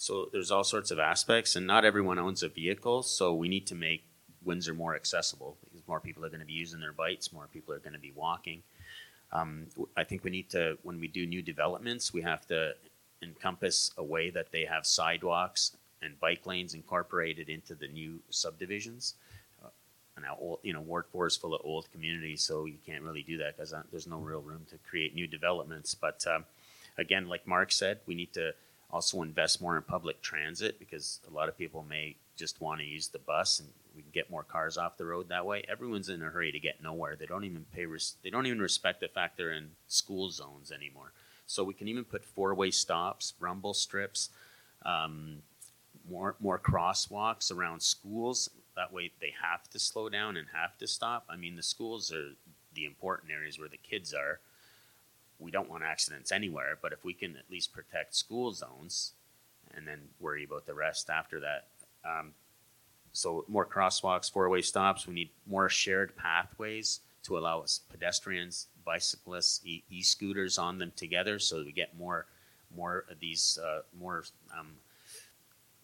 So 0.00 0.30
there's 0.32 0.50
all 0.50 0.64
sorts 0.64 0.90
of 0.90 0.98
aspects, 0.98 1.56
and 1.56 1.66
not 1.66 1.84
everyone 1.84 2.18
owns 2.18 2.42
a 2.42 2.48
vehicle, 2.48 3.02
so 3.02 3.34
we 3.34 3.50
need 3.50 3.66
to 3.66 3.74
make 3.74 4.02
Windsor 4.42 4.72
more 4.72 4.96
accessible 4.96 5.58
because 5.62 5.86
more 5.86 6.00
people 6.00 6.24
are 6.24 6.30
going 6.30 6.40
to 6.40 6.46
be 6.46 6.54
using 6.54 6.80
their 6.80 6.94
bikes, 6.94 7.34
more 7.34 7.48
people 7.52 7.74
are 7.74 7.80
going 7.80 7.92
to 7.92 7.98
be 7.98 8.10
walking. 8.16 8.62
Um, 9.30 9.66
I 9.98 10.04
think 10.04 10.24
we 10.24 10.30
need 10.30 10.48
to, 10.50 10.78
when 10.84 11.00
we 11.00 11.06
do 11.06 11.26
new 11.26 11.42
developments, 11.42 12.14
we 12.14 12.22
have 12.22 12.46
to 12.46 12.72
encompass 13.22 13.90
a 13.98 14.02
way 14.02 14.30
that 14.30 14.52
they 14.52 14.64
have 14.64 14.86
sidewalks 14.86 15.76
and 16.00 16.18
bike 16.18 16.46
lanes 16.46 16.72
incorporated 16.72 17.50
into 17.50 17.74
the 17.74 17.88
new 17.88 18.20
subdivisions. 18.30 19.16
Uh, 19.62 19.68
And 20.16 20.24
now, 20.24 20.38
old, 20.40 20.60
you 20.62 20.72
know, 20.72 20.80
Ward 20.80 21.04
Four 21.12 21.26
is 21.26 21.36
full 21.36 21.54
of 21.54 21.60
old 21.62 21.92
communities, 21.92 22.40
so 22.40 22.64
you 22.64 22.78
can't 22.86 23.02
really 23.02 23.22
do 23.22 23.36
that 23.36 23.58
because 23.58 23.74
there's 23.90 24.06
no 24.06 24.20
real 24.20 24.40
room 24.40 24.64
to 24.70 24.78
create 24.78 25.14
new 25.14 25.26
developments. 25.26 25.94
But 25.94 26.26
um, 26.26 26.46
again, 26.96 27.28
like 27.28 27.46
Mark 27.46 27.70
said, 27.70 28.00
we 28.06 28.14
need 28.14 28.32
to 28.32 28.54
also 28.92 29.22
invest 29.22 29.60
more 29.60 29.76
in 29.76 29.82
public 29.82 30.20
transit 30.20 30.78
because 30.78 31.20
a 31.28 31.34
lot 31.34 31.48
of 31.48 31.56
people 31.56 31.84
may 31.88 32.16
just 32.36 32.60
want 32.60 32.80
to 32.80 32.86
use 32.86 33.08
the 33.08 33.18
bus 33.18 33.60
and 33.60 33.68
we 33.94 34.02
can 34.02 34.10
get 34.12 34.30
more 34.30 34.42
cars 34.42 34.78
off 34.78 34.96
the 34.96 35.04
road 35.04 35.28
that 35.28 35.46
way. 35.46 35.64
Everyone's 35.68 36.08
in 36.08 36.22
a 36.22 36.26
hurry 36.26 36.52
to 36.52 36.60
get 36.60 36.82
nowhere. 36.82 37.16
They 37.16 37.26
don't 37.26 37.44
even 37.44 37.66
pay. 37.74 37.86
Res- 37.86 38.16
they 38.22 38.30
don't 38.30 38.46
even 38.46 38.60
respect 38.60 39.00
the 39.00 39.08
fact 39.08 39.36
they're 39.36 39.52
in 39.52 39.70
school 39.88 40.30
zones 40.30 40.72
anymore. 40.72 41.12
So 41.46 41.64
we 41.64 41.74
can 41.74 41.88
even 41.88 42.04
put 42.04 42.24
four-way 42.24 42.70
stops, 42.70 43.34
rumble 43.40 43.74
strips, 43.74 44.30
um, 44.84 45.42
more 46.08 46.36
more 46.40 46.58
crosswalks 46.58 47.52
around 47.52 47.82
schools. 47.82 48.48
That 48.76 48.92
way 48.92 49.10
they 49.20 49.34
have 49.42 49.68
to 49.70 49.78
slow 49.78 50.08
down 50.08 50.36
and 50.36 50.46
have 50.54 50.78
to 50.78 50.86
stop. 50.86 51.24
I 51.28 51.36
mean, 51.36 51.56
the 51.56 51.62
schools 51.62 52.12
are 52.12 52.30
the 52.74 52.84
important 52.84 53.32
areas 53.32 53.58
where 53.58 53.68
the 53.68 53.76
kids 53.76 54.14
are. 54.14 54.40
We 55.40 55.50
don't 55.50 55.70
want 55.70 55.82
accidents 55.82 56.32
anywhere, 56.32 56.78
but 56.80 56.92
if 56.92 57.04
we 57.04 57.14
can 57.14 57.36
at 57.36 57.50
least 57.50 57.72
protect 57.72 58.14
school 58.14 58.52
zones 58.52 59.12
and 59.74 59.86
then 59.86 60.00
worry 60.18 60.44
about 60.44 60.66
the 60.66 60.74
rest 60.74 61.10
after 61.10 61.40
that. 61.40 61.68
Um, 62.04 62.32
so 63.12 63.44
more 63.48 63.66
crosswalks, 63.66 64.30
four-way 64.30 64.62
stops. 64.62 65.06
We 65.06 65.14
need 65.14 65.30
more 65.46 65.68
shared 65.68 66.16
pathways 66.16 67.00
to 67.24 67.38
allow 67.38 67.60
us 67.60 67.80
pedestrians, 67.90 68.68
bicyclists, 68.84 69.60
e- 69.64 69.82
e-scooters 69.90 70.58
on 70.58 70.78
them 70.78 70.92
together, 70.96 71.38
so 71.38 71.62
we 71.64 71.72
get 71.72 71.96
more, 71.98 72.26
more 72.74 73.04
of 73.10 73.18
these, 73.20 73.58
uh, 73.62 73.80
more 73.98 74.24
um, 74.58 74.68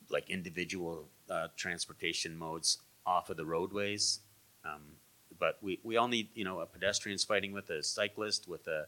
like 0.09 0.30
individual 0.30 1.04
uh, 1.28 1.48
transportation 1.57 2.36
modes 2.36 2.78
off 3.04 3.28
of 3.30 3.36
the 3.36 3.44
roadways. 3.44 4.20
Um, 4.64 4.82
but 5.38 5.59
we, 5.61 5.78
we 5.82 5.96
all 5.96 6.09
need, 6.09 6.28
you 6.34 6.44
know, 6.44 6.61
a 6.61 6.66
pedestrian's 6.66 7.24
fighting 7.24 7.52
with 7.52 7.68
a 7.70 7.82
cyclist, 7.82 8.48
with 8.48 8.66
a 8.68 8.86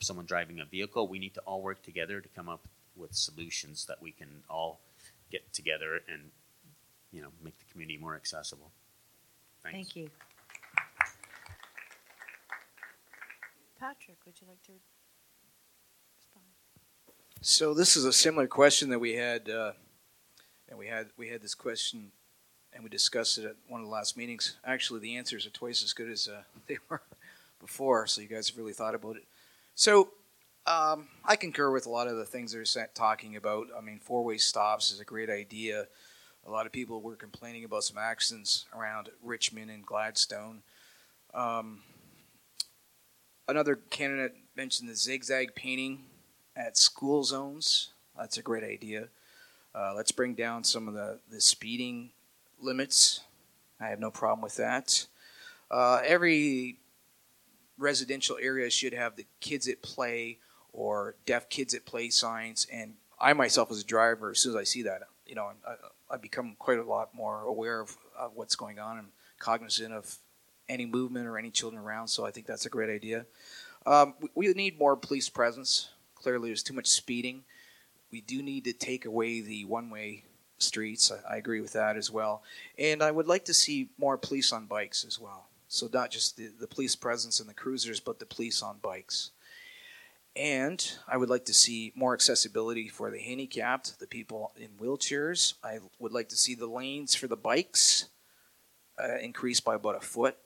someone 0.00 0.26
driving 0.26 0.60
a 0.60 0.64
vehicle. 0.64 1.08
We 1.08 1.18
need 1.18 1.34
to 1.34 1.40
all 1.40 1.62
work 1.62 1.82
together 1.82 2.20
to 2.20 2.28
come 2.28 2.48
up 2.48 2.66
with 2.96 3.14
solutions 3.14 3.86
that 3.86 4.02
we 4.02 4.12
can 4.12 4.42
all 4.48 4.80
get 5.30 5.52
together 5.52 6.00
and, 6.08 6.30
you 7.12 7.22
know, 7.22 7.28
make 7.42 7.58
the 7.58 7.64
community 7.70 7.98
more 7.98 8.16
accessible. 8.16 8.70
Thanks. 9.62 9.76
Thank 9.76 9.96
you. 9.96 10.10
Patrick, 13.78 14.18
would 14.26 14.34
you 14.40 14.46
like 14.46 14.62
to 14.64 14.72
respond? 16.18 16.44
So 17.40 17.72
this 17.72 17.96
is 17.96 18.04
a 18.04 18.12
similar 18.12 18.46
question 18.46 18.90
that 18.90 18.98
we 18.98 19.14
had, 19.14 19.48
uh, 19.48 19.72
and 20.68 20.78
we 20.78 20.86
had 20.86 21.08
we 21.16 21.28
had 21.28 21.40
this 21.40 21.54
question, 21.54 22.12
and 22.74 22.84
we 22.84 22.90
discussed 22.90 23.38
it 23.38 23.46
at 23.46 23.56
one 23.68 23.80
of 23.80 23.86
the 23.86 23.92
last 23.92 24.18
meetings. 24.18 24.56
Actually, 24.66 25.00
the 25.00 25.16
answers 25.16 25.46
are 25.46 25.50
twice 25.50 25.82
as 25.82 25.94
good 25.94 26.10
as 26.10 26.28
uh, 26.28 26.42
they 26.66 26.76
were 26.90 27.00
before, 27.58 28.06
so 28.06 28.20
you 28.20 28.28
guys 28.28 28.48
have 28.48 28.58
really 28.58 28.74
thought 28.74 28.94
about 28.94 29.16
it. 29.16 29.24
So 29.80 30.10
um, 30.66 31.08
I 31.24 31.36
concur 31.36 31.70
with 31.70 31.86
a 31.86 31.88
lot 31.88 32.06
of 32.06 32.18
the 32.18 32.26
things 32.26 32.52
they're 32.52 32.86
talking 32.94 33.36
about. 33.36 33.68
I 33.74 33.80
mean, 33.80 33.98
four-way 33.98 34.36
stops 34.36 34.92
is 34.92 35.00
a 35.00 35.06
great 35.06 35.30
idea. 35.30 35.86
A 36.46 36.50
lot 36.50 36.66
of 36.66 36.72
people 36.72 37.00
were 37.00 37.16
complaining 37.16 37.64
about 37.64 37.84
some 37.84 37.96
accidents 37.96 38.66
around 38.76 39.08
Richmond 39.22 39.70
and 39.70 39.82
Gladstone. 39.82 40.60
Um, 41.32 41.80
another 43.48 43.74
candidate 43.74 44.34
mentioned 44.54 44.86
the 44.86 44.94
zigzag 44.94 45.54
painting 45.54 46.04
at 46.54 46.76
school 46.76 47.24
zones. 47.24 47.88
That's 48.18 48.36
a 48.36 48.42
great 48.42 48.64
idea. 48.64 49.08
Uh, 49.74 49.94
let's 49.96 50.12
bring 50.12 50.34
down 50.34 50.62
some 50.62 50.88
of 50.88 50.92
the, 50.92 51.20
the 51.30 51.40
speeding 51.40 52.10
limits. 52.60 53.20
I 53.80 53.86
have 53.86 53.98
no 53.98 54.10
problem 54.10 54.42
with 54.42 54.56
that. 54.56 55.06
Uh, 55.70 56.02
every 56.04 56.76
residential 57.80 58.36
areas 58.40 58.72
should 58.72 58.94
have 58.94 59.16
the 59.16 59.26
kids 59.40 59.66
at 59.66 59.82
play 59.82 60.38
or 60.72 61.16
deaf 61.26 61.48
kids 61.48 61.74
at 61.74 61.84
play 61.84 62.10
signs. 62.10 62.66
And 62.72 62.94
I 63.20 63.32
myself, 63.32 63.70
as 63.70 63.80
a 63.80 63.84
driver, 63.84 64.30
as 64.30 64.38
soon 64.38 64.52
as 64.52 64.56
I 64.56 64.64
see 64.64 64.82
that, 64.82 65.02
you 65.26 65.34
know, 65.34 65.50
I, 65.66 66.14
I 66.14 66.16
become 66.16 66.54
quite 66.58 66.78
a 66.78 66.84
lot 66.84 67.14
more 67.14 67.42
aware 67.42 67.80
of, 67.80 67.96
of 68.18 68.32
what's 68.34 68.54
going 68.54 68.78
on 68.78 68.98
and 68.98 69.08
cognizant 69.38 69.92
of 69.92 70.16
any 70.68 70.86
movement 70.86 71.26
or 71.26 71.38
any 71.38 71.50
children 71.50 71.82
around. 71.82 72.08
So 72.08 72.24
I 72.24 72.30
think 72.30 72.46
that's 72.46 72.66
a 72.66 72.70
great 72.70 72.90
idea. 72.90 73.26
Um, 73.86 74.14
we, 74.20 74.48
we 74.48 74.52
need 74.52 74.78
more 74.78 74.96
police 74.96 75.28
presence. 75.28 75.90
Clearly, 76.14 76.50
there's 76.50 76.62
too 76.62 76.74
much 76.74 76.86
speeding. 76.86 77.44
We 78.12 78.20
do 78.20 78.42
need 78.42 78.64
to 78.64 78.72
take 78.72 79.04
away 79.04 79.40
the 79.40 79.64
one-way 79.64 80.24
streets. 80.58 81.10
I, 81.10 81.34
I 81.34 81.36
agree 81.38 81.60
with 81.60 81.72
that 81.72 81.96
as 81.96 82.10
well. 82.10 82.42
And 82.78 83.02
I 83.02 83.10
would 83.10 83.26
like 83.26 83.46
to 83.46 83.54
see 83.54 83.88
more 83.98 84.18
police 84.18 84.52
on 84.52 84.66
bikes 84.66 85.04
as 85.04 85.18
well. 85.18 85.46
So 85.72 85.88
not 85.92 86.10
just 86.10 86.36
the, 86.36 86.48
the 86.48 86.66
police 86.66 86.96
presence 86.96 87.38
and 87.38 87.48
the 87.48 87.54
cruisers, 87.54 88.00
but 88.00 88.18
the 88.18 88.26
police 88.26 88.60
on 88.60 88.78
bikes. 88.82 89.30
And 90.34 90.84
I 91.06 91.16
would 91.16 91.28
like 91.28 91.44
to 91.44 91.54
see 91.54 91.92
more 91.94 92.12
accessibility 92.12 92.88
for 92.88 93.08
the 93.08 93.20
handicapped, 93.20 94.00
the 94.00 94.08
people 94.08 94.52
in 94.56 94.70
wheelchairs. 94.80 95.54
I 95.62 95.78
would 96.00 96.10
like 96.10 96.28
to 96.30 96.36
see 96.36 96.56
the 96.56 96.66
lanes 96.66 97.14
for 97.14 97.28
the 97.28 97.36
bikes 97.36 98.08
uh, 99.02 99.18
increased 99.18 99.64
by 99.64 99.76
about 99.76 99.96
a 99.96 100.00
foot. 100.00 100.36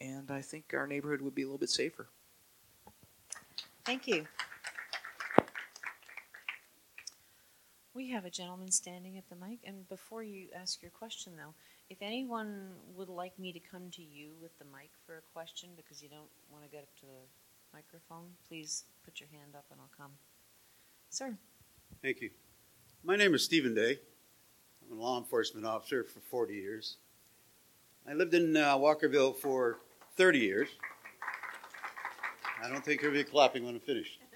And 0.00 0.30
I 0.30 0.40
think 0.40 0.72
our 0.72 0.86
neighborhood 0.86 1.20
would 1.20 1.34
be 1.34 1.42
a 1.42 1.44
little 1.44 1.58
bit 1.58 1.70
safer. 1.70 2.08
Thank 3.84 4.08
you. 4.08 4.26
We 7.92 8.08
have 8.08 8.24
a 8.24 8.30
gentleman 8.30 8.70
standing 8.70 9.18
at 9.18 9.28
the 9.28 9.36
mic, 9.36 9.58
and 9.64 9.86
before 9.90 10.22
you 10.22 10.46
ask 10.58 10.80
your 10.80 10.90
question, 10.90 11.34
though, 11.36 11.52
if 11.92 12.00
anyone 12.00 12.70
would 12.96 13.10
like 13.10 13.38
me 13.38 13.52
to 13.52 13.60
come 13.60 13.90
to 13.90 14.00
you 14.00 14.30
with 14.40 14.58
the 14.58 14.64
mic 14.64 14.88
for 15.04 15.18
a 15.18 15.22
question 15.34 15.68
because 15.76 16.02
you 16.02 16.08
don't 16.08 16.30
want 16.50 16.64
to 16.64 16.70
get 16.70 16.82
up 16.82 16.96
to 16.96 17.02
the 17.02 17.20
microphone, 17.74 18.24
please 18.48 18.84
put 19.04 19.20
your 19.20 19.28
hand 19.28 19.54
up 19.54 19.66
and 19.70 19.78
I'll 19.78 19.90
come. 19.94 20.12
Sir, 21.10 21.36
Thank 22.00 22.22
you. 22.22 22.30
My 23.04 23.16
name 23.16 23.34
is 23.34 23.44
Stephen 23.44 23.74
Day. 23.74 23.98
I'm 24.90 24.96
a 24.96 25.00
law 25.00 25.18
enforcement 25.18 25.66
officer 25.66 26.02
for 26.02 26.20
40 26.20 26.54
years. 26.54 26.96
I 28.08 28.14
lived 28.14 28.32
in 28.32 28.56
uh, 28.56 28.78
Walkerville 28.78 29.36
for 29.36 29.80
30 30.16 30.38
years. 30.38 30.68
I 32.64 32.70
don't 32.70 32.82
think 32.82 33.02
you'll 33.02 33.12
be 33.12 33.22
clapping 33.22 33.66
when 33.66 33.74
I'm 33.74 33.80
finished. 33.80 34.18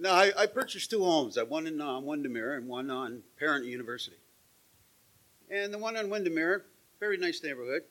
No, 0.00 0.12
I, 0.12 0.30
I 0.38 0.46
purchased 0.46 0.90
two 0.90 1.02
homes. 1.02 1.36
I 1.36 1.42
one 1.42 1.66
in 1.66 1.80
uh, 1.80 1.98
Windermere 1.98 2.54
and 2.54 2.68
one 2.68 2.88
on 2.88 3.24
Parent 3.36 3.64
University. 3.64 4.14
And 5.50 5.72
the 5.72 5.78
one 5.78 5.96
on 5.96 6.10
Windermere, 6.10 6.66
very 7.00 7.16
nice 7.16 7.42
neighborhood, 7.42 7.82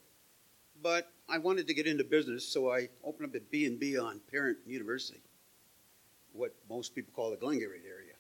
but 0.82 1.12
I 1.28 1.40
wanted 1.40 1.66
to 1.68 1.74
get 1.74 1.88
into 1.88 2.04
business, 2.04 2.48
so 2.48 2.72
I 2.72 2.90
opened 3.04 3.30
up 3.30 3.36
a 3.36 3.40
B 3.40 3.66
and 3.66 3.80
B 3.80 3.98
on 3.98 4.22
Parent 4.32 4.58
University, 4.66 5.22
what 6.34 6.54
most 6.70 6.94
people 6.94 7.14
call 7.16 7.32
the 7.32 7.38
Glengarry 7.38 7.82
area. 7.88 8.14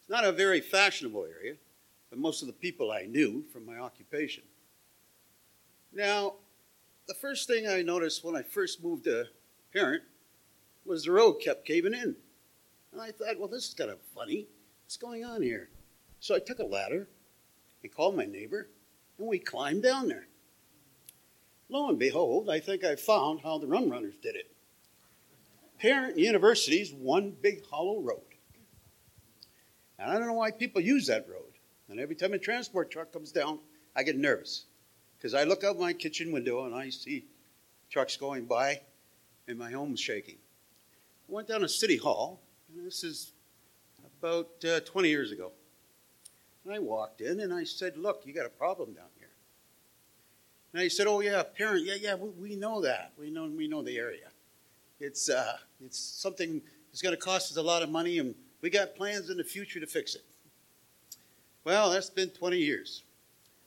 It's 0.00 0.10
not 0.10 0.24
a 0.24 0.32
very 0.32 0.60
fashionable 0.60 1.24
area, 1.24 1.54
but 2.10 2.18
most 2.18 2.42
of 2.42 2.46
the 2.46 2.52
people 2.52 2.92
I 2.92 3.06
knew 3.06 3.42
from 3.52 3.64
my 3.64 3.78
occupation. 3.78 4.44
Now, 5.92 6.34
the 7.08 7.14
first 7.14 7.48
thing 7.48 7.66
I 7.66 7.80
noticed 7.80 8.22
when 8.22 8.36
I 8.36 8.42
first 8.42 8.84
moved 8.84 9.04
to 9.04 9.26
Parent 9.72 10.02
was 10.84 11.04
the 11.04 11.12
road 11.12 11.34
kept 11.34 11.64
caving 11.64 11.94
in. 11.94 12.16
And 12.92 13.00
I 13.00 13.12
thought, 13.12 13.38
well, 13.38 13.48
this 13.48 13.68
is 13.68 13.74
kind 13.74 13.90
of 13.90 13.98
funny. 14.14 14.46
What's 14.84 14.96
going 14.96 15.24
on 15.24 15.42
here? 15.42 15.70
So 16.20 16.34
I 16.34 16.38
took 16.38 16.58
a 16.58 16.64
ladder 16.64 17.08
and 17.86 17.94
called 17.94 18.16
my 18.16 18.24
neighbor, 18.24 18.68
and 19.18 19.28
we 19.28 19.38
climbed 19.38 19.84
down 19.84 20.08
there. 20.08 20.26
Lo 21.68 21.88
and 21.88 21.98
behold, 21.98 22.50
I 22.50 22.58
think 22.58 22.84
I 22.84 22.96
found 22.96 23.40
how 23.40 23.58
the 23.58 23.66
Rum 23.66 23.88
Runners 23.88 24.16
did 24.20 24.34
it. 24.34 24.50
Parent 25.78 26.18
University's 26.18 26.92
one 26.92 27.30
big 27.40 27.64
hollow 27.66 28.00
road. 28.00 28.20
And 29.98 30.10
I 30.10 30.18
don't 30.18 30.26
know 30.26 30.32
why 30.32 30.50
people 30.50 30.80
use 30.80 31.06
that 31.06 31.28
road. 31.28 31.52
And 31.88 32.00
every 32.00 32.16
time 32.16 32.32
a 32.32 32.38
transport 32.38 32.90
truck 32.90 33.12
comes 33.12 33.30
down, 33.30 33.60
I 33.94 34.02
get 34.02 34.16
nervous. 34.16 34.64
Because 35.16 35.34
I 35.34 35.44
look 35.44 35.64
out 35.64 35.78
my 35.78 35.92
kitchen 35.92 36.32
window 36.32 36.64
and 36.64 36.74
I 36.74 36.90
see 36.90 37.24
trucks 37.90 38.16
going 38.16 38.46
by 38.46 38.80
and 39.48 39.58
my 39.58 39.70
home's 39.70 40.00
shaking. 40.00 40.38
I 41.28 41.32
went 41.32 41.48
down 41.48 41.60
to 41.60 41.68
City 41.68 41.96
Hall, 41.96 42.40
and 42.74 42.86
this 42.86 43.04
is 43.04 43.32
about 44.20 44.48
uh, 44.64 44.80
20 44.80 45.08
years 45.08 45.30
ago. 45.30 45.52
And 46.66 46.74
I 46.74 46.80
walked 46.80 47.20
in 47.20 47.38
and 47.40 47.54
I 47.54 47.62
said, 47.62 47.96
Look, 47.96 48.22
you 48.24 48.34
got 48.34 48.44
a 48.44 48.50
problem 48.50 48.92
down 48.92 49.06
here. 49.18 49.28
And 50.72 50.82
he 50.82 50.88
said, 50.88 51.06
Oh, 51.06 51.20
yeah, 51.20 51.42
parent, 51.44 51.86
yeah, 51.86 51.94
yeah, 52.00 52.16
we, 52.16 52.30
we 52.30 52.56
know 52.56 52.80
that. 52.80 53.12
We 53.18 53.30
know, 53.30 53.46
we 53.46 53.68
know 53.68 53.82
the 53.82 53.96
area. 53.96 54.30
It's, 54.98 55.30
uh, 55.30 55.58
it's 55.84 55.98
something 55.98 56.60
that's 56.90 57.02
going 57.02 57.14
to 57.14 57.20
cost 57.20 57.52
us 57.52 57.56
a 57.56 57.62
lot 57.62 57.84
of 57.84 57.90
money, 57.90 58.18
and 58.18 58.34
we 58.62 58.70
got 58.70 58.96
plans 58.96 59.30
in 59.30 59.36
the 59.36 59.44
future 59.44 59.78
to 59.78 59.86
fix 59.86 60.16
it. 60.16 60.24
Well, 61.62 61.90
that's 61.90 62.10
been 62.10 62.30
20 62.30 62.56
years. 62.58 63.04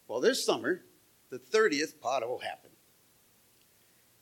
Well, 0.10 0.20
this 0.20 0.44
summer, 0.44 0.82
the 1.30 1.40
30th 1.40 1.96
pothole 2.04 2.44
happened. 2.44 2.74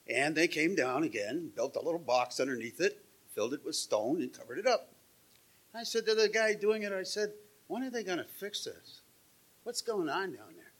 And 0.07 0.35
they 0.35 0.47
came 0.47 0.75
down 0.75 1.03
again, 1.03 1.51
built 1.55 1.75
a 1.77 1.81
little 1.81 1.99
box 1.99 2.39
underneath 2.39 2.79
it, 2.79 3.03
filled 3.33 3.53
it 3.53 3.65
with 3.65 3.75
stone, 3.75 4.21
and 4.21 4.31
covered 4.31 4.59
it 4.59 4.67
up. 4.67 4.89
I 5.73 5.83
said 5.83 6.05
to 6.05 6.15
the 6.15 6.29
guy 6.29 6.53
doing 6.53 6.83
it, 6.83 6.91
I 6.91 7.03
said, 7.03 7.33
when 7.67 7.83
are 7.83 7.89
they 7.89 8.03
going 8.03 8.17
to 8.17 8.23
fix 8.23 8.63
this? 8.63 9.01
What's 9.63 9.81
going 9.81 10.09
on 10.09 10.33
down 10.33 10.53
there? 10.55 10.71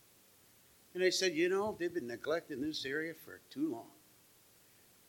And 0.93 1.03
they 1.03 1.11
said, 1.11 1.33
you 1.33 1.49
know, 1.49 1.75
they've 1.77 1.93
been 1.93 2.07
neglecting 2.07 2.61
this 2.61 2.85
area 2.85 3.13
for 3.13 3.39
too 3.49 3.71
long. 3.71 3.87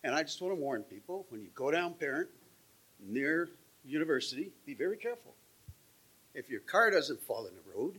And 0.05 0.15
I 0.15 0.23
just 0.23 0.41
want 0.41 0.53
to 0.53 0.61
warn 0.61 0.83
people 0.83 1.27
when 1.31 1.41
you 1.41 1.49
go 1.55 1.71
down 1.71 1.95
Parent 1.95 2.29
near 3.01 3.49
university, 3.85 4.51
be 4.67 4.75
very 4.75 4.97
careful. 4.97 5.35
If 6.35 6.51
your 6.51 6.61
car 6.61 6.91
doesn't 6.91 7.21
fall 7.23 7.47
in 7.47 7.55
the 7.55 7.79
road, 7.79 7.99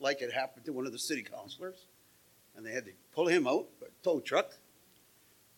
like 0.00 0.22
it 0.22 0.32
happened 0.32 0.64
to 0.66 0.72
one 0.72 0.86
of 0.86 0.92
the 0.92 0.98
city 0.98 1.22
councilors, 1.22 1.86
and 2.56 2.64
they 2.64 2.72
had 2.72 2.84
to 2.86 2.92
pull 3.14 3.28
him 3.28 3.46
out, 3.46 3.66
a 3.82 3.86
tow 4.02 4.20
truck, 4.20 4.52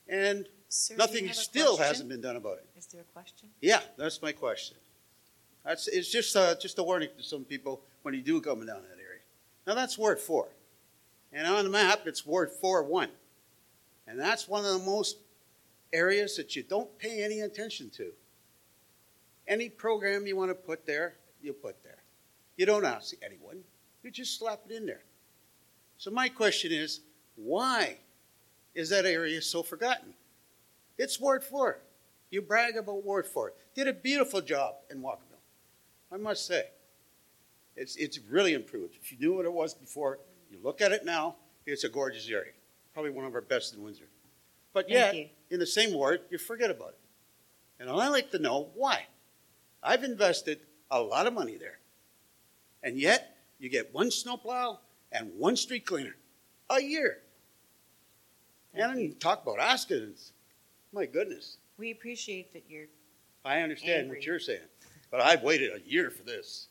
and 0.09 0.47
Sir, 0.69 0.97
nothing 0.97 1.32
still 1.32 1.77
question? 1.77 1.86
hasn't 1.86 2.09
been 2.09 2.20
done 2.20 2.36
about 2.36 2.59
it. 2.59 2.66
Is 2.77 2.86
there 2.86 3.01
a 3.03 3.12
question? 3.12 3.49
Yeah, 3.61 3.81
that's 3.97 4.20
my 4.20 4.32
question. 4.32 4.77
That's, 5.64 5.89
it's 5.89 6.10
just, 6.10 6.35
uh, 6.36 6.55
just 6.60 6.78
a 6.78 6.82
warning 6.82 7.10
to 7.16 7.22
some 7.22 7.44
people 7.44 7.80
when 8.02 8.14
you 8.14 8.22
do 8.22 8.40
come 8.40 8.60
down 8.60 8.82
that 8.82 8.98
area. 8.98 9.20
Now, 9.66 9.74
that's 9.74 9.98
Ward 9.98 10.18
4. 10.18 10.48
And 11.32 11.47
on 11.47 11.64
the 11.64 11.70
map, 11.70 12.06
it's 12.06 12.24
Ward 12.24 12.51
4 12.51 12.85
1. 12.85 13.09
And 14.06 14.18
that's 14.18 14.48
one 14.48 14.64
of 14.64 14.72
the 14.72 14.86
most 14.86 15.18
areas 15.93 16.36
that 16.36 16.56
you 16.56 16.62
don't 16.62 16.98
pay 16.98 17.22
any 17.22 17.40
attention 17.40 17.90
to. 17.90 18.12
Any 19.47 19.68
program 19.68 20.26
you 20.26 20.36
want 20.36 20.51
to 20.51 20.55
put 20.55 20.86
there, 20.86 21.14
you 21.43 21.52
put 21.52 21.82
there. 21.82 21.98
You 22.56 22.66
don't 22.66 22.85
ask 22.85 23.14
anyone, 23.22 23.60
you 24.02 24.10
just 24.10 24.39
slap 24.39 24.60
it 24.68 24.74
in 24.74 24.86
there. 24.86 25.02
So, 25.98 26.10
my 26.10 26.28
question 26.28 26.72
is 26.72 27.01
why 27.36 27.98
is 28.74 28.90
that 28.90 29.05
area 29.05 29.40
so 29.43 29.62
forgotten? 29.62 30.14
It's 30.97 31.20
Ward 31.20 31.44
4. 31.44 31.78
You 32.30 32.43
brag 32.43 32.76
about 32.76 33.05
Ward 33.05 33.26
4. 33.26 33.52
Did 33.74 33.89
a 33.89 33.93
beautiful 33.93 34.40
job 34.40 34.76
in 34.90 35.01
Walkerville. 35.01 35.27
I 36.12 36.16
must 36.16 36.47
say. 36.47 36.64
It's, 37.76 37.97
it's 37.97 38.18
really 38.18 38.55
improved. 38.55 38.97
If 39.01 39.12
you 39.12 39.18
knew 39.18 39.36
what 39.36 39.44
it 39.44 39.52
was 39.52 39.74
before, 39.74 40.18
you 40.51 40.59
look 40.62 40.80
at 40.80 40.93
it 40.93 41.05
now, 41.05 41.36
it's 41.66 41.85
a 41.85 41.89
gorgeous 41.89 42.28
area. 42.28 42.52
Probably 42.93 43.10
one 43.10 43.24
of 43.24 43.35
our 43.35 43.40
best 43.40 43.74
in 43.74 43.82
Windsor. 43.82 44.09
But 44.72 44.86
Thank 44.86 44.94
yet, 44.94 45.14
you. 45.14 45.26
in 45.51 45.60
the 45.60 45.66
same 45.66 45.93
ward, 45.93 46.22
you 46.30 46.39
forget 46.39 46.70
about 46.70 46.90
it. 46.90 46.98
And 47.80 47.89
I'd 47.89 48.09
like 48.09 48.30
to 48.32 48.39
know 48.39 48.70
why. 48.74 49.06
I've 49.82 50.02
invested 50.02 50.60
a 50.90 51.01
lot 51.01 51.26
of 51.26 51.32
money 51.32 51.56
there. 51.56 51.78
And 52.82 52.98
yet, 52.98 53.36
you 53.59 53.68
get 53.68 53.94
one 53.94 54.10
snowplow 54.10 54.80
and 55.12 55.30
one 55.36 55.56
street 55.56 55.86
cleaner 55.86 56.16
a 56.70 56.82
year. 56.82 57.18
And 58.74 58.90
I 58.90 58.94
didn't 58.94 59.20
talk 59.20 59.43
about 59.43 59.60
accidents. 59.60 60.32
My 60.93 61.06
goodness. 61.06 61.59
We 61.76 61.90
appreciate 61.93 62.52
that 62.52 62.64
you're, 62.68 62.86
I 63.44 63.60
understand 63.60 64.02
Angry. 64.02 64.16
what 64.16 64.26
you're 64.26 64.39
saying, 64.39 64.60
but 65.10 65.20
I've 65.20 65.43
waited 65.43 65.70
a 65.74 65.89
year 65.89 66.10
for 66.10 66.22
this. 66.22 66.68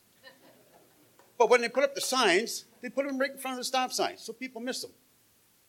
But 1.38 1.50
when 1.50 1.60
they 1.60 1.68
put 1.68 1.84
up 1.84 1.94
the 1.94 2.00
signs, 2.00 2.64
they 2.82 2.88
put 2.88 3.06
them 3.06 3.18
right 3.18 3.30
in 3.30 3.38
front 3.38 3.54
of 3.54 3.60
the 3.60 3.64
stop 3.64 3.92
signs, 3.92 4.20
so 4.20 4.32
people 4.32 4.60
miss 4.60 4.82
them. 4.82 4.90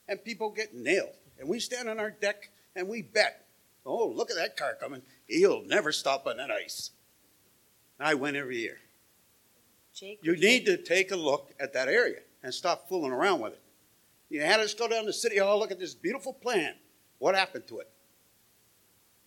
And 0.07 0.23
people 0.23 0.49
get 0.49 0.73
nailed. 0.73 1.15
And 1.39 1.47
we 1.47 1.59
stand 1.59 1.87
on 1.87 1.99
our 1.99 2.09
deck 2.09 2.49
and 2.75 2.87
we 2.87 3.03
bet, 3.03 3.45
oh, 3.85 4.07
look 4.07 4.31
at 4.31 4.37
that 4.37 4.57
car 4.57 4.75
coming. 4.79 5.03
He'll 5.27 5.63
never 5.63 5.91
stop 5.91 6.25
on 6.25 6.37
that 6.37 6.49
ice. 6.49 6.91
I 7.99 8.15
win 8.15 8.35
every 8.35 8.57
year. 8.57 8.77
Jake. 9.93 10.19
You 10.21 10.35
need 10.35 10.65
to 10.65 10.77
take 10.77 11.11
a 11.11 11.15
look 11.15 11.51
at 11.59 11.73
that 11.73 11.87
area 11.87 12.19
and 12.41 12.53
stop 12.53 12.87
fooling 12.87 13.11
around 13.11 13.41
with 13.41 13.53
it. 13.53 13.61
You 14.29 14.41
had 14.41 14.59
us 14.59 14.73
go 14.73 14.87
down 14.87 15.05
to 15.05 15.13
City 15.13 15.37
Hall, 15.37 15.59
look 15.59 15.71
at 15.71 15.79
this 15.79 15.93
beautiful 15.93 16.33
plan. 16.33 16.75
What 17.17 17.35
happened 17.35 17.67
to 17.67 17.79
it? 17.79 17.89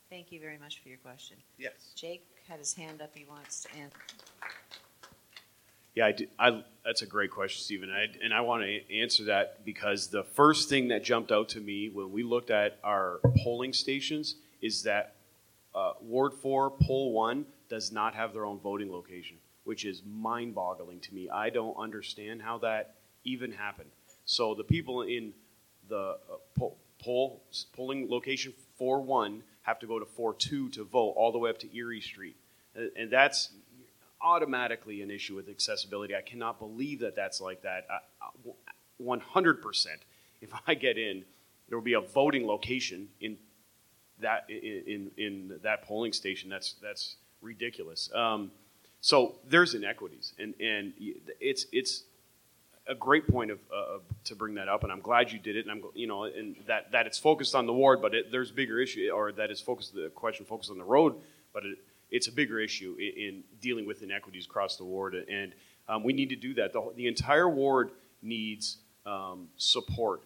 Thank 0.09 0.33
you 0.33 0.41
very 0.41 0.59
much 0.59 0.83
for 0.83 0.89
your 0.89 0.99
question. 0.99 1.37
Yes. 1.59 1.93
Jake 1.95 2.27
had 2.49 2.59
his 2.59 2.75
hand 2.75 3.01
up. 3.03 3.11
He 3.15 3.25
wants 3.25 3.63
to 3.65 3.77
answer. 3.77 3.99
Yeah, 5.95 6.07
I, 6.39 6.49
I- 6.49 6.65
that's 6.85 7.03
a 7.03 7.07
great 7.07 7.31
question, 7.31 7.63
Stephen. 7.63 7.91
I, 7.91 8.07
and 8.25 8.35
I 8.35 8.41
want 8.41 8.65
to 8.65 8.95
answer 8.99 9.25
that 9.27 9.65
because 9.65 10.09
the 10.09 10.25
first 10.25 10.69
thing 10.69 10.89
that 10.89 11.05
jumped 11.05 11.31
out 11.31 11.49
to 11.51 11.61
me 11.61 11.89
when 11.91 12.11
we 12.11 12.25
looked 12.25 12.51
at 12.51 12.79
our 12.83 13.21
polling 13.45 13.73
stations 13.73 14.35
is 14.61 14.83
that 14.83 15.15
uh, 15.77 15.93
Ward 16.01 16.33
4, 16.35 16.71
Poll 16.73 17.13
1 17.13 17.47
does 17.69 17.93
not 17.93 18.15
have 18.15 18.33
their 18.33 18.45
own 18.45 18.59
voting 18.59 18.91
location, 18.91 19.37
which 19.63 19.85
is 19.85 20.03
mind 20.05 20.57
boggling 20.57 20.99
to 21.01 21.15
me. 21.15 21.29
I 21.31 21.51
don't 21.51 21.77
understand 21.77 22.43
how 22.43 22.59
that 22.59 22.97
even 23.23 23.53
happened. 23.53 23.91
So 24.25 24.55
the 24.55 24.65
people 24.65 25.03
in 25.03 25.33
the 25.89 26.17
uh, 26.31 26.37
poll, 26.59 26.79
poll 27.01 27.45
polling 27.77 28.09
location 28.11 28.53
4 28.77 29.01
1 29.03 29.43
have 29.63 29.79
to 29.81 29.87
go 29.87 29.99
to 29.99 30.05
4 30.05 30.35
2 30.35 30.69
to 30.71 30.85
vote 30.85 31.13
all 31.17 31.33
the 31.33 31.39
way 31.39 31.51
up 31.51 31.59
to 31.59 31.77
Erie 31.77 32.01
Street. 32.01 32.37
And 32.97 33.11
that's 33.11 33.51
automatically 34.21 35.03
an 35.03 35.11
issue 35.11 35.35
with 35.35 35.49
accessibility. 35.49 36.15
I 36.15 36.23
cannot 36.23 36.59
believe 36.59 37.01
that 37.01 37.17
that's 37.17 37.41
like 37.41 37.63
that. 37.63 37.87
I- 37.91 38.25
I- 38.25 38.53
100%. 39.01 39.87
If 40.41 40.51
I 40.67 40.75
get 40.75 40.99
in, 40.99 41.25
there 41.69 41.79
will 41.79 41.85
be 41.85 41.95
a 41.95 42.01
voting 42.01 42.47
location 42.47 43.09
in 43.21 43.39
that 44.21 44.45
in, 44.49 45.11
in 45.17 45.59
that 45.63 45.83
polling 45.83 46.13
station. 46.13 46.49
That's 46.49 46.75
that's 46.83 47.17
ridiculous. 47.41 48.11
Um, 48.15 48.53
so 49.01 49.37
there's 49.49 49.75
inequities, 49.75 50.33
and 50.39 50.55
and 50.61 50.93
it's 51.41 51.67
it's 51.73 52.05
a 52.89 52.95
great 52.95 53.27
point 53.29 53.51
of 53.51 53.59
uh, 53.75 53.99
to 54.25 54.35
bring 54.35 54.55
that 54.55 54.69
up, 54.69 54.83
and 54.83 54.93
I'm 54.93 55.01
glad 55.01 55.31
you 55.31 55.39
did 55.39 55.57
it. 55.57 55.67
And 55.67 55.71
I'm 55.71 55.83
you 55.95 56.07
know, 56.07 56.25
and 56.25 56.57
that 56.67 56.93
that 56.93 57.07
it's 57.07 57.19
focused 57.19 57.55
on 57.55 57.67
the 57.67 57.73
ward, 57.73 58.03
but 58.03 58.15
it, 58.15 58.33
there's 58.33 58.51
bigger 58.51 58.81
issue, 58.81 59.11
or 59.11 59.33
that 59.33 59.51
it's 59.51 59.61
focused 59.61 59.95
the 59.95 60.11
question 60.15 60.45
focused 60.45 60.71
on 60.71 60.79
the 60.79 60.85
road, 60.85 61.15
but 61.53 61.65
it, 61.65 61.79
it's 62.11 62.29
a 62.29 62.33
bigger 62.33 62.59
issue 62.61 62.97
in, 62.99 63.23
in 63.23 63.45
dealing 63.61 63.87
with 63.87 64.03
inequities 64.03 64.47
across 64.47 64.77
the 64.77 64.85
ward, 64.85 65.15
and 65.15 65.53
um, 65.89 66.03
we 66.03 66.13
need 66.13 66.29
to 66.31 66.37
do 66.37 66.55
that. 66.55 66.73
The, 66.73 66.93
the 66.97 67.07
entire 67.07 67.49
ward 67.49 67.91
needs 68.23 68.79
um, 69.07 69.49
support, 69.57 70.23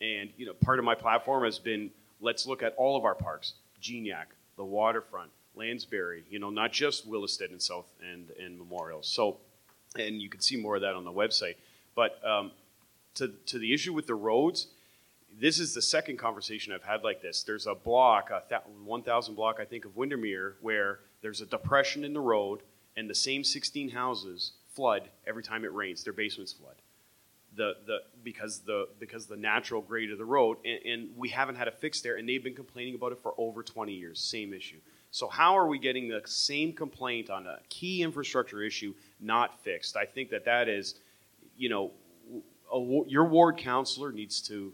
and 0.00 0.30
you 0.36 0.46
know, 0.46 0.52
part 0.52 0.78
of 0.78 0.84
my 0.84 0.94
platform 0.94 1.44
has 1.44 1.58
been 1.58 1.90
let's 2.20 2.46
look 2.46 2.62
at 2.62 2.74
all 2.76 2.96
of 2.96 3.04
our 3.04 3.14
parks, 3.14 3.54
Geniac, 3.80 4.26
the 4.56 4.64
waterfront, 4.64 5.30
Lanspeary, 5.56 6.22
you 6.28 6.38
know, 6.38 6.50
not 6.50 6.72
just 6.72 7.08
Willistead 7.08 7.50
and 7.50 7.62
South 7.62 7.90
and 8.12 8.30
and 8.38 8.58
Memorial. 8.58 9.02
So, 9.02 9.38
and 9.98 10.20
you 10.20 10.28
can 10.28 10.40
see 10.40 10.56
more 10.56 10.76
of 10.76 10.82
that 10.82 10.94
on 10.94 11.04
the 11.04 11.12
website. 11.12 11.54
But 11.94 12.20
um, 12.24 12.50
to, 13.14 13.28
to 13.46 13.58
the 13.58 13.72
issue 13.72 13.92
with 13.92 14.06
the 14.06 14.14
roads, 14.14 14.68
this 15.38 15.58
is 15.58 15.74
the 15.74 15.82
second 15.82 16.18
conversation 16.18 16.72
I've 16.72 16.82
had 16.82 17.02
like 17.02 17.22
this. 17.22 17.42
There's 17.42 17.66
a 17.66 17.74
block, 17.74 18.30
a 18.30 18.42
th- 18.48 18.62
1,000 18.84 19.34
block, 19.34 19.58
I 19.60 19.64
think, 19.64 19.84
of 19.84 19.96
Windermere, 19.96 20.56
where 20.60 21.00
there's 21.22 21.40
a 21.40 21.46
depression 21.46 22.04
in 22.04 22.12
the 22.12 22.20
road, 22.20 22.60
and 22.96 23.08
the 23.08 23.14
same 23.14 23.42
16 23.42 23.90
houses 23.90 24.52
flood 24.74 25.08
every 25.26 25.42
time 25.42 25.64
it 25.64 25.72
rains. 25.72 26.04
Their 26.04 26.12
basements 26.12 26.52
flood. 26.52 26.76
The, 27.56 27.74
the, 27.86 27.98
because 28.24 28.60
the 28.60 28.88
because 28.98 29.26
the 29.26 29.36
natural 29.36 29.80
grade 29.80 30.10
of 30.10 30.18
the 30.18 30.24
road 30.24 30.58
and, 30.64 30.80
and 30.84 31.16
we 31.16 31.28
haven't 31.28 31.54
had 31.54 31.68
a 31.68 31.70
fix 31.70 32.00
there 32.00 32.16
and 32.16 32.28
they've 32.28 32.42
been 32.42 32.52
complaining 32.52 32.96
about 32.96 33.12
it 33.12 33.20
for 33.22 33.32
over 33.38 33.62
20 33.62 33.92
years 33.92 34.18
same 34.18 34.52
issue 34.52 34.78
so 35.12 35.28
how 35.28 35.56
are 35.56 35.68
we 35.68 35.78
getting 35.78 36.08
the 36.08 36.20
same 36.24 36.72
complaint 36.72 37.30
on 37.30 37.46
a 37.46 37.60
key 37.68 38.02
infrastructure 38.02 38.60
issue 38.60 38.92
not 39.20 39.62
fixed 39.62 39.96
i 39.96 40.04
think 40.04 40.30
that 40.30 40.44
that 40.44 40.68
is 40.68 40.96
you 41.56 41.68
know, 41.68 41.92
a, 42.72 43.04
your 43.08 43.24
ward 43.24 43.58
counselor 43.58 44.12
needs 44.12 44.40
to 44.42 44.72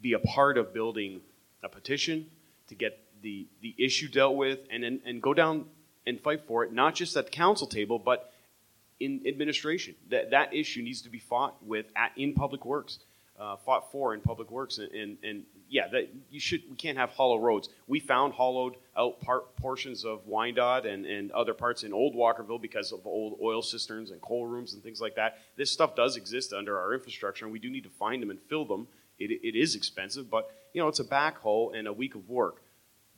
be 0.00 0.14
a 0.14 0.18
part 0.18 0.58
of 0.58 0.72
building 0.72 1.20
a 1.62 1.68
petition 1.68 2.26
to 2.68 2.74
get 2.74 2.98
the, 3.22 3.46
the 3.60 3.74
issue 3.78 4.08
dealt 4.08 4.36
with 4.36 4.60
and, 4.70 4.84
and, 4.84 5.00
and 5.04 5.22
go 5.22 5.34
down 5.34 5.66
and 6.06 6.20
fight 6.20 6.46
for 6.46 6.64
it, 6.64 6.72
not 6.72 6.94
just 6.94 7.16
at 7.16 7.26
the 7.26 7.30
council 7.30 7.66
table, 7.66 7.98
but 7.98 8.32
in 8.98 9.22
administration. 9.26 9.94
That, 10.10 10.30
that 10.30 10.54
issue 10.54 10.82
needs 10.82 11.02
to 11.02 11.10
be 11.10 11.18
fought 11.18 11.62
with 11.64 11.86
at, 11.96 12.12
in 12.16 12.34
public 12.34 12.64
works, 12.64 12.98
uh, 13.40 13.56
fought 13.56 13.90
for 13.90 14.12
in 14.12 14.20
public 14.20 14.50
works. 14.50 14.78
And, 14.78 14.92
and, 14.92 15.16
and 15.24 15.44
yeah, 15.68 15.88
that 15.88 16.10
you 16.30 16.38
should, 16.38 16.62
we 16.68 16.76
can't 16.76 16.98
have 16.98 17.10
hollow 17.10 17.38
roads. 17.38 17.70
We 17.86 17.98
found 17.98 18.34
hollowed 18.34 18.76
out 18.96 19.20
part, 19.20 19.56
portions 19.56 20.04
of 20.04 20.26
Wyandotte 20.26 20.84
and, 20.84 21.06
and 21.06 21.32
other 21.32 21.54
parts 21.54 21.82
in 21.82 21.92
Old 21.92 22.14
Walkerville 22.14 22.60
because 22.60 22.92
of 22.92 23.06
old 23.06 23.38
oil 23.42 23.62
cisterns 23.62 24.10
and 24.10 24.20
coal 24.20 24.46
rooms 24.46 24.74
and 24.74 24.82
things 24.82 25.00
like 25.00 25.16
that. 25.16 25.38
This 25.56 25.70
stuff 25.70 25.96
does 25.96 26.16
exist 26.16 26.52
under 26.52 26.78
our 26.78 26.92
infrastructure, 26.92 27.46
and 27.46 27.52
we 27.52 27.58
do 27.58 27.70
need 27.70 27.84
to 27.84 27.90
find 27.90 28.22
them 28.22 28.30
and 28.30 28.40
fill 28.48 28.66
them. 28.66 28.86
It, 29.18 29.30
it 29.30 29.58
is 29.58 29.74
expensive, 29.74 30.30
but 30.30 30.50
you 30.72 30.80
know 30.80 30.88
it's 30.88 31.00
a 31.00 31.04
backhoe 31.04 31.76
and 31.76 31.86
a 31.86 31.92
week 31.92 32.14
of 32.14 32.28
work. 32.28 32.62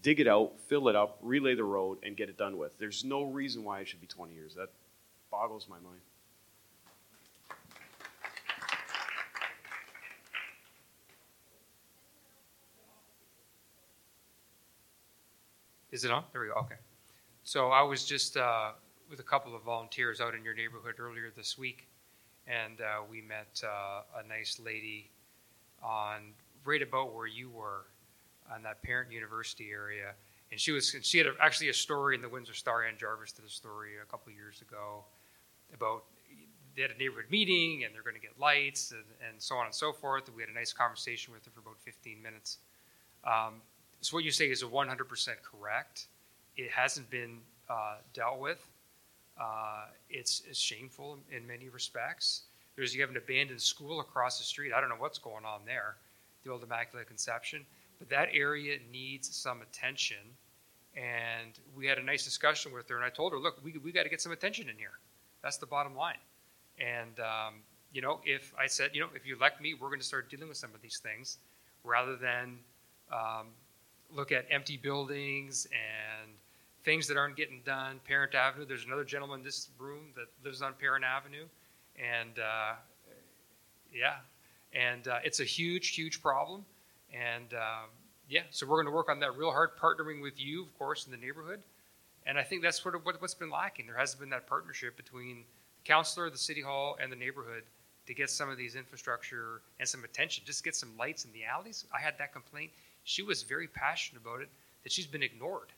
Dig 0.02 0.18
it 0.18 0.26
out, 0.26 0.54
fill 0.68 0.88
it 0.88 0.96
up, 0.96 1.18
relay 1.22 1.54
the 1.54 1.64
road, 1.64 1.98
and 2.02 2.16
get 2.16 2.28
it 2.28 2.36
done 2.36 2.58
with. 2.58 2.76
There's 2.78 3.04
no 3.04 3.22
reason 3.22 3.62
why 3.62 3.80
it 3.80 3.88
should 3.88 4.00
be 4.00 4.08
20 4.08 4.34
years. 4.34 4.54
That 4.56 4.68
boggles 5.30 5.68
my 5.68 5.78
mind. 5.78 6.00
Is 15.92 16.06
it 16.06 16.10
on? 16.10 16.24
There 16.32 16.40
we 16.40 16.48
go. 16.48 16.54
Okay. 16.54 16.76
So 17.44 17.68
I 17.68 17.82
was 17.82 18.06
just 18.06 18.38
uh, 18.38 18.70
with 19.10 19.20
a 19.20 19.22
couple 19.22 19.54
of 19.54 19.62
volunteers 19.62 20.22
out 20.22 20.34
in 20.34 20.42
your 20.42 20.54
neighborhood 20.54 20.94
earlier 20.98 21.30
this 21.36 21.58
week, 21.58 21.86
and 22.46 22.80
uh, 22.80 23.02
we 23.08 23.20
met 23.20 23.62
uh, 23.62 24.20
a 24.24 24.26
nice 24.26 24.58
lady 24.58 25.10
on 25.82 26.32
right 26.64 26.80
about 26.80 27.14
where 27.14 27.26
you 27.26 27.50
were 27.50 27.84
on 28.50 28.62
that 28.62 28.82
parent 28.82 29.12
university 29.12 29.70
area. 29.70 30.12
And 30.50 30.58
she 30.58 30.72
was 30.72 30.96
she 31.02 31.18
had 31.18 31.26
a, 31.26 31.32
actually 31.42 31.68
a 31.68 31.74
story 31.74 32.14
in 32.14 32.22
the 32.22 32.28
Windsor 32.28 32.54
Star 32.54 32.84
and 32.84 32.98
Jarvis 32.98 33.32
did 33.32 33.44
a 33.44 33.50
story 33.50 33.90
a 34.02 34.06
couple 34.06 34.32
years 34.32 34.62
ago 34.62 35.04
about 35.74 36.04
they 36.74 36.80
had 36.80 36.90
a 36.90 36.96
neighborhood 36.96 37.30
meeting 37.30 37.84
and 37.84 37.94
they're 37.94 38.02
going 38.02 38.16
to 38.16 38.20
get 38.20 38.38
lights 38.40 38.92
and, 38.92 39.04
and 39.28 39.40
so 39.42 39.56
on 39.56 39.66
and 39.66 39.74
so 39.74 39.92
forth. 39.92 40.26
And 40.28 40.36
we 40.36 40.42
had 40.42 40.48
a 40.48 40.54
nice 40.54 40.72
conversation 40.72 41.34
with 41.34 41.44
her 41.44 41.50
for 41.50 41.60
about 41.60 41.78
15 41.80 42.22
minutes. 42.22 42.58
Um, 43.24 43.60
so 44.02 44.16
what 44.16 44.24
you 44.24 44.32
say 44.32 44.50
is 44.50 44.62
100% 44.64 45.28
correct. 45.42 46.06
It 46.56 46.70
hasn't 46.70 47.08
been 47.08 47.38
uh, 47.70 47.96
dealt 48.12 48.40
with. 48.40 48.68
Uh, 49.40 49.86
it's, 50.10 50.42
it's 50.48 50.58
shameful 50.58 51.18
in 51.30 51.46
many 51.46 51.68
respects. 51.68 52.42
There's 52.74 52.94
you 52.94 53.00
have 53.00 53.10
an 53.10 53.16
abandoned 53.16 53.60
school 53.60 54.00
across 54.00 54.38
the 54.38 54.44
street. 54.44 54.72
I 54.72 54.80
don't 54.80 54.90
know 54.90 54.96
what's 54.98 55.18
going 55.18 55.44
on 55.44 55.60
there, 55.64 55.96
the 56.44 56.50
old 56.50 56.64
Immaculate 56.64 57.06
Conception, 57.06 57.64
but 58.00 58.08
that 58.08 58.28
area 58.34 58.78
needs 58.90 59.34
some 59.34 59.62
attention. 59.62 60.16
And 60.96 61.58
we 61.76 61.86
had 61.86 61.98
a 61.98 62.02
nice 62.02 62.24
discussion 62.24 62.72
with 62.72 62.88
her, 62.88 62.96
and 62.96 63.04
I 63.04 63.08
told 63.08 63.32
her, 63.32 63.38
look, 63.38 63.62
we, 63.64 63.78
we 63.78 63.92
got 63.92 64.02
to 64.02 64.08
get 64.08 64.20
some 64.20 64.32
attention 64.32 64.68
in 64.68 64.76
here. 64.76 64.98
That's 65.42 65.58
the 65.58 65.66
bottom 65.66 65.94
line. 65.94 66.18
And, 66.78 67.20
um, 67.20 67.54
you 67.92 68.02
know, 68.02 68.20
if 68.24 68.52
I 68.58 68.66
said, 68.66 68.90
you 68.94 69.00
know, 69.00 69.08
if 69.14 69.24
you 69.26 69.36
elect 69.36 69.60
me, 69.60 69.74
we're 69.74 69.88
going 69.88 70.00
to 70.00 70.06
start 70.06 70.28
dealing 70.28 70.48
with 70.48 70.56
some 70.56 70.74
of 70.74 70.82
these 70.82 70.98
things 70.98 71.38
rather 71.84 72.16
than 72.16 72.58
um, 73.12 73.48
look 74.14 74.32
at 74.32 74.46
empty 74.50 74.76
buildings 74.76 75.66
and 75.66 76.30
things 76.84 77.06
that 77.08 77.16
aren't 77.16 77.36
getting 77.36 77.60
done. 77.64 78.00
Parent 78.06 78.34
Avenue, 78.34 78.66
there's 78.66 78.84
another 78.84 79.04
gentleman 79.04 79.40
in 79.40 79.44
this 79.44 79.68
room 79.78 80.06
that 80.16 80.26
lives 80.44 80.62
on 80.62 80.74
Parent 80.74 81.04
Avenue. 81.04 81.44
And 81.96 82.38
uh, 82.38 82.74
yeah, 83.92 84.16
and 84.72 85.06
uh, 85.08 85.18
it's 85.24 85.40
a 85.40 85.44
huge, 85.44 85.88
huge 85.88 86.22
problem. 86.22 86.64
And 87.12 87.52
um, 87.54 87.90
yeah, 88.28 88.42
so 88.50 88.66
we're 88.66 88.76
going 88.76 88.86
to 88.86 88.92
work 88.92 89.10
on 89.10 89.20
that 89.20 89.36
real 89.36 89.50
hard, 89.50 89.70
partnering 89.80 90.22
with 90.22 90.40
you, 90.40 90.62
of 90.62 90.78
course, 90.78 91.06
in 91.06 91.12
the 91.12 91.18
neighborhood. 91.18 91.60
And 92.24 92.38
I 92.38 92.42
think 92.42 92.62
that's 92.62 92.80
sort 92.80 92.94
of 92.94 93.04
what, 93.04 93.20
what's 93.20 93.34
been 93.34 93.50
lacking. 93.50 93.86
There 93.86 93.96
hasn't 93.96 94.20
been 94.20 94.30
that 94.30 94.46
partnership 94.46 94.96
between 94.96 95.44
the 95.76 95.84
counselor, 95.84 96.30
the 96.30 96.38
city 96.38 96.62
hall, 96.62 96.96
and 97.02 97.10
the 97.10 97.16
neighborhood 97.16 97.64
to 98.06 98.14
get 98.14 98.30
some 98.30 98.48
of 98.48 98.56
these 98.56 98.74
infrastructure 98.74 99.60
and 99.78 99.88
some 99.88 100.04
attention. 100.04 100.44
Just 100.46 100.64
get 100.64 100.74
some 100.74 100.96
lights 100.98 101.24
in 101.24 101.32
the 101.32 101.44
alleys. 101.44 101.84
I 101.94 102.00
had 102.00 102.14
that 102.18 102.32
complaint. 102.32 102.70
She 103.04 103.22
was 103.22 103.42
very 103.42 103.66
passionate 103.66 104.22
about 104.22 104.40
it. 104.40 104.48
That 104.82 104.90
she's 104.90 105.06
been 105.06 105.22
ignored, 105.22 105.68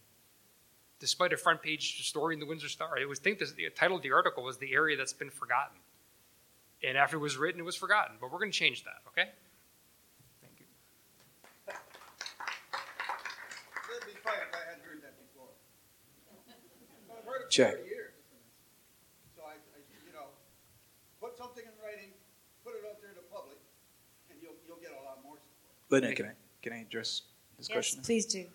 despite 0.99 1.35
a 1.35 1.37
front 1.37 1.61
page 1.63 2.03
story 2.09 2.33
in 2.35 2.41
the 2.41 2.47
Windsor 2.47 2.71
Star. 2.71 2.97
I 2.99 3.05
was 3.05 3.19
think 3.19 3.39
the 3.39 3.47
title 3.77 3.99
of 3.99 4.03
the 4.03 4.13
article 4.13 4.43
was 4.43 4.57
"The 4.57 4.73
Area 4.73 4.97
That's 4.97 5.13
Been 5.13 5.29
Forgotten," 5.29 5.77
and 6.83 6.97
after 6.97 7.17
it 7.17 7.21
was 7.21 7.37
written, 7.37 7.61
it 7.61 7.65
was 7.65 7.77
forgotten. 7.77 8.17
But 8.19 8.33
we're 8.33 8.39
going 8.39 8.51
to 8.51 8.59
change 8.59 8.83
that. 8.85 9.03
Okay. 9.09 9.29
Thank 10.41 10.59
you. 10.61 10.65
That'd 11.69 11.81
be 14.09 14.15
fine 14.25 14.41
if 14.41 14.55
I 14.57 14.65
hadn't 14.73 14.85
heard 14.89 15.03
that 15.05 15.13
before. 15.21 15.49
I've 17.13 17.25
heard 17.29 17.43
it 17.43 17.45
for 17.45 17.51
Check. 17.51 17.75
30 17.77 17.85
years. 17.89 18.15
So 19.37 19.43
I, 19.45 19.53
I, 19.53 19.57
you 20.07 20.13
know, 20.17 20.29
put 21.21 21.37
something 21.37 21.63
in 21.65 21.73
writing, 21.85 22.09
put 22.65 22.73
it 22.73 22.85
out 22.89 23.03
there 23.05 23.11
to 23.11 23.17
the 23.17 23.23
public, 23.29 23.59
and 24.33 24.39
you'll, 24.41 24.57
you'll 24.67 24.81
get 24.81 24.93
a 24.97 25.03
lot 25.05 25.21
more 25.21 25.37
support. 25.37 25.93
Linda, 25.93 26.15
can 26.17 26.27
I, 26.33 26.35
can 26.65 26.73
I 26.73 26.81
address 26.81 27.21
this 27.59 27.69
Yes, 27.69 27.75
question? 27.75 28.03
please 28.03 28.25
do. 28.25 28.47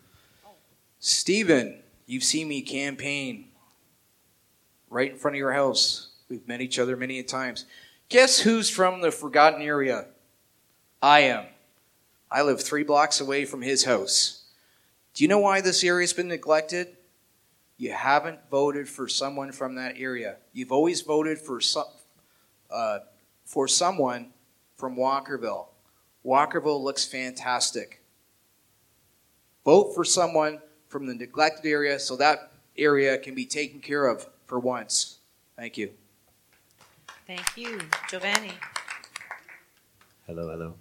Stephen, 0.99 1.77
you've 2.07 2.23
seen 2.23 2.48
me 2.48 2.64
campaign 2.64 3.49
right 4.90 5.11
in 5.11 5.18
front 5.18 5.36
of 5.36 5.38
your 5.38 5.53
house. 5.53 6.10
We've 6.27 6.45
met 6.48 6.60
each 6.60 6.80
other 6.80 6.98
many 6.98 7.19
a 7.19 7.23
times. 7.23 7.65
Guess 8.10 8.40
who's 8.40 8.68
from 8.68 9.02
the 9.02 9.11
forgotten 9.11 9.61
area? 9.61 10.07
I 11.03 11.19
am. 11.22 11.45
I 12.31 12.41
live 12.41 12.61
three 12.61 12.84
blocks 12.84 13.22
away 13.22 13.45
from 13.45 13.61
his 13.61 13.86
house. 13.86 14.44
Do 15.14 15.23
you 15.23 15.27
know 15.27 15.40
why 15.40 15.61
this 15.61 15.84
area's 15.84 16.14
been 16.14 16.27
neglected? 16.27 16.98
You 17.77 17.91
haven't 17.91 18.40
voted 18.49 18.90
for 18.90 19.07
someone 19.07 19.52
from 19.52 19.76
that 19.76 19.98
area. 19.98 20.38
You've 20.52 20.72
always 20.72 21.02
voted 21.02 21.38
for 21.38 21.61
some, 21.61 21.86
uh, 22.72 22.99
for 23.45 23.68
someone 23.68 24.34
from 24.76 24.95
Walkerville. 24.95 25.68
Walkerville 26.26 26.84
looks 26.84 27.06
fantastic. 27.06 27.98
Vote 29.65 29.94
for 29.94 30.03
someone 30.03 30.60
from 30.88 31.06
the 31.06 31.14
neglected 31.14 31.65
area 31.69 31.99
so 31.99 32.15
that 32.18 32.52
area 32.77 33.18
can 33.18 33.36
be 33.36 33.45
taken 33.45 33.80
care 33.80 34.07
of 34.07 34.27
for 34.45 34.60
once. 34.60 35.19
Thank 35.56 35.77
you. 35.77 35.91
Thank 37.27 37.57
you. 37.57 37.80
Giovanni? 38.10 38.53
Hello, 40.26 40.49
hello. 40.49 40.76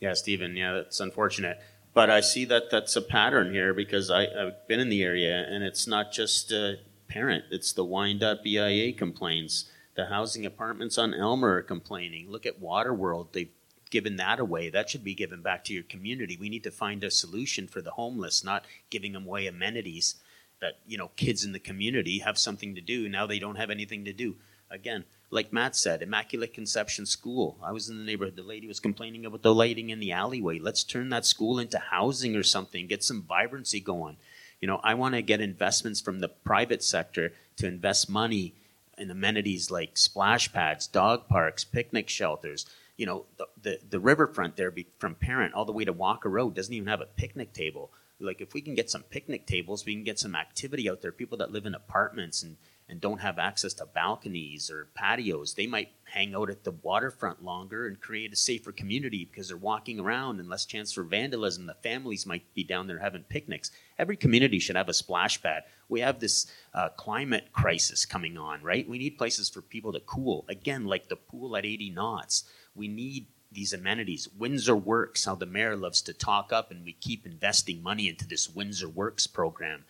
Yeah, 0.00 0.14
Stephen, 0.14 0.56
yeah, 0.56 0.72
that's 0.72 1.00
unfortunate. 1.00 1.58
But 1.92 2.08
I 2.08 2.20
see 2.20 2.44
that 2.46 2.70
that's 2.70 2.96
a 2.96 3.02
pattern 3.02 3.52
here 3.52 3.74
because 3.74 4.10
I, 4.10 4.22
I've 4.22 4.66
been 4.68 4.80
in 4.80 4.88
the 4.88 5.02
area 5.02 5.44
and 5.48 5.64
it's 5.64 5.86
not 5.86 6.12
just 6.12 6.52
a 6.52 6.78
parent, 7.08 7.44
it's 7.50 7.72
the 7.72 7.84
Wyandotte 7.84 8.42
BIA 8.42 8.92
complaints. 8.92 9.70
The 9.96 10.06
housing 10.06 10.46
apartments 10.46 10.96
on 10.96 11.12
Elmer 11.12 11.56
are 11.56 11.62
complaining. 11.62 12.30
Look 12.30 12.46
at 12.46 12.60
Waterworld, 12.60 13.32
they've 13.32 13.50
given 13.90 14.16
that 14.16 14.40
away. 14.40 14.70
That 14.70 14.88
should 14.88 15.04
be 15.04 15.14
given 15.14 15.42
back 15.42 15.64
to 15.64 15.74
your 15.74 15.82
community. 15.82 16.36
We 16.40 16.48
need 16.48 16.64
to 16.64 16.70
find 16.70 17.04
a 17.04 17.10
solution 17.10 17.66
for 17.66 17.82
the 17.82 17.90
homeless, 17.92 18.44
not 18.44 18.64
giving 18.88 19.12
them 19.12 19.26
away 19.26 19.46
amenities 19.46 20.14
that, 20.60 20.78
you 20.86 20.96
know, 20.96 21.10
kids 21.16 21.44
in 21.44 21.52
the 21.52 21.58
community 21.58 22.18
have 22.20 22.38
something 22.38 22.74
to 22.74 22.80
do. 22.80 23.08
Now 23.08 23.26
they 23.26 23.38
don't 23.38 23.56
have 23.56 23.70
anything 23.70 24.04
to 24.04 24.12
do. 24.12 24.36
Again, 24.70 25.04
like 25.30 25.52
Matt 25.52 25.76
said, 25.76 26.02
Immaculate 26.02 26.54
Conception 26.54 27.06
School. 27.06 27.56
I 27.62 27.72
was 27.72 27.88
in 27.88 27.98
the 27.98 28.04
neighborhood. 28.04 28.36
The 28.36 28.42
lady 28.42 28.66
was 28.66 28.80
complaining 28.80 29.24
about 29.24 29.42
the 29.42 29.54
lighting 29.54 29.90
in 29.90 30.00
the 30.00 30.12
alleyway. 30.12 30.58
Let's 30.58 30.84
turn 30.84 31.08
that 31.10 31.24
school 31.24 31.58
into 31.58 31.78
housing 31.78 32.36
or 32.36 32.42
something. 32.42 32.86
Get 32.86 33.04
some 33.04 33.22
vibrancy 33.22 33.80
going. 33.80 34.16
You 34.60 34.68
know, 34.68 34.80
I 34.82 34.94
want 34.94 35.14
to 35.14 35.22
get 35.22 35.40
investments 35.40 36.00
from 36.00 36.20
the 36.20 36.28
private 36.28 36.82
sector 36.82 37.32
to 37.56 37.66
invest 37.66 38.10
money 38.10 38.54
in 38.98 39.10
amenities 39.10 39.70
like 39.70 39.96
splash 39.96 40.52
pads, 40.52 40.86
dog 40.86 41.28
parks, 41.28 41.64
picnic 41.64 42.08
shelters. 42.08 42.66
You 43.00 43.06
know, 43.06 43.24
the 43.38 43.46
the, 43.62 43.74
the 43.94 44.00
riverfront 44.10 44.56
there, 44.56 44.70
be, 44.70 44.86
from 44.98 45.14
Parent 45.14 45.54
all 45.54 45.64
the 45.64 45.72
way 45.78 45.84
to 45.86 45.92
Walker 45.92 46.28
Road, 46.28 46.54
doesn't 46.54 46.74
even 46.74 46.88
have 46.88 47.00
a 47.00 47.06
picnic 47.22 47.52
table. 47.52 47.90
Like, 48.22 48.42
if 48.42 48.52
we 48.52 48.60
can 48.60 48.74
get 48.74 48.90
some 48.90 49.04
picnic 49.04 49.46
tables, 49.46 49.86
we 49.86 49.94
can 49.94 50.04
get 50.04 50.18
some 50.18 50.34
activity 50.34 50.90
out 50.90 51.00
there. 51.00 51.12
People 51.12 51.38
that 51.38 51.50
live 51.50 51.66
in 51.66 51.74
apartments 51.74 52.42
and 52.42 52.56
and 52.90 53.00
don't 53.00 53.20
have 53.20 53.38
access 53.38 53.72
to 53.74 53.86
balconies 53.86 54.68
or 54.68 54.88
patios, 54.94 55.54
they 55.54 55.68
might 55.68 55.90
hang 56.04 56.34
out 56.34 56.50
at 56.50 56.64
the 56.64 56.72
waterfront 56.72 57.44
longer 57.44 57.86
and 57.86 58.00
create 58.00 58.32
a 58.32 58.36
safer 58.36 58.72
community 58.72 59.24
because 59.24 59.46
they're 59.48 59.56
walking 59.56 60.00
around 60.00 60.40
and 60.40 60.48
less 60.48 60.66
chance 60.66 60.92
for 60.92 61.04
vandalism. 61.04 61.66
The 61.66 61.74
families 61.74 62.26
might 62.26 62.52
be 62.52 62.64
down 62.64 62.88
there 62.88 62.98
having 62.98 63.22
picnics. 63.22 63.70
Every 63.96 64.16
community 64.16 64.58
should 64.58 64.74
have 64.74 64.88
a 64.88 64.92
splash 64.92 65.40
pad. 65.40 65.62
We 65.88 66.00
have 66.00 66.18
this 66.18 66.46
uh, 66.74 66.88
climate 66.90 67.52
crisis 67.52 68.04
coming 68.04 68.36
on, 68.36 68.60
right? 68.60 68.88
We 68.88 68.98
need 68.98 69.18
places 69.18 69.48
for 69.48 69.62
people 69.62 69.92
to 69.92 70.00
cool. 70.00 70.44
Again, 70.48 70.84
like 70.84 71.08
the 71.08 71.16
pool 71.16 71.56
at 71.56 71.64
Adie 71.64 71.94
Knox. 71.94 72.44
We 72.74 72.88
need 72.88 73.26
these 73.52 73.72
amenities. 73.72 74.28
Windsor 74.38 74.76
Works, 74.76 75.24
how 75.24 75.34
the 75.34 75.46
mayor 75.46 75.76
loves 75.76 76.02
to 76.02 76.12
talk 76.12 76.52
up, 76.52 76.70
and 76.70 76.84
we 76.84 76.92
keep 76.92 77.26
investing 77.26 77.82
money 77.82 78.08
into 78.08 78.26
this 78.26 78.48
Windsor 78.48 78.88
Works 78.88 79.26
program 79.26 79.84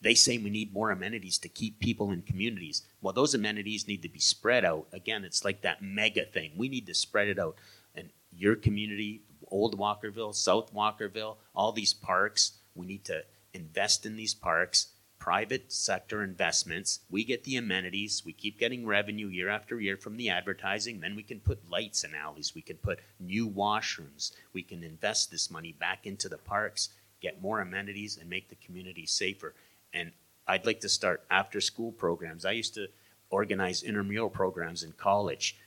they 0.00 0.14
say 0.14 0.38
we 0.38 0.50
need 0.50 0.72
more 0.72 0.90
amenities 0.90 1.38
to 1.38 1.48
keep 1.48 1.80
people 1.80 2.10
in 2.12 2.22
communities. 2.22 2.82
Well, 3.00 3.12
those 3.12 3.34
amenities 3.34 3.88
need 3.88 4.02
to 4.02 4.08
be 4.08 4.20
spread 4.20 4.64
out. 4.64 4.86
Again, 4.92 5.24
it's 5.24 5.44
like 5.44 5.62
that 5.62 5.82
mega 5.82 6.24
thing. 6.24 6.52
We 6.56 6.68
need 6.68 6.86
to 6.86 6.94
spread 6.94 7.28
it 7.28 7.38
out. 7.38 7.56
And 7.94 8.10
your 8.30 8.54
community, 8.54 9.22
Old 9.48 9.78
Walkerville, 9.78 10.34
South 10.34 10.72
Walkerville, 10.72 11.36
all 11.54 11.72
these 11.72 11.92
parks, 11.92 12.52
we 12.74 12.86
need 12.86 13.04
to 13.06 13.24
invest 13.52 14.06
in 14.06 14.16
these 14.16 14.34
parks, 14.34 14.88
private 15.28 15.70
sector 15.70 16.22
investments. 16.22 17.00
We 17.10 17.22
get 17.22 17.44
the 17.44 17.56
amenities. 17.56 18.22
We 18.24 18.32
keep 18.32 18.58
getting 18.58 18.86
revenue 18.86 19.26
year 19.26 19.50
after 19.50 19.78
year 19.78 19.98
from 19.98 20.16
the 20.16 20.30
advertising. 20.30 21.00
Then 21.00 21.16
we 21.16 21.22
can 21.22 21.40
put 21.40 21.70
lights 21.70 22.02
in 22.02 22.14
alleys. 22.14 22.54
We 22.54 22.62
can 22.62 22.78
put 22.78 23.00
new 23.20 23.46
washrooms. 23.46 24.32
We 24.54 24.62
can 24.62 24.82
invest 24.82 25.30
this 25.30 25.50
money 25.50 25.72
back 25.72 26.06
into 26.06 26.30
the 26.30 26.38
parks, 26.38 26.88
get 27.20 27.42
more 27.42 27.60
amenities, 27.60 28.16
and 28.16 28.30
make 28.30 28.48
the 28.48 28.56
community 28.56 29.04
safer 29.04 29.54
and 29.92 30.12
I'd 30.46 30.64
like 30.64 30.80
to 30.80 30.88
start 30.88 31.24
after 31.30 31.60
school 31.60 31.92
programs. 31.92 32.44
I 32.44 32.52
used 32.52 32.74
to 32.74 32.88
organize 33.30 33.82
intramural 33.82 34.30
programs 34.30 34.82
in 34.82 34.92
college. 34.92 35.58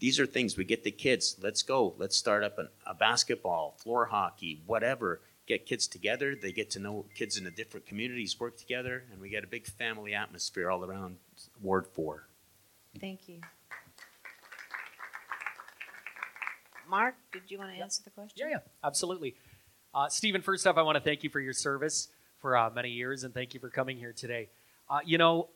These 0.00 0.18
are 0.18 0.26
things 0.26 0.56
we 0.56 0.64
get 0.64 0.84
the 0.84 0.90
kids, 0.90 1.36
let's 1.40 1.62
go, 1.62 1.94
let's 1.96 2.16
start 2.16 2.42
up 2.42 2.58
a, 2.58 2.68
a 2.84 2.94
basketball, 2.94 3.76
floor 3.78 4.06
hockey, 4.06 4.62
whatever. 4.66 5.20
Get 5.46 5.64
kids 5.64 5.86
together, 5.86 6.34
they 6.34 6.50
get 6.50 6.70
to 6.70 6.80
know 6.80 7.06
kids 7.14 7.38
in 7.38 7.44
the 7.44 7.52
different 7.52 7.86
communities 7.86 8.38
work 8.40 8.56
together, 8.56 9.04
and 9.12 9.20
we 9.20 9.28
get 9.28 9.44
a 9.44 9.46
big 9.46 9.66
family 9.66 10.12
atmosphere 10.12 10.70
all 10.70 10.84
around 10.84 11.18
Ward 11.62 11.86
4. 11.86 12.26
Thank 13.00 13.28
you. 13.28 13.40
Mark, 16.88 17.14
did 17.32 17.42
you 17.48 17.58
want 17.58 17.74
to 17.74 17.80
answer 17.80 18.02
the 18.02 18.10
question? 18.10 18.34
Yeah, 18.36 18.48
yeah, 18.50 18.58
absolutely. 18.82 19.36
Uh, 19.94 20.08
Stephen, 20.08 20.42
first 20.42 20.66
off, 20.66 20.76
I 20.76 20.82
want 20.82 20.96
to 20.96 21.00
thank 21.02 21.22
you 21.22 21.30
for 21.30 21.40
your 21.40 21.52
service 21.52 22.08
for 22.38 22.56
uh, 22.56 22.70
many 22.70 22.90
years, 22.90 23.24
and 23.24 23.32
thank 23.32 23.54
you 23.54 23.60
for 23.60 23.70
coming 23.70 23.98
here 23.98 24.12
today. 24.12 24.48
Uh, 24.88 24.98
you 25.04 25.18
know, 25.18 25.48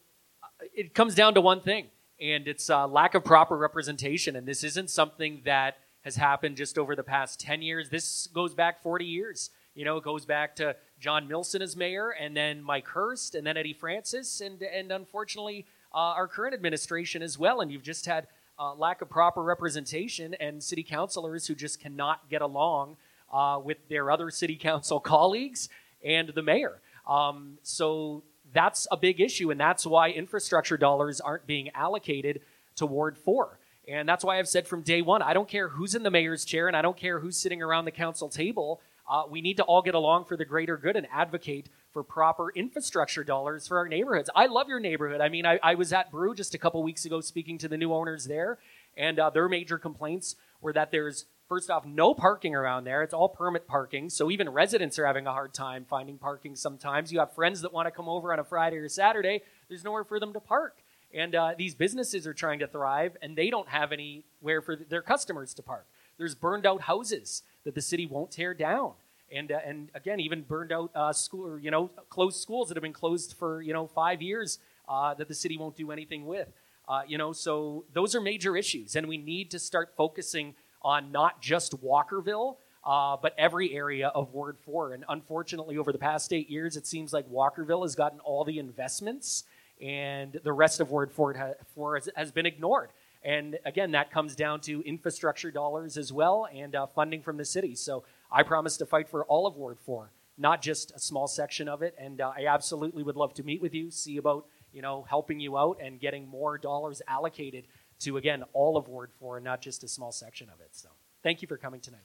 it 0.75 0.95
comes 0.95 1.15
down 1.15 1.35
to 1.35 1.41
one 1.41 1.61
thing, 1.61 1.87
and 2.21 2.49
it's 2.49 2.71
uh, 2.71 2.87
lack 2.87 3.15
of 3.15 3.25
proper 3.25 3.57
representation. 3.57 4.37
And 4.37 4.47
this 4.47 4.65
isn't 4.65 4.91
something 4.91 5.43
that 5.45 5.79
has 6.03 6.17
happened 6.17 6.57
just 6.57 6.79
over 6.79 6.97
the 6.97 7.03
past 7.03 7.41
10 7.41 7.63
years. 7.63 7.91
This 7.91 8.29
goes 8.29 8.55
back 8.55 8.83
40 8.83 9.05
years. 9.05 9.51
You 9.75 9.85
know, 9.85 9.97
it 9.97 10.05
goes 10.05 10.25
back 10.25 10.57
to 10.57 10.77
John 10.99 11.29
Millson 11.29 11.61
as 11.61 11.77
mayor, 11.77 12.11
and 12.11 12.37
then 12.37 12.63
Mike 12.63 12.89
Hurst, 12.89 13.35
and 13.35 13.47
then 13.47 13.57
Eddie 13.57 13.73
Francis, 13.73 14.41
and, 14.41 14.61
and 14.63 14.91
unfortunately, 14.91 15.67
uh, 15.95 15.99
our 15.99 16.29
current 16.29 16.55
administration 16.55 17.23
as 17.23 17.39
well. 17.39 17.61
And 17.61 17.71
you've 17.71 17.83
just 17.83 18.07
had 18.07 18.27
uh, 18.59 18.75
lack 18.75 19.01
of 19.01 19.09
proper 19.09 19.43
representation 19.43 20.35
and 20.35 20.63
city 20.63 20.83
councilors 20.83 21.47
who 21.47 21.55
just 21.55 21.81
cannot 21.81 22.29
get 22.29 22.43
along 22.43 22.97
uh, 23.33 23.61
with 23.63 23.79
their 23.89 24.11
other 24.11 24.31
city 24.31 24.57
council 24.57 25.01
colleagues 25.15 25.69
and 26.05 26.29
the 26.31 26.43
mayor. 26.43 26.81
Um, 27.09 27.59
so 27.63 28.23
that's 28.53 28.87
a 28.91 28.97
big 28.97 29.21
issue, 29.21 29.51
and 29.51 29.61
that's 29.61 29.87
why 29.87 30.11
infrastructure 30.11 30.77
dollars 30.77 31.21
aren't 31.21 31.47
being 31.47 31.71
allocated 31.71 32.41
to 32.77 32.87
Ward 32.87 33.17
4. 33.17 33.59
And 33.89 34.09
that's 34.09 34.25
why 34.25 34.39
I've 34.39 34.49
said 34.49 34.69
from 34.69 34.83
day 34.83 35.03
one 35.03 35.23
I 35.23 35.33
don't 35.33 35.49
care 35.49 35.69
who's 35.69 35.95
in 35.95 36.03
the 36.03 36.11
mayor's 36.11 36.45
chair 36.45 36.69
and 36.69 36.77
I 36.77 36.83
don't 36.83 36.97
care 36.97 37.19
who's 37.19 37.37
sitting 37.37 37.63
around 37.63 37.87
the 37.87 37.91
council 37.91 38.29
table. 38.29 38.81
Uh, 39.11 39.25
we 39.29 39.41
need 39.41 39.57
to 39.57 39.65
all 39.65 39.83
get 39.83 39.97
along 39.97 40.25
for 40.25 40.37
the 40.37 40.45
greater 40.45 40.77
good 40.77 40.95
and 40.95 41.07
advocate 41.13 41.69
for 41.93 42.05
proper 42.05 42.51
infrastructure 42.53 43.25
dollars 43.25 43.67
for 43.67 43.77
our 43.77 43.89
neighborhoods. 43.89 44.31
I 44.37 44.47
love 44.47 44.69
your 44.69 44.79
neighborhood. 44.79 45.21
I 45.21 45.29
mean, 45.29 45.45
I, 45.45 45.59
I 45.65 45.75
was 45.75 45.93
at 45.93 46.13
Brew 46.13 46.33
just 46.33 46.55
a 46.55 46.59
couple 46.59 46.81
weeks 46.85 47.05
ago 47.05 47.21
speaking 47.21 47.59
to 47.59 47.69
the 47.69 47.77
new 47.77 47.93
owners 47.93 48.27
there, 48.27 48.59
and 48.97 49.19
uh, 49.19 49.29
their 49.31 49.49
major 49.49 49.79
complaints 49.79 50.37
were 50.61 50.73
that 50.73 50.93
there's 50.93 51.27
First 51.51 51.69
off, 51.69 51.85
no 51.85 52.15
parking 52.15 52.55
around 52.55 52.85
there. 52.85 53.03
It's 53.03 53.13
all 53.13 53.29
permit 53.29 53.67
parking. 53.67 54.09
So 54.09 54.31
even 54.31 54.49
residents 54.49 55.01
are 55.01 55.07
having 55.07 55.27
a 55.27 55.33
hard 55.33 55.53
time 55.53 55.85
finding 55.85 56.17
parking 56.17 56.55
sometimes. 56.55 57.13
You 57.13 57.19
have 57.19 57.35
friends 57.35 57.63
that 57.63 57.73
want 57.73 57.89
to 57.89 57.91
come 57.91 58.09
over 58.09 58.33
on 58.33 58.39
a 58.39 58.45
Friday 58.45 58.77
or 58.77 58.89
Saturday, 58.89 59.43
there's 59.69 59.83
nowhere 59.83 60.05
for 60.05 60.21
them 60.21 60.33
to 60.33 60.39
park. 60.39 60.77
And 61.13 61.35
uh, 61.35 61.55
these 61.59 61.75
businesses 61.75 62.25
are 62.25 62.33
trying 62.33 62.61
to 62.61 62.69
thrive, 62.69 63.17
and 63.21 63.35
they 63.35 63.51
don't 63.51 63.67
have 63.67 63.91
anywhere 63.91 64.63
for 64.63 64.77
their 64.77 65.03
customers 65.03 65.53
to 65.55 65.63
park. 65.65 65.89
There's 66.19 66.37
burned 66.37 66.67
out 66.67 66.83
houses 66.83 67.43
that 67.65 67.75
the 67.75 67.83
city 67.83 68.07
won't 68.07 68.31
tear 68.31 68.55
down. 68.55 68.93
And, 69.33 69.53
uh, 69.53 69.59
and 69.65 69.91
again, 69.95 70.19
even 70.21 70.43
burned 70.43 70.73
out 70.73 70.91
uh, 70.95 71.13
school, 71.13 71.47
or, 71.47 71.59
you 71.59 71.71
know, 71.71 71.89
closed 72.09 72.41
schools 72.41 72.69
that 72.69 72.77
have 72.77 72.83
been 72.83 72.93
closed 72.93 73.35
for, 73.39 73.63
you 73.63 73.73
know, 73.73 73.87
five 73.87 74.21
years 74.21 74.59
uh, 74.89 75.15
that 75.15 75.29
the 75.29 75.35
city 75.35 75.57
won't 75.57 75.77
do 75.77 75.91
anything 75.93 76.27
with. 76.27 76.49
Uh, 76.89 77.03
you 77.07 77.17
know, 77.17 77.33
so 77.33 77.85
those 77.93 78.17
are 78.17 78.21
major 78.21 78.57
issues, 78.57 78.97
and 78.97 79.07
we 79.07 79.17
need 79.17 79.51
to 79.53 79.59
start 79.59 79.93
focusing 79.97 80.55
on 80.83 81.13
not 81.13 81.41
just 81.41 81.81
Walkerville, 81.85 82.57
uh, 82.85 83.17
but 83.21 83.35
every 83.39 83.73
area 83.73 84.09
of 84.09 84.33
Ward 84.33 84.57
4. 84.65 84.95
And 84.95 85.05
unfortunately, 85.09 85.79
over 85.79 85.93
the 85.93 85.99
past 85.99 86.33
eight 86.33 86.51
years, 86.51 86.77
it 86.77 86.87
seems 86.87 87.13
like 87.13 87.31
Walkerville 87.31 87.83
has 87.83 87.95
gotten 87.95 88.19
all 88.21 88.45
the 88.45 88.59
investments, 88.59 89.45
and 89.81 90.41
the 90.43 90.53
rest 90.53 90.81
of 90.81 90.91
Ward 90.91 91.13
4, 91.13 91.57
4 91.75 91.95
has, 91.95 92.09
has, 92.17 92.33
been 92.33 92.47
ignored. 92.47 92.91
And 93.23 93.59
again, 93.65 93.91
that 93.93 94.11
comes 94.11 94.35
down 94.35 94.61
to 94.63 94.81
infrastructure 94.83 95.51
dollars 95.51 95.97
as 95.99 96.13
well 96.13 96.49
and 96.53 96.75
uh, 96.75 96.87
funding 96.87 97.23
from 97.23 97.37
the 97.37 97.45
city. 97.45 97.75
So 97.75 98.05
I 98.33 98.43
promise 98.43 98.77
to 98.79 98.87
fight 98.87 99.09
for 99.09 99.25
all 99.25 99.47
of 99.47 99.57
Ward 99.57 99.79
4, 99.79 100.11
not 100.39 100.63
just 100.63 100.93
a 100.93 100.99
small 100.99 101.27
section 101.27 101.69
of 101.69 101.83
it. 101.83 101.95
And 101.99 102.21
uh, 102.21 102.33
I 102.37 102.47
absolutely 102.47 103.03
would 103.03 103.17
love 103.17 103.35
to 103.35 103.43
meet 103.43 103.61
with 103.61 103.75
you, 103.75 103.91
see 103.91 104.17
about 104.17 104.47
you 104.73 104.83
know 104.83 105.05
helping 105.09 105.41
you 105.41 105.59
out 105.59 105.79
and 105.83 106.01
getting 106.01 106.29
more 106.29 106.57
dollars 106.57 107.03
allocated 107.07 107.67
to, 108.01 108.17
again, 108.17 108.45
all 108.55 108.77
of 108.77 108.89
Ward 108.89 109.11
4 109.19 109.37
and 109.37 109.45
not 109.45 109.61
just 109.61 109.85
a 109.85 109.89
small 109.89 110.13
section 110.13 110.49
of 110.49 110.61
it. 110.61 110.71
So 110.73 110.89
thank 111.23 111.43
you 111.43 111.49
for 111.49 111.59
coming 111.59 111.81
tonight. 111.81 112.01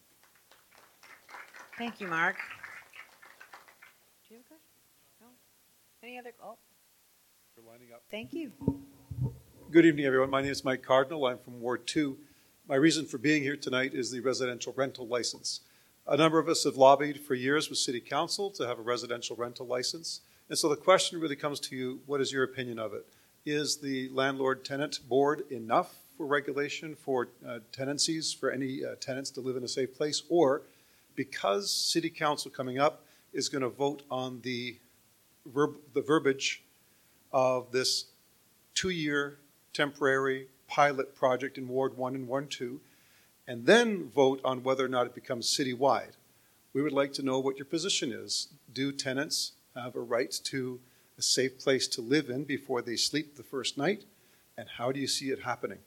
Thank 1.77 1.99
you, 1.99 2.07
Mark. 2.07 2.35
Do 4.27 4.33
you 4.33 4.39
have 4.39 4.45
a 4.45 4.47
question? 4.47 4.67
No? 5.21 5.27
Any 6.03 6.19
other? 6.19 6.31
Oh. 6.43 6.57
For 7.55 7.61
lining 7.61 7.93
up. 7.93 8.03
Thank 8.11 8.33
you. 8.33 8.51
Good 9.71 9.87
evening, 9.87 10.05
everyone. 10.05 10.29
My 10.29 10.43
name 10.43 10.51
is 10.51 10.63
Mike 10.63 10.83
Cardinal. 10.83 11.25
I'm 11.25 11.39
from 11.39 11.59
Ward 11.59 11.87
2. 11.87 12.15
My 12.69 12.75
reason 12.75 13.07
for 13.07 13.17
being 13.17 13.41
here 13.41 13.57
tonight 13.57 13.95
is 13.95 14.11
the 14.11 14.19
residential 14.19 14.73
rental 14.77 15.07
license. 15.07 15.61
A 16.05 16.15
number 16.15 16.37
of 16.37 16.47
us 16.47 16.65
have 16.65 16.77
lobbied 16.77 17.19
for 17.21 17.33
years 17.33 17.67
with 17.67 17.79
City 17.79 17.99
Council 17.99 18.51
to 18.51 18.67
have 18.67 18.77
a 18.77 18.83
residential 18.83 19.35
rental 19.35 19.65
license. 19.65 20.21
And 20.49 20.57
so 20.57 20.69
the 20.69 20.75
question 20.75 21.19
really 21.19 21.35
comes 21.35 21.59
to 21.61 21.75
you 21.75 21.99
what 22.05 22.21
is 22.21 22.31
your 22.31 22.43
opinion 22.43 22.77
of 22.77 22.93
it? 22.93 23.07
Is 23.43 23.77
the 23.77 24.07
landlord 24.09 24.63
tenant 24.63 24.99
board 25.09 25.49
enough 25.49 25.95
for 26.15 26.27
regulation 26.27 26.95
for 26.95 27.29
uh, 27.45 27.57
tenancies 27.71 28.31
for 28.31 28.51
any 28.51 28.85
uh, 28.85 28.93
tenants 29.01 29.31
to 29.31 29.41
live 29.41 29.57
in 29.57 29.63
a 29.63 29.67
safe 29.67 29.95
place? 29.95 30.21
Or 30.29 30.61
because 31.15 31.71
city 31.71 32.11
council 32.11 32.51
coming 32.51 32.77
up 32.77 33.03
is 33.33 33.49
going 33.49 33.63
to 33.63 33.69
vote 33.69 34.03
on 34.11 34.41
the, 34.41 34.77
verb, 35.47 35.77
the 35.95 36.01
verbiage 36.01 36.63
of 37.33 37.71
this 37.71 38.05
two 38.75 38.91
year 38.91 39.39
temporary 39.75 40.47
pilot 40.67 41.15
project 41.15 41.57
in 41.57 41.67
Ward 41.67 41.97
1 41.97 42.15
and 42.15 42.27
Ward 42.27 42.49
2, 42.49 42.79
and 43.47 43.65
then 43.65 44.09
vote 44.09 44.41
on 44.43 44.63
whether 44.63 44.85
or 44.85 44.89
not 44.89 45.05
it 45.05 45.13
becomes 45.13 45.55
citywide. 45.55 46.13
We 46.73 46.81
would 46.81 46.93
like 46.93 47.13
to 47.13 47.23
know 47.23 47.39
what 47.39 47.57
your 47.57 47.65
position 47.65 48.11
is. 48.11 48.47
Do 48.73 48.91
tenants 48.91 49.53
have 49.75 49.95
a 49.95 50.01
right 50.01 50.33
to 50.45 50.79
a 51.17 51.21
safe 51.21 51.59
place 51.59 51.87
to 51.89 52.01
live 52.01 52.29
in 52.29 52.43
before 52.43 52.81
they 52.81 52.95
sleep 52.95 53.35
the 53.35 53.43
first 53.43 53.77
night? 53.77 54.03
And 54.57 54.67
how 54.77 54.91
do 54.91 54.99
you 54.99 55.07
see 55.07 55.27
it 55.27 55.41
happening? 55.41 55.79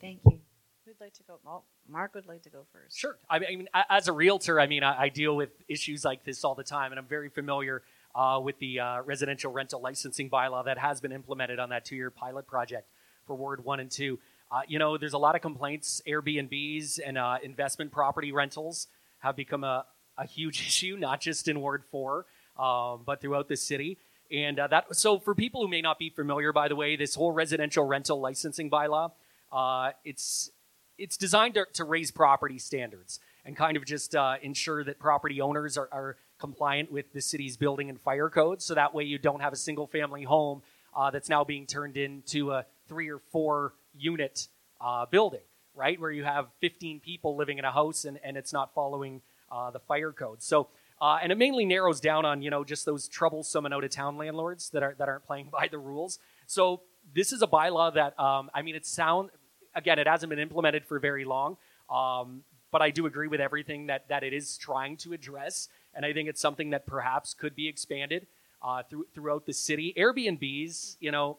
Thank 0.00 0.20
you. 0.26 0.38
Who'd 0.84 1.00
like 1.00 1.14
to 1.14 1.22
go? 1.22 1.38
Well, 1.44 1.64
Mark 1.88 2.14
would 2.14 2.26
like 2.26 2.42
to 2.42 2.50
go 2.50 2.66
first. 2.72 2.98
Sure. 2.98 3.16
I 3.28 3.38
mean, 3.38 3.68
as 3.88 4.08
a 4.08 4.12
realtor, 4.12 4.60
I 4.60 4.66
mean, 4.66 4.82
I, 4.82 5.08
deal 5.08 5.34
with 5.36 5.50
issues 5.68 6.04
like 6.04 6.24
this 6.24 6.44
all 6.44 6.54
the 6.54 6.64
time, 6.64 6.92
and 6.92 6.98
I'm 6.98 7.06
very 7.06 7.28
familiar 7.28 7.82
uh, 8.14 8.40
with 8.42 8.58
the 8.58 8.80
uh, 8.80 9.02
residential 9.02 9.52
rental 9.52 9.80
licensing 9.80 10.30
bylaw 10.30 10.64
that 10.64 10.78
has 10.78 11.00
been 11.00 11.12
implemented 11.12 11.58
on 11.58 11.70
that 11.70 11.84
two-year 11.84 12.10
pilot 12.10 12.46
project 12.46 12.88
for 13.26 13.34
Ward 13.34 13.64
One 13.64 13.80
and 13.80 13.90
Two. 13.90 14.18
Uh, 14.50 14.60
you 14.68 14.78
know, 14.78 14.96
there's 14.96 15.14
a 15.14 15.18
lot 15.18 15.34
of 15.34 15.42
complaints. 15.42 16.00
Airbnbs 16.06 17.00
and 17.04 17.18
uh, 17.18 17.38
investment 17.42 17.90
property 17.90 18.30
rentals 18.30 18.86
have 19.18 19.34
become 19.34 19.64
a, 19.64 19.84
a 20.16 20.26
huge 20.26 20.60
issue, 20.66 20.96
not 20.96 21.20
just 21.20 21.48
in 21.48 21.60
Ward 21.60 21.82
Four, 21.90 22.26
um, 22.58 23.02
but 23.04 23.20
throughout 23.20 23.48
the 23.48 23.56
city. 23.56 23.98
And 24.30 24.58
uh, 24.58 24.68
that 24.68 24.94
so 24.94 25.18
for 25.18 25.34
people 25.34 25.62
who 25.62 25.68
may 25.68 25.82
not 25.82 25.98
be 25.98 26.10
familiar, 26.10 26.52
by 26.52 26.68
the 26.68 26.76
way, 26.76 26.96
this 26.96 27.14
whole 27.14 27.32
residential 27.32 27.84
rental 27.84 28.20
licensing 28.20 28.70
bylaw, 28.70 29.12
uh, 29.52 29.90
it's 30.04 30.50
it's 30.96 31.16
designed 31.16 31.54
to, 31.54 31.66
to, 31.72 31.82
raise 31.82 32.12
property 32.12 32.56
standards 32.56 33.18
and 33.44 33.56
kind 33.56 33.76
of 33.76 33.84
just 33.84 34.14
ensure 34.42 34.84
that 34.84 35.00
property 35.00 35.40
owners 35.40 35.76
are, 35.76 35.88
are, 35.90 36.16
compliant 36.44 36.92
with 36.92 37.10
the 37.14 37.22
city's 37.22 37.56
building 37.56 37.88
and 37.88 37.98
fire 37.98 38.28
codes. 38.28 38.66
So 38.66 38.74
that 38.74 38.92
way 38.92 39.04
you 39.04 39.18
don't 39.18 39.40
have 39.40 39.54
a 39.54 39.56
single 39.56 39.86
family 39.86 40.24
home 40.24 40.60
uh, 40.94 41.10
that's 41.10 41.30
now 41.30 41.42
being 41.42 41.66
turned 41.66 41.96
into 41.96 42.50
a 42.52 42.66
three 42.86 43.08
or 43.08 43.20
four 43.32 43.72
unit 43.96 44.48
uh, 44.78 45.06
building, 45.06 45.46
right? 45.74 45.98
Where 45.98 46.10
you 46.10 46.24
have 46.24 46.48
15 46.60 47.00
people 47.00 47.34
living 47.34 47.56
in 47.56 47.64
a 47.64 47.72
house 47.72 48.04
and, 48.04 48.20
and 48.22 48.36
it's 48.36 48.52
not 48.52 48.74
following 48.74 49.22
uh, 49.50 49.70
the 49.70 49.80
fire 49.80 50.12
code. 50.12 50.42
So 50.42 50.68
uh, 51.00 51.18
and 51.22 51.32
it 51.32 51.38
mainly 51.38 51.64
narrows 51.64 52.00
down 52.00 52.24
on 52.24 52.42
you 52.42 52.50
know 52.50 52.64
just 52.64 52.84
those 52.84 53.08
troublesome 53.08 53.64
and 53.64 53.74
out 53.74 53.84
of 53.84 53.90
town 53.90 54.16
landlords 54.16 54.70
that 54.70 54.82
are 54.82 54.94
that 54.98 55.08
aren't 55.08 55.26
playing 55.26 55.48
by 55.58 55.68
the 55.68 55.78
rules. 55.78 56.18
So 56.46 56.82
this 57.14 57.32
is 57.32 57.42
a 57.42 57.46
bylaw 57.46 57.94
that 57.94 58.18
um, 58.18 58.50
I 58.54 58.62
mean 58.62 58.74
it 58.74 58.86
sound 58.86 59.30
again 59.74 59.98
it 59.98 60.06
hasn't 60.06 60.30
been 60.30 60.38
implemented 60.38 60.84
for 60.84 60.98
very 60.98 61.24
long, 61.24 61.56
um, 61.90 62.42
but 62.70 62.82
I 62.82 62.90
do 62.90 63.06
agree 63.06 63.28
with 63.28 63.40
everything 63.40 63.86
that 63.86 64.08
that 64.08 64.22
it 64.22 64.32
is 64.32 64.56
trying 64.56 64.96
to 64.98 65.12
address, 65.12 65.68
and 65.94 66.04
I 66.04 66.12
think 66.12 66.28
it's 66.28 66.40
something 66.40 66.70
that 66.70 66.86
perhaps 66.86 67.34
could 67.34 67.54
be 67.54 67.68
expanded 67.68 68.26
uh, 68.62 68.82
through, 68.82 69.06
throughout 69.14 69.46
the 69.46 69.52
city. 69.52 69.94
Airbnbs, 69.96 70.96
you 71.00 71.10
know. 71.10 71.38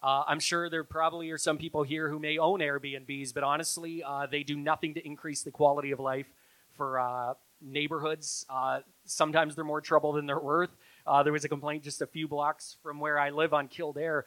Uh, 0.00 0.22
I'm 0.28 0.38
sure 0.38 0.70
there 0.70 0.84
probably 0.84 1.30
are 1.32 1.38
some 1.38 1.58
people 1.58 1.82
here 1.82 2.08
who 2.08 2.20
may 2.20 2.38
own 2.38 2.60
Airbnbs, 2.60 3.34
but 3.34 3.42
honestly, 3.42 4.00
uh, 4.04 4.26
they 4.26 4.44
do 4.44 4.56
nothing 4.56 4.94
to 4.94 5.04
increase 5.04 5.42
the 5.42 5.50
quality 5.50 5.90
of 5.90 5.98
life 5.98 6.28
for 6.76 7.00
uh, 7.00 7.34
neighborhoods. 7.60 8.46
Uh, 8.48 8.80
sometimes 9.04 9.56
they're 9.56 9.64
more 9.64 9.80
trouble 9.80 10.12
than 10.12 10.26
they're 10.26 10.38
worth. 10.38 10.70
Uh, 11.04 11.24
there 11.24 11.32
was 11.32 11.44
a 11.44 11.48
complaint 11.48 11.82
just 11.82 12.00
a 12.00 12.06
few 12.06 12.28
blocks 12.28 12.76
from 12.80 13.00
where 13.00 13.18
I 13.18 13.30
live 13.30 13.52
on 13.52 13.66
Kildare 13.66 14.26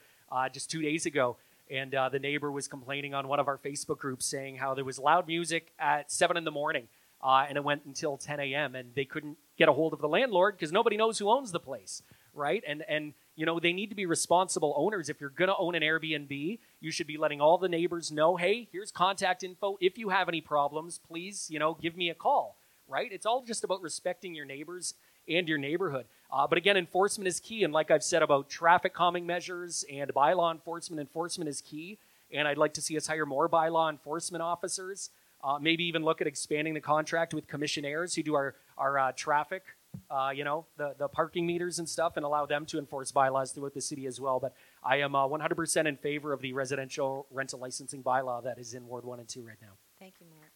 just 0.51 0.69
two 0.69 0.81
days 0.81 1.05
ago. 1.05 1.37
And 1.69 1.95
uh, 1.95 2.09
the 2.09 2.19
neighbor 2.19 2.51
was 2.51 2.67
complaining 2.67 3.13
on 3.13 3.29
one 3.29 3.39
of 3.39 3.47
our 3.47 3.57
Facebook 3.57 3.99
groups 3.99 4.25
saying 4.25 4.57
how 4.57 4.73
there 4.73 4.83
was 4.83 4.99
loud 4.99 5.25
music 5.25 5.71
at 5.79 6.11
7 6.11 6.35
in 6.35 6.43
the 6.43 6.51
morning 6.51 6.89
uh, 7.23 7.45
and 7.47 7.57
it 7.57 7.63
went 7.63 7.83
until 7.85 8.17
10 8.17 8.39
a.m. 8.39 8.75
and 8.75 8.93
they 8.95 9.05
couldn't 9.05 9.37
get 9.61 9.69
a 9.69 9.73
hold 9.73 9.93
of 9.93 10.01
the 10.01 10.07
landlord 10.07 10.55
because 10.55 10.71
nobody 10.71 10.97
knows 10.97 11.19
who 11.19 11.29
owns 11.29 11.51
the 11.51 11.59
place, 11.59 12.03
right? 12.33 12.63
And, 12.67 12.83
and 12.87 13.13
you 13.35 13.45
know, 13.45 13.59
they 13.59 13.73
need 13.73 13.89
to 13.89 13.95
be 13.95 14.05
responsible 14.05 14.73
owners. 14.75 15.09
If 15.09 15.21
you're 15.21 15.29
going 15.29 15.49
to 15.49 15.57
own 15.57 15.75
an 15.75 15.83
Airbnb, 15.83 16.59
you 16.79 16.91
should 16.91 17.07
be 17.07 17.17
letting 17.17 17.41
all 17.41 17.57
the 17.57 17.69
neighbors 17.69 18.11
know, 18.11 18.35
hey, 18.37 18.67
here's 18.71 18.91
contact 18.91 19.43
info. 19.43 19.77
If 19.79 19.97
you 19.97 20.09
have 20.09 20.27
any 20.27 20.41
problems, 20.41 20.99
please, 21.07 21.47
you 21.49 21.59
know, 21.59 21.77
give 21.79 21.95
me 21.95 22.09
a 22.09 22.15
call 22.15 22.57
right? 22.91 23.11
It's 23.11 23.25
all 23.25 23.43
just 23.43 23.63
about 23.63 23.81
respecting 23.81 24.35
your 24.35 24.45
neighbors 24.45 24.93
and 25.27 25.47
your 25.47 25.57
neighborhood. 25.57 26.05
Uh, 26.31 26.45
but 26.45 26.57
again, 26.57 26.77
enforcement 26.77 27.27
is 27.27 27.39
key. 27.39 27.63
And 27.63 27.73
like 27.73 27.89
I've 27.89 28.03
said 28.03 28.21
about 28.21 28.49
traffic 28.49 28.93
calming 28.93 29.25
measures 29.25 29.85
and 29.91 30.13
bylaw 30.13 30.51
enforcement, 30.51 30.99
enforcement 30.99 31.49
is 31.49 31.61
key. 31.61 31.97
And 32.33 32.47
I'd 32.47 32.57
like 32.57 32.73
to 32.75 32.81
see 32.81 32.97
us 32.97 33.07
hire 33.07 33.25
more 33.25 33.49
bylaw 33.49 33.89
enforcement 33.89 34.41
officers. 34.41 35.09
Uh, 35.43 35.57
maybe 35.59 35.83
even 35.83 36.03
look 36.03 36.21
at 36.21 36.27
expanding 36.27 36.73
the 36.73 36.81
contract 36.81 37.33
with 37.33 37.47
commissionaires 37.47 38.13
who 38.13 38.23
do 38.23 38.35
our, 38.35 38.55
our 38.77 38.99
uh, 38.99 39.11
traffic, 39.15 39.63
uh, 40.09 40.31
you 40.33 40.43
know, 40.43 40.65
the, 40.77 40.93
the 40.99 41.07
parking 41.07 41.45
meters 41.45 41.79
and 41.79 41.89
stuff, 41.89 42.15
and 42.15 42.25
allow 42.25 42.45
them 42.45 42.65
to 42.65 42.77
enforce 42.77 43.11
bylaws 43.11 43.51
throughout 43.51 43.73
the 43.73 43.81
city 43.81 44.05
as 44.05 44.21
well. 44.21 44.39
But 44.39 44.53
I 44.83 44.97
am 44.97 45.15
uh, 45.15 45.27
100% 45.27 45.85
in 45.87 45.97
favor 45.97 46.31
of 46.31 46.41
the 46.41 46.53
residential 46.53 47.25
rental 47.31 47.59
licensing 47.59 48.03
bylaw 48.03 48.43
that 48.43 48.59
is 48.59 48.73
in 48.73 48.87
Ward 48.87 49.03
1 49.03 49.19
and 49.19 49.27
2 49.27 49.41
right 49.41 49.57
now. 49.61 49.73
Thank 49.99 50.15
you, 50.19 50.27
Mark. 50.35 50.51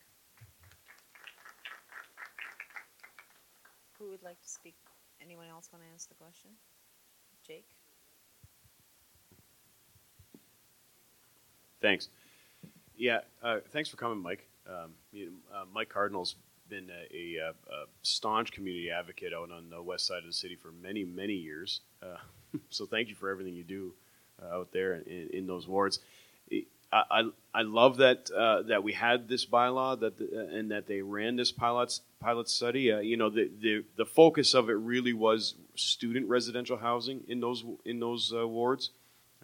Who 4.00 4.10
would 4.12 4.24
like 4.24 4.42
to 4.42 4.50
speak? 4.50 4.76
Anyone 5.22 5.48
else 5.50 5.70
want 5.72 5.84
to 5.84 5.90
ask 5.94 6.08
the 6.10 6.16
question? 6.16 6.52
Jake? 7.46 7.66
Thanks. 11.82 12.10
Yeah, 12.98 13.20
uh, 13.44 13.60
thanks 13.72 13.90
for 13.90 13.98
coming, 13.98 14.22
Mike. 14.22 14.48
Um, 14.68 14.92
you 15.12 15.26
know, 15.28 15.32
uh, 15.54 15.66
Mike 15.74 15.90
Cardinal's 15.90 16.36
been 16.70 16.90
a, 16.90 17.38
a, 17.38 17.50
a, 17.50 17.86
staunch 18.02 18.52
community 18.52 18.90
advocate 18.90 19.34
out 19.34 19.52
on 19.52 19.70
the 19.70 19.82
west 19.82 20.08
side 20.08 20.20
of 20.20 20.26
the 20.26 20.34
city 20.34 20.56
for 20.56 20.72
many, 20.72 21.04
many 21.04 21.34
years. 21.34 21.82
Uh, 22.02 22.18
so 22.70 22.86
thank 22.86 23.10
you 23.10 23.16
for 23.16 23.30
everything 23.30 23.54
you 23.54 23.64
do 23.64 23.94
uh, 24.42 24.56
out 24.56 24.72
there 24.72 24.96
in, 24.96 25.30
in 25.34 25.48
those 25.48 25.68
wards. 25.68 26.00
I, 26.92 27.04
I, 27.12 27.30
I 27.54 27.62
love 27.62 27.98
that 27.98 28.30
uh, 28.32 28.62
that 28.64 28.84
we 28.84 28.94
had 28.94 29.28
this 29.28 29.46
bylaw 29.46 30.00
that 30.00 30.18
the, 30.18 30.50
and 30.54 30.72
that 30.72 30.88
they 30.88 31.02
ran 31.02 31.36
this 31.36 31.52
pilot 31.52 32.00
pilot 32.20 32.48
study. 32.50 32.92
Uh, 32.92 33.00
you 33.00 33.18
know, 33.18 33.30
the, 33.30 33.50
the 33.60 33.84
the 33.98 34.06
focus 34.06 34.54
of 34.54 34.70
it 34.70 34.74
really 34.74 35.14
was 35.14 35.56
student 35.76 36.28
residential 36.30 36.78
housing 36.78 37.24
in 37.28 37.40
those 37.40 37.64
in 37.86 38.00
those 38.00 38.32
wards. 38.34 38.92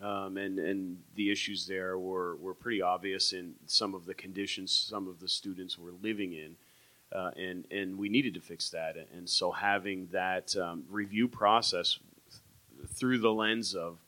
Um, 0.02 0.38
and 0.38 0.58
and 0.58 0.98
the 1.16 1.32
issues 1.32 1.68
there 1.68 2.00
were, 2.00 2.36
were 2.38 2.56
pretty 2.56 2.82
obvious 2.82 3.34
in 3.34 3.54
some 3.68 3.94
of 3.94 4.06
the 4.06 4.16
conditions 4.16 4.72
some 4.72 5.08
of 5.08 5.20
the 5.20 5.28
students 5.28 5.78
were 5.78 5.92
living 6.02 6.34
in, 6.34 6.56
uh, 7.12 7.32
and 7.38 7.66
and 7.70 7.98
we 7.98 8.10
needed 8.10 8.34
to 8.34 8.42
fix 8.42 8.70
that. 8.72 8.96
And 9.16 9.30
so 9.30 9.52
having 9.52 10.08
that 10.12 10.56
um, 10.58 10.86
review 10.90 11.28
process 11.28 12.00
through 12.88 13.20
the 13.20 13.32
lens 13.32 13.76
of 13.76 14.00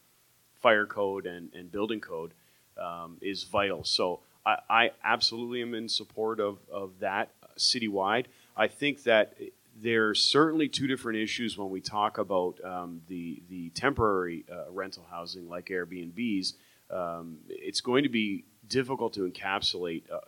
fire 0.62 0.86
code 0.86 1.26
and, 1.26 1.54
and 1.54 1.72
building 1.72 2.00
code 2.00 2.32
um, 2.78 3.18
is 3.22 3.44
vital. 3.44 3.84
So 3.84 4.22
I, 4.46 4.58
I, 4.70 4.92
absolutely 5.04 5.62
am 5.62 5.74
in 5.74 5.90
support 5.90 6.40
of, 6.40 6.58
of 6.72 7.00
that 7.00 7.30
citywide. 7.58 8.26
I 8.56 8.68
think 8.68 9.04
that 9.04 9.36
there 9.82 10.10
are 10.10 10.16
certainly 10.16 10.68
two 10.68 10.88
different 10.88 11.20
issues 11.20 11.58
when 11.58 11.70
we 11.70 11.82
talk 11.82 12.18
about 12.18 12.64
um, 12.64 13.02
the 13.08 13.42
the 13.50 13.70
temporary 13.70 14.46
uh, 14.52 14.72
rental 14.72 15.06
housing 15.10 15.48
like 15.50 15.68
Airbnbs. 15.68 16.54
Um, 16.92 17.38
it's 17.50 17.82
going 17.82 18.04
to 18.04 18.10
be 18.10 18.46
difficult 18.68 19.14
to 19.14 19.22
encapsulate 19.22 20.04
uh, 20.12 20.20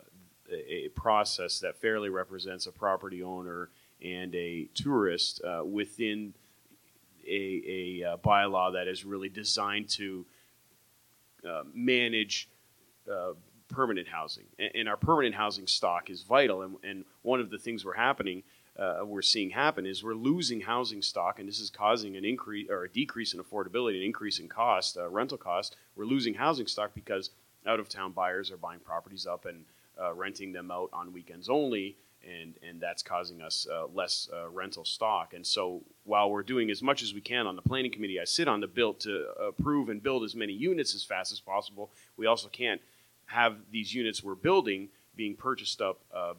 a, 0.51 0.89
process 0.89 1.59
that 1.59 1.80
fairly 1.80 2.09
represents 2.09 2.65
a 2.65 2.72
property 2.72 3.23
owner 3.23 3.69
and 4.01 4.34
a 4.35 4.67
tourist 4.73 5.41
uh, 5.43 5.63
within 5.63 6.34
a, 7.27 8.01
a, 8.03 8.03
uh, 8.03 8.17
bylaw 8.17 8.73
that 8.73 8.88
is 8.88 9.05
really 9.05 9.30
designed 9.30 9.89
to 9.89 10.26
uh, 11.47 11.63
manage 11.73 12.49
uh, 13.11 13.34
permanent 13.67 14.07
housing. 14.07 14.45
And, 14.59 14.72
and, 14.76 14.89
our 14.89 14.97
permanent 14.97 15.35
housing 15.35 15.67
stock 15.67 16.09
is 16.09 16.22
vital. 16.22 16.61
And, 16.61 16.76
and 16.84 17.05
one 17.22 17.39
of 17.39 17.49
the 17.49 17.57
things 17.57 17.84
we're 17.84 17.93
happening 17.95 18.43
uh, 18.77 19.06
we're 19.06 19.22
seeing 19.22 19.49
happen 19.52 19.85
is 19.85 20.03
we're 20.03 20.14
losing 20.14 20.61
housing 20.61 21.02
stock, 21.02 21.39
and 21.39 21.47
this 21.47 21.60
is 21.60 21.69
causing 21.69 22.18
an 22.18 22.26
increase 22.26 22.69
or 22.69 22.84
a 22.84 22.89
decrease 22.89 23.34
in 23.34 23.39
affordability, 23.39 23.97
an 23.97 24.03
increase 24.03 24.39
in 24.39 24.47
cost, 24.47 24.97
uh, 24.97 25.07
rental 25.10 25.38
cost. 25.38 25.77
We're 25.95 26.06
losing 26.06 26.34
housing 26.34 26.68
stock 26.68 26.91
because 26.93 27.30
out 27.65 27.80
of 27.80 27.89
town 27.89 28.11
buyers 28.11 28.52
are 28.52 28.57
buying 28.57 28.80
properties 28.80 29.26
up 29.26 29.45
and 29.45 29.64
uh, 29.99 30.14
renting 30.14 30.52
them 30.52 30.72
out 30.72 30.89
on 30.91 31.14
weekends 31.14 31.47
only, 31.49 31.95
and 32.27 32.56
and 32.68 32.81
that's 32.81 33.02
causing 33.02 33.41
us 33.41 33.65
uh, 33.72 33.85
less 33.93 34.30
uh, 34.34 34.49
rental 34.49 34.84
stock. 34.84 35.34
And 35.34 35.47
so 35.47 35.81
while 36.03 36.30
we're 36.30 36.43
doing 36.43 36.69
as 36.69 36.84
much 36.84 37.02
as 37.02 37.14
we 37.14 37.22
can 37.22 37.47
on 37.47 37.56
the 37.56 37.61
planning 37.61 37.91
committee, 37.91 38.19
I 38.19 38.26
sit 38.26 38.49
on 38.49 38.60
the 38.60 38.68
bill 38.68 38.93
to 38.95 39.26
approve 39.39 39.88
and 39.88 40.03
build 40.03 40.23
as 40.26 40.35
many 40.35 40.53
units 40.53 40.93
as 40.95 41.03
fast 41.03 41.31
as 41.31 41.39
possible. 41.39 41.91
We 42.18 42.26
also 42.26 42.49
can't 42.49 42.81
have 43.27 43.56
these 43.72 43.93
units 43.93 44.22
we're 44.23 44.35
building 44.35 44.89
being 45.15 45.35
purchased 45.35 45.81
up 45.81 46.01
uh, 46.13 46.33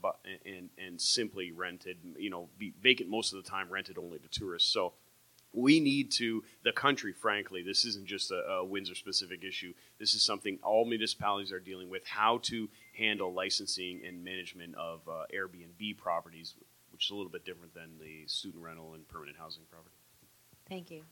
and, 0.44 0.70
and 0.78 1.01
simply 1.01 1.53
rented, 1.53 1.97
you 2.19 2.31
know, 2.31 2.48
vacant 2.82 3.09
most 3.09 3.32
of 3.32 3.43
the 3.43 3.48
time, 3.48 3.69
rented 3.70 3.98
only 3.98 4.19
to 4.19 4.28
tourists. 4.28 4.73
So 4.73 4.93
we 5.53 5.81
need 5.81 6.11
to, 6.12 6.44
the 6.65 6.73
country, 6.73 7.12
frankly, 7.12 7.62
this 7.62 7.85
isn't 7.85 8.07
just 8.07 8.31
a, 8.31 8.36
a 8.36 8.65
Windsor 8.65 8.94
specific 8.94 9.43
issue. 9.43 9.73
This 9.98 10.15
is 10.15 10.23
something 10.23 10.59
all 10.62 10.85
municipalities 10.85 11.51
are 11.51 11.61
dealing 11.61 11.89
with 11.89 12.07
how 12.07 12.39
to 12.44 12.69
handle 12.97 13.32
licensing 13.32 14.03
and 14.07 14.23
management 14.23 14.74
of 14.74 15.01
uh, 15.09 15.24
Airbnb 15.35 15.97
properties, 15.97 16.55
which 16.93 17.07
is 17.07 17.11
a 17.11 17.15
little 17.15 17.32
bit 17.32 17.44
different 17.44 17.74
than 17.74 17.98
the 17.98 18.27
student 18.27 18.62
rental 18.62 18.94
and 18.94 19.09
permanent 19.09 19.39
housing 19.39 19.62
property. 19.70 19.97
Thank 20.69 20.90
you. 20.90 21.03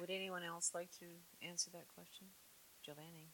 Would 0.00 0.10
anyone 0.10 0.42
else 0.42 0.72
like 0.74 0.90
to 0.98 1.06
answer 1.46 1.70
that 1.70 1.86
question? 1.94 2.26
Giovanni. 2.84 3.28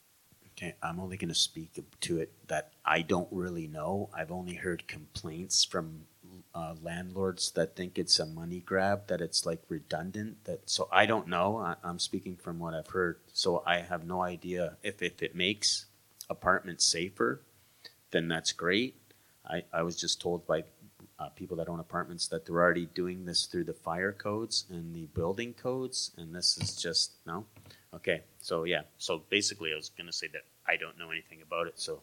Okay, 0.57 0.75
I'm 0.83 0.99
only 0.99 1.17
going 1.17 1.29
to 1.29 1.35
speak 1.35 1.79
to 2.01 2.19
it 2.19 2.31
that 2.47 2.73
I 2.85 3.01
don't 3.01 3.27
really 3.31 3.67
know. 3.67 4.09
I've 4.13 4.31
only 4.31 4.55
heard 4.55 4.87
complaints 4.87 5.63
from 5.63 6.05
uh, 6.53 6.75
landlords 6.81 7.51
that 7.51 7.75
think 7.75 7.97
it's 7.97 8.19
a 8.19 8.25
money 8.25 8.59
grab, 8.59 9.07
that 9.07 9.21
it's 9.21 9.45
like 9.45 9.61
redundant. 9.69 10.43
That 10.45 10.69
so 10.69 10.87
I 10.91 11.05
don't 11.05 11.27
know. 11.27 11.57
I, 11.57 11.75
am 11.83 11.99
speaking 11.99 12.35
from 12.35 12.59
what 12.59 12.73
I've 12.73 12.87
heard. 12.87 13.19
So 13.33 13.63
I 13.65 13.79
have 13.79 14.05
no 14.05 14.21
idea 14.21 14.77
if 14.83 15.01
if 15.01 15.21
it 15.21 15.35
makes 15.35 15.85
apartments 16.29 16.85
safer, 16.85 17.41
then 18.11 18.27
that's 18.27 18.51
great. 18.51 18.95
I, 19.45 19.63
I 19.73 19.81
was 19.83 19.95
just 19.95 20.21
told 20.21 20.45
by 20.45 20.63
uh, 21.19 21.29
people 21.29 21.57
that 21.57 21.69
own 21.69 21.79
apartments 21.79 22.27
that 22.27 22.45
they're 22.45 22.61
already 22.61 22.85
doing 22.85 23.25
this 23.25 23.45
through 23.45 23.65
the 23.65 23.73
fire 23.73 24.11
codes 24.11 24.65
and 24.69 24.95
the 24.95 25.05
building 25.07 25.53
codes, 25.53 26.11
and 26.17 26.33
this 26.33 26.57
is 26.57 26.75
just 26.75 27.13
no. 27.25 27.45
Okay, 27.93 28.21
so 28.39 28.63
yeah, 28.63 28.81
so 28.97 29.23
basically, 29.29 29.73
I 29.73 29.75
was 29.75 29.89
going 29.89 30.07
to 30.07 30.13
say 30.13 30.27
that 30.27 30.43
I 30.65 30.77
don't 30.77 30.97
know 30.97 31.11
anything 31.11 31.41
about 31.41 31.67
it. 31.67 31.77
So, 31.77 32.01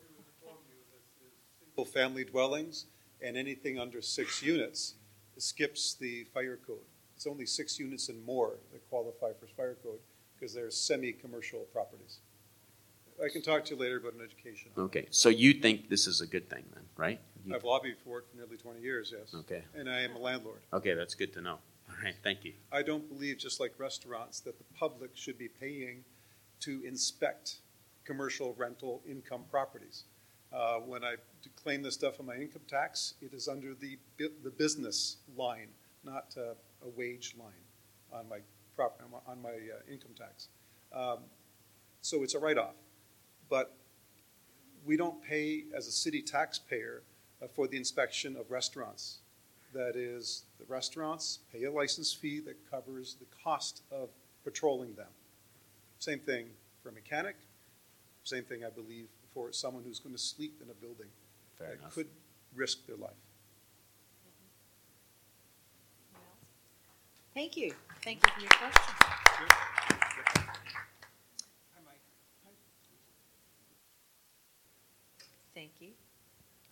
single 1.65 1.91
family 1.91 2.25
dwellings 2.25 2.87
and 3.23 3.37
anything 3.37 3.79
under 3.79 4.03
six 4.03 4.43
units 4.43 4.95
skips 5.39 5.95
the 5.95 6.25
fire 6.35 6.59
code. 6.67 6.85
It's 7.17 7.27
only 7.27 7.47
six 7.47 7.79
units 7.79 8.11
and 8.11 8.25
more 8.25 8.59
that 8.73 8.87
qualify 8.91 9.33
for 9.41 9.47
fire 9.57 9.77
code 9.83 10.01
because 10.35 10.55
they're 10.55 10.71
semi-commercial 10.71 11.61
properties. 11.73 12.19
I 13.25 13.29
can 13.33 13.43
talk 13.43 13.65
to 13.65 13.75
you 13.75 13.81
later 13.81 13.97
about 13.97 14.15
an 14.15 14.21
education. 14.21 14.71
Okay, 14.77 15.07
so 15.11 15.31
you 15.31 15.55
think 15.55 15.89
this 15.89 16.07
is 16.07 16.21
a 16.21 16.27
good 16.27 16.51
thing 16.51 16.65
then, 16.75 16.85
right? 16.97 17.21
You, 17.45 17.55
I've 17.55 17.65
lobbied 17.65 17.97
for 18.05 18.19
it 18.19 18.27
for 18.31 18.37
nearly 18.37 18.57
20 18.57 18.81
years, 18.81 19.13
yes. 19.17 19.35
Okay. 19.35 19.63
And 19.75 19.89
I 19.89 20.01
am 20.03 20.15
a 20.15 20.19
landlord. 20.19 20.61
Okay, 20.73 20.95
that's 20.95 21.15
good 21.15 21.33
to 21.33 21.41
know. 21.41 21.59
Thank 22.23 22.45
you. 22.45 22.53
I 22.73 22.83
don't 22.83 23.09
believe, 23.09 23.39
just 23.39 23.61
like 23.61 23.75
restaurants, 23.79 24.41
that 24.41 24.59
the 24.59 24.65
public 24.79 25.11
should 25.15 25.39
be 25.39 25.49
paying 25.49 26.05
to 26.61 26.83
inspect 26.85 27.57
commercial 28.05 28.55
rental 28.57 29.03
income 29.09 29.45
properties. 29.51 30.05
Uh, 30.53 30.77
when 30.77 31.05
I 31.05 31.17
claim 31.63 31.83
this 31.83 31.95
stuff 31.95 32.21
on 32.21 32.27
my 32.27 32.37
income 32.37 32.63
tax, 32.67 33.15
it 33.21 33.35
is 33.35 33.49
under 33.49 33.75
the 33.75 33.99
the 34.19 34.51
business 34.51 35.19
line, 35.37 35.69
not 36.05 36.35
uh, 36.37 36.55
a 36.85 36.89
wage 36.97 37.35
line 37.39 37.65
on 38.13 38.29
my 38.29 38.39
prop 38.75 39.01
on 39.27 39.43
my 39.43 39.51
uh, 39.51 39.93
income 39.93 40.13
tax. 40.17 40.49
Um, 40.93 41.19
so 42.01 42.23
it's 42.23 42.35
a 42.35 42.39
write-off, 42.39 42.77
but 43.51 43.77
we 44.87 44.97
don't 44.97 45.23
pay 45.23 45.65
as 45.75 45.87
a 45.87 45.93
city 45.93 46.23
taxpayer 46.23 47.03
uh, 47.43 47.47
for 47.49 47.69
the 47.69 47.77
inspection 47.77 48.37
of 48.37 48.51
restaurants. 48.51 49.19
That 49.75 49.97
is, 49.97 50.45
the 50.59 50.65
restaurants 50.67 51.41
pay 51.53 51.65
a 51.65 51.71
license 51.71 52.13
fee 52.13 52.41
that 52.41 52.57
covers 52.71 53.17
the 53.21 53.27
cost 53.45 53.83
of 53.93 54.09
patrolling 54.45 54.95
them. 54.95 55.09
Same 55.99 56.19
thing 56.21 56.47
for 56.83 56.89
a 56.89 56.93
mechanic. 56.93 57.37
Same 58.25 58.45
thing, 58.45 58.65
I 58.65 58.71
believe, 58.71 59.07
for 59.33 59.53
someone 59.53 59.83
who's 59.85 60.01
going 60.01 60.15
to 60.15 60.21
sleep 60.21 60.61
in 60.63 60.71
a 60.71 60.75
building 60.75 61.09
Fair 61.59 61.69
that 61.69 61.79
enough. 61.81 61.95
could 61.95 62.09
risk 62.55 62.87
their 62.87 62.97
life. 62.97 63.11
Thank 67.35 67.57
you. 67.57 67.73
Thank 68.03 68.21
you 68.27 68.33
for 68.33 68.41
your 68.41 68.51
question. 68.51 68.95
Thank 75.55 75.71
you. 75.81 75.89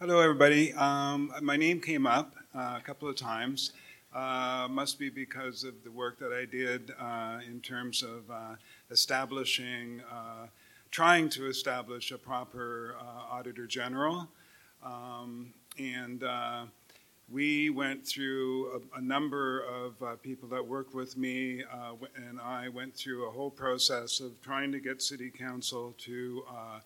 Hello, 0.00 0.20
everybody. 0.20 0.72
Um, 0.74 1.32
my 1.42 1.56
name 1.56 1.80
came 1.80 2.06
up 2.06 2.34
a 2.56 2.80
couple 2.80 3.08
of 3.08 3.16
times. 3.16 3.72
Uh, 4.14 4.66
must 4.70 4.98
be 4.98 5.10
because 5.10 5.62
of 5.62 5.74
the 5.84 5.90
work 5.90 6.18
that 6.18 6.32
I 6.32 6.46
did 6.46 6.92
uh, 6.98 7.40
in 7.46 7.60
terms 7.60 8.02
of 8.02 8.30
uh, 8.30 8.54
establishing, 8.90 10.00
uh, 10.10 10.46
trying 10.90 11.28
to 11.30 11.46
establish 11.48 12.12
a 12.12 12.18
proper 12.18 12.96
uh, 12.98 13.34
auditor 13.34 13.66
general. 13.66 14.28
Um, 14.82 15.52
and 15.78 16.24
we 17.30 17.70
went 17.70 18.06
through 18.06 18.80
a, 18.94 18.98
a 18.98 19.00
number 19.00 19.64
of 19.64 20.00
uh, 20.02 20.14
people 20.22 20.48
that 20.48 20.64
worked 20.64 20.94
with 20.94 21.16
me, 21.16 21.64
uh, 21.64 21.94
and 22.28 22.40
I 22.40 22.68
went 22.68 22.94
through 22.94 23.26
a 23.26 23.30
whole 23.30 23.50
process 23.50 24.20
of 24.20 24.40
trying 24.42 24.70
to 24.72 24.78
get 24.78 25.02
City 25.02 25.30
Council 25.30 25.94
to 25.98 26.44
uh, 26.48 26.80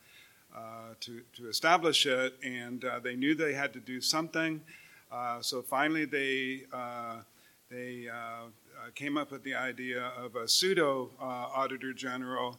uh, 0.56 0.60
to, 0.98 1.20
to 1.36 1.48
establish 1.48 2.06
it, 2.06 2.34
and 2.42 2.84
uh, 2.84 2.98
they 2.98 3.14
knew 3.14 3.36
they 3.36 3.52
had 3.52 3.72
to 3.72 3.78
do 3.78 4.01
something. 4.01 4.60
Uh, 5.11 5.43
so 5.43 5.61
finally, 5.61 6.05
they 6.05 6.62
uh, 6.73 7.16
they 7.69 8.07
uh, 8.09 8.47
came 8.95 9.16
up 9.16 9.32
with 9.32 9.43
the 9.43 9.55
idea 9.55 10.12
of 10.16 10.37
a 10.37 10.47
pseudo 10.49 11.11
auditor 11.20 11.93
general 11.93 12.59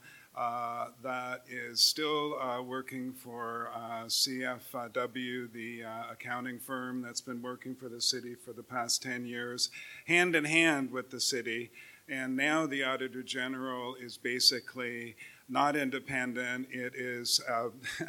that 1.03 1.41
is 1.49 1.81
still 1.81 2.37
working 2.63 3.11
for 3.11 3.69
CFW, 4.07 5.51
the 5.51 5.81
accounting 6.09 6.59
firm 6.59 7.01
that's 7.01 7.21
been 7.21 7.41
working 7.41 7.75
for 7.75 7.89
the 7.89 7.99
city 7.99 8.35
for 8.35 8.53
the 8.53 8.63
past 8.63 9.01
10 9.03 9.25
years, 9.25 9.69
hand 10.05 10.35
in 10.35 10.45
hand 10.45 10.91
with 10.91 11.09
the 11.09 11.19
city. 11.19 11.71
And 12.07 12.35
now 12.35 12.65
the 12.65 12.83
Auditor 12.83 13.23
General 13.23 13.95
is 13.95 14.17
basically 14.17 15.15
not 15.47 15.75
independent. 15.75 16.67
It 16.71 16.93
is, 16.95 17.41
uh, 17.49 17.69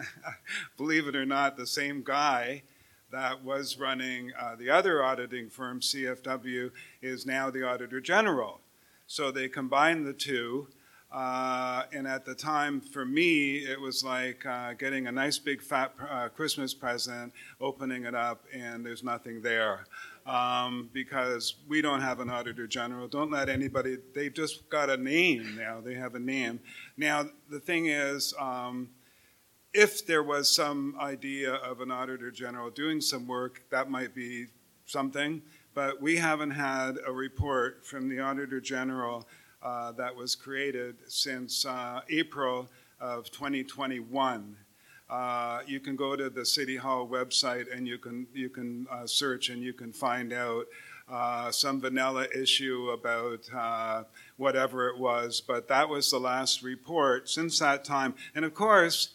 believe 0.76 1.06
it 1.06 1.16
or 1.16 1.26
not, 1.26 1.56
the 1.56 1.66
same 1.66 2.02
guy 2.04 2.62
that 3.12 3.44
was 3.44 3.78
running 3.78 4.32
uh, 4.40 4.56
the 4.56 4.70
other 4.70 5.02
auditing 5.02 5.48
firm, 5.48 5.80
CFW, 5.80 6.70
is 7.02 7.26
now 7.26 7.50
the 7.50 7.62
Auditor 7.62 8.00
General. 8.00 8.60
So 9.06 9.30
they 9.30 9.48
combined 9.48 10.06
the 10.06 10.14
two. 10.14 10.68
Uh, 11.12 11.82
and 11.92 12.08
at 12.08 12.24
the 12.24 12.34
time, 12.34 12.80
for 12.80 13.04
me, 13.04 13.58
it 13.58 13.78
was 13.78 14.02
like 14.02 14.46
uh, 14.46 14.72
getting 14.72 15.06
a 15.06 15.12
nice 15.12 15.38
big 15.38 15.60
fat 15.60 15.92
uh, 16.10 16.28
Christmas 16.30 16.72
present, 16.72 17.34
opening 17.60 18.04
it 18.06 18.14
up, 18.14 18.44
and 18.54 18.84
there's 18.84 19.04
nothing 19.04 19.42
there. 19.42 19.84
Um, 20.24 20.88
because 20.92 21.56
we 21.68 21.82
don't 21.82 22.00
have 22.00 22.20
an 22.20 22.30
auditor 22.30 22.66
general. 22.66 23.08
Don't 23.08 23.30
let 23.30 23.48
anybody, 23.48 23.98
they've 24.14 24.32
just 24.32 24.70
got 24.70 24.88
a 24.88 24.96
name 24.96 25.56
now. 25.58 25.80
They 25.80 25.94
have 25.94 26.14
a 26.14 26.20
name. 26.20 26.60
Now, 26.96 27.26
the 27.50 27.58
thing 27.60 27.86
is, 27.86 28.32
um, 28.40 28.88
if 29.74 30.06
there 30.06 30.22
was 30.22 30.54
some 30.54 30.94
idea 31.00 31.54
of 31.54 31.80
an 31.80 31.90
auditor 31.90 32.30
general 32.30 32.70
doing 32.70 33.00
some 33.00 33.26
work, 33.26 33.62
that 33.70 33.90
might 33.90 34.14
be 34.14 34.46
something. 34.86 35.42
But 35.74 36.02
we 36.02 36.16
haven't 36.16 36.50
had 36.50 36.98
a 37.06 37.12
report 37.12 37.86
from 37.86 38.08
the 38.08 38.20
auditor 38.20 38.60
general 38.60 39.26
uh, 39.62 39.92
that 39.92 40.14
was 40.14 40.34
created 40.34 40.96
since 41.08 41.64
uh, 41.64 42.00
April 42.10 42.68
of 43.00 43.30
2021. 43.30 44.56
Uh, 45.08 45.60
you 45.66 45.80
can 45.80 45.96
go 45.96 46.16
to 46.16 46.28
the 46.28 46.44
City 46.44 46.76
Hall 46.76 47.06
website 47.06 47.74
and 47.74 47.86
you 47.86 47.98
can 47.98 48.26
you 48.34 48.48
can 48.48 48.86
uh, 48.90 49.06
search 49.06 49.50
and 49.50 49.62
you 49.62 49.72
can 49.72 49.92
find 49.92 50.32
out 50.32 50.66
uh, 51.10 51.50
some 51.50 51.80
vanilla 51.80 52.26
issue 52.34 52.90
about 52.90 53.40
uh, 53.54 54.04
whatever 54.36 54.88
it 54.88 54.98
was. 54.98 55.40
But 55.40 55.68
that 55.68 55.88
was 55.88 56.10
the 56.10 56.18
last 56.18 56.62
report 56.62 57.28
since 57.28 57.58
that 57.58 57.84
time. 57.84 58.14
And 58.34 58.44
of 58.44 58.54
course, 58.54 59.10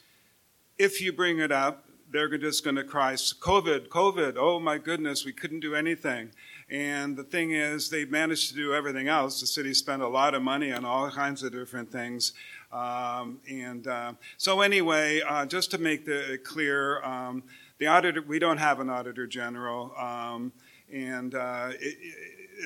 if 0.77 1.01
you 1.01 1.11
bring 1.11 1.39
it 1.39 1.51
up, 1.51 1.85
they're 2.11 2.37
just 2.37 2.63
going 2.63 2.75
to 2.75 2.83
cry, 2.83 3.13
COVID, 3.13 3.89
COVID, 3.89 4.35
oh 4.37 4.59
my 4.59 4.77
goodness, 4.77 5.25
we 5.25 5.33
couldn't 5.33 5.59
do 5.59 5.75
anything. 5.75 6.31
And 6.69 7.17
the 7.17 7.23
thing 7.23 7.51
is, 7.51 7.89
they 7.89 8.05
managed 8.05 8.49
to 8.49 8.55
do 8.55 8.73
everything 8.73 9.07
else. 9.07 9.41
The 9.41 9.47
city 9.47 9.73
spent 9.73 10.01
a 10.01 10.07
lot 10.07 10.33
of 10.33 10.41
money 10.41 10.71
on 10.71 10.85
all 10.85 11.09
kinds 11.09 11.43
of 11.43 11.51
different 11.51 11.91
things. 11.91 12.33
Um, 12.71 13.39
and 13.49 13.87
uh, 13.87 14.13
so, 14.37 14.61
anyway, 14.61 15.21
uh, 15.21 15.45
just 15.45 15.71
to 15.71 15.77
make 15.77 16.05
the, 16.05 16.33
it 16.33 16.43
clear, 16.43 17.01
um, 17.03 17.43
the 17.77 17.87
auditor, 17.87 18.21
we 18.21 18.39
don't 18.39 18.57
have 18.57 18.79
an 18.79 18.89
auditor 18.89 19.27
general. 19.27 19.93
Um, 19.97 20.51
and 20.91 21.35
uh, 21.35 21.71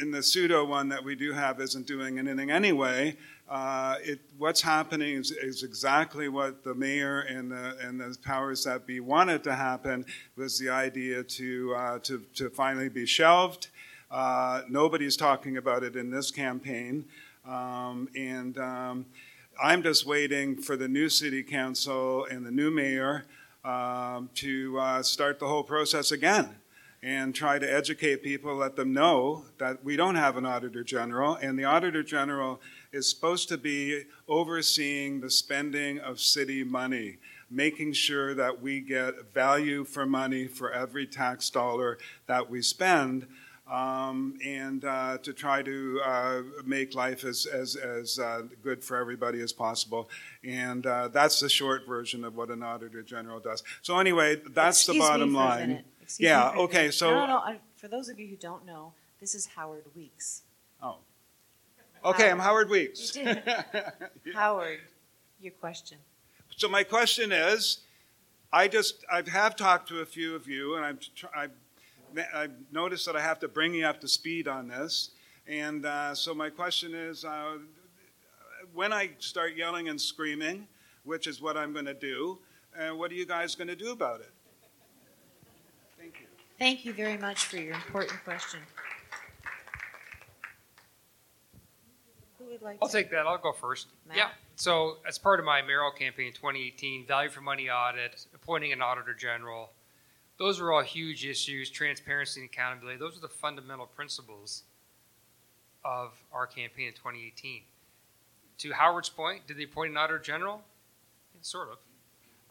in 0.02 0.12
the 0.12 0.24
pseudo 0.24 0.66
one 0.66 0.90
that 0.90 1.04
we 1.04 1.16
do 1.16 1.34
have 1.34 1.60
isn't 1.60 1.88
doing 1.88 2.20
anything 2.20 2.52
anyway. 2.52 3.16
Uh, 3.52 3.98
it, 4.02 4.22
what's 4.38 4.62
happening 4.62 5.18
is, 5.18 5.32
is, 5.32 5.64
exactly 5.64 6.30
what 6.30 6.64
the 6.64 6.74
mayor 6.74 7.20
and 7.20 7.52
the, 7.52 7.76
and 7.82 8.00
the 8.00 8.18
powers 8.24 8.64
that 8.64 8.88
be 8.88 9.02
wanted 9.02 9.44
to 9.44 9.54
happen 9.54 10.06
was 10.38 10.58
the 10.58 10.70
idea 10.70 11.22
to, 11.22 11.76
uh, 11.76 12.00
to, 12.00 12.24
to 12.34 12.50
finally 12.50 12.88
be 12.88 13.06
shelved. 13.06 13.68
Uh, 14.10 14.62
nobody's 14.70 15.18
talking 15.18 15.58
about 15.58 15.84
it 15.84 15.98
in 15.98 16.10
this 16.10 16.32
campaign. 16.32 17.04
Um, 17.46 18.08
and 18.16 18.58
um, 18.58 19.06
I'm 19.62 19.84
just 19.84 20.06
waiting 20.06 20.56
for 20.56 20.78
the 20.78 20.88
new 20.88 21.10
city 21.10 21.44
council 21.44 22.24
and 22.32 22.46
the 22.46 22.52
new 22.52 22.72
mayor 22.72 23.26
um, 23.66 24.30
to 24.36 24.80
uh, 24.80 25.04
start 25.04 25.40
the 25.40 25.48
whole 25.48 25.64
process 25.64 26.14
again 26.14 26.56
and 27.04 27.36
try 27.36 27.60
to 27.60 27.70
educate 27.70 28.24
people, 28.24 28.56
let 28.56 28.78
them 28.78 28.94
know 28.94 29.44
that 29.58 29.84
we 29.84 29.98
don't 29.98 30.16
have 30.16 30.38
an 30.38 30.46
auditor 30.46 30.84
general, 30.84 31.36
and 31.36 31.58
the 31.58 31.66
auditor 31.66 32.04
general 32.04 32.62
is 32.92 33.10
supposed 33.10 33.50
to 33.50 33.58
be 33.58 34.04
overseeing 34.28 35.22
the 35.22 35.30
spending 35.30 36.00
of 36.00 36.20
city 36.20 36.64
money, 36.64 37.18
making 37.50 37.94
sure 37.94 38.34
that 38.36 38.62
we 38.62 38.82
get 38.82 39.34
value 39.34 39.84
for 39.84 40.06
money 40.06 40.48
for 40.48 40.72
every 40.72 41.08
tax 41.08 41.50
dollar 41.50 41.98
that 42.28 42.50
we 42.50 42.62
spend. 42.62 43.28
Um, 43.70 44.38
and 44.46 44.84
uh, 44.84 45.20
to 45.20 45.32
try 45.32 45.62
to 45.62 46.02
uh, 46.04 46.42
make 46.66 46.94
life 46.94 47.24
as, 47.24 47.46
as, 47.46 47.78
as 47.78 48.20
uh, 48.20 48.42
good 48.62 48.84
for 48.84 48.98
everybody 48.98 49.40
as 49.40 49.54
possible. 49.54 50.10
And 50.44 50.86
uh, 50.86 51.08
that's 51.08 51.40
the 51.40 51.48
short 51.48 51.88
version 51.88 52.26
of 52.26 52.36
what 52.36 52.50
an 52.50 52.64
auditor 52.64 53.02
general 53.02 53.40
does. 53.40 53.64
So, 53.82 53.98
anyway, 53.98 54.42
that's 54.50 54.80
Excuse 54.80 54.98
the 54.98 55.00
bottom 55.00 55.30
me 55.30 55.36
for 55.36 55.42
a 55.42 55.46
line. 55.46 55.84
yeah, 56.18 56.50
okay, 56.50 56.92
so. 56.92 57.12
No, 57.12 57.26
no, 57.26 57.46
no. 57.46 57.56
For 57.78 57.88
those 57.88 58.10
of 58.10 58.20
you 58.20 58.28
who 58.28 58.36
don't 58.36 58.66
know, 58.66 58.92
this 59.22 59.36
is 59.36 59.46
Howard 59.46 59.86
Weeks. 59.96 60.42
Oh. 60.84 60.98
Okay, 62.04 62.32
I'm 62.32 62.40
Howard 62.40 62.70
Weeks. 62.70 63.16
You 63.16 63.26
did. 63.26 63.44
Howard, 64.34 64.80
your 65.40 65.52
question. 65.54 66.00
So 66.58 66.68
my 66.68 66.84
question 66.84 67.32
is, 67.32 67.82
I 68.52 68.68
just 68.68 69.06
I 69.12 69.22
have 69.30 69.56
talked 69.56 69.88
to 69.90 70.00
a 70.00 70.06
few 70.06 70.36
of 70.36 70.48
you, 70.48 70.76
and 70.76 70.86
I've 70.86 71.00
I've, 71.36 71.52
I've 72.34 72.52
noticed 72.72 73.06
that 73.06 73.16
I 73.16 73.22
have 73.22 73.40
to 73.40 73.48
bring 73.48 73.76
you 73.76 73.86
up 73.86 74.02
to 74.02 74.08
speed 74.08 74.48
on 74.48 74.68
this. 74.68 75.12
And 75.48 75.86
uh, 75.86 76.16
so 76.16 76.34
my 76.34 76.50
question 76.50 76.96
is, 76.96 77.24
uh, 77.24 77.58
when 78.74 78.92
I 78.92 79.12
start 79.20 79.56
yelling 79.56 79.88
and 79.90 80.02
screaming, 80.02 80.68
which 81.04 81.28
is 81.28 81.40
what 81.40 81.56
I'm 81.56 81.72
going 81.72 81.86
to 81.86 81.94
do, 81.94 82.40
uh, 82.80 82.96
what 82.96 83.12
are 83.12 83.16
you 83.16 83.28
guys 83.28 83.54
going 83.54 83.68
to 83.68 83.76
do 83.76 83.92
about 83.92 84.22
it? 84.22 84.32
Thank 86.00 86.20
you. 86.20 86.26
Thank 86.58 86.84
you 86.84 86.94
very 86.94 87.18
much 87.18 87.46
for 87.46 87.58
your 87.58 87.76
important 87.76 88.24
question. 88.24 88.60
Would 92.62 92.68
like 92.68 92.78
I'll 92.82 92.88
to? 92.88 92.94
take 92.98 93.12
that. 93.12 93.26
I'll 93.28 93.38
go 93.38 93.52
first. 93.52 93.88
Matt? 94.08 94.18
Yeah. 94.18 94.30
So, 94.56 94.98
as 95.08 95.18
part 95.18 95.40
of 95.40 95.46
my 95.46 95.62
mayoral 95.62 95.92
campaign 95.92 96.28
in 96.28 96.34
2018, 96.34 97.06
value 97.08 97.30
for 97.30 97.42
money 97.42 97.70
audit, 97.70 98.26
appointing 98.34 98.72
an 98.72 98.82
auditor 98.82 99.14
general, 99.14 99.72
those 100.38 100.60
are 100.60 100.72
all 100.72 100.82
huge 100.82 101.26
issues. 101.26 101.70
Transparency 101.70 102.42
and 102.42 102.50
accountability. 102.50 102.98
Those 103.00 103.18
are 103.18 103.22
the 103.22 103.28
fundamental 103.28 103.86
principles 103.86 104.64
of 105.84 106.14
our 106.32 106.46
campaign 106.46 106.88
in 106.88 106.94
2018. 106.94 107.62
To 108.60 108.72
Howard's 108.74 109.10
point, 109.10 109.48
did 109.48 109.58
they 109.58 109.64
appoint 109.64 109.92
an 109.92 109.98
auditor 109.98 110.20
general? 110.20 110.62
Yeah, 111.34 111.40
sort 111.42 111.70
of. 111.70 111.78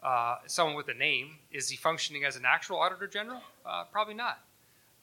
Uh, 0.03 0.37
someone 0.47 0.75
with 0.75 0.89
a 0.89 0.93
name. 0.93 1.37
Is 1.51 1.69
he 1.69 1.77
functioning 1.77 2.25
as 2.25 2.35
an 2.35 2.43
actual 2.45 2.77
auditor 2.79 3.07
general? 3.07 3.41
Uh, 3.65 3.83
probably 3.91 4.15
not. 4.15 4.39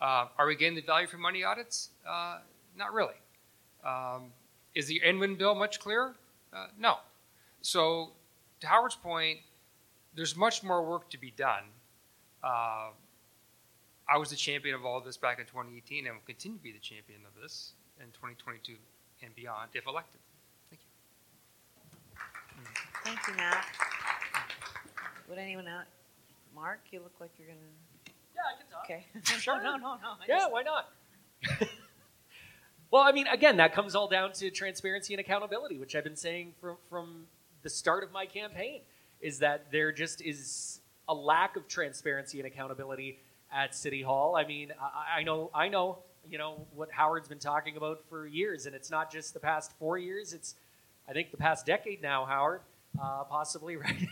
Uh, 0.00 0.26
are 0.38 0.46
we 0.46 0.54
getting 0.56 0.74
the 0.74 0.82
value 0.82 1.06
for 1.06 1.16
money 1.16 1.44
audits? 1.44 1.90
Uh, 2.06 2.38
not 2.76 2.92
really. 2.92 3.14
Um, 3.84 4.32
is 4.74 4.86
the 4.86 5.00
ENWIN 5.04 5.36
bill 5.38 5.54
much 5.54 5.78
clearer? 5.80 6.14
Uh, 6.52 6.66
no. 6.78 6.96
So, 7.62 8.12
to 8.60 8.66
Howard's 8.66 8.94
point, 8.96 9.38
there's 10.14 10.36
much 10.36 10.62
more 10.62 10.82
work 10.82 11.08
to 11.10 11.18
be 11.18 11.30
done. 11.32 11.64
Uh, 12.42 12.90
I 14.10 14.16
was 14.16 14.30
the 14.30 14.36
champion 14.36 14.74
of 14.74 14.84
all 14.86 15.00
this 15.00 15.16
back 15.16 15.38
in 15.38 15.44
2018 15.46 16.06
and 16.06 16.14
will 16.14 16.22
continue 16.26 16.56
to 16.58 16.62
be 16.64 16.72
the 16.72 16.78
champion 16.78 17.20
of 17.26 17.40
this 17.42 17.72
in 18.00 18.06
2022 18.06 18.74
and 19.22 19.34
beyond 19.34 19.70
if 19.74 19.86
elected. 19.86 20.20
Thank 20.70 20.80
you. 22.16 22.62
Thank 23.04 23.18
you, 23.28 23.34
Matt. 23.34 23.64
Would 25.28 25.38
anyone 25.38 25.66
else? 25.68 25.84
Mark, 26.54 26.80
you 26.90 27.00
look 27.00 27.12
like 27.20 27.30
you're 27.38 27.48
gonna. 27.48 27.58
Yeah, 28.34 28.42
I 28.54 28.56
can 28.58 28.66
talk. 28.70 28.84
Okay. 28.84 29.38
Sure. 29.40 29.62
no, 29.62 29.76
no, 29.76 29.96
no. 29.96 30.10
I 30.20 30.26
Yeah, 30.26 30.38
just- 30.38 30.52
why 30.52 30.62
not? 30.62 30.88
well, 32.90 33.02
I 33.02 33.12
mean, 33.12 33.26
again, 33.26 33.58
that 33.58 33.74
comes 33.74 33.94
all 33.94 34.08
down 34.08 34.32
to 34.34 34.50
transparency 34.50 35.12
and 35.12 35.20
accountability, 35.20 35.78
which 35.78 35.94
I've 35.94 36.04
been 36.04 36.16
saying 36.16 36.54
from 36.60 36.76
from 36.88 37.26
the 37.62 37.70
start 37.70 38.02
of 38.02 38.12
my 38.12 38.26
campaign. 38.26 38.80
Is 39.20 39.40
that 39.40 39.70
there 39.72 39.92
just 39.92 40.22
is 40.22 40.80
a 41.08 41.14
lack 41.14 41.56
of 41.56 41.66
transparency 41.66 42.38
and 42.38 42.46
accountability 42.46 43.18
at 43.52 43.74
City 43.74 44.00
Hall? 44.00 44.36
I 44.36 44.44
mean, 44.44 44.72
I, 44.80 45.20
I 45.20 45.22
know, 45.24 45.50
I 45.54 45.68
know, 45.68 45.98
you 46.30 46.38
know 46.38 46.66
what 46.74 46.90
Howard's 46.90 47.28
been 47.28 47.38
talking 47.38 47.76
about 47.76 48.04
for 48.08 48.26
years, 48.26 48.66
and 48.66 48.74
it's 48.74 48.90
not 48.90 49.10
just 49.10 49.34
the 49.34 49.40
past 49.40 49.72
four 49.78 49.98
years. 49.98 50.32
It's, 50.32 50.54
I 51.08 51.12
think, 51.12 51.30
the 51.30 51.36
past 51.36 51.66
decade 51.66 52.00
now, 52.00 52.24
Howard, 52.24 52.60
uh, 53.02 53.24
possibly, 53.24 53.76
right? 53.84 54.06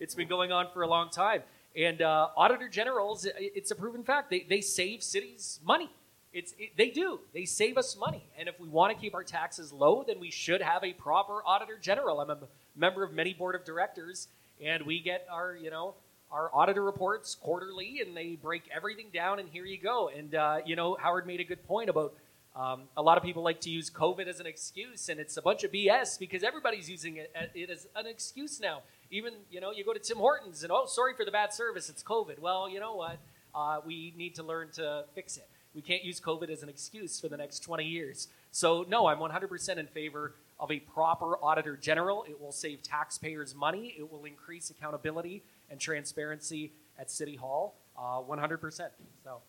it's 0.00 0.14
been 0.14 0.28
going 0.28 0.52
on 0.52 0.66
for 0.72 0.82
a 0.82 0.88
long 0.88 1.10
time. 1.10 1.42
And 1.76 2.02
uh, 2.02 2.28
auditor 2.36 2.68
generals, 2.68 3.26
it's 3.38 3.70
a 3.70 3.74
proven 3.74 4.02
fact. 4.02 4.30
They, 4.30 4.44
they 4.48 4.60
save 4.60 5.02
cities 5.02 5.60
money. 5.64 5.90
It's, 6.32 6.54
it, 6.58 6.76
they 6.76 6.90
do. 6.90 7.20
They 7.32 7.44
save 7.44 7.78
us 7.78 7.96
money. 7.96 8.24
And 8.38 8.48
if 8.48 8.60
we 8.60 8.68
want 8.68 8.94
to 8.94 9.00
keep 9.00 9.14
our 9.14 9.24
taxes 9.24 9.72
low, 9.72 10.04
then 10.06 10.20
we 10.20 10.30
should 10.30 10.60
have 10.60 10.84
a 10.84 10.92
proper 10.92 11.42
auditor 11.46 11.78
general. 11.80 12.20
I'm 12.20 12.30
a 12.30 12.38
member 12.76 13.02
of 13.02 13.12
many 13.12 13.32
board 13.32 13.54
of 13.54 13.64
directors, 13.64 14.28
and 14.62 14.84
we 14.84 15.00
get 15.00 15.26
our, 15.30 15.56
you 15.56 15.70
know, 15.70 15.94
our 16.30 16.50
auditor 16.54 16.84
reports 16.84 17.34
quarterly, 17.34 18.00
and 18.04 18.16
they 18.16 18.36
break 18.36 18.64
everything 18.74 19.06
down, 19.12 19.38
and 19.38 19.48
here 19.48 19.64
you 19.64 19.78
go. 19.78 20.10
And, 20.14 20.34
uh, 20.34 20.58
you 20.66 20.76
know, 20.76 20.96
Howard 21.00 21.26
made 21.26 21.40
a 21.40 21.44
good 21.44 21.66
point 21.66 21.88
about 21.88 22.14
um, 22.54 22.82
a 22.96 23.02
lot 23.02 23.16
of 23.16 23.24
people 23.24 23.42
like 23.42 23.60
to 23.62 23.70
use 23.70 23.88
COVID 23.88 24.26
as 24.26 24.40
an 24.40 24.46
excuse, 24.46 25.08
and 25.08 25.18
it's 25.18 25.36
a 25.36 25.42
bunch 25.42 25.64
of 25.64 25.72
BS 25.72 26.18
because 26.18 26.42
everybody's 26.42 26.90
using 26.90 27.16
it, 27.16 27.32
it 27.54 27.70
as 27.70 27.86
an 27.96 28.06
excuse 28.06 28.60
now. 28.60 28.82
Even, 29.10 29.32
you 29.50 29.60
know, 29.60 29.70
you 29.70 29.84
go 29.84 29.94
to 29.94 29.98
Tim 29.98 30.18
Hortons 30.18 30.62
and, 30.62 30.72
oh, 30.72 30.84
sorry 30.86 31.14
for 31.14 31.24
the 31.24 31.30
bad 31.30 31.54
service, 31.54 31.88
it's 31.88 32.02
COVID. 32.02 32.38
Well, 32.40 32.68
you 32.68 32.80
know 32.80 32.94
what? 32.94 33.18
Uh, 33.54 33.80
we 33.86 34.12
need 34.16 34.34
to 34.34 34.42
learn 34.42 34.70
to 34.72 35.04
fix 35.14 35.36
it. 35.38 35.48
We 35.74 35.82
can't 35.82 36.04
use 36.04 36.20
COVID 36.20 36.50
as 36.50 36.62
an 36.62 36.68
excuse 36.68 37.20
for 37.20 37.28
the 37.28 37.36
next 37.36 37.60
20 37.60 37.84
years. 37.84 38.28
So, 38.50 38.84
no, 38.88 39.06
I'm 39.06 39.18
100% 39.18 39.76
in 39.76 39.86
favor 39.86 40.34
of 40.58 40.70
a 40.72 40.80
proper 40.80 41.36
auditor 41.42 41.76
general. 41.76 42.24
It 42.28 42.40
will 42.40 42.52
save 42.52 42.82
taxpayers 42.82 43.54
money, 43.54 43.94
it 43.98 44.10
will 44.10 44.24
increase 44.24 44.70
accountability 44.70 45.42
and 45.70 45.78
transparency 45.78 46.72
at 46.98 47.10
City 47.10 47.36
Hall. 47.36 47.76
Uh, 47.96 48.20
100%. 48.22 48.88
So, 49.24 49.40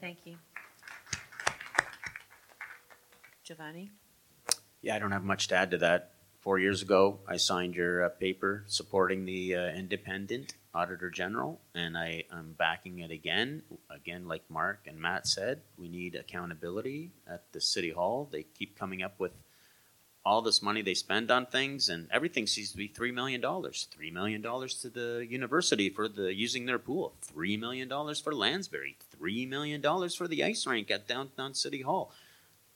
Thank 0.00 0.18
you. 0.24 0.36
Giovanni? 3.42 3.90
Yeah, 4.82 4.96
I 4.96 4.98
don't 4.98 5.12
have 5.12 5.24
much 5.24 5.48
to 5.48 5.54
add 5.54 5.70
to 5.70 5.78
that. 5.78 6.12
Four 6.40 6.58
years 6.58 6.82
ago, 6.82 7.18
I 7.26 7.38
signed 7.38 7.74
your 7.74 8.04
uh, 8.04 8.08
paper 8.08 8.64
supporting 8.66 9.24
the 9.24 9.56
uh, 9.56 9.60
independent 9.70 10.54
auditor 10.76 11.10
general, 11.10 11.58
and 11.74 11.96
I 11.96 12.24
am 12.30 12.54
backing 12.58 12.98
it 12.98 13.10
again. 13.10 13.62
Again, 13.88 14.28
like 14.28 14.42
Mark 14.50 14.80
and 14.86 15.00
Matt 15.00 15.26
said, 15.26 15.62
we 15.78 15.88
need 15.88 16.14
accountability 16.14 17.12
at 17.26 17.50
the 17.52 17.60
city 17.62 17.90
hall. 17.90 18.28
They 18.30 18.42
keep 18.42 18.78
coming 18.78 19.02
up 19.02 19.18
with 19.18 19.32
all 20.22 20.42
this 20.42 20.60
money 20.60 20.82
they 20.82 20.92
spend 20.92 21.30
on 21.30 21.46
things, 21.46 21.88
and 21.88 22.08
everything 22.12 22.46
seems 22.46 22.72
to 22.72 22.76
be 22.76 22.88
three 22.88 23.12
million 23.12 23.40
dollars. 23.40 23.88
Three 23.90 24.10
million 24.10 24.42
dollars 24.42 24.74
to 24.82 24.90
the 24.90 25.26
university 25.26 25.88
for 25.88 26.08
the 26.08 26.34
using 26.34 26.66
their 26.66 26.78
pool. 26.78 27.14
Three 27.22 27.56
million 27.56 27.88
dollars 27.88 28.20
for 28.20 28.32
Lanspeary. 28.32 28.96
Three 29.16 29.46
million 29.46 29.80
dollars 29.80 30.14
for 30.14 30.28
the 30.28 30.44
ice 30.44 30.66
rink 30.66 30.90
at 30.90 31.08
downtown 31.08 31.54
City 31.54 31.80
Hall. 31.82 32.12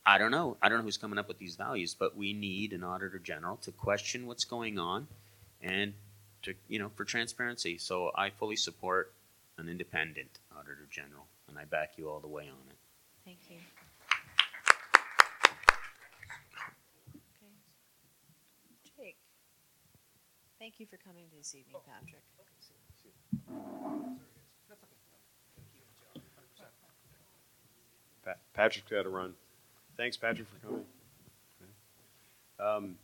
I 0.06 0.16
don't 0.16 0.30
know. 0.30 0.56
I 0.62 0.68
don't 0.68 0.78
know 0.78 0.84
who's 0.84 0.96
coming 0.96 1.18
up 1.18 1.28
with 1.28 1.38
these 1.38 1.56
values, 1.56 1.94
but 1.94 2.16
we 2.16 2.32
need 2.32 2.72
an 2.72 2.82
auditor 2.82 3.18
general 3.18 3.56
to 3.58 3.72
question 3.72 4.26
what's 4.26 4.44
going 4.44 4.78
on 4.78 5.08
and 5.60 5.92
to, 6.42 6.54
you 6.68 6.78
know, 6.78 6.90
for 6.94 7.04
transparency. 7.04 7.78
So 7.78 8.10
I 8.14 8.30
fully 8.30 8.56
support 8.56 9.12
an 9.58 9.68
independent 9.68 10.38
auditor 10.56 10.86
general, 10.90 11.26
and 11.48 11.58
I 11.58 11.64
back 11.64 11.92
you 11.96 12.08
all 12.08 12.20
the 12.20 12.28
way 12.28 12.44
on 12.44 12.68
it. 12.70 12.76
Thank 13.24 13.38
you. 13.50 13.56
Okay. 17.36 17.52
Jake? 18.96 19.16
Thank 20.58 20.80
you 20.80 20.86
for 20.86 20.96
coming 20.96 21.24
this 21.36 21.54
evening, 21.54 21.76
Patrick. 21.86 22.22
Pa- 28.24 28.34
Patrick's 28.52 28.90
got 28.90 29.02
to 29.04 29.08
run. 29.08 29.32
Thanks, 29.96 30.16
Patrick, 30.16 30.46
for 30.48 30.66
coming. 30.66 30.84
Um, 32.58 32.98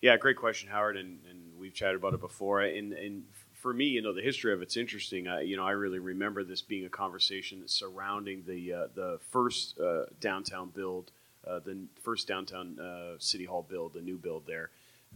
yeah, 0.00 0.16
great 0.16 0.36
question, 0.36 0.70
Howard, 0.70 0.96
and, 0.96 1.18
and 1.28 1.43
we've 1.64 1.72
chatted 1.72 1.96
about 1.96 2.12
it 2.12 2.20
before. 2.20 2.60
And, 2.60 2.92
and 2.92 3.22
for 3.54 3.72
me, 3.72 3.86
you 3.86 4.02
know, 4.02 4.12
the 4.12 4.20
history 4.20 4.52
of 4.52 4.60
it's 4.60 4.76
interesting. 4.76 5.26
I, 5.26 5.40
you 5.40 5.56
know, 5.56 5.64
I 5.64 5.70
really 5.70 5.98
remember 5.98 6.44
this 6.44 6.60
being 6.60 6.84
a 6.84 6.90
conversation 6.90 7.66
surrounding 7.66 8.44
the 8.46 8.72
uh, 8.74 8.86
the 8.94 9.18
first 9.30 9.80
uh, 9.80 10.04
downtown 10.20 10.68
build, 10.68 11.10
uh, 11.46 11.60
the 11.60 11.78
first 12.02 12.28
downtown 12.28 12.78
uh, 12.78 13.14
city 13.18 13.46
hall 13.46 13.66
build, 13.66 13.94
the 13.94 14.02
new 14.02 14.18
build 14.18 14.42
there. 14.46 14.68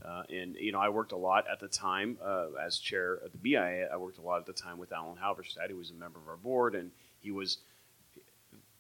Uh, 0.03 0.23
and 0.31 0.57
you 0.57 0.73
know, 0.73 0.81
I 0.81 0.89
worked 0.89 1.13
a 1.13 1.17
lot 1.17 1.45
at 1.53 1.61
the 1.61 1.69
time 1.69 2.17
uh, 2.25 2.47
as 2.65 2.79
chair 2.79 3.13
of 3.13 3.33
the 3.33 3.39
BIA. 3.39 3.91
I 3.93 3.97
worked 3.99 4.17
a 4.17 4.23
lot 4.23 4.41
at 4.41 4.47
the 4.47 4.55
time 4.55 4.79
with 4.79 4.91
Alan 4.91 5.19
Halberstadt, 5.19 5.69
who 5.69 5.77
was 5.77 5.91
a 5.91 5.95
member 5.95 6.19
of 6.19 6.29
our 6.29 6.37
board, 6.37 6.75
and 6.75 6.91
he 7.21 7.31
was 7.31 7.59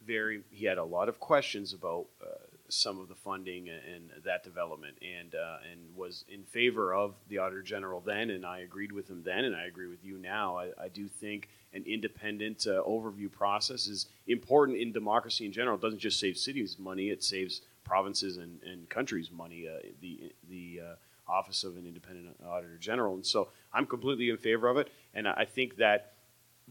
very. 0.06 0.40
He 0.50 0.64
had 0.64 0.78
a 0.78 0.84
lot 0.84 1.10
of 1.10 1.20
questions 1.20 1.74
about 1.74 2.06
some 2.68 2.98
of 3.00 3.08
the 3.08 3.14
funding 3.14 3.68
and, 3.68 4.10
that 4.24 4.44
development, 4.44 4.96
and 5.02 5.34
uh, 5.34 5.56
and 5.70 5.80
was 5.96 6.24
in 6.28 6.42
favor 6.42 6.92
of 6.92 7.14
the 7.28 7.38
auditor 7.38 7.62
general 7.62 8.00
then, 8.00 8.30
and 8.30 8.44
I 8.44 8.60
agreed 8.60 8.92
with 8.92 9.08
him 9.08 9.22
then, 9.24 9.44
and 9.44 9.56
I 9.56 9.66
agree 9.66 9.88
with 9.88 10.04
you 10.04 10.18
now. 10.18 10.58
I, 10.58 10.70
I 10.80 10.88
do 10.88 11.08
think 11.08 11.48
an 11.72 11.84
independent 11.86 12.66
uh, 12.66 12.82
overview 12.82 13.30
process 13.30 13.86
is 13.86 14.06
important 14.26 14.78
in 14.78 14.92
democracy 14.92 15.46
in 15.46 15.52
general. 15.52 15.76
It 15.76 15.82
doesn't 15.82 16.00
just 16.00 16.20
save 16.20 16.36
cities 16.36 16.76
money; 16.78 17.08
it 17.08 17.24
saves 17.24 17.62
provinces 17.84 18.36
and, 18.36 18.62
and 18.62 18.88
countries 18.88 19.30
money. 19.30 19.66
Uh, 19.68 19.80
the 20.00 20.32
the 20.48 20.80
uh, 20.84 20.94
office 21.30 21.64
of 21.64 21.76
an 21.76 21.86
independent 21.86 22.36
auditor 22.46 22.76
general, 22.78 23.14
and 23.14 23.24
so 23.24 23.48
I'm 23.72 23.86
completely 23.86 24.30
in 24.30 24.36
favor 24.36 24.68
of 24.68 24.76
it, 24.76 24.90
and 25.14 25.26
I 25.26 25.44
think 25.44 25.76
that 25.76 26.12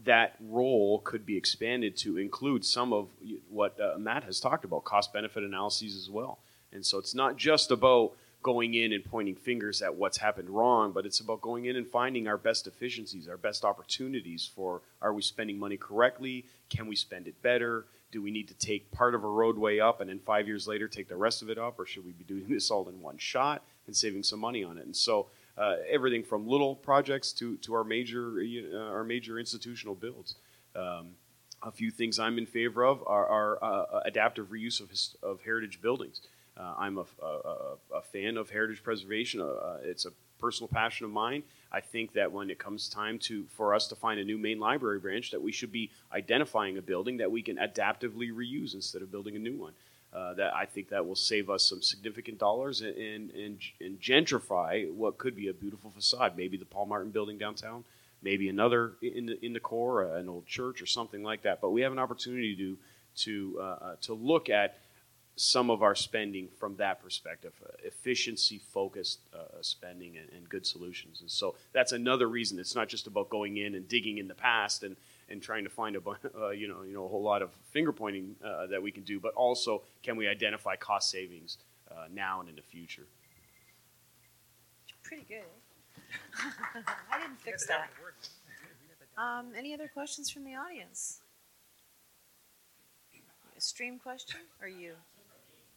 that 0.04 0.36
role 0.40 1.00
could 1.00 1.26
be 1.26 1.36
expanded 1.36 1.96
to 1.96 2.18
include 2.18 2.64
some 2.64 2.92
of 2.92 3.08
what 3.48 3.78
uh, 3.80 3.98
Matt 3.98 4.24
has 4.24 4.40
talked 4.40 4.64
about, 4.64 4.84
cost 4.84 5.12
benefit 5.12 5.42
analyses 5.42 5.96
as 5.96 6.08
well. 6.08 6.38
And 6.72 6.84
so 6.84 6.98
it's 6.98 7.14
not 7.14 7.36
just 7.36 7.70
about 7.70 8.12
going 8.42 8.74
in 8.74 8.92
and 8.92 9.04
pointing 9.04 9.34
fingers 9.34 9.82
at 9.82 9.94
what's 9.94 10.18
happened 10.18 10.48
wrong, 10.48 10.92
but 10.92 11.04
it's 11.04 11.20
about 11.20 11.40
going 11.40 11.64
in 11.64 11.76
and 11.76 11.86
finding 11.86 12.28
our 12.28 12.38
best 12.38 12.66
efficiencies, 12.66 13.28
our 13.28 13.36
best 13.36 13.64
opportunities 13.64 14.48
for 14.54 14.82
are 15.02 15.12
we 15.12 15.22
spending 15.22 15.58
money 15.58 15.76
correctly? 15.76 16.44
Can 16.70 16.86
we 16.86 16.94
spend 16.94 17.26
it 17.26 17.40
better? 17.42 17.86
Do 18.12 18.22
we 18.22 18.30
need 18.30 18.48
to 18.48 18.54
take 18.54 18.90
part 18.92 19.14
of 19.14 19.24
a 19.24 19.28
roadway 19.28 19.80
up 19.80 20.00
and 20.00 20.08
then 20.08 20.20
five 20.20 20.46
years 20.46 20.68
later 20.68 20.86
take 20.86 21.08
the 21.08 21.16
rest 21.16 21.42
of 21.42 21.50
it 21.50 21.58
up, 21.58 21.78
or 21.78 21.86
should 21.86 22.06
we 22.06 22.12
be 22.12 22.24
doing 22.24 22.46
this 22.48 22.70
all 22.70 22.88
in 22.88 23.02
one 23.02 23.18
shot 23.18 23.64
and 23.86 23.96
saving 23.96 24.22
some 24.22 24.38
money 24.38 24.62
on 24.62 24.78
it? 24.78 24.86
And 24.86 24.96
so 24.96 25.26
uh, 25.58 25.76
everything 25.90 26.22
from 26.22 26.46
little 26.46 26.74
projects 26.74 27.32
to, 27.32 27.56
to 27.58 27.74
our 27.74 27.84
major 27.84 28.40
uh, 28.72 28.78
our 28.78 29.04
major 29.04 29.38
institutional 29.38 29.94
builds. 29.94 30.36
Um, 30.76 31.10
a 31.62 31.72
few 31.72 31.90
things 31.90 32.18
I'm 32.18 32.38
in 32.38 32.46
favor 32.46 32.84
of 32.84 33.02
are, 33.06 33.26
are 33.26 33.64
uh, 33.64 34.00
adaptive 34.04 34.46
reuse 34.46 34.80
of, 34.80 34.90
his, 34.90 35.16
of 35.22 35.40
heritage 35.42 35.80
buildings. 35.80 36.20
Uh, 36.56 36.74
I'm 36.78 36.98
a, 36.98 37.04
a, 37.22 37.96
a, 37.96 38.02
fan 38.02 38.36
of 38.36 38.50
heritage 38.50 38.82
preservation. 38.82 39.40
Uh, 39.40 39.78
it's 39.82 40.06
a 40.06 40.10
personal 40.38 40.68
passion 40.68 41.04
of 41.04 41.12
mine. 41.12 41.42
I 41.70 41.80
think 41.80 42.12
that 42.14 42.32
when 42.32 42.50
it 42.50 42.58
comes 42.58 42.88
time 42.88 43.18
to 43.20 43.44
for 43.50 43.74
us 43.74 43.88
to 43.88 43.94
find 43.94 44.18
a 44.18 44.24
new 44.24 44.38
main 44.38 44.58
library 44.58 44.98
branch, 44.98 45.30
that 45.32 45.42
we 45.42 45.52
should 45.52 45.70
be 45.70 45.90
identifying 46.12 46.78
a 46.78 46.82
building 46.82 47.18
that 47.18 47.30
we 47.30 47.42
can 47.42 47.56
adaptively 47.56 48.32
reuse 48.32 48.74
instead 48.74 49.02
of 49.02 49.10
building 49.10 49.36
a 49.36 49.38
new 49.38 49.56
one. 49.56 49.72
Uh, 50.10 50.32
that 50.32 50.54
I 50.54 50.64
think 50.64 50.88
that 50.88 51.06
will 51.06 51.14
save 51.14 51.50
us 51.50 51.68
some 51.68 51.82
significant 51.82 52.38
dollars 52.38 52.80
and, 52.80 52.96
and, 52.96 53.30
and, 53.32 53.60
and 53.78 54.00
gentrify 54.00 54.90
what 54.90 55.18
could 55.18 55.36
be 55.36 55.48
a 55.48 55.52
beautiful 55.52 55.90
facade. 55.90 56.34
Maybe 56.34 56.56
the 56.56 56.64
Paul 56.64 56.86
Martin 56.86 57.10
building 57.10 57.36
downtown, 57.36 57.84
maybe 58.22 58.48
another 58.48 58.94
in 59.02 59.26
the, 59.26 59.44
in 59.44 59.52
the 59.52 59.60
core, 59.60 60.10
uh, 60.10 60.18
an 60.18 60.30
old 60.30 60.46
church 60.46 60.80
or 60.80 60.86
something 60.86 61.22
like 61.22 61.42
that. 61.42 61.60
But 61.60 61.70
we 61.70 61.82
have 61.82 61.92
an 61.92 61.98
opportunity 61.98 62.56
to 62.56 62.78
to 63.16 63.58
uh, 63.60 63.62
uh, 63.62 63.96
to 64.02 64.14
look 64.14 64.48
at 64.48 64.78
some 65.36 65.70
of 65.70 65.82
our 65.82 65.94
spending 65.94 66.48
from 66.58 66.76
that 66.76 67.02
perspective, 67.02 67.52
uh, 67.64 67.70
efficiency 67.84 68.58
focused 68.58 69.20
uh, 69.34 69.60
spending 69.60 70.16
and, 70.16 70.28
and 70.34 70.48
good 70.48 70.66
solutions. 70.66 71.20
And 71.20 71.30
so 71.30 71.54
that's 71.72 71.92
another 71.92 72.28
reason. 72.28 72.58
It's 72.58 72.74
not 72.74 72.88
just 72.88 73.06
about 73.06 73.28
going 73.28 73.58
in 73.58 73.74
and 73.74 73.86
digging 73.86 74.18
in 74.18 74.26
the 74.26 74.34
past 74.34 74.82
and 74.82 74.96
and 75.28 75.42
trying 75.42 75.64
to 75.64 75.70
find 75.70 75.96
a 75.96 76.00
uh, 76.38 76.50
you 76.50 76.68
know 76.68 76.82
you 76.82 76.92
know 76.94 77.04
a 77.04 77.08
whole 77.08 77.22
lot 77.22 77.42
of 77.42 77.50
finger 77.70 77.92
pointing 77.92 78.36
uh, 78.44 78.66
that 78.66 78.82
we 78.82 78.90
can 78.90 79.02
do, 79.02 79.20
but 79.20 79.34
also 79.34 79.82
can 80.02 80.16
we 80.16 80.26
identify 80.28 80.76
cost 80.76 81.10
savings 81.10 81.58
uh, 81.90 82.06
now 82.12 82.40
and 82.40 82.48
in 82.48 82.56
the 82.56 82.62
future? 82.62 83.06
Pretty 85.02 85.24
good. 85.28 85.36
eh? 85.38 86.80
I 87.12 87.20
didn't 87.20 87.40
fix 87.40 87.66
that. 87.66 87.90
Um, 89.16 89.46
any 89.56 89.74
other 89.74 89.88
questions 89.88 90.30
from 90.30 90.44
the 90.44 90.54
audience? 90.54 91.20
A 93.56 93.60
stream 93.60 93.98
question 93.98 94.40
or 94.62 94.68
you? 94.68 94.92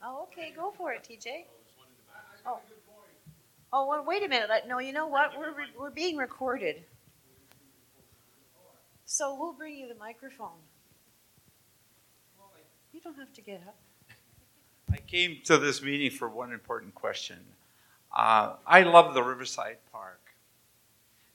Oh, 0.04 0.24
okay, 0.32 0.54
go 0.56 0.72
for 0.78 0.92
it, 0.94 1.04
TJ. 1.04 1.46
Oh, 2.46 2.60
oh, 3.74 3.88
well, 3.88 4.04
wait 4.06 4.24
a 4.24 4.28
minute. 4.28 4.50
No, 4.68 4.80
you 4.80 4.94
know 4.94 5.08
what? 5.08 5.32
We're 5.38 5.54
re- 5.54 5.74
we're 5.80 5.90
being 5.90 6.18
recorded, 6.18 6.84
so 9.12 9.36
we'll 9.38 9.52
bring 9.52 9.76
you 9.76 9.90
the 9.90 10.00
microphone. 10.00 10.62
You 12.94 13.02
don't 13.02 13.18
have 13.18 13.34
to 13.34 13.42
get 13.42 13.62
up. 13.68 13.76
I 14.90 15.00
came 15.06 15.40
to 15.44 15.58
this 15.58 15.82
meeting 15.82 16.10
for 16.12 16.30
one 16.30 16.54
important 16.54 16.96
question. 16.96 17.40
Uh, 18.16 18.54
I 18.66 18.84
love 18.84 19.14
the 19.14 19.22
Riverside 19.22 19.80
Park. 19.92 20.22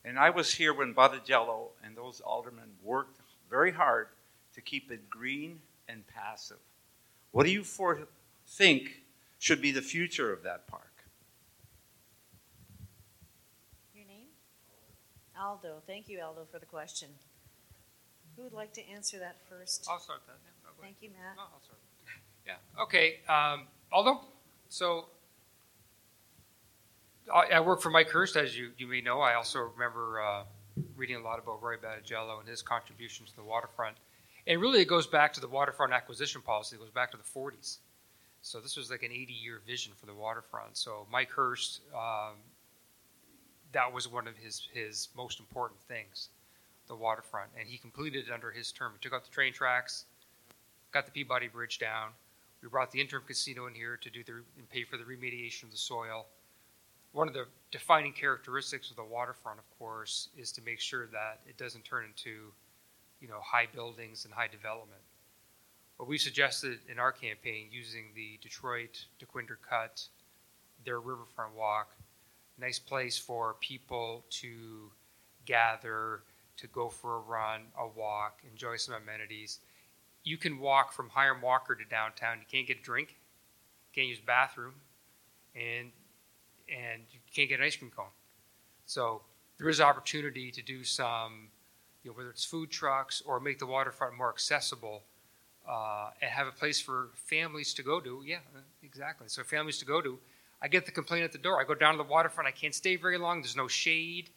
And 0.06 0.18
I 0.18 0.30
was 0.30 0.54
here 0.54 0.72
when 0.72 0.94
Badagello 0.94 1.68
and 1.84 1.94
those 1.94 2.22
aldermen 2.22 2.70
worked 2.82 3.20
very 3.50 3.72
hard 3.72 4.08
to 4.54 4.62
keep 4.62 4.90
it 4.90 5.10
green 5.10 5.58
and 5.86 6.02
passive. 6.06 6.56
What 7.32 7.44
do 7.44 7.52
you 7.52 7.62
for, 7.62 8.08
think 8.46 9.02
should 9.38 9.60
be 9.60 9.70
the 9.70 9.82
future 9.82 10.32
of 10.32 10.42
that 10.44 10.66
park? 10.66 11.04
Your 13.94 14.06
name? 14.06 14.28
Aldo, 15.38 15.82
thank 15.86 16.08
you, 16.08 16.22
Aldo, 16.22 16.46
for 16.50 16.58
the 16.58 16.64
question. 16.64 17.08
Who 18.36 18.42
would 18.44 18.52
like 18.52 18.72
to 18.74 18.88
answer 18.88 19.18
that 19.18 19.36
first? 19.48 19.86
I'll 19.90 19.98
start 19.98 20.20
that. 20.26 20.36
Yeah, 20.44 20.70
ahead. 20.70 20.82
Thank 20.82 20.96
you, 21.02 21.10
Matt. 21.10 21.36
No, 21.36 21.42
I'll 21.42 21.62
start. 21.62 21.78
Yeah. 22.46 22.82
Okay. 22.82 23.20
Um, 23.28 23.66
Aldo, 23.92 24.20
so 24.68 25.06
I, 27.32 27.54
I 27.54 27.60
work 27.60 27.80
for 27.80 27.90
Mike 27.90 28.10
Hurst, 28.10 28.36
as 28.36 28.56
you, 28.56 28.70
you 28.78 28.86
may 28.86 29.00
know. 29.00 29.20
I 29.20 29.34
also 29.34 29.60
remember 29.60 30.20
uh, 30.20 30.44
reading 30.96 31.16
a 31.16 31.20
lot 31.20 31.38
about 31.38 31.62
Roy 31.62 31.76
Battigello 31.76 32.40
and 32.40 32.48
his 32.48 32.62
contributions 32.62 33.30
to 33.30 33.36
the 33.36 33.42
waterfront. 33.42 33.96
And 34.46 34.60
really, 34.60 34.80
it 34.80 34.88
goes 34.88 35.06
back 35.06 35.32
to 35.34 35.40
the 35.40 35.48
waterfront 35.48 35.92
acquisition 35.92 36.40
policy. 36.40 36.76
It 36.76 36.80
goes 36.80 36.90
back 36.90 37.10
to 37.12 37.16
the 37.16 37.22
40s. 37.22 37.78
So 38.42 38.60
this 38.60 38.76
was 38.76 38.90
like 38.90 39.02
an 39.02 39.10
80-year 39.10 39.60
vision 39.66 39.92
for 39.98 40.06
the 40.06 40.14
waterfront. 40.14 40.76
So 40.76 41.06
Mike 41.10 41.30
Hurst, 41.30 41.80
um, 41.92 42.36
that 43.72 43.92
was 43.92 44.06
one 44.06 44.28
of 44.28 44.36
his 44.36 44.68
his 44.72 45.08
most 45.16 45.40
important 45.40 45.80
things, 45.82 46.28
the 46.88 46.94
waterfront, 46.94 47.50
and 47.58 47.68
he 47.68 47.78
completed 47.78 48.26
it 48.28 48.32
under 48.32 48.50
his 48.50 48.72
term. 48.72 48.92
He 48.92 49.02
took 49.02 49.12
out 49.12 49.24
the 49.24 49.30
train 49.30 49.52
tracks, 49.52 50.04
got 50.92 51.06
the 51.06 51.12
Peabody 51.12 51.48
Bridge 51.48 51.78
down. 51.78 52.10
We 52.62 52.68
brought 52.68 52.90
the 52.90 53.00
interim 53.00 53.22
casino 53.26 53.66
in 53.66 53.74
here 53.74 53.96
to 53.96 54.10
do 54.10 54.24
the 54.24 54.32
and 54.56 54.68
pay 54.70 54.84
for 54.84 54.96
the 54.96 55.04
remediation 55.04 55.64
of 55.64 55.70
the 55.70 55.76
soil. 55.76 56.26
One 57.12 57.28
of 57.28 57.34
the 57.34 57.46
defining 57.70 58.12
characteristics 58.12 58.90
of 58.90 58.96
the 58.96 59.04
waterfront, 59.04 59.58
of 59.58 59.78
course, 59.78 60.28
is 60.36 60.52
to 60.52 60.62
make 60.62 60.80
sure 60.80 61.06
that 61.06 61.40
it 61.46 61.56
doesn't 61.56 61.84
turn 61.84 62.04
into, 62.04 62.52
you 63.20 63.28
know, 63.28 63.40
high 63.42 63.66
buildings 63.72 64.24
and 64.24 64.34
high 64.34 64.48
development. 64.48 65.00
What 65.96 66.08
we 66.08 66.18
suggested 66.18 66.80
in 66.90 66.98
our 66.98 67.12
campaign, 67.12 67.68
using 67.70 68.06
the 68.14 68.38
Detroit 68.42 69.06
Dequindre 69.18 69.56
Cut, 69.66 70.02
their 70.84 71.00
riverfront 71.00 71.54
walk, 71.54 71.96
nice 72.58 72.78
place 72.78 73.16
for 73.16 73.56
people 73.60 74.24
to 74.30 74.90
gather, 75.46 76.22
to 76.58 76.66
go 76.66 76.88
for 76.88 77.16
a 77.16 77.20
run, 77.20 77.62
a 77.78 77.86
walk, 77.86 78.40
enjoy 78.50 78.76
some 78.76 78.94
amenities. 78.94 79.60
You 80.24 80.36
can 80.36 80.58
walk 80.58 80.92
from 80.92 81.10
Hiram 81.10 81.40
Walker 81.42 81.74
to 81.74 81.84
downtown. 81.84 82.38
You 82.38 82.46
can't 82.50 82.66
get 82.66 82.78
a 82.78 82.82
drink, 82.82 83.16
can't 83.94 84.08
use 84.08 84.20
bathroom, 84.20 84.74
and 85.54 85.90
and 86.68 87.02
you 87.12 87.20
can't 87.32 87.48
get 87.48 87.60
an 87.60 87.66
ice 87.66 87.76
cream 87.76 87.92
cone. 87.94 88.06
So 88.86 89.22
there 89.58 89.68
is 89.68 89.80
opportunity 89.80 90.50
to 90.50 90.62
do 90.62 90.82
some, 90.82 91.48
you 92.02 92.10
know, 92.10 92.16
whether 92.16 92.30
it's 92.30 92.44
food 92.44 92.70
trucks 92.70 93.22
or 93.24 93.38
make 93.38 93.58
the 93.58 93.66
waterfront 93.66 94.16
more 94.16 94.28
accessible, 94.28 95.02
uh, 95.68 96.10
and 96.20 96.30
have 96.30 96.46
a 96.46 96.52
place 96.52 96.80
for 96.80 97.10
families 97.14 97.74
to 97.74 97.82
go 97.82 98.00
to. 98.00 98.22
Yeah, 98.24 98.38
exactly. 98.82 99.28
So 99.28 99.42
families 99.42 99.78
to 99.78 99.84
go 99.84 100.00
to. 100.00 100.18
I 100.60 100.68
get 100.68 100.86
the 100.86 100.92
complaint 100.92 101.24
at 101.24 101.32
the 101.32 101.38
door. 101.38 101.60
I 101.60 101.64
go 101.64 101.74
down 101.74 101.94
to 101.94 101.98
the 101.98 102.08
waterfront. 102.08 102.48
I 102.48 102.52
can't 102.52 102.74
stay 102.74 102.96
very 102.96 103.18
long. 103.18 103.42
There's 103.42 103.56
no 103.56 103.68
shade. 103.68 104.30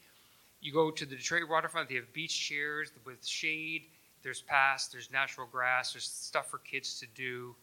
You 0.61 0.73
go 0.73 0.91
to 0.91 1.05
the 1.05 1.15
Detroit 1.15 1.43
waterfront. 1.49 1.89
They 1.89 1.95
have 1.95 2.11
beach 2.13 2.47
chairs 2.47 2.91
with 3.05 3.25
shade. 3.25 3.87
There's 4.23 4.41
paths. 4.41 4.87
There's 4.87 5.09
natural 5.11 5.47
grass. 5.49 5.93
There's 5.93 6.05
stuff 6.05 6.49
for 6.49 6.57
kids 6.59 6.99
to 6.99 7.07
do. 7.15 7.55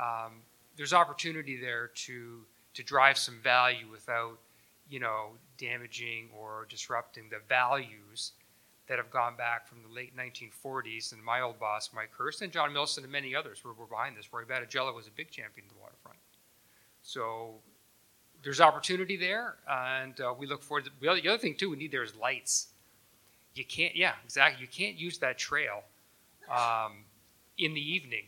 Um, 0.00 0.42
there's 0.76 0.92
opportunity 0.92 1.56
there 1.60 1.88
to 2.06 2.44
to 2.74 2.82
drive 2.84 3.18
some 3.18 3.40
value 3.42 3.86
without, 3.90 4.38
you 4.88 5.00
know, 5.00 5.30
damaging 5.56 6.28
or 6.38 6.66
disrupting 6.68 7.24
the 7.28 7.40
values 7.48 8.32
that 8.86 8.98
have 8.98 9.10
gone 9.10 9.36
back 9.36 9.66
from 9.66 9.78
the 9.82 9.88
late 9.88 10.16
1940s. 10.16 11.12
And 11.12 11.22
my 11.22 11.40
old 11.40 11.58
boss, 11.58 11.90
Mike 11.92 12.10
Hurst, 12.16 12.40
and 12.42 12.52
John 12.52 12.72
Millson, 12.72 13.02
and 13.02 13.10
many 13.10 13.34
others 13.34 13.64
were, 13.64 13.72
were 13.72 13.86
behind 13.86 14.16
this. 14.16 14.32
Roy 14.32 14.44
Battigello 14.44 14.94
was 14.94 15.08
a 15.08 15.10
big 15.10 15.30
champion 15.30 15.66
of 15.66 15.74
the 15.74 15.80
waterfront. 15.80 16.18
So 17.02 17.56
there's 18.42 18.60
opportunity 18.60 19.16
there, 19.16 19.56
and 19.68 20.20
uh, 20.20 20.34
we 20.36 20.46
look 20.46 20.62
forward 20.62 20.84
to 20.84 20.90
the 21.00 21.08
other, 21.08 21.20
the 21.20 21.28
other 21.28 21.38
thing 21.38 21.54
too 21.54 21.70
we 21.70 21.76
need 21.76 21.92
there 21.92 22.02
is 22.02 22.14
lights. 22.16 22.68
You 23.54 23.64
can't, 23.64 23.96
yeah, 23.96 24.12
exactly. 24.24 24.62
You 24.62 24.68
can't 24.68 24.96
use 24.96 25.18
that 25.18 25.38
trail 25.38 25.82
um, 26.50 27.04
in 27.58 27.74
the 27.74 27.80
evening. 27.80 28.24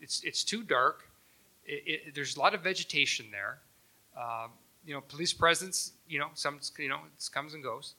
It's 0.00 0.22
it's 0.22 0.44
too 0.44 0.62
dark. 0.62 1.08
It, 1.64 1.82
it, 1.86 2.14
there's 2.14 2.36
a 2.36 2.40
lot 2.40 2.54
of 2.54 2.62
vegetation 2.62 3.26
there. 3.30 3.58
Um, 4.16 4.50
you 4.84 4.92
know, 4.92 5.00
police 5.00 5.32
presence. 5.32 5.92
You 6.06 6.18
know, 6.18 6.28
some 6.34 6.60
you 6.78 6.88
know 6.88 6.96
it 6.96 7.30
comes 7.32 7.54
and 7.54 7.62
goes. 7.62 7.94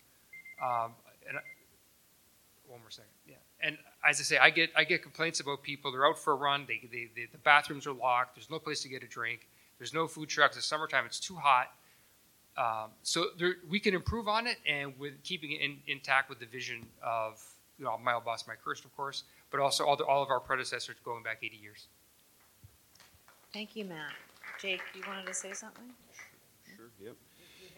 Um, 0.64 0.92
and 1.28 1.38
I, 1.38 1.42
one 2.68 2.80
more 2.82 2.92
second, 2.92 3.10
yeah. 3.28 3.36
And 3.62 3.78
as 4.08 4.20
I 4.20 4.24
say, 4.24 4.38
I 4.38 4.50
get 4.52 4.70
I 4.76 4.84
get 4.84 5.02
complaints 5.02 5.40
about 5.40 5.64
people. 5.64 5.92
They're 5.92 6.06
out 6.06 6.20
for 6.20 6.34
a 6.34 6.36
run. 6.36 6.66
They, 6.68 6.88
they, 6.92 7.10
they 7.16 7.28
the 7.32 7.40
bathrooms 7.40 7.88
are 7.88 7.94
locked. 7.94 8.36
There's 8.36 8.50
no 8.50 8.60
place 8.60 8.82
to 8.82 8.90
get 8.90 9.04
a 9.04 9.08
drink. 9.08 9.48
There's 9.78 9.94
no 9.94 10.08
food 10.08 10.30
trucks. 10.30 10.58
It's 10.58 10.66
summertime. 10.66 11.06
It's 11.06 11.20
too 11.20 11.36
hot. 11.36 11.72
Um, 12.58 12.92
so 13.04 13.28
there, 13.38 13.56
we 13.70 13.80
can 13.80 13.94
improve 13.94 14.28
on 14.28 14.48
it, 14.48 14.58
and 14.68 14.98
with 14.98 15.22
keeping 15.24 15.52
it 15.52 15.62
in, 15.62 15.78
intact 15.88 16.30
with 16.30 16.40
the 16.40 16.46
vision 16.46 16.86
of 17.04 17.44
you 17.78 17.86
know, 17.86 17.98
my 17.98 18.14
old 18.14 18.24
boss, 18.24 18.48
Mike 18.48 18.60
Hurst, 18.64 18.86
of 18.86 18.96
course, 18.96 19.24
but 19.52 19.60
also 19.60 19.86
all, 19.86 19.98
the, 19.98 20.06
all 20.06 20.24
of 20.24 20.30
our 20.30 20.40
predecessors 20.40 20.96
going 21.04 21.24
back 21.24 21.40
80 21.44 21.58
years. 21.58 21.88
Thank 23.54 23.76
you, 23.76 23.86
Matt. 23.86 24.12
Jake, 24.62 24.82
do 24.94 25.00
you 25.00 25.06
wanted 25.08 25.26
to 25.28 25.34
say 25.34 25.54
something? 25.54 25.84
Sure. 26.76 26.88
Yep. 27.02 27.16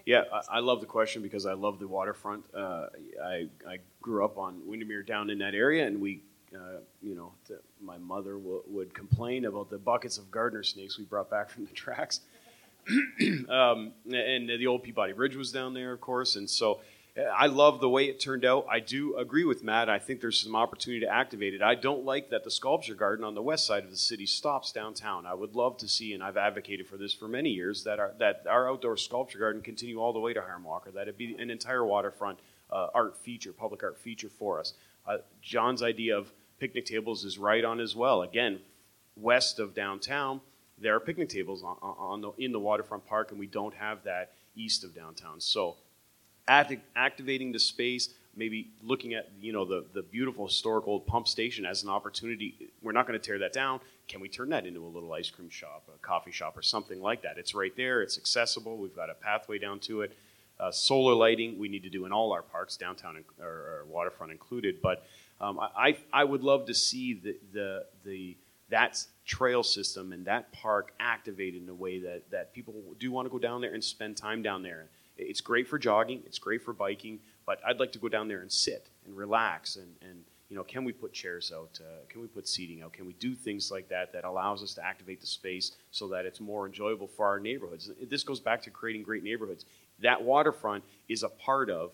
Yeah, 0.05 0.23
I, 0.31 0.57
I 0.57 0.59
love 0.59 0.79
the 0.79 0.87
question 0.87 1.21
because 1.21 1.45
I 1.45 1.53
love 1.53 1.79
the 1.79 1.87
waterfront. 1.87 2.45
Uh, 2.55 2.87
I 3.23 3.47
I 3.67 3.79
grew 4.01 4.23
up 4.23 4.37
on 4.37 4.61
Windermere 4.65 5.03
down 5.03 5.29
in 5.29 5.37
that 5.39 5.53
area, 5.53 5.85
and 5.85 5.99
we, 5.99 6.21
uh, 6.55 6.79
you 7.01 7.15
know, 7.15 7.31
the, 7.47 7.59
my 7.81 7.97
mother 7.97 8.33
w- 8.33 8.63
would 8.67 8.93
complain 8.93 9.45
about 9.45 9.69
the 9.69 9.77
buckets 9.77 10.17
of 10.17 10.31
gardener 10.31 10.63
snakes 10.63 10.97
we 10.97 11.03
brought 11.03 11.29
back 11.29 11.49
from 11.49 11.65
the 11.65 11.73
tracks. 11.73 12.21
um, 13.49 13.91
and 14.05 14.47
the 14.47 14.67
old 14.67 14.83
Peabody 14.83 15.13
Bridge 15.13 15.35
was 15.35 15.51
down 15.51 15.73
there, 15.73 15.91
of 15.91 15.99
course, 15.99 16.37
and 16.37 16.49
so 16.49 16.79
uh, 17.17 17.23
I 17.23 17.47
love 17.47 17.81
the 17.81 17.89
way 17.89 18.05
it 18.05 18.19
turned 18.19 18.45
out. 18.45 18.65
I 18.69 18.79
do 18.79 19.17
agree 19.17 19.43
with 19.43 19.63
Matt. 19.63 19.89
I 19.89 19.99
think 19.99 20.21
there's 20.21 20.41
some 20.41 20.55
opportunity 20.55 21.05
to 21.05 21.11
activate 21.11 21.53
it. 21.53 21.61
I 21.61 21.75
don't 21.75 22.05
like 22.05 22.29
that 22.29 22.43
the 22.43 22.51
sculpture 22.51 22.95
garden 22.95 23.25
on 23.25 23.35
the 23.35 23.41
west 23.41 23.65
side 23.65 23.83
of 23.83 23.89
the 23.89 23.97
city 23.97 24.25
stops 24.25 24.71
downtown. 24.71 25.25
I 25.25 25.33
would 25.33 25.55
love 25.55 25.77
to 25.77 25.87
see, 25.87 26.13
and 26.13 26.23
I've 26.23 26.37
advocated 26.37 26.87
for 26.87 26.97
this 26.97 27.13
for 27.13 27.27
many 27.27 27.49
years, 27.49 27.83
that 27.83 27.99
our 27.99 28.13
that 28.19 28.45
our 28.49 28.69
outdoor 28.69 28.97
sculpture 28.97 29.39
garden 29.39 29.61
continue 29.61 29.99
all 29.99 30.13
the 30.13 30.19
way 30.19 30.33
to 30.33 30.41
Hiram 30.41 30.63
Walker. 30.63 30.91
That 30.91 31.07
it 31.07 31.17
be 31.17 31.35
an 31.35 31.49
entire 31.49 31.85
waterfront 31.85 32.39
uh, 32.71 32.87
art 32.93 33.17
feature, 33.17 33.51
public 33.51 33.83
art 33.83 33.97
feature 33.97 34.29
for 34.29 34.59
us. 34.59 34.73
Uh, 35.07 35.17
John's 35.41 35.81
idea 35.81 36.17
of 36.17 36.31
picnic 36.59 36.85
tables 36.85 37.23
is 37.23 37.37
right 37.37 37.63
on 37.63 37.79
as 37.79 37.95
well. 37.95 38.21
Again, 38.21 38.59
west 39.15 39.59
of 39.59 39.73
downtown, 39.73 40.41
there 40.79 40.95
are 40.95 40.99
picnic 40.99 41.29
tables 41.29 41.63
on, 41.63 41.77
on 41.81 42.21
the, 42.21 42.31
in 42.37 42.51
the 42.51 42.59
waterfront 42.59 43.05
park, 43.05 43.31
and 43.31 43.39
we 43.39 43.47
don't 43.47 43.73
have 43.73 44.03
that 44.03 44.33
east 44.55 44.83
of 44.83 44.93
downtown. 44.93 45.39
So, 45.39 45.77
acti- 46.47 46.81
activating 46.95 47.51
the 47.51 47.59
space, 47.59 48.09
maybe 48.35 48.69
looking 48.83 49.13
at 49.13 49.29
you 49.41 49.51
know 49.51 49.65
the 49.65 49.85
the 49.93 50.03
beautiful 50.03 50.47
historic 50.47 50.87
old 50.87 51.07
pump 51.07 51.27
station 51.27 51.65
as 51.65 51.83
an 51.83 51.89
opportunity. 51.89 52.69
We're 52.81 52.91
not 52.91 53.07
going 53.07 53.19
to 53.19 53.25
tear 53.25 53.39
that 53.39 53.53
down. 53.53 53.79
Can 54.07 54.21
we 54.21 54.29
turn 54.29 54.49
that 54.49 54.65
into 54.65 54.85
a 54.85 54.87
little 54.87 55.11
ice 55.13 55.29
cream 55.29 55.49
shop, 55.49 55.89
a 55.93 55.97
coffee 56.05 56.31
shop, 56.31 56.57
or 56.57 56.61
something 56.61 57.01
like 57.01 57.23
that? 57.23 57.37
It's 57.37 57.53
right 57.53 57.75
there. 57.75 58.01
It's 58.01 58.17
accessible. 58.17 58.77
We've 58.77 58.95
got 58.95 59.09
a 59.09 59.15
pathway 59.15 59.57
down 59.57 59.79
to 59.81 60.01
it. 60.01 60.17
Uh, 60.59 60.71
solar 60.71 61.13
lighting 61.13 61.57
we 61.59 61.67
need 61.67 61.83
to 61.83 61.89
do 61.89 62.05
in 62.05 62.11
all 62.11 62.31
our 62.31 62.41
parks, 62.41 62.77
downtown 62.77 63.23
or, 63.39 63.45
or 63.45 63.85
waterfront 63.87 64.31
included. 64.31 64.81
But 64.81 65.05
um, 65.39 65.59
I, 65.59 65.97
I 66.11 66.23
would 66.23 66.43
love 66.43 66.65
to 66.65 66.73
see 66.73 67.13
the, 67.13 67.37
the, 67.53 67.85
the 68.03 68.37
that 68.69 69.03
trail 69.25 69.63
system 69.63 70.11
and 70.13 70.25
that 70.25 70.51
park 70.51 70.93
activated 70.99 71.61
in 71.61 71.69
a 71.69 71.73
way 71.73 71.99
that, 71.99 72.29
that 72.31 72.53
people 72.53 72.73
do 72.99 73.11
want 73.11 73.25
to 73.25 73.29
go 73.29 73.39
down 73.39 73.61
there 73.61 73.73
and 73.73 73.83
spend 73.83 74.17
time 74.17 74.41
down 74.41 74.61
there. 74.63 74.87
It's 75.17 75.41
great 75.41 75.67
for 75.67 75.79
jogging, 75.79 76.23
it's 76.25 76.39
great 76.39 76.61
for 76.61 76.73
biking, 76.73 77.19
but 77.45 77.59
I'd 77.65 77.79
like 77.79 77.91
to 77.93 77.99
go 77.99 78.09
down 78.09 78.27
there 78.27 78.41
and 78.41 78.51
sit 78.51 78.89
and 79.05 79.15
relax 79.15 79.77
and, 79.77 79.95
and 80.01 80.23
you 80.49 80.55
know, 80.55 80.63
can 80.63 80.85
we 80.85 80.93
put 80.93 81.11
chairs 81.11 81.51
out? 81.53 81.77
Uh, 81.81 82.05
can 82.07 82.21
we 82.21 82.27
put 82.27 82.47
seating 82.47 82.81
out? 82.81 82.93
Can 82.93 83.05
we 83.05 83.13
do 83.13 83.35
things 83.35 83.69
like 83.69 83.89
that 83.89 84.13
that 84.13 84.23
allows 84.23 84.63
us 84.63 84.73
to 84.75 84.85
activate 84.85 85.19
the 85.19 85.27
space 85.27 85.73
so 85.91 86.07
that 86.07 86.25
it's 86.25 86.39
more 86.39 86.65
enjoyable 86.65 87.07
for 87.07 87.25
our 87.25 87.39
neighborhoods? 87.39 87.91
This 88.09 88.23
goes 88.23 88.39
back 88.39 88.61
to 88.63 88.69
creating 88.69 89.03
great 89.03 89.23
neighborhoods. 89.23 89.65
That 89.99 90.23
waterfront 90.23 90.83
is 91.07 91.23
a 91.23 91.29
part 91.29 91.69
of 91.69 91.91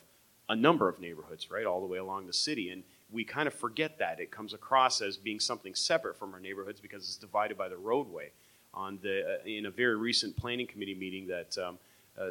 a 0.49 0.55
number 0.55 0.89
of 0.89 0.99
neighborhoods, 0.99 1.49
right, 1.49 1.65
all 1.65 1.80
the 1.80 1.88
way 1.88 1.97
along 1.97 2.27
the 2.27 2.34
city. 2.34 2.69
And 2.69 2.84
we 3.11 3.23
kind 3.23 3.47
of 3.47 3.53
forget 3.53 3.97
that. 3.99 4.19
It 4.19 4.31
comes 4.31 4.53
across 4.53 5.01
as 5.01 5.17
being 5.17 5.39
something 5.39 5.75
separate 5.75 6.17
from 6.17 6.34
our 6.34 6.39
neighborhoods 6.39 6.81
because 6.81 7.03
it's 7.03 7.17
divided 7.17 7.57
by 7.57 7.69
the 7.69 7.77
roadway. 7.77 8.31
On 8.73 8.97
the, 9.03 9.39
uh, 9.39 9.47
in 9.47 9.67
a 9.67 9.71
very 9.71 9.95
recent 9.95 10.35
planning 10.35 10.65
committee 10.65 10.95
meeting 10.95 11.27
that, 11.27 11.57
um, 11.59 11.77
uh, 12.19 12.30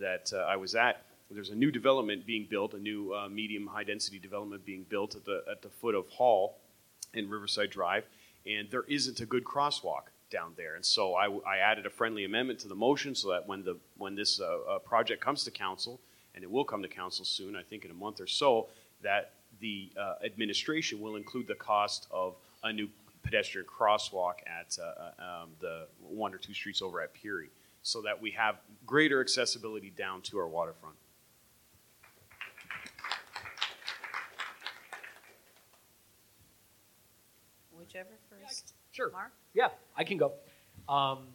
that 0.00 0.32
uh, 0.32 0.38
I 0.38 0.56
was 0.56 0.74
at, 0.74 1.04
there's 1.30 1.50
a 1.50 1.54
new 1.54 1.70
development 1.70 2.26
being 2.26 2.46
built, 2.48 2.74
a 2.74 2.78
new 2.78 3.14
uh, 3.14 3.28
medium 3.28 3.66
high 3.66 3.84
density 3.84 4.18
development 4.18 4.64
being 4.64 4.84
built 4.88 5.14
at 5.14 5.24
the, 5.24 5.42
at 5.50 5.62
the 5.62 5.68
foot 5.68 5.94
of 5.94 6.08
Hall 6.08 6.56
in 7.14 7.28
Riverside 7.28 7.70
Drive, 7.70 8.04
and 8.46 8.70
there 8.70 8.84
isn't 8.88 9.20
a 9.20 9.26
good 9.26 9.44
crosswalk 9.44 10.11
down 10.32 10.54
there. 10.56 10.74
And 10.74 10.84
so 10.84 11.14
I, 11.14 11.28
I 11.46 11.58
added 11.58 11.86
a 11.86 11.90
friendly 11.90 12.24
amendment 12.24 12.58
to 12.60 12.68
the 12.68 12.74
motion 12.74 13.14
so 13.14 13.30
that 13.30 13.46
when, 13.46 13.62
the, 13.62 13.76
when 13.98 14.16
this 14.16 14.40
uh, 14.40 14.58
uh, 14.68 14.78
project 14.80 15.22
comes 15.22 15.44
to 15.44 15.50
council, 15.50 16.00
and 16.34 16.42
it 16.42 16.50
will 16.50 16.64
come 16.64 16.82
to 16.82 16.88
council 16.88 17.24
soon, 17.24 17.54
I 17.54 17.62
think 17.62 17.84
in 17.84 17.90
a 17.90 17.94
month 17.94 18.20
or 18.20 18.26
so, 18.26 18.68
that 19.02 19.32
the 19.60 19.90
uh, 20.00 20.14
administration 20.24 21.00
will 21.00 21.16
include 21.16 21.46
the 21.46 21.54
cost 21.54 22.08
of 22.10 22.34
a 22.64 22.72
new 22.72 22.88
pedestrian 23.22 23.66
crosswalk 23.66 24.34
at 24.46 24.76
uh, 24.82 25.10
uh 25.20 25.42
um, 25.42 25.50
the 25.60 25.86
one 26.00 26.34
or 26.34 26.38
two 26.38 26.54
streets 26.54 26.82
over 26.82 27.00
at 27.00 27.12
Peary 27.12 27.50
so 27.82 28.00
that 28.02 28.20
we 28.20 28.30
have 28.30 28.56
greater 28.86 29.20
accessibility 29.20 29.90
down 29.90 30.22
to 30.22 30.38
our 30.38 30.48
waterfront. 30.48 30.96
Whichever 37.76 38.10
first. 38.30 38.72
Yeah, 38.74 38.96
sure. 38.96 39.10
Mark? 39.10 39.32
Yeah, 39.54 39.68
I 39.96 40.04
can 40.04 40.16
go. 40.16 40.32
Um, 40.88 41.26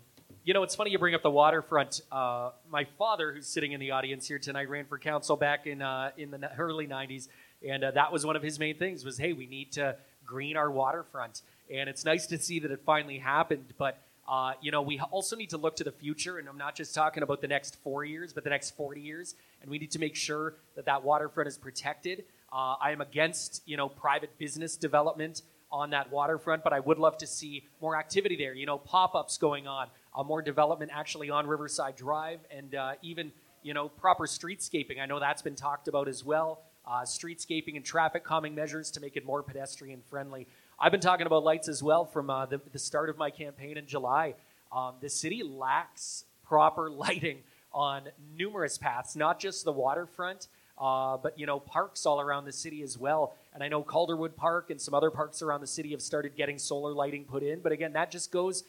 you 0.43 0.53
know, 0.53 0.63
it's 0.63 0.75
funny 0.75 0.91
you 0.91 0.97
bring 0.97 1.13
up 1.13 1.23
the 1.23 1.31
waterfront. 1.31 2.01
Uh, 2.11 2.51
my 2.71 2.85
father, 2.97 3.33
who's 3.33 3.47
sitting 3.47 3.73
in 3.73 3.79
the 3.79 3.91
audience 3.91 4.27
here 4.27 4.39
tonight, 4.39 4.69
ran 4.69 4.85
for 4.85 4.97
council 4.97 5.35
back 5.35 5.67
in 5.67 5.81
uh, 5.81 6.11
in 6.17 6.31
the 6.31 6.49
early 6.57 6.87
'90s, 6.87 7.27
and 7.67 7.83
uh, 7.83 7.91
that 7.91 8.11
was 8.11 8.25
one 8.25 8.35
of 8.35 8.41
his 8.41 8.57
main 8.57 8.77
things 8.77 9.05
was, 9.05 9.17
hey, 9.17 9.33
we 9.33 9.45
need 9.45 9.71
to 9.73 9.95
green 10.25 10.57
our 10.57 10.71
waterfront. 10.71 11.41
And 11.71 11.89
it's 11.89 12.05
nice 12.05 12.27
to 12.27 12.37
see 12.37 12.59
that 12.59 12.71
it 12.71 12.81
finally 12.85 13.17
happened. 13.19 13.73
But 13.77 14.01
uh, 14.27 14.53
you 14.61 14.71
know, 14.71 14.81
we 14.81 14.99
also 14.99 15.35
need 15.35 15.49
to 15.51 15.57
look 15.57 15.75
to 15.77 15.83
the 15.83 15.91
future, 15.91 16.37
and 16.37 16.49
I'm 16.49 16.57
not 16.57 16.75
just 16.75 16.95
talking 16.95 17.23
about 17.23 17.41
the 17.41 17.47
next 17.47 17.77
four 17.83 18.03
years, 18.03 18.33
but 18.33 18.43
the 18.43 18.49
next 18.49 18.75
40 18.75 18.99
years. 18.99 19.35
And 19.61 19.69
we 19.69 19.77
need 19.79 19.91
to 19.91 19.99
make 19.99 20.15
sure 20.15 20.55
that 20.75 20.85
that 20.85 21.03
waterfront 21.03 21.47
is 21.47 21.57
protected. 21.57 22.25
Uh, 22.51 22.75
I 22.81 22.91
am 22.91 23.01
against, 23.01 23.63
you 23.65 23.77
know, 23.77 23.89
private 23.89 24.37
business 24.37 24.75
development 24.75 25.41
on 25.71 25.89
that 25.91 26.11
waterfront, 26.11 26.63
but 26.63 26.73
I 26.73 26.79
would 26.79 26.97
love 26.97 27.17
to 27.19 27.27
see 27.27 27.63
more 27.81 27.97
activity 27.97 28.35
there. 28.35 28.53
You 28.53 28.65
know, 28.65 28.77
pop-ups 28.77 29.37
going 29.37 29.67
on, 29.67 29.87
uh, 30.15 30.23
more 30.23 30.41
development 30.41 30.91
actually 30.93 31.29
on 31.29 31.47
Riverside 31.47 31.95
Drive, 31.95 32.39
and 32.49 32.73
uh, 32.75 32.93
even 33.01 33.31
you 33.63 33.73
know 33.73 33.89
proper 33.89 34.25
streetscaping. 34.25 34.99
I 35.01 35.05
know 35.05 35.19
that's 35.19 35.41
been 35.41 35.55
talked 35.55 35.87
about 35.87 36.07
as 36.07 36.23
well. 36.23 36.61
Uh, 36.85 37.01
streetscaping 37.01 37.75
and 37.75 37.83
traffic 37.83 38.23
calming 38.23 38.55
measures 38.55 38.89
to 38.91 39.01
make 39.01 39.17
it 39.17 39.25
more 39.25 39.43
pedestrian 39.43 40.01
friendly. 40.09 40.47
I've 40.79 40.91
been 40.91 41.01
talking 41.01 41.27
about 41.27 41.43
lights 41.43 41.67
as 41.67 41.83
well 41.83 42.05
from 42.05 42.29
uh, 42.29 42.45
the, 42.45 42.61
the, 42.71 42.79
start 42.79 43.09
of 43.09 43.17
my 43.17 43.29
campaign 43.29 43.77
in 43.77 43.87
July. 43.87 44.35
Um, 44.71 44.93
the 45.01 45.09
city 45.09 45.43
lacks 45.43 46.23
proper 46.45 46.89
lighting 46.89 47.39
on 47.73 48.03
numerous 48.37 48.77
paths, 48.77 49.15
not 49.15 49.39
just 49.39 49.65
the 49.65 49.71
waterfront, 49.73 50.47
uh, 50.77 51.17
but 51.17 51.37
you 51.37 51.45
know 51.45 51.59
parks 51.59 52.05
all 52.05 52.21
around 52.21 52.45
the 52.45 52.53
city 52.53 52.81
as 52.83 52.97
well. 52.97 53.35
And 53.57 53.63
I 53.63 53.69
know 53.69 53.81
Calderwood 53.81 54.35
Park 54.35 54.69
and 54.69 54.79
some 54.79 54.93
other 54.93 55.09
parks 55.09 55.41
around 55.41 55.61
the 55.61 55.67
city 55.67 55.89
have 55.89 56.01
started 56.03 56.35
getting 56.35 56.59
solar 56.59 56.93
lighting 56.93 57.25
put 57.25 57.41
in. 57.41 57.59
But 57.59 57.71
again, 57.71 57.91
that 57.93 58.11
just 58.11 58.31
goes 58.31 58.63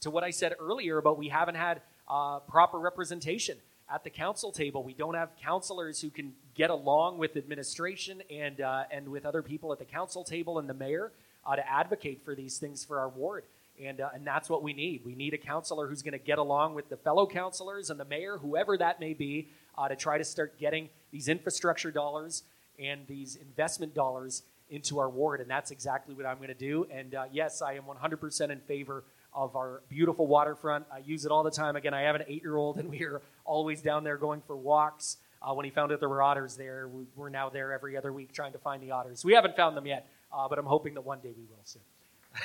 to 0.00 0.10
what 0.10 0.24
I 0.24 0.30
said 0.30 0.54
earlier 0.58 0.96
about 0.96 1.18
we 1.18 1.28
haven't 1.28 1.56
had 1.56 1.82
uh, 2.08 2.38
proper 2.38 2.78
representation 2.78 3.58
at 3.92 4.02
the 4.02 4.08
council 4.08 4.50
table. 4.50 4.82
We 4.82 4.94
don't 4.94 5.12
have 5.12 5.28
counselors 5.36 6.00
who 6.00 6.08
can 6.08 6.32
get 6.54 6.70
along 6.70 7.18
with 7.18 7.36
administration 7.36 8.22
and 8.30 8.62
uh, 8.62 8.84
and 8.90 9.10
with 9.10 9.26
other 9.26 9.42
people 9.42 9.74
at 9.74 9.78
the 9.78 9.84
council 9.84 10.24
table 10.24 10.58
and 10.58 10.70
the 10.70 10.72
mayor 10.72 11.12
uh, 11.44 11.56
to 11.56 11.70
advocate 11.70 12.24
for 12.24 12.34
these 12.34 12.56
things 12.56 12.82
for 12.82 12.98
our 12.98 13.10
ward. 13.10 13.44
And, 13.78 14.00
uh, 14.00 14.08
and 14.14 14.26
that's 14.26 14.48
what 14.48 14.62
we 14.62 14.72
need. 14.72 15.02
We 15.04 15.14
need 15.14 15.34
a 15.34 15.38
counselor 15.38 15.86
who's 15.86 16.00
going 16.00 16.12
to 16.12 16.18
get 16.18 16.38
along 16.38 16.72
with 16.72 16.88
the 16.88 16.96
fellow 16.96 17.26
counselors 17.26 17.90
and 17.90 18.00
the 18.00 18.06
mayor, 18.06 18.38
whoever 18.38 18.78
that 18.78 19.00
may 19.00 19.12
be, 19.12 19.48
uh, 19.76 19.88
to 19.88 19.96
try 19.96 20.16
to 20.16 20.24
start 20.24 20.58
getting 20.58 20.88
these 21.12 21.28
infrastructure 21.28 21.90
dollars 21.90 22.42
and 22.80 23.06
these 23.06 23.36
investment 23.36 23.94
dollars 23.94 24.42
into 24.70 24.98
our 24.98 25.10
ward. 25.10 25.40
And 25.40 25.50
that's 25.50 25.70
exactly 25.70 26.14
what 26.14 26.26
I'm 26.26 26.36
going 26.36 26.48
to 26.48 26.54
do. 26.54 26.86
And 26.90 27.14
uh, 27.14 27.24
yes, 27.32 27.60
I 27.60 27.74
am 27.74 27.82
100% 27.82 28.50
in 28.50 28.60
favor 28.60 29.04
of 29.34 29.56
our 29.56 29.82
beautiful 29.88 30.26
waterfront. 30.26 30.86
I 30.92 30.98
use 30.98 31.24
it 31.24 31.30
all 31.30 31.42
the 31.42 31.50
time. 31.50 31.76
Again, 31.76 31.94
I 31.94 32.02
have 32.02 32.14
an 32.14 32.24
eight 32.26 32.42
year 32.42 32.56
old, 32.56 32.78
and 32.78 32.88
we 32.90 33.04
are 33.04 33.20
always 33.44 33.82
down 33.82 34.04
there 34.04 34.16
going 34.16 34.42
for 34.46 34.56
walks. 34.56 35.18
Uh, 35.42 35.54
when 35.54 35.64
he 35.64 35.70
found 35.70 35.90
out 35.90 36.00
there 36.00 36.08
were 36.08 36.22
otters 36.22 36.56
there, 36.56 36.86
we, 36.88 37.04
we're 37.16 37.30
now 37.30 37.48
there 37.48 37.72
every 37.72 37.96
other 37.96 38.12
week 38.12 38.32
trying 38.32 38.52
to 38.52 38.58
find 38.58 38.82
the 38.82 38.90
otters. 38.90 39.24
We 39.24 39.32
haven't 39.32 39.56
found 39.56 39.76
them 39.76 39.86
yet, 39.86 40.06
uh, 40.32 40.48
but 40.48 40.58
I'm 40.58 40.66
hoping 40.66 40.94
that 40.94 41.00
one 41.00 41.20
day 41.20 41.32
we 41.36 41.44
will 41.44 41.64
soon. 41.64 41.82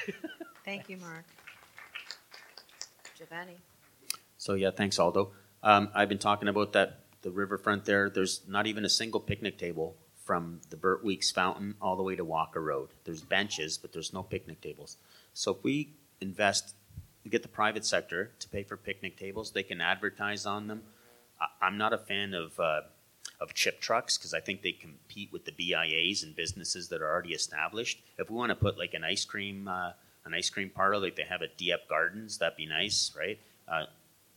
Thank 0.65 0.89
you, 0.89 0.97
Mark. 0.97 1.25
Giovanni. 3.17 3.57
So 4.37 4.53
yeah, 4.53 4.71
thanks, 4.71 4.99
Aldo. 4.99 5.31
Um, 5.63 5.89
I've 5.93 6.09
been 6.09 6.19
talking 6.19 6.47
about 6.47 6.73
that 6.73 6.99
the 7.21 7.31
riverfront 7.31 7.85
there. 7.85 8.09
There's 8.09 8.41
not 8.47 8.67
even 8.67 8.85
a 8.85 8.89
single 8.89 9.19
picnic 9.19 9.57
table 9.57 9.95
from 10.25 10.59
the 10.71 10.75
Bert 10.75 11.05
Weeks 11.05 11.31
Fountain 11.31 11.75
all 11.79 11.95
the 11.95 12.03
way 12.03 12.15
to 12.15 12.25
Walker 12.25 12.59
Road. 12.61 12.89
There's 13.03 13.21
benches, 13.21 13.77
but 13.77 13.93
there's 13.93 14.11
no 14.11 14.23
picnic 14.23 14.59
tables. 14.59 14.97
So 15.33 15.51
if 15.51 15.63
we 15.63 15.93
invest, 16.19 16.73
get 17.29 17.43
the 17.43 17.47
private 17.47 17.85
sector 17.85 18.31
to 18.39 18.49
pay 18.49 18.63
for 18.63 18.75
picnic 18.75 19.17
tables, 19.17 19.51
they 19.51 19.63
can 19.63 19.81
advertise 19.81 20.45
on 20.45 20.67
them. 20.67 20.81
I, 21.39 21.67
am 21.67 21.77
not 21.77 21.93
a 21.93 21.97
fan 21.97 22.33
of 22.33 22.59
uh, 22.59 22.81
of 23.39 23.53
chip 23.53 23.79
trucks 23.81 24.17
because 24.17 24.33
I 24.33 24.39
think 24.39 24.61
they 24.61 24.71
compete 24.71 25.31
with 25.31 25.45
the 25.45 25.51
BIAs 25.51 26.23
and 26.23 26.35
businesses 26.35 26.89
that 26.89 27.01
are 27.01 27.11
already 27.11 27.33
established. 27.33 28.01
If 28.17 28.29
we 28.29 28.35
want 28.35 28.49
to 28.49 28.55
put 28.55 28.77
like 28.77 28.93
an 28.93 29.03
ice 29.03 29.25
cream 29.25 29.67
uh, 29.67 29.91
an 30.25 30.33
ice 30.33 30.49
cream 30.49 30.71
parlor 30.71 30.97
like 30.97 31.15
they 31.15 31.23
have 31.23 31.43
at 31.43 31.55
Dieppe 31.57 31.83
Gardens, 31.87 32.39
that'd 32.39 32.57
be 32.57 32.65
nice, 32.65 33.11
right? 33.17 33.39
Uh, 33.67 33.85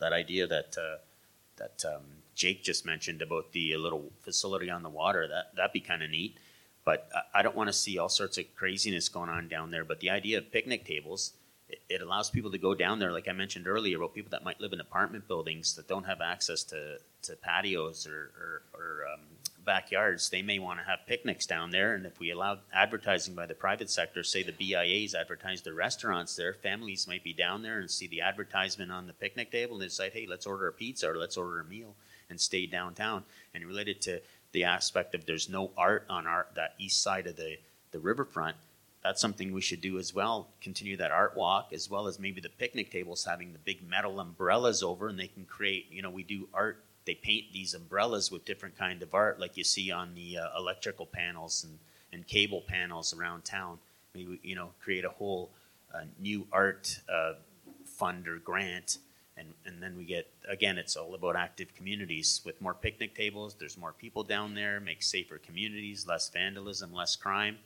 that 0.00 0.12
idea 0.12 0.46
that 0.46 0.76
uh, 0.76 0.98
that 1.56 1.82
um, 1.86 2.02
Jake 2.38 2.62
just 2.62 2.86
mentioned 2.86 3.20
about 3.20 3.50
the 3.50 3.76
little 3.76 4.12
facility 4.20 4.70
on 4.70 4.84
the 4.84 4.88
water 4.88 5.26
that 5.26 5.56
that'd 5.56 5.72
be 5.72 5.80
kind 5.80 6.04
of 6.04 6.10
neat. 6.10 6.38
But 6.84 7.10
I, 7.34 7.42
don't 7.42 7.56
want 7.56 7.68
to 7.68 7.72
see 7.72 7.98
all 7.98 8.08
sorts 8.08 8.38
of 8.38 8.44
craziness 8.54 9.10
going 9.10 9.28
on 9.28 9.48
down 9.48 9.70
there. 9.70 9.84
But 9.84 10.00
the 10.00 10.08
idea 10.08 10.38
of 10.38 10.50
picnic 10.50 10.86
tables 10.86 11.34
it, 11.68 12.00
allows 12.00 12.30
people 12.30 12.50
to 12.52 12.56
go 12.56 12.74
down 12.74 13.00
there, 13.00 13.12
like 13.12 13.28
I 13.28 13.32
mentioned 13.32 13.66
earlier, 13.66 13.98
about 13.98 14.14
people 14.14 14.30
that 14.30 14.44
might 14.44 14.60
live 14.60 14.72
in 14.72 14.80
apartment 14.80 15.28
buildings 15.28 15.74
that 15.74 15.88
don't 15.88 16.04
have 16.04 16.22
access 16.22 16.62
to, 16.64 16.98
to 17.22 17.36
patios 17.36 18.06
or, 18.06 18.30
or, 18.40 18.62
or 18.72 19.00
um, 19.12 19.20
backyards. 19.66 20.30
They 20.30 20.40
may 20.40 20.60
want 20.60 20.78
to 20.78 20.86
have 20.86 21.00
picnics 21.06 21.44
down 21.44 21.70
there. 21.70 21.94
And 21.94 22.06
if 22.06 22.20
we 22.20 22.30
allow 22.30 22.60
advertising 22.72 23.34
by 23.34 23.46
the 23.46 23.54
private 23.54 23.90
sector, 23.90 24.22
say 24.22 24.44
the 24.44 24.52
BIAs 24.52 25.14
advertise 25.14 25.60
their 25.60 25.74
restaurants 25.74 26.36
there, 26.36 26.54
families 26.54 27.08
might 27.08 27.24
be 27.24 27.34
down 27.34 27.62
there 27.62 27.80
and 27.80 27.90
see 27.90 28.06
the 28.06 28.22
advertisement 28.22 28.92
on 28.92 29.08
the 29.08 29.12
picnic 29.12 29.50
table 29.50 29.74
and 29.74 29.82
decide, 29.82 30.12
hey, 30.12 30.26
let's 30.26 30.46
order 30.46 30.68
a 30.68 30.72
pizza 30.72 31.10
or 31.10 31.18
let's 31.18 31.36
order 31.36 31.60
a 31.60 31.64
meal 31.64 31.96
and 32.30 32.40
stay 32.40 32.66
downtown. 32.66 33.24
And 33.54 33.64
related 33.64 34.00
to 34.02 34.20
the 34.52 34.64
aspect 34.64 35.14
of 35.14 35.26
there's 35.26 35.48
no 35.48 35.70
art 35.76 36.06
on 36.08 36.26
our 36.26 36.46
that 36.56 36.74
east 36.78 37.02
side 37.02 37.26
of 37.26 37.36
the, 37.36 37.58
the 37.90 37.98
riverfront, 37.98 38.56
that's 39.02 39.20
something 39.20 39.52
we 39.52 39.60
should 39.60 39.80
do 39.80 39.98
as 39.98 40.14
well. 40.14 40.48
Continue 40.60 40.96
that 40.96 41.10
art 41.10 41.36
walk 41.36 41.72
as 41.72 41.88
well 41.88 42.06
as 42.06 42.18
maybe 42.18 42.40
the 42.40 42.48
picnic 42.48 42.90
tables 42.90 43.24
having 43.24 43.52
the 43.52 43.58
big 43.58 43.88
metal 43.88 44.20
umbrellas 44.20 44.82
over 44.82 45.08
and 45.08 45.18
they 45.18 45.28
can 45.28 45.44
create, 45.44 45.86
you 45.90 46.02
know, 46.02 46.10
we 46.10 46.22
do 46.22 46.48
art. 46.52 46.82
They 47.04 47.14
paint 47.14 47.46
these 47.52 47.72
umbrellas 47.72 48.30
with 48.30 48.44
different 48.44 48.76
kind 48.76 49.02
of 49.02 49.14
art 49.14 49.40
like 49.40 49.56
you 49.56 49.64
see 49.64 49.90
on 49.90 50.14
the 50.14 50.38
uh, 50.38 50.48
electrical 50.58 51.06
panels 51.06 51.64
and, 51.64 51.78
and 52.12 52.26
cable 52.26 52.62
panels 52.66 53.14
around 53.14 53.44
town. 53.44 53.78
Maybe, 54.14 54.40
you 54.42 54.54
know, 54.54 54.70
create 54.82 55.04
a 55.04 55.10
whole 55.10 55.50
uh, 55.94 56.02
new 56.20 56.46
art 56.52 57.00
uh, 57.10 57.34
fund 57.86 58.28
or 58.28 58.38
grant 58.38 58.98
and, 59.38 59.54
and 59.64 59.82
then 59.82 59.96
we 59.96 60.04
get 60.04 60.30
again 60.48 60.78
it's 60.78 60.96
all 60.96 61.14
about 61.14 61.36
active 61.36 61.74
communities. 61.74 62.40
With 62.44 62.60
more 62.60 62.74
picnic 62.74 63.14
tables 63.14 63.54
there's 63.58 63.78
more 63.78 63.92
people 63.92 64.24
down 64.24 64.54
there 64.54 64.80
make 64.80 65.02
safer 65.02 65.38
communities 65.38 66.06
less 66.06 66.28
vandalism 66.28 66.92
less 66.92 67.16
crime. 67.16 67.58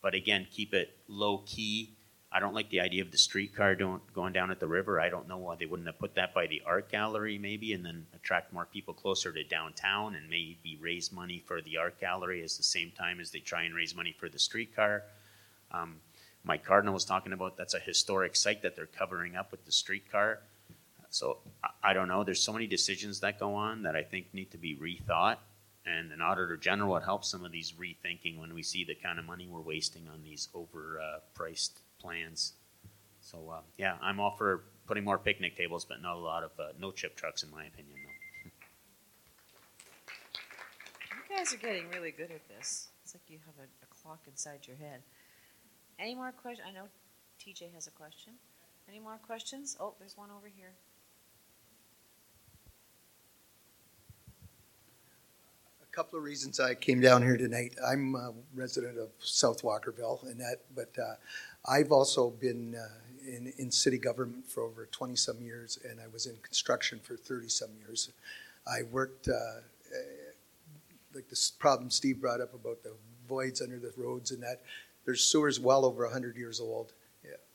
But 0.00 0.14
again 0.14 0.46
keep 0.50 0.74
it 0.74 0.96
low 1.08 1.38
key 1.46 1.94
i 2.30 2.40
don't 2.40 2.54
like 2.54 2.68
the 2.68 2.80
idea 2.80 3.02
of 3.02 3.10
the 3.10 3.18
streetcar 3.18 3.74
going 3.74 4.32
down 4.32 4.50
at 4.50 4.60
the 4.60 4.66
river. 4.66 5.00
I 5.00 5.08
don't 5.08 5.28
know 5.28 5.38
why 5.38 5.56
they 5.56 5.66
wouldn't 5.66 5.88
have 5.88 5.98
put 5.98 6.14
that 6.16 6.34
by 6.34 6.46
the 6.46 6.62
art 6.66 6.90
gallery 6.90 7.38
maybe 7.38 7.72
and 7.72 7.84
then 7.84 8.06
attract 8.14 8.52
more 8.52 8.66
people 8.66 8.94
closer 8.94 9.32
to 9.32 9.44
downtown 9.44 10.14
and 10.14 10.28
maybe 10.28 10.78
raise 10.80 11.10
money 11.10 11.42
for 11.46 11.62
the 11.62 11.78
art 11.78 11.98
gallery 12.00 12.42
at 12.42 12.50
the 12.50 12.62
same 12.62 12.90
time 12.90 13.20
as 13.20 13.30
they 13.30 13.38
try 13.38 13.62
and 13.62 13.74
raise 13.74 13.94
money 13.94 14.14
for 14.18 14.28
the 14.28 14.38
streetcar. 14.38 15.04
Um, 15.70 15.96
mike 16.44 16.64
cardinal 16.64 16.94
was 16.94 17.04
talking 17.04 17.32
about 17.32 17.56
that's 17.56 17.74
a 17.74 17.80
historic 17.80 18.36
site 18.36 18.62
that 18.62 18.76
they're 18.76 18.86
covering 18.86 19.34
up 19.34 19.50
with 19.50 19.64
the 19.64 19.72
streetcar 19.72 20.40
so 21.10 21.38
I, 21.82 21.92
don't 21.92 22.08
know. 22.08 22.24
There's 22.24 22.40
so 22.42 22.52
many 22.52 22.66
decisions 22.66 23.20
that 23.20 23.38
go 23.38 23.54
on 23.54 23.82
that 23.82 23.96
I 23.96 24.02
think 24.02 24.32
need 24.32 24.50
to 24.52 24.58
be 24.58 24.76
rethought. 24.76 25.36
And 25.86 26.12
an 26.12 26.20
auditor 26.20 26.56
general 26.56 26.92
would 26.92 27.04
help 27.04 27.24
some 27.24 27.44
of 27.44 27.52
these 27.52 27.72
rethinking 27.72 28.38
when 28.38 28.52
we 28.52 28.62
see 28.62 28.84
the 28.84 28.94
kind 28.94 29.18
of 29.18 29.24
money 29.24 29.48
we're 29.48 29.60
wasting 29.60 30.06
on 30.12 30.22
these 30.22 30.48
overpriced 30.54 31.72
plans. 31.98 32.52
So 33.20 33.50
uh, 33.50 33.60
yeah, 33.78 33.96
I'm 34.02 34.20
all 34.20 34.36
for 34.36 34.64
putting 34.86 35.04
more 35.04 35.18
picnic 35.18 35.56
tables, 35.56 35.86
but 35.86 36.02
not 36.02 36.16
a 36.16 36.18
lot 36.18 36.44
of 36.44 36.50
uh, 36.58 36.72
no 36.78 36.90
chip 36.90 37.16
trucks, 37.16 37.42
in 37.42 37.50
my 37.50 37.64
opinion. 37.64 37.96
Though. 38.04 38.50
You 41.30 41.36
guys 41.36 41.54
are 41.54 41.58
getting 41.58 41.88
really 41.90 42.10
good 42.10 42.30
at 42.30 42.46
this. 42.48 42.88
It's 43.02 43.14
like 43.14 43.22
you 43.28 43.38
have 43.46 43.54
a, 43.58 43.68
a 43.82 43.86
clock 44.02 44.20
inside 44.26 44.66
your 44.66 44.76
head. 44.76 45.02
Any 45.98 46.14
more 46.14 46.32
questions? 46.32 46.66
I 46.68 46.72
know 46.72 46.88
TJ 47.40 47.72
has 47.74 47.86
a 47.86 47.90
question. 47.92 48.34
Any 48.88 49.00
more 49.00 49.18
questions? 49.26 49.76
Oh, 49.80 49.94
there's 49.98 50.16
one 50.16 50.30
over 50.30 50.48
here. 50.54 50.72
Couple 55.98 56.16
of 56.16 56.24
reasons 56.24 56.60
I 56.60 56.76
came 56.76 57.00
down 57.00 57.22
here 57.22 57.36
tonight. 57.36 57.74
I'm 57.84 58.14
a 58.14 58.32
resident 58.54 58.98
of 59.00 59.08
South 59.18 59.62
Walkerville, 59.62 60.22
and 60.30 60.38
that, 60.38 60.58
but 60.72 60.96
uh, 60.96 61.14
I've 61.68 61.90
also 61.90 62.30
been 62.30 62.76
uh, 62.76 63.26
in, 63.26 63.52
in 63.58 63.72
city 63.72 63.98
government 63.98 64.46
for 64.46 64.62
over 64.62 64.86
20 64.92 65.16
some 65.16 65.40
years, 65.40 65.76
and 65.90 65.98
I 66.00 66.06
was 66.06 66.26
in 66.26 66.36
construction 66.40 67.00
for 67.02 67.16
30 67.16 67.48
some 67.48 67.70
years. 67.80 68.12
I 68.64 68.84
worked 68.92 69.26
uh, 69.26 69.32
uh, 69.32 69.98
like 71.16 71.28
this 71.28 71.50
problem 71.50 71.90
Steve 71.90 72.20
brought 72.20 72.40
up 72.40 72.54
about 72.54 72.84
the 72.84 72.92
voids 73.28 73.60
under 73.60 73.80
the 73.80 73.90
roads 73.96 74.30
and 74.30 74.40
that. 74.40 74.60
There's 75.04 75.24
sewers 75.24 75.58
well 75.58 75.84
over 75.84 76.04
100 76.04 76.36
years 76.36 76.60
old, 76.60 76.92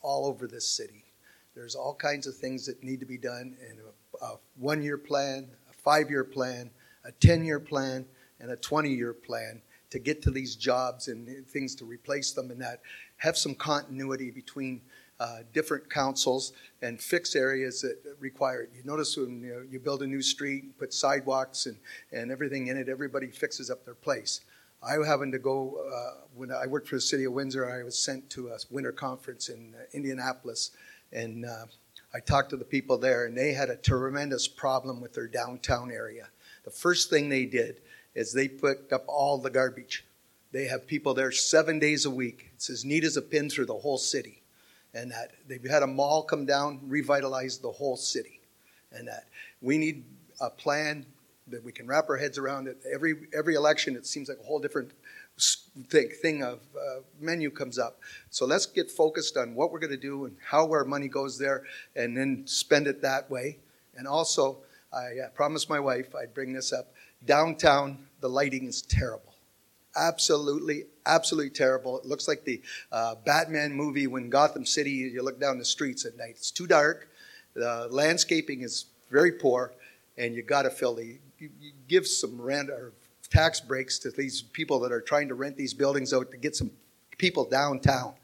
all 0.02 0.26
over 0.26 0.46
this 0.46 0.68
city. 0.68 1.06
There's 1.54 1.74
all 1.74 1.94
kinds 1.94 2.26
of 2.26 2.36
things 2.36 2.66
that 2.66 2.84
need 2.84 3.00
to 3.00 3.06
be 3.06 3.16
done, 3.16 3.56
and 3.66 3.78
a, 4.20 4.26
a 4.26 4.36
one-year 4.58 4.98
plan, 4.98 5.48
a 5.70 5.72
five-year 5.72 6.24
plan, 6.24 6.68
a 7.06 7.12
10-year 7.26 7.60
plan 7.60 8.04
and 8.44 8.52
a 8.52 8.56
20 8.56 8.90
year 8.90 9.14
plan 9.14 9.62
to 9.88 9.98
get 9.98 10.20
to 10.22 10.30
these 10.30 10.54
jobs 10.54 11.08
and 11.08 11.48
things 11.48 11.74
to 11.76 11.84
replace 11.84 12.32
them 12.32 12.50
and 12.50 12.60
that 12.60 12.82
have 13.16 13.38
some 13.38 13.54
continuity 13.54 14.30
between 14.30 14.82
uh, 15.18 15.38
different 15.54 15.88
councils 15.88 16.52
and 16.82 17.00
fix 17.00 17.34
areas 17.34 17.80
that 17.80 17.96
require 18.20 18.62
it. 18.62 18.70
You 18.76 18.82
notice 18.84 19.16
when 19.16 19.42
you, 19.42 19.54
know, 19.54 19.62
you 19.70 19.78
build 19.80 20.02
a 20.02 20.06
new 20.06 20.20
street, 20.20 20.78
put 20.78 20.92
sidewalks 20.92 21.66
and, 21.66 21.78
and 22.12 22.30
everything 22.30 22.66
in 22.66 22.76
it, 22.76 22.88
everybody 22.88 23.28
fixes 23.28 23.70
up 23.70 23.84
their 23.84 23.94
place. 23.94 24.42
I 24.82 24.94
happened 25.06 25.32
to 25.32 25.38
go, 25.38 25.78
uh, 25.90 26.24
when 26.34 26.52
I 26.52 26.66
worked 26.66 26.88
for 26.88 26.96
the 26.96 27.00
city 27.00 27.24
of 27.24 27.32
Windsor, 27.32 27.70
I 27.70 27.82
was 27.82 27.96
sent 27.96 28.28
to 28.30 28.48
a 28.48 28.58
winter 28.70 28.92
conference 28.92 29.48
in 29.48 29.72
uh, 29.74 29.84
Indianapolis. 29.94 30.72
And 31.12 31.46
uh, 31.46 31.66
I 32.12 32.20
talked 32.20 32.50
to 32.50 32.58
the 32.58 32.64
people 32.66 32.98
there, 32.98 33.24
and 33.24 33.38
they 33.38 33.54
had 33.54 33.70
a 33.70 33.76
tremendous 33.76 34.46
problem 34.46 35.00
with 35.00 35.14
their 35.14 35.28
downtown 35.28 35.90
area. 35.90 36.28
The 36.64 36.70
first 36.70 37.08
thing 37.08 37.28
they 37.28 37.46
did 37.46 37.80
is 38.14 38.32
they 38.32 38.48
picked 38.48 38.92
up 38.92 39.04
all 39.08 39.38
the 39.38 39.50
garbage. 39.50 40.04
They 40.52 40.66
have 40.66 40.86
people 40.86 41.14
there 41.14 41.32
seven 41.32 41.78
days 41.78 42.04
a 42.04 42.10
week. 42.10 42.50
It's 42.54 42.70
as 42.70 42.84
neat 42.84 43.04
as 43.04 43.16
a 43.16 43.22
pin 43.22 43.50
through 43.50 43.66
the 43.66 43.74
whole 43.74 43.98
city. 43.98 44.42
And 44.94 45.10
that 45.10 45.32
they've 45.48 45.68
had 45.68 45.82
a 45.82 45.88
mall 45.88 46.22
come 46.22 46.46
down, 46.46 46.80
revitalize 46.86 47.58
the 47.58 47.72
whole 47.72 47.96
city. 47.96 48.40
And 48.92 49.08
that 49.08 49.24
we 49.60 49.78
need 49.78 50.04
a 50.40 50.50
plan 50.50 51.06
that 51.48 51.64
we 51.64 51.72
can 51.72 51.86
wrap 51.86 52.08
our 52.08 52.16
heads 52.16 52.38
around 52.38 52.68
it. 52.68 52.78
Every 52.90 53.14
every 53.36 53.54
election, 53.54 53.96
it 53.96 54.06
seems 54.06 54.28
like 54.28 54.38
a 54.40 54.44
whole 54.44 54.60
different 54.60 54.92
thing, 55.88 56.08
thing 56.22 56.42
of 56.42 56.60
uh, 56.76 57.00
menu 57.20 57.50
comes 57.50 57.78
up. 57.78 57.98
So 58.30 58.46
let's 58.46 58.66
get 58.66 58.90
focused 58.90 59.36
on 59.36 59.54
what 59.54 59.72
we're 59.72 59.80
going 59.80 59.90
to 59.90 59.96
do 59.96 60.26
and 60.26 60.36
how 60.44 60.70
our 60.70 60.84
money 60.84 61.08
goes 61.08 61.38
there, 61.38 61.64
and 61.96 62.16
then 62.16 62.46
spend 62.46 62.86
it 62.86 63.02
that 63.02 63.30
way. 63.30 63.58
And 63.96 64.06
also, 64.06 64.58
I 64.92 65.14
promised 65.34 65.68
my 65.68 65.80
wife 65.80 66.14
I'd 66.14 66.34
bring 66.34 66.52
this 66.52 66.72
up. 66.72 66.92
Downtown, 67.26 68.06
the 68.20 68.28
lighting 68.28 68.66
is 68.66 68.82
terrible. 68.82 69.34
Absolutely, 69.96 70.84
absolutely 71.06 71.50
terrible. 71.50 71.98
It 71.98 72.04
looks 72.04 72.26
like 72.26 72.44
the 72.44 72.60
uh, 72.90 73.14
Batman 73.24 73.72
movie 73.72 74.06
when 74.06 74.30
Gotham 74.30 74.66
City, 74.66 74.90
you 74.90 75.22
look 75.22 75.40
down 75.40 75.58
the 75.58 75.64
streets 75.64 76.04
at 76.04 76.16
night. 76.16 76.30
It's 76.30 76.50
too 76.50 76.66
dark. 76.66 77.08
The 77.54 77.88
landscaping 77.90 78.62
is 78.62 78.86
very 79.10 79.32
poor, 79.32 79.72
and 80.18 80.34
you 80.34 80.42
got 80.42 80.62
to 80.62 80.70
fill 80.70 80.94
the 80.94 81.18
you, 81.38 81.50
you 81.60 81.72
give 81.88 82.06
some 82.06 82.40
rent 82.40 82.70
or 82.70 82.92
tax 83.30 83.60
breaks 83.60 83.98
to 84.00 84.10
these 84.10 84.42
people 84.42 84.80
that 84.80 84.92
are 84.92 85.00
trying 85.00 85.28
to 85.28 85.34
rent 85.34 85.56
these 85.56 85.74
buildings 85.74 86.12
out 86.12 86.30
to 86.30 86.36
get 86.36 86.56
some 86.56 86.70
people 87.18 87.44
downtown. 87.44 88.14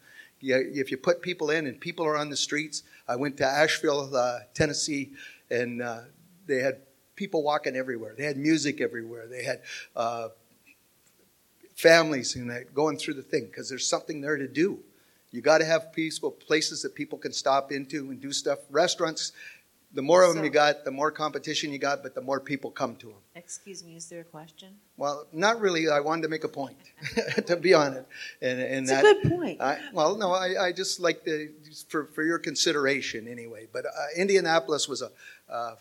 You, 0.41 0.71
if 0.75 0.91
you 0.91 0.97
put 0.97 1.21
people 1.21 1.51
in 1.51 1.67
and 1.67 1.79
people 1.81 2.07
are 2.07 2.17
on 2.17 2.31
the 2.31 2.37
streets, 2.37 2.83
I 3.07 3.17
went 3.17 3.37
to 3.39 3.47
Asheville, 3.47 4.15
uh, 4.15 4.41
Tennessee, 4.55 5.11
and 5.51 5.83
uh, 5.83 6.03
they 6.47 6.59
had 6.59 6.79
people 7.21 7.43
walking 7.43 7.77
everywhere. 7.77 8.15
They 8.17 8.25
had 8.25 8.39
music 8.39 8.81
everywhere. 8.81 9.27
They 9.27 9.45
had 9.45 9.61
uh, 9.95 10.29
families 11.75 12.35
and 12.35 12.51
going 12.75 12.97
through 12.97 13.15
the 13.15 13.23
thing 13.23 13.45
because 13.45 13.69
there's 13.69 13.87
something 13.87 14.23
there 14.23 14.39
to 14.39 14.49
do. 14.49 14.79
You 15.31 15.43
got 15.43 15.59
to 15.59 15.67
have 15.67 15.93
peaceful 15.93 16.31
places 16.31 16.81
that 16.81 16.95
people 16.95 17.19
can 17.19 17.35
stop 17.35 17.73
into 17.73 18.11
and 18.11 18.23
do 18.23 18.33
stuff. 18.33 18.61
Restaurants 18.71 19.33
the 19.93 20.03
more 20.03 20.23
of 20.23 20.35
them 20.35 20.45
you 20.45 20.51
got, 20.51 20.85
the 20.85 20.91
more 20.91 21.11
competition 21.11 21.73
you 21.73 21.79
got, 21.79 22.03
but 22.03 22.15
the 22.15 22.21
more 22.21 22.39
people 22.39 22.71
come 22.71 22.95
to 22.97 23.07
them. 23.07 23.17
Excuse 23.35 23.83
me, 23.83 23.97
is 23.97 24.07
there 24.07 24.21
a 24.21 24.25
question? 24.25 24.69
Well, 24.97 25.27
not 25.33 25.61
really. 25.61 25.89
I 25.89 25.99
wanted 25.99 26.23
to 26.23 26.29
make 26.29 26.45
a 26.45 26.49
point, 26.49 26.77
to 27.47 27.57
be 27.57 27.75
honest. 27.75 28.07
And, 28.41 28.61
and 28.61 28.83
it's 28.83 28.91
that, 28.91 29.05
a 29.05 29.21
good 29.23 29.33
point. 29.33 29.61
I, 29.61 29.79
well, 29.93 30.17
no, 30.17 30.33
I, 30.33 30.67
I 30.67 30.73
just 30.73 31.01
like 31.01 31.25
the 31.25 31.51
for, 31.89 32.05
for 32.07 32.23
your 32.23 32.39
consideration 32.39 33.27
anyway. 33.27 33.67
But 33.73 33.87
uh, 33.87 33.91
Indianapolis 34.17 34.89
was 34.89 35.03
a 35.03 35.11
uh, 35.53 35.75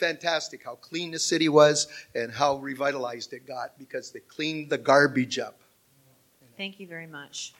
fantastic 0.00 0.64
how 0.64 0.74
clean 0.76 1.10
the 1.10 1.18
city 1.18 1.48
was 1.48 1.86
and 2.14 2.32
how 2.32 2.56
revitalized 2.56 3.32
it 3.32 3.46
got 3.46 3.78
because 3.78 4.10
they 4.10 4.20
cleaned 4.20 4.70
the 4.70 4.78
garbage 4.78 5.38
up. 5.38 5.60
Thank 6.56 6.80
you 6.80 6.86
very 6.86 7.06
much. 7.06 7.54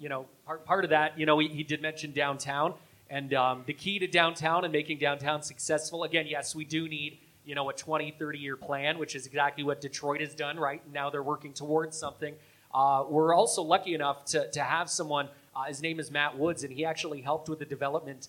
you 0.00 0.08
know, 0.08 0.24
part, 0.46 0.64
part 0.64 0.82
of 0.82 0.90
that, 0.90 1.18
you 1.18 1.26
know, 1.26 1.38
he, 1.38 1.48
he 1.48 1.62
did 1.62 1.82
mention 1.82 2.10
downtown. 2.12 2.74
And 3.10 3.34
um, 3.34 3.64
the 3.66 3.74
key 3.74 3.98
to 3.98 4.06
downtown 4.06 4.64
and 4.64 4.72
making 4.72 4.98
downtown 4.98 5.42
successful, 5.42 6.04
again, 6.04 6.26
yes, 6.26 6.54
we 6.54 6.64
do 6.64 6.88
need, 6.88 7.18
you 7.44 7.54
know, 7.54 7.68
a 7.68 7.72
20, 7.72 8.12
30 8.18 8.38
year 8.38 8.56
plan, 8.56 8.98
which 8.98 9.14
is 9.14 9.26
exactly 9.26 9.62
what 9.62 9.80
Detroit 9.80 10.20
has 10.20 10.34
done, 10.34 10.58
right? 10.58 10.80
Now 10.92 11.10
they're 11.10 11.22
working 11.22 11.52
towards 11.52 11.98
something. 11.98 12.34
Uh, 12.72 13.04
we're 13.08 13.34
also 13.34 13.62
lucky 13.62 13.94
enough 13.94 14.24
to, 14.26 14.50
to 14.52 14.62
have 14.62 14.88
someone, 14.88 15.28
uh, 15.54 15.64
his 15.64 15.82
name 15.82 16.00
is 16.00 16.10
Matt 16.10 16.38
Woods, 16.38 16.64
and 16.64 16.72
he 16.72 16.84
actually 16.84 17.20
helped 17.20 17.48
with 17.48 17.58
the 17.58 17.64
development 17.64 18.28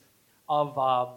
of, 0.49 0.77
um, 0.77 1.09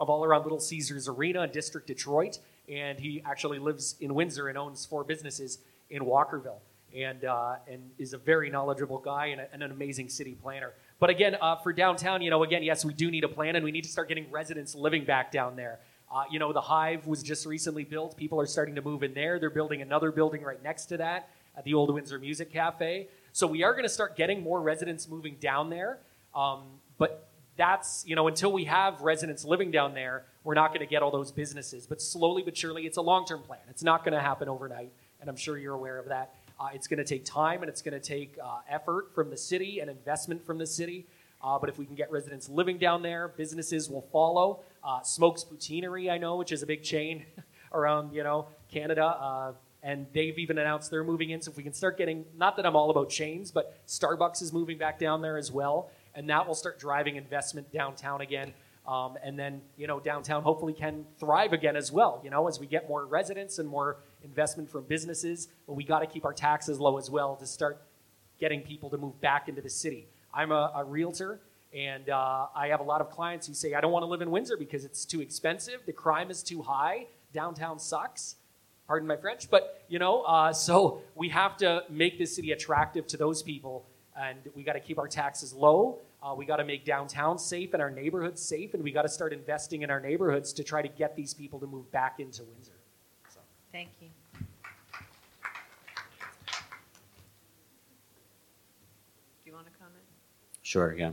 of 0.00 0.08
all 0.08 0.24
around 0.24 0.42
Little 0.42 0.60
Caesars 0.60 1.08
Arena 1.08 1.42
in 1.42 1.50
District 1.50 1.86
Detroit. 1.86 2.38
And 2.68 2.98
he 3.00 3.22
actually 3.26 3.58
lives 3.58 3.96
in 4.00 4.14
Windsor 4.14 4.48
and 4.48 4.56
owns 4.56 4.86
four 4.86 5.04
businesses 5.04 5.58
in 5.90 6.02
Walkerville 6.02 6.60
and 6.96 7.24
uh, 7.24 7.56
and 7.68 7.90
is 7.98 8.12
a 8.12 8.18
very 8.18 8.50
knowledgeable 8.50 8.98
guy 8.98 9.26
and, 9.26 9.40
a, 9.40 9.52
and 9.52 9.62
an 9.62 9.70
amazing 9.70 10.08
city 10.08 10.36
planner. 10.42 10.72
But 10.98 11.10
again, 11.10 11.36
uh, 11.40 11.56
for 11.56 11.72
downtown, 11.72 12.22
you 12.22 12.30
know, 12.30 12.42
again, 12.42 12.62
yes, 12.62 12.84
we 12.84 12.92
do 12.92 13.10
need 13.10 13.24
a 13.24 13.28
plan, 13.28 13.56
and 13.56 13.64
we 13.64 13.72
need 13.72 13.84
to 13.84 13.90
start 13.90 14.08
getting 14.08 14.30
residents 14.30 14.74
living 14.74 15.04
back 15.04 15.32
down 15.32 15.56
there. 15.56 15.78
Uh, 16.12 16.24
you 16.30 16.38
know, 16.38 16.52
the 16.52 16.60
Hive 16.60 17.06
was 17.06 17.22
just 17.22 17.46
recently 17.46 17.84
built. 17.84 18.16
People 18.16 18.40
are 18.40 18.46
starting 18.46 18.74
to 18.74 18.82
move 18.82 19.02
in 19.02 19.14
there. 19.14 19.38
They're 19.38 19.50
building 19.50 19.80
another 19.80 20.10
building 20.10 20.42
right 20.42 20.62
next 20.62 20.86
to 20.86 20.96
that 20.98 21.30
at 21.56 21.64
the 21.64 21.74
Old 21.74 21.92
Windsor 21.92 22.18
Music 22.18 22.52
Cafe. 22.52 23.08
So 23.32 23.46
we 23.46 23.62
are 23.62 23.72
going 23.72 23.84
to 23.84 23.88
start 23.88 24.16
getting 24.16 24.42
more 24.42 24.60
residents 24.60 25.08
moving 25.08 25.36
down 25.40 25.70
there. 25.70 25.98
Um, 26.34 26.62
but 26.98 27.28
that's, 27.56 28.04
you 28.06 28.16
know, 28.16 28.28
until 28.28 28.52
we 28.52 28.64
have 28.64 29.00
residents 29.00 29.44
living 29.44 29.70
down 29.70 29.94
there, 29.94 30.24
we're 30.44 30.54
not 30.54 30.68
going 30.68 30.80
to 30.80 30.86
get 30.86 31.02
all 31.02 31.10
those 31.10 31.32
businesses. 31.32 31.86
But 31.86 32.00
slowly 32.00 32.42
but 32.42 32.56
surely, 32.56 32.86
it's 32.86 32.96
a 32.96 33.02
long 33.02 33.26
term 33.26 33.42
plan. 33.42 33.60
It's 33.68 33.82
not 33.82 34.04
going 34.04 34.14
to 34.14 34.20
happen 34.20 34.48
overnight. 34.48 34.92
And 35.20 35.28
I'm 35.28 35.36
sure 35.36 35.58
you're 35.58 35.74
aware 35.74 35.98
of 35.98 36.06
that. 36.08 36.34
Uh, 36.58 36.68
it's 36.74 36.86
going 36.86 36.98
to 36.98 37.04
take 37.04 37.24
time 37.24 37.62
and 37.62 37.68
it's 37.68 37.82
going 37.82 37.98
to 37.98 38.06
take 38.06 38.36
uh, 38.42 38.58
effort 38.68 39.14
from 39.14 39.30
the 39.30 39.36
city 39.36 39.80
and 39.80 39.90
investment 39.90 40.44
from 40.44 40.58
the 40.58 40.66
city. 40.66 41.06
Uh, 41.42 41.58
but 41.58 41.70
if 41.70 41.78
we 41.78 41.86
can 41.86 41.94
get 41.94 42.10
residents 42.10 42.48
living 42.48 42.76
down 42.76 43.02
there, 43.02 43.28
businesses 43.28 43.88
will 43.88 44.06
follow. 44.12 44.60
Uh, 44.84 45.00
Smoke's 45.02 45.42
Poutinerie, 45.42 46.10
I 46.10 46.18
know, 46.18 46.36
which 46.36 46.52
is 46.52 46.62
a 46.62 46.66
big 46.66 46.82
chain 46.82 47.24
around 47.72 48.12
you 48.12 48.22
know 48.22 48.46
Canada, 48.70 49.06
uh, 49.06 49.52
and 49.82 50.06
they've 50.12 50.38
even 50.38 50.58
announced 50.58 50.90
they're 50.90 51.04
moving 51.04 51.30
in. 51.30 51.40
So 51.40 51.50
if 51.50 51.56
we 51.56 51.62
can 51.62 51.72
start 51.72 51.96
getting, 51.96 52.24
not 52.36 52.56
that 52.56 52.66
I'm 52.66 52.76
all 52.76 52.90
about 52.90 53.08
chains, 53.08 53.50
but 53.50 53.78
Starbucks 53.86 54.42
is 54.42 54.52
moving 54.52 54.78
back 54.78 54.98
down 54.98 55.22
there 55.22 55.36
as 55.36 55.50
well, 55.50 55.90
and 56.14 56.28
that 56.28 56.46
will 56.46 56.54
start 56.54 56.78
driving 56.78 57.16
investment 57.16 57.72
downtown 57.72 58.20
again. 58.20 58.52
Um, 58.86 59.18
and 59.22 59.38
then 59.38 59.60
you 59.76 59.86
know 59.86 60.00
downtown 60.00 60.42
hopefully 60.42 60.72
can 60.72 61.04
thrive 61.18 61.52
again 61.52 61.76
as 61.76 61.92
well. 61.92 62.20
You 62.24 62.30
know 62.30 62.48
as 62.48 62.58
we 62.58 62.66
get 62.66 62.88
more 62.88 63.04
residents 63.06 63.58
and 63.58 63.68
more 63.68 63.98
investment 64.24 64.70
from 64.70 64.84
businesses, 64.84 65.48
but 65.66 65.74
we 65.74 65.84
got 65.84 66.00
to 66.00 66.06
keep 66.06 66.24
our 66.24 66.32
taxes 66.32 66.80
low 66.80 66.98
as 66.98 67.10
well 67.10 67.36
to 67.36 67.46
start 67.46 67.82
getting 68.40 68.62
people 68.62 68.90
to 68.90 68.96
move 68.96 69.20
back 69.20 69.48
into 69.48 69.60
the 69.60 69.70
city. 69.70 70.08
I'm 70.32 70.50
a, 70.50 70.72
a 70.74 70.84
realtor, 70.84 71.40
and 71.74 72.08
uh, 72.08 72.46
I 72.54 72.68
have 72.68 72.80
a 72.80 72.84
lot 72.84 73.00
of 73.00 73.10
clients 73.10 73.46
who 73.46 73.54
say, 73.54 73.74
I 73.74 73.80
don't 73.80 73.92
want 73.92 74.02
to 74.02 74.06
live 74.06 74.22
in 74.22 74.30
Windsor 74.30 74.56
because 74.56 74.84
it's 74.84 75.04
too 75.04 75.20
expensive, 75.20 75.82
the 75.86 75.92
crime 75.92 76.30
is 76.30 76.42
too 76.42 76.62
high, 76.62 77.06
downtown 77.32 77.78
sucks. 77.78 78.36
Pardon 78.90 79.06
my 79.06 79.16
French, 79.16 79.48
but 79.48 79.84
you 79.86 80.00
know, 80.00 80.22
uh, 80.22 80.52
so 80.66 81.02
we 81.14 81.28
have 81.28 81.56
to 81.58 81.84
make 81.88 82.18
this 82.18 82.34
city 82.34 82.50
attractive 82.50 83.06
to 83.06 83.16
those 83.16 83.40
people, 83.40 83.86
and 84.20 84.36
we 84.56 84.64
got 84.64 84.72
to 84.72 84.80
keep 84.80 84.98
our 84.98 85.06
taxes 85.06 85.52
low. 85.52 86.00
Uh, 86.20 86.34
we 86.36 86.44
got 86.44 86.56
to 86.56 86.64
make 86.64 86.84
downtown 86.84 87.38
safe 87.38 87.72
and 87.72 87.80
our 87.80 87.88
neighborhoods 87.88 88.42
safe, 88.42 88.74
and 88.74 88.82
we 88.82 88.90
got 88.90 89.02
to 89.02 89.08
start 89.08 89.32
investing 89.32 89.82
in 89.82 89.90
our 89.92 90.00
neighborhoods 90.00 90.52
to 90.54 90.64
try 90.64 90.82
to 90.82 90.88
get 90.88 91.14
these 91.14 91.32
people 91.32 91.60
to 91.60 91.68
move 91.68 91.88
back 91.92 92.18
into 92.18 92.42
Windsor. 92.42 92.72
Thank 93.70 93.90
you. 94.00 94.08
Do 94.40 94.44
you 99.44 99.52
want 99.52 99.66
to 99.66 99.72
comment? 99.78 100.02
Sure, 100.62 100.96
yeah. 100.98 101.12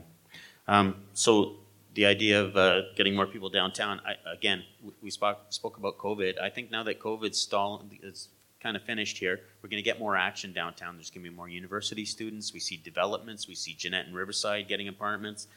Um, 0.67 0.95
so 1.13 1.57
the 1.97 2.05
idea 2.05 2.39
of 2.39 2.55
uh, 2.55 2.81
getting 2.95 3.15
more 3.15 3.25
people 3.25 3.49
downtown, 3.49 3.99
I, 4.05 4.31
again, 4.31 4.61
we 5.01 5.09
spoke, 5.09 5.39
spoke 5.49 5.77
about 5.77 5.97
COVID. 5.97 6.39
I 6.39 6.47
think 6.47 6.69
now 6.69 6.83
that 6.83 6.99
COVID's 6.99 7.39
stall, 7.39 7.83
is 8.03 8.29
kind 8.61 8.77
of 8.77 8.83
finished 8.83 9.17
here, 9.17 9.39
we're 9.63 9.69
going 9.69 9.81
to 9.81 9.83
get 9.83 9.97
more 9.97 10.15
action 10.15 10.53
downtown. 10.53 10.95
There's 10.95 11.09
going 11.09 11.23
to 11.23 11.29
be 11.31 11.35
more 11.35 11.49
university 11.49 12.05
students. 12.05 12.53
We 12.53 12.59
see 12.59 12.77
developments. 12.77 13.47
We 13.47 13.55
see 13.55 13.73
Janette 13.73 14.05
and 14.05 14.15
Riverside 14.15 14.67
getting 14.67 14.87
apartments. 14.87 15.47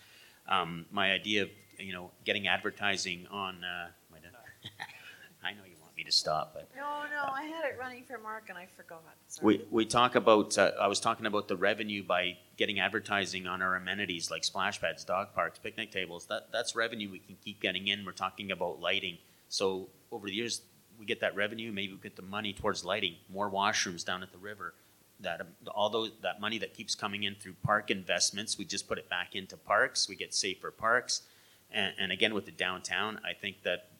Um, 0.48 0.86
my 0.90 1.12
idea 1.12 1.42
of 1.42 1.50
you 1.78 1.92
know 1.92 2.10
getting 2.24 2.48
advertising 2.48 3.26
on 3.30 3.62
uh, 3.62 3.88
I 5.44 5.52
know 5.52 5.64
to 6.10 6.16
stop, 6.16 6.52
but 6.54 6.68
No, 6.76 7.02
no, 7.10 7.32
I 7.32 7.44
had 7.44 7.64
it 7.64 7.76
running 7.78 8.04
for 8.04 8.18
Mark 8.18 8.48
and 8.48 8.58
I 8.58 8.66
forgot. 8.76 9.02
Sorry. 9.28 9.46
we, 9.46 9.64
we 9.70 9.86
talk 9.86 10.14
about, 10.14 10.56
uh, 10.58 10.72
I 10.80 10.88
was 10.88 11.00
talking 11.00 11.26
about 11.26 11.48
the 11.48 11.56
revenue 11.56 12.02
by 12.02 12.36
getting 12.56 12.80
advertising 12.80 13.46
on 13.46 13.62
our 13.62 13.76
amenities 13.76 14.30
like 14.30 14.44
splash 14.44 14.80
pads, 14.80 15.04
dog 15.04 15.32
parks, 15.34 15.58
picnic 15.58 15.90
tables. 15.90 16.26
That, 16.26 16.48
that's 16.52 16.74
revenue 16.74 17.10
we 17.10 17.18
can 17.20 17.36
keep 17.44 17.60
getting 17.60 17.88
in. 17.88 18.04
We're 18.04 18.12
talking 18.12 18.50
about 18.50 18.80
lighting. 18.80 19.18
So 19.48 19.88
over 20.12 20.26
the 20.26 20.34
years, 20.34 20.62
we 20.98 21.06
get 21.06 21.20
that 21.20 21.34
revenue, 21.34 21.72
maybe 21.72 21.94
we 21.94 21.98
get 21.98 22.16
the 22.16 22.22
money 22.22 22.52
towards 22.52 22.84
lighting, 22.84 23.14
more 23.32 23.50
washrooms 23.50 24.04
down 24.04 24.22
at 24.22 24.32
the 24.32 24.38
river. 24.38 24.74
That, 25.20 25.40
um, 25.40 25.48
all 25.74 25.90
those, 25.90 26.12
that 26.22 26.40
money 26.40 26.58
that 26.58 26.74
keeps 26.74 26.94
coming 26.94 27.24
in 27.24 27.34
through 27.34 27.54
park 27.62 27.90
investments, 27.90 28.58
we 28.58 28.64
just 28.64 28.88
put 28.88 28.98
it 28.98 29.08
back 29.08 29.34
into 29.34 29.56
parks. 29.56 30.08
We 30.08 30.16
get 30.16 30.34
safer 30.34 30.70
parks. 30.70 31.22
And, 31.70 31.94
and 31.98 32.12
again, 32.12 32.34
with 32.34 32.46
the 32.46 32.52
downtown, 32.52 33.20
I 33.24 33.32
think 33.34 33.62
that 33.62 33.90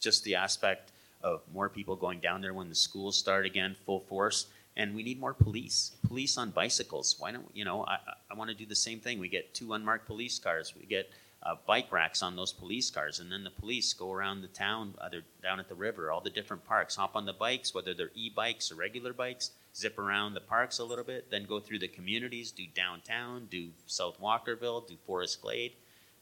just 0.00 0.24
the 0.24 0.36
aspect 0.36 0.89
of 1.22 1.42
more 1.52 1.68
people 1.68 1.96
going 1.96 2.20
down 2.20 2.40
there 2.40 2.54
when 2.54 2.68
the 2.68 2.74
schools 2.74 3.16
start 3.16 3.44
again 3.46 3.76
full 3.86 4.00
force 4.00 4.46
And 4.76 4.94
we 4.94 5.02
need 5.02 5.18
more 5.20 5.34
police, 5.34 5.92
police 6.06 6.38
on 6.38 6.50
bicycles. 6.52 7.16
Why 7.18 7.32
don't, 7.32 7.50
you 7.54 7.64
know, 7.64 7.84
I, 7.84 7.98
I- 8.30 8.34
want 8.34 8.48
to 8.50 8.56
do 8.56 8.64
the 8.64 8.76
same 8.76 9.00
thing. 9.00 9.18
We 9.18 9.28
get 9.28 9.52
two 9.52 9.74
unmarked 9.74 10.06
police 10.06 10.38
cars. 10.38 10.72
We 10.78 10.86
get 10.86 11.10
uh, 11.42 11.56
bike 11.66 11.90
racks 11.92 12.22
on 12.22 12.36
those 12.36 12.52
police 12.52 12.88
cars. 12.90 13.20
And 13.20 13.30
then 13.30 13.44
the 13.44 13.50
police 13.50 13.92
go 13.92 14.12
around 14.12 14.40
the 14.40 14.48
town, 14.48 14.94
either 15.02 15.22
down 15.42 15.60
at 15.60 15.68
the 15.68 15.74
river, 15.74 16.10
all 16.10 16.20
the 16.22 16.30
different 16.30 16.64
parks, 16.64 16.96
hop 16.96 17.16
on 17.16 17.26
the 17.26 17.32
bikes, 17.34 17.74
whether 17.74 17.92
they're 17.94 18.12
e-bikes 18.14 18.70
or 18.72 18.76
regular 18.76 19.12
bikes, 19.12 19.50
zip 19.76 19.98
around 19.98 20.34
the 20.34 20.40
parks 20.40 20.78
a 20.78 20.84
little 20.84 21.04
bit, 21.04 21.30
then 21.30 21.44
go 21.44 21.60
through 21.60 21.80
the 21.80 21.88
communities, 21.88 22.50
do 22.52 22.64
downtown, 22.74 23.46
do 23.50 23.70
South 23.86 24.18
Walkerville, 24.20 24.86
do 24.88 24.96
Forest 25.06 25.42
Glade. 25.42 25.72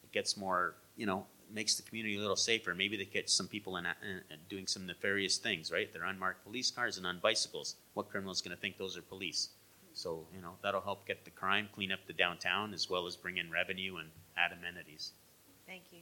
It 0.02 0.12
gets 0.12 0.36
more, 0.36 0.74
you 0.96 1.06
know, 1.06 1.26
makes 1.52 1.76
the 1.76 1.82
community 1.82 2.16
a 2.16 2.20
little 2.20 2.36
safer. 2.36 2.74
Maybe 2.74 2.96
they 2.96 3.04
get 3.04 3.30
some 3.30 3.48
people 3.48 3.76
in, 3.76 3.86
in, 3.86 4.22
in 4.30 4.38
doing 4.48 4.66
some 4.66 4.86
nefarious 4.86 5.38
things, 5.38 5.72
right? 5.72 5.92
They're 5.92 6.04
unmarked 6.04 6.44
police 6.44 6.70
cars 6.70 6.98
and 6.98 7.06
on 7.06 7.18
bicycles. 7.20 7.76
What 7.94 8.10
criminal 8.10 8.32
is 8.32 8.40
going 8.40 8.54
to 8.54 8.60
think 8.60 8.76
those 8.76 8.96
are 8.96 9.02
police? 9.02 9.50
So, 9.94 10.26
you 10.34 10.40
know, 10.40 10.52
that'll 10.62 10.80
help 10.80 11.06
get 11.06 11.24
the 11.24 11.30
crime, 11.30 11.68
clean 11.74 11.90
up 11.90 12.00
the 12.06 12.12
downtown, 12.12 12.72
as 12.72 12.88
well 12.88 13.06
as 13.06 13.16
bring 13.16 13.38
in 13.38 13.50
revenue 13.50 13.96
and 13.96 14.10
add 14.36 14.52
amenities. 14.52 15.12
Thank 15.66 15.82
you. 15.90 15.98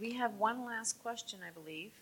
We 0.00 0.14
have 0.14 0.34
one 0.34 0.64
last 0.64 1.00
question, 1.02 1.40
I 1.46 1.50
believe. 1.50 1.92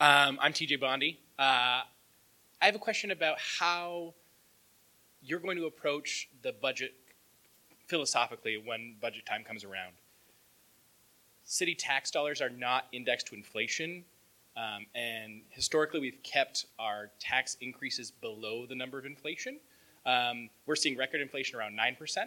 Um, 0.00 0.38
I'm 0.40 0.52
TJ 0.52 0.80
Bondi. 0.80 1.18
Uh, 1.38 1.82
I 2.60 2.66
have 2.66 2.74
a 2.74 2.80
question 2.80 3.12
about 3.12 3.36
how 3.38 4.14
you're 5.22 5.38
going 5.38 5.56
to 5.58 5.66
approach 5.66 6.28
the 6.42 6.52
budget 6.52 6.92
philosophically 7.86 8.60
when 8.64 8.96
budget 9.00 9.24
time 9.26 9.44
comes 9.44 9.64
around. 9.64 9.92
City 11.44 11.74
tax 11.74 12.10
dollars 12.10 12.40
are 12.42 12.50
not 12.50 12.86
indexed 12.92 13.28
to 13.28 13.34
inflation, 13.34 14.04
um, 14.56 14.86
and 14.94 15.42
historically 15.50 16.00
we've 16.00 16.22
kept 16.22 16.66
our 16.78 17.10
tax 17.20 17.56
increases 17.60 18.10
below 18.10 18.66
the 18.66 18.74
number 18.74 18.98
of 18.98 19.06
inflation. 19.06 19.58
Um, 20.04 20.50
we're 20.66 20.76
seeing 20.76 20.96
record 20.96 21.20
inflation 21.20 21.58
around 21.58 21.78
9%. 21.78 22.22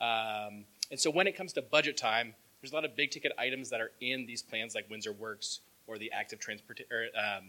Um, 0.00 0.64
and 0.90 0.98
so 0.98 1.10
when 1.10 1.26
it 1.26 1.36
comes 1.36 1.52
to 1.52 1.62
budget 1.62 1.96
time, 1.96 2.34
there's 2.60 2.72
a 2.72 2.74
lot 2.74 2.84
of 2.84 2.96
big 2.96 3.10
ticket 3.10 3.32
items 3.38 3.68
that 3.70 3.80
are 3.80 3.92
in 4.00 4.24
these 4.24 4.42
plans 4.42 4.74
like 4.74 4.88
Windsor 4.90 5.12
Works 5.12 5.60
or 5.86 5.98
the 5.98 6.10
active 6.10 6.38
transport 6.38 6.80
or, 6.90 7.06
um, 7.18 7.44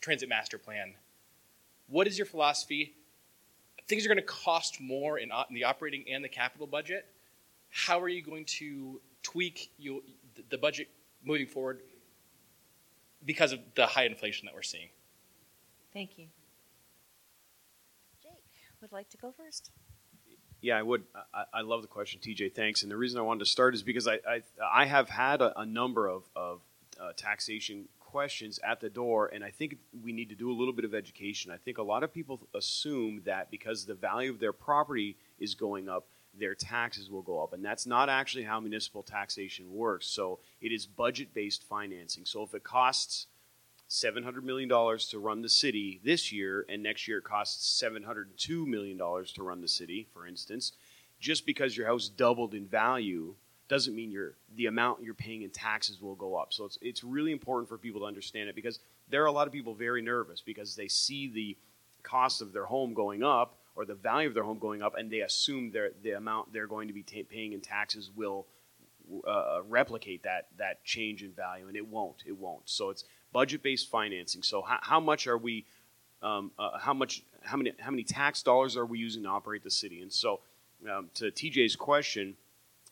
transit 0.00 0.28
master 0.28 0.58
plan. 0.58 0.94
What 1.90 2.06
is 2.06 2.16
your 2.16 2.26
philosophy? 2.26 2.94
Things 3.88 4.06
are 4.06 4.08
going 4.08 4.18
to 4.18 4.22
cost 4.22 4.80
more 4.80 5.18
in, 5.18 5.30
in 5.48 5.54
the 5.54 5.64
operating 5.64 6.04
and 6.08 6.24
the 6.24 6.28
capital 6.28 6.66
budget. 6.66 7.04
How 7.68 8.00
are 8.00 8.08
you 8.08 8.22
going 8.22 8.44
to 8.46 9.00
tweak 9.22 9.72
you, 9.76 10.02
the 10.48 10.56
budget 10.56 10.88
moving 11.24 11.46
forward 11.46 11.80
because 13.24 13.52
of 13.52 13.58
the 13.74 13.86
high 13.86 14.04
inflation 14.04 14.46
that 14.46 14.54
we're 14.54 14.62
seeing? 14.62 14.88
Thank 15.92 16.16
you. 16.16 16.26
Jake 18.22 18.32
would 18.80 18.92
like 18.92 19.08
to 19.10 19.16
go 19.16 19.32
first. 19.36 19.70
Yeah, 20.60 20.78
I 20.78 20.82
would. 20.82 21.04
I, 21.34 21.44
I 21.54 21.60
love 21.62 21.82
the 21.82 21.88
question, 21.88 22.20
TJ. 22.20 22.54
Thanks. 22.54 22.82
And 22.82 22.90
the 22.90 22.96
reason 22.96 23.18
I 23.18 23.22
wanted 23.22 23.40
to 23.40 23.46
start 23.46 23.74
is 23.74 23.82
because 23.82 24.06
I 24.06 24.18
I, 24.28 24.42
I 24.72 24.84
have 24.84 25.08
had 25.08 25.40
a, 25.40 25.58
a 25.60 25.66
number 25.66 26.06
of 26.06 26.24
of 26.36 26.60
uh, 27.00 27.12
taxation 27.16 27.88
questions 28.10 28.58
at 28.64 28.80
the 28.80 28.90
door, 28.90 29.30
and 29.32 29.44
I 29.44 29.50
think 29.50 29.76
we 30.02 30.12
need 30.12 30.28
to 30.30 30.34
do 30.34 30.50
a 30.50 30.56
little 30.58 30.72
bit 30.72 30.84
of 30.84 30.94
education. 30.94 31.50
I 31.50 31.56
think 31.56 31.78
a 31.78 31.82
lot 31.82 32.02
of 32.02 32.12
people 32.12 32.40
assume 32.54 33.22
that 33.24 33.50
because 33.50 33.86
the 33.86 33.94
value 33.94 34.30
of 34.30 34.40
their 34.40 34.52
property 34.52 35.16
is 35.38 35.54
going 35.54 35.88
up, 35.88 36.06
their 36.38 36.54
taxes 36.54 37.10
will 37.10 37.22
go 37.22 37.42
up, 37.42 37.52
and 37.52 37.64
that's 37.64 37.86
not 37.86 38.08
actually 38.08 38.44
how 38.44 38.60
municipal 38.60 39.02
taxation 39.02 39.72
works. 39.72 40.06
So 40.06 40.38
it 40.60 40.72
is 40.72 40.86
budget 40.86 41.34
based 41.34 41.64
financing. 41.64 42.24
So 42.24 42.42
if 42.42 42.54
it 42.54 42.64
costs 42.64 43.26
$700 43.88 44.42
million 44.42 44.68
to 44.68 45.18
run 45.18 45.42
the 45.42 45.48
city 45.48 46.00
this 46.04 46.30
year, 46.30 46.64
and 46.68 46.82
next 46.82 47.08
year 47.08 47.18
it 47.18 47.24
costs 47.24 47.82
$702 47.82 48.66
million 48.66 48.98
to 48.98 49.42
run 49.42 49.60
the 49.60 49.68
city, 49.68 50.06
for 50.12 50.26
instance, 50.26 50.72
just 51.18 51.44
because 51.44 51.76
your 51.76 51.86
house 51.86 52.08
doubled 52.08 52.54
in 52.54 52.66
value 52.66 53.34
doesn't 53.70 53.94
mean 53.94 54.10
your 54.10 54.34
the 54.56 54.66
amount 54.66 55.02
you're 55.02 55.14
paying 55.14 55.42
in 55.42 55.50
taxes 55.50 56.02
will 56.02 56.16
go 56.16 56.34
up. 56.34 56.52
So 56.52 56.64
it's, 56.64 56.76
it's 56.82 57.04
really 57.04 57.30
important 57.30 57.68
for 57.68 57.78
people 57.78 58.00
to 58.00 58.06
understand 58.06 58.48
it 58.48 58.56
because 58.56 58.80
there 59.08 59.22
are 59.22 59.26
a 59.26 59.32
lot 59.32 59.46
of 59.46 59.52
people 59.52 59.74
very 59.74 60.02
nervous 60.02 60.42
because 60.42 60.74
they 60.74 60.88
see 60.88 61.28
the 61.28 61.56
cost 62.02 62.42
of 62.42 62.52
their 62.52 62.64
home 62.64 62.92
going 62.94 63.22
up 63.22 63.58
or 63.76 63.84
the 63.84 63.94
value 63.94 64.26
of 64.26 64.34
their 64.34 64.42
home 64.42 64.58
going 64.58 64.82
up, 64.82 64.96
and 64.98 65.08
they 65.08 65.20
assume 65.20 65.70
their, 65.70 65.92
the 66.02 66.10
amount 66.10 66.52
they're 66.52 66.66
going 66.66 66.88
to 66.88 66.92
be 66.92 67.04
ta 67.04 67.20
paying 67.30 67.52
in 67.52 67.60
taxes 67.60 68.10
will 68.14 68.44
uh, 69.26 69.60
replicate 69.68 70.24
that 70.24 70.48
that 70.58 70.84
change 70.84 71.22
in 71.22 71.30
value, 71.30 71.68
and 71.68 71.76
it 71.76 71.86
won't. 71.86 72.24
It 72.26 72.36
won't. 72.36 72.68
So 72.68 72.90
it's 72.90 73.04
budget-based 73.32 73.88
financing. 73.88 74.42
So 74.42 74.62
how, 74.62 74.78
how 74.82 75.00
much 75.00 75.28
are 75.28 75.38
we? 75.38 75.64
Um, 76.22 76.50
uh, 76.58 76.76
how 76.78 76.92
much? 76.92 77.22
How 77.42 77.56
many? 77.56 77.72
How 77.78 77.92
many 77.92 78.02
tax 78.02 78.42
dollars 78.42 78.76
are 78.76 78.84
we 78.84 78.98
using 78.98 79.22
to 79.22 79.28
operate 79.28 79.62
the 79.62 79.70
city? 79.70 80.02
And 80.02 80.12
so, 80.12 80.40
um, 80.90 81.08
to 81.14 81.30
TJ's 81.30 81.76
question, 81.76 82.36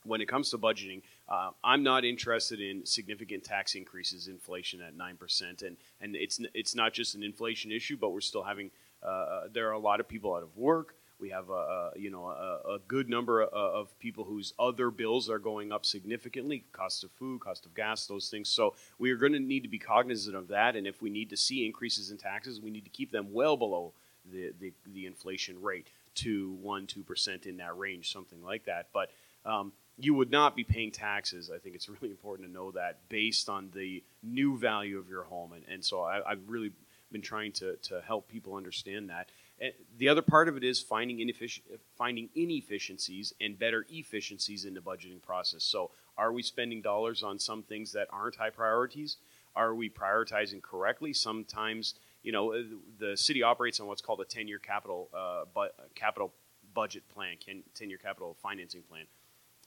when 0.05 0.21
it 0.21 0.29
comes 0.29 0.51
to 0.51 0.59
budgeting, 0.59 1.03
uh, 1.29 1.51
I'm 1.63 1.83
not 1.83 2.05
interested 2.05 2.61
in 2.61 2.85
significant 2.87 3.45
tax 3.45 3.75
increases, 3.75 4.29
inflation 4.29 4.81
at 4.81 4.97
nine 4.97 5.17
percent, 5.17 5.63
and 5.63 5.77
and 6.01 6.17
it's 6.17 6.41
it's 6.55 6.75
not 6.75 6.93
just 6.93 7.15
an 7.15 7.23
inflation 7.23 7.73
issue, 7.73 7.97
but 7.97 8.11
we're 8.11 8.21
still 8.21 8.43
having. 8.43 8.71
Uh, 9.03 9.43
there 9.53 9.69
are 9.69 9.73
a 9.73 9.79
lot 9.79 10.01
of 10.01 10.09
people 10.09 10.35
out 10.35 10.43
of 10.43 10.57
work. 10.57 10.97
We 11.21 11.31
have 11.31 11.51
a, 11.51 11.53
a 11.53 11.91
you 11.97 12.11
know 12.11 12.27
a, 12.27 12.75
a, 12.75 12.79
good 12.87 13.09
number 13.09 13.43
of, 13.43 13.53
of 13.53 13.99
people 13.99 14.25
whose 14.25 14.55
other 14.59 14.91
bills 14.91 15.29
are 15.29 15.39
going 15.39 15.73
up 15.73 15.85
significantly, 15.85 16.65
cost 16.73 17.03
of 17.05 17.11
food, 17.13 17.41
cost 17.41 17.67
of 17.67 17.75
gas, 17.75 18.07
those 18.07 18.29
things. 18.29 18.49
So 18.49 18.75
we 18.99 19.11
are 19.11 19.17
going 19.17 19.33
to 19.33 19.41
need 19.41 19.65
to 19.65 19.69
be 19.69 19.79
cognizant 19.79 20.37
of 20.37 20.49
that, 20.49 20.77
and 20.77 20.87
if 20.87 21.03
we 21.03 21.11
need 21.11 21.31
to 21.31 21.37
see 21.37 21.67
increases 21.67 22.11
in 22.11 22.19
taxes, 22.19 22.61
we 22.61 22.71
need 22.71 22.85
to 22.85 22.91
keep 22.91 23.11
them 23.11 23.33
well 23.33 23.57
below 23.57 23.93
the 24.31 24.53
the, 24.61 24.73
the 24.93 25.07
inflation 25.07 25.61
rate, 25.61 25.91
to 26.17 26.57
one 26.61 26.87
two 26.87 27.03
percent 27.03 27.47
in 27.47 27.57
that 27.57 27.77
range, 27.77 28.13
something 28.13 28.43
like 28.43 28.65
that. 28.67 28.89
But 28.93 29.11
um, 29.45 29.73
you 29.99 30.15
would 30.15 30.31
not 30.31 30.55
be 30.55 30.65
paying 30.65 30.93
taxes. 30.93 31.51
I 31.55 31.59
think 31.59 31.75
it's 31.75 31.89
really 31.89 32.11
important 32.11 32.49
to 32.49 32.53
know 32.53 32.71
that 32.73 33.09
based 33.09 33.49
on 33.49 33.71
the 33.75 34.03
new 34.23 34.57
value 34.57 34.99
of 34.99 35.09
your 35.09 35.25
home, 35.25 35.53
and, 35.53 35.65
and 35.69 35.85
so 35.85 36.03
I, 36.03 36.23
I've 36.31 36.49
really 36.49 36.73
been 37.11 37.23
trying 37.23 37.53
to, 37.53 37.77
to 37.77 38.01
help 38.07 38.29
people 38.29 38.55
understand 38.55 39.09
that. 39.09 39.31
And 39.61 39.73
the 39.97 40.09
other 40.09 40.23
part 40.23 40.49
of 40.49 40.57
it 40.57 40.63
is 40.63 40.81
finding 40.81 41.19
ineffic- 41.19 41.63
finding 41.97 42.29
inefficiencies 42.35 43.33
and 43.41 43.59
better 43.59 43.87
efficiencies 43.91 44.65
in 44.65 44.75
the 44.75 44.81
budgeting 44.81 45.21
process. 45.21 45.65
So, 45.65 45.91
are 46.17 46.33
we 46.33 46.43
spending 46.43 46.83
dollars 46.83 47.23
on 47.23 47.39
some 47.39 47.63
things 47.63 47.93
that 47.93 48.09
aren't 48.13 48.37
high 48.37 48.51
priorities? 48.51 49.17
Are 49.57 49.75
we 49.75 49.89
prioritizing 49.89 50.63
correctly? 50.63 51.13
Sometimes, 51.13 51.95
you 52.23 52.33
know, 52.33 52.55
the 52.99 53.17
city 53.17 53.43
operates 53.43 53.81
on 53.81 53.87
what's 53.87 54.03
called 54.03 54.21
a 54.21 54.25
ten-year 54.25 54.59
capital 54.59 55.09
uh, 55.17 55.45
bu- 55.53 55.73
capital 55.95 56.33
budget 56.75 57.09
plan, 57.09 57.37
ten-year 57.75 57.99
capital 57.99 58.37
financing 58.41 58.83
plan, 58.83 59.05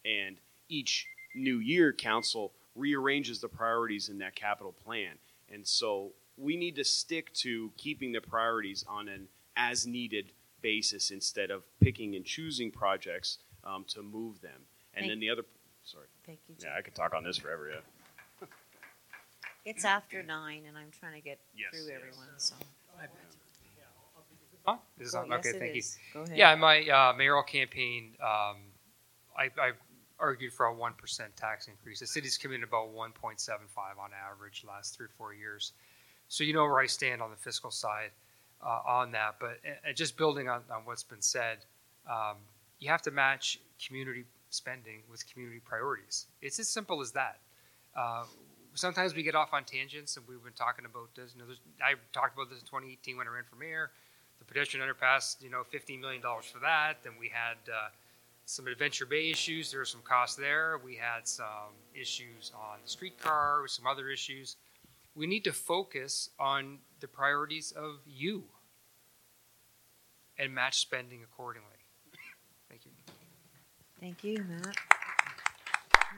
and 0.06 0.38
each 0.70 1.08
new 1.36 1.58
year, 1.60 1.94
council 1.94 2.52
rearranges 2.76 3.40
the 3.42 3.48
priorities 3.50 4.10
in 4.10 4.18
that 4.20 4.36
capital 4.36 4.74
plan. 4.86 5.14
And 5.52 5.68
so, 5.68 6.12
we 6.38 6.56
need 6.56 6.76
to 6.78 6.84
stick 6.84 7.32
to 7.34 7.72
keeping 7.78 8.12
the 8.14 8.22
priorities 8.22 8.84
on 8.88 9.08
an 9.10 9.28
as 9.58 9.86
needed 9.86 10.32
basis 10.62 11.12
instead 11.12 11.52
of 11.52 11.64
picking 11.82 12.16
and 12.16 12.24
choosing 12.26 12.72
projects 12.72 13.38
um, 13.64 13.84
to 13.90 14.02
move 14.02 14.42
them. 14.42 14.52
And 14.94 15.02
Thank 15.04 15.12
then 15.12 15.20
the 15.20 15.30
other, 15.30 15.44
sorry. 15.84 16.06
Thank 16.26 16.40
you. 16.48 16.56
Yeah, 16.60 16.76
I 16.78 16.82
could 16.82 16.96
talk 16.96 17.14
on 17.14 17.24
this 17.24 17.38
forever. 17.38 17.70
Yeah. 17.70 18.48
It's 19.66 19.86
after 19.86 20.24
nine, 20.24 20.64
and 20.68 20.76
I'm 20.76 20.90
trying 21.00 21.14
to 21.14 21.22
get 21.22 21.40
Yes, 21.56 21.70
through 21.72 21.92
yes. 21.92 21.98
everyone. 21.98 22.28
So 22.38 22.56
Huh? 24.66 24.78
This 24.98 25.08
is 25.10 25.14
Go- 25.14 25.20
on? 25.22 25.28
yes, 25.30 25.40
okay, 25.40 25.50
it 25.50 25.60
thank 25.60 25.76
is. 25.76 25.98
you. 25.98 26.14
Go 26.14 26.22
ahead. 26.26 26.38
Yeah, 26.38 26.54
in 26.54 26.60
my 26.60 26.82
uh, 26.88 27.14
mayoral 27.18 27.44
campaign, 27.44 28.14
um, 28.22 28.58
I, 29.38 29.50
I 29.60 29.72
argued 30.22 30.54
for 30.54 30.68
a 30.68 30.74
1% 30.74 30.94
tax 31.36 31.68
increase. 31.68 32.00
The 32.00 32.08
city's 32.08 32.38
committed 32.38 32.64
about 32.64 32.94
1.75 32.94 33.50
on 34.00 34.12
average 34.32 34.64
last 34.68 34.96
three 34.96 35.08
or 35.08 35.12
four 35.18 35.34
years. 35.34 35.74
So 36.28 36.44
you 36.44 36.54
know 36.54 36.64
where 36.64 36.80
I 36.80 36.86
stand 36.86 37.22
on 37.22 37.30
the 37.30 37.36
fiscal 37.36 37.72
side 37.72 38.12
uh, 38.64 38.80
on 38.88 39.12
that. 39.12 39.36
But 39.40 39.60
uh, 39.66 39.94
just 39.94 40.18
building 40.18 40.48
on, 40.48 40.62
on 40.74 40.86
what's 40.86 41.04
been 41.04 41.22
said, 41.22 41.58
um, 42.10 42.38
you 42.80 42.90
have 42.90 43.02
to 43.04 43.12
match 43.12 43.60
community 43.86 44.24
spending 44.50 45.02
with 45.10 45.30
community 45.32 45.60
priorities. 45.64 46.28
It's 46.42 46.60
as 46.60 46.68
simple 46.68 47.02
as 47.02 47.12
that. 47.12 47.40
Uh, 47.96 48.24
sometimes 48.74 49.16
we 49.16 49.24
get 49.24 49.36
off 49.36 49.54
on 49.54 49.64
tangents, 49.64 50.18
and 50.18 50.28
we've 50.28 50.44
been 50.44 50.54
talking 50.54 50.86
about 50.86 51.14
this. 51.16 51.34
You 51.36 51.42
know, 51.42 51.52
I 51.84 51.96
talked 52.14 52.36
about 52.36 52.50
this 52.50 52.60
in 52.60 52.66
2018 52.66 53.18
when 53.18 53.28
I 53.28 53.32
ran 53.32 53.44
for 53.50 53.56
mayor. 53.56 53.92
The 54.40 54.46
pedestrian 54.46 54.88
underpass, 54.88 55.42
you 55.42 55.50
know, 55.50 55.64
$15 55.74 56.00
million 56.00 56.22
for 56.22 56.60
that. 56.60 57.04
Then 57.04 57.14
we 57.20 57.30
had 57.30 57.58
uh, 57.70 57.90
some 58.52 58.68
Adventure 58.68 59.06
Bay 59.06 59.30
issues. 59.30 59.72
There 59.72 59.80
were 59.80 59.86
some 59.86 60.02
costs 60.02 60.36
there. 60.36 60.80
We 60.84 60.96
had 60.96 61.26
some 61.26 61.74
issues 61.96 62.52
on 62.54 62.80
the 62.84 62.90
streetcar, 62.90 63.66
some 63.68 63.88
other 63.88 64.10
issues. 64.10 64.58
We 65.16 65.26
need 65.26 65.46
to 65.46 65.54
focus 65.54 66.30
on 66.38 66.80
the 67.00 67.08
priorities 67.08 67.72
of 67.72 68.02
you 68.06 68.44
and 70.38 70.54
match 70.54 70.80
spending 70.80 71.24
accordingly. 71.24 71.68
Thank 72.70 72.86
you. 72.86 72.92
thank 74.02 74.24
you, 74.24 74.44
Matt. 74.50 74.76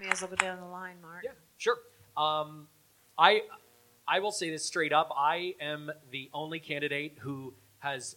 May 0.01 0.10
as 0.10 0.22
well 0.22 0.31
go 0.31 0.35
down 0.35 0.60
the 0.60 0.65
line, 0.65 0.95
Mark. 1.01 1.23
Yeah, 1.23 1.31
sure. 1.57 1.77
Um, 2.18 2.68
I 3.15 3.43
I 4.07 4.19
will 4.19 4.31
say 4.31 4.49
this 4.49 4.65
straight 4.65 4.91
up. 4.91 5.11
I 5.15 5.53
am 5.61 5.91
the 6.10 6.31
only 6.34 6.60
candidate 6.60 7.18
who 7.19 7.53
has 7.80 8.15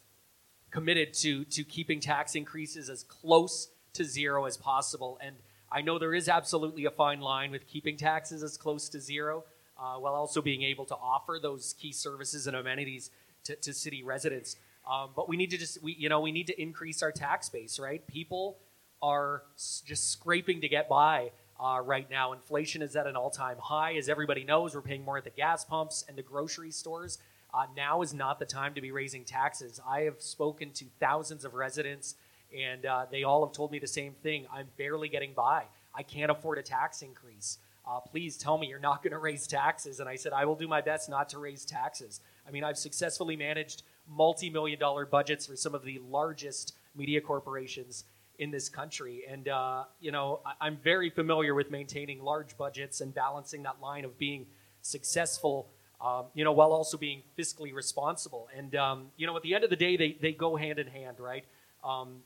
committed 0.71 1.13
to 1.15 1.45
to 1.45 1.65
keeping 1.65 2.01
tax 2.01 2.35
increases 2.35 2.89
as 2.89 3.03
close 3.03 3.69
to 3.97 4.05
zero 4.05 4.45
as 4.45 4.57
possible. 4.57 5.19
And 5.21 5.37
I 5.71 5.83
know 5.83 5.99
there 5.99 6.15
is 6.15 6.29
absolutely 6.29 6.85
a 6.85 6.91
fine 6.91 7.21
line 7.21 7.51
with 7.51 7.67
keeping 7.67 7.97
taxes 7.97 8.43
as 8.43 8.57
close 8.57 8.89
to 8.91 9.01
zero, 9.01 9.45
uh, 9.79 9.97
while 9.97 10.15
also 10.15 10.41
being 10.41 10.63
able 10.63 10.85
to 10.87 10.95
offer 10.95 11.39
those 11.41 11.75
key 11.79 11.93
services 11.93 12.47
and 12.47 12.57
amenities 12.57 13.11
to, 13.45 13.57
to 13.57 13.73
city 13.73 14.03
residents. 14.03 14.57
Um, 14.91 15.11
but 15.17 15.29
we 15.29 15.37
need 15.37 15.51
to 15.51 15.59
just 15.59 15.83
we 15.83 15.95
you 15.99 16.09
know 16.09 16.21
we 16.21 16.33
need 16.33 16.47
to 16.47 16.61
increase 16.61 17.03
our 17.03 17.13
tax 17.13 17.49
base, 17.49 17.79
right? 17.79 18.07
People 18.07 18.59
are 19.03 19.43
just 19.85 20.11
scraping 20.11 20.61
to 20.61 20.69
get 20.69 20.89
by 20.89 21.33
uh, 21.61 21.81
right 21.85 22.09
now. 22.11 22.33
Inflation 22.33 22.83
is 22.83 22.97
at 22.97 23.07
an 23.07 23.17
all 23.17 23.31
time 23.31 23.57
high. 23.59 23.95
As 23.97 24.09
everybody 24.09 24.45
knows, 24.45 24.75
we're 24.75 24.83
paying 24.83 25.05
more 25.05 25.19
at 25.19 25.25
the 25.25 25.31
gas 25.31 25.65
pumps 25.65 26.05
and 26.09 26.17
the 26.17 26.23
grocery 26.23 26.71
stores. 26.71 27.19
Uh, 27.53 27.67
now 27.77 28.03
is 28.03 28.13
not 28.13 28.39
the 28.39 28.45
time 28.45 28.75
to 28.75 28.81
be 28.81 28.91
raising 28.91 29.25
taxes. 29.25 29.81
I 29.89 30.03
have 30.03 30.21
spoken 30.21 30.73
to 30.73 30.85
thousands 31.01 31.45
of 31.45 31.55
residents, 31.55 32.15
and 32.57 32.87
uh, 32.87 33.07
they 33.11 33.25
all 33.25 33.45
have 33.47 33.55
told 33.55 33.71
me 33.73 33.79
the 33.79 33.87
same 33.87 34.15
thing. 34.23 34.47
I'm 34.53 34.69
barely 34.77 35.09
getting 35.09 35.33
by. 35.35 35.65
I 35.95 36.03
can't 36.03 36.31
afford 36.31 36.59
a 36.59 36.63
tax 36.63 37.03
increase. 37.03 37.59
Uh, 37.89 38.01
please 38.01 38.37
tell 38.37 38.59
me 38.59 38.67
you're 38.67 38.79
not 38.81 39.03
going 39.03 39.13
to 39.13 39.19
raise 39.19 39.47
taxes. 39.47 40.01
And 40.01 40.09
I 40.09 40.17
said, 40.17 40.33
I 40.33 40.45
will 40.45 40.57
do 40.57 40.67
my 40.67 40.81
best 40.81 41.09
not 41.09 41.29
to 41.31 41.39
raise 41.39 41.65
taxes. 41.65 42.21
I 42.47 42.51
mean, 42.51 42.65
I've 42.65 42.79
successfully 42.79 43.37
managed 43.37 43.83
multi 44.09 44.51
million 44.51 44.79
dollar 44.79 45.07
budgets 45.07 45.47
for 45.47 45.57
some 45.57 45.75
of 45.75 45.85
the 45.85 46.01
largest 46.09 46.75
media 46.97 47.21
corporations 47.21 48.05
in 48.39 48.51
this 48.51 48.69
country. 48.69 49.23
And, 49.29 49.49
uh, 49.49 49.85
you 50.01 50.13
know, 50.13 50.41
I- 50.45 50.55
I'm 50.67 50.77
very 50.77 51.11
familiar 51.11 51.55
with 51.55 51.71
maintaining 51.71 52.23
large 52.23 52.57
budgets 52.57 53.01
and 53.01 53.15
balancing 53.15 53.63
that 53.63 53.81
line 53.81 54.05
of 54.05 54.19
being 54.19 54.47
successful, 54.83 55.69
um, 56.01 56.27
you 56.35 56.45
know, 56.45 56.53
while 56.53 56.73
also 56.73 56.97
being 56.97 57.23
fiscally 57.39 57.73
responsible. 57.73 58.49
And, 58.55 58.75
um, 58.75 59.11
you 59.17 59.27
know, 59.27 59.37
at 59.37 59.43
the 59.43 59.55
end 59.55 59.65
of 59.65 59.71
the 59.71 59.77
day, 59.77 59.97
they, 59.97 60.13
they 60.21 60.33
go 60.33 60.57
hand 60.57 60.79
in 60.79 60.87
hand, 60.87 61.19
right? 61.19 61.45
Um, 61.83 62.23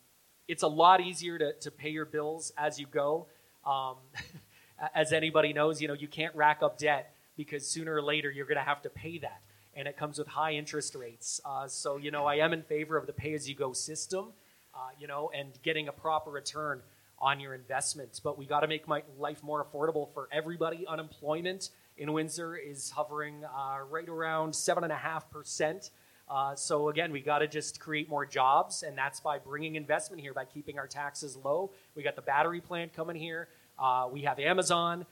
it's 0.51 0.65
a 0.65 0.69
lot 0.69 1.01
easier 1.01 1.39
to, 1.39 1.53
to 1.53 1.71
pay 1.71 1.91
your 1.91 2.05
bills 2.05 2.53
as 2.59 2.81
you 2.81 2.87
go. 2.87 3.29
Um, 3.65 3.95
as 4.95 5.13
anybody 5.13 5.53
knows, 5.53 5.81
you 5.81 5.87
know, 5.87 5.95
you 5.95 6.09
can't 6.09 6.35
rack 6.35 6.61
up 6.61 6.77
debt 6.77 7.15
because 7.37 7.69
sooner 7.69 7.95
or 7.95 8.03
later 8.03 8.33
you're 8.33 8.47
going 8.47 8.59
to 8.59 8.65
have 8.65 8.83
to 8.83 8.91
pay 8.91 9.19
that. 9.19 9.43
And 9.75 9.87
it 9.87 9.97
comes 9.97 10.19
with 10.19 10.27
high 10.27 10.55
interest 10.55 10.97
rates. 10.97 11.41
Uh, 11.45 11.69
so, 11.69 11.99
you 11.99 12.11
know, 12.11 12.27
I 12.27 12.37
am 12.37 12.53
in 12.53 12.63
favor 12.63 12.97
of 12.97 13.07
the 13.07 13.13
pay 13.13 13.35
as 13.35 13.49
you 13.49 13.55
go 13.55 13.73
system, 13.73 14.33
uh, 14.75 14.89
you 14.99 15.07
know, 15.07 15.31
and 15.33 15.51
getting 15.63 15.87
a 15.87 15.93
proper 15.93 16.33
return 16.33 16.83
on 17.21 17.39
your 17.39 17.55
investments. 17.55 18.19
But 18.19 18.37
we 18.37 18.45
got 18.45 18.61
to 18.61 18.67
make 18.67 18.89
my 18.89 19.05
life 19.19 19.45
more 19.45 19.65
affordable 19.65 20.13
for 20.13 20.29
everybody. 20.33 20.85
Unemployment 20.85 21.71
in 21.97 22.13
Windsor 22.13 22.57
is 22.57 22.91
hovering 22.91 23.45
uh, 23.45 23.79
right 23.89 24.09
around 24.09 24.55
7.5%. 24.55 25.91
Uh, 26.31 26.55
so 26.55 26.89
again, 26.91 27.11
we 27.11 27.21
got 27.21 27.41
to 27.41 27.49
just 27.49 27.81
create 27.81 28.09
more 28.09 28.25
jobs, 28.25 28.85
and 28.85 28.97
that's 28.97 29.19
by 29.19 29.37
bringing 29.37 29.75
investment 29.75 30.23
here, 30.23 30.33
by 30.33 30.45
keeping 30.45 30.79
our 30.79 30.87
taxes 30.87 31.37
low. 31.37 31.73
We 31.97 32.05
got 32.05 32.15
the 32.15 32.23
battery 32.23 32.61
plant 32.61 32.95
coming 32.95 33.17
here. 33.17 33.49
Uh, 33.77 34.09
we 34.13 34.23
have 34.23 34.39
Amazon, 34.39 35.07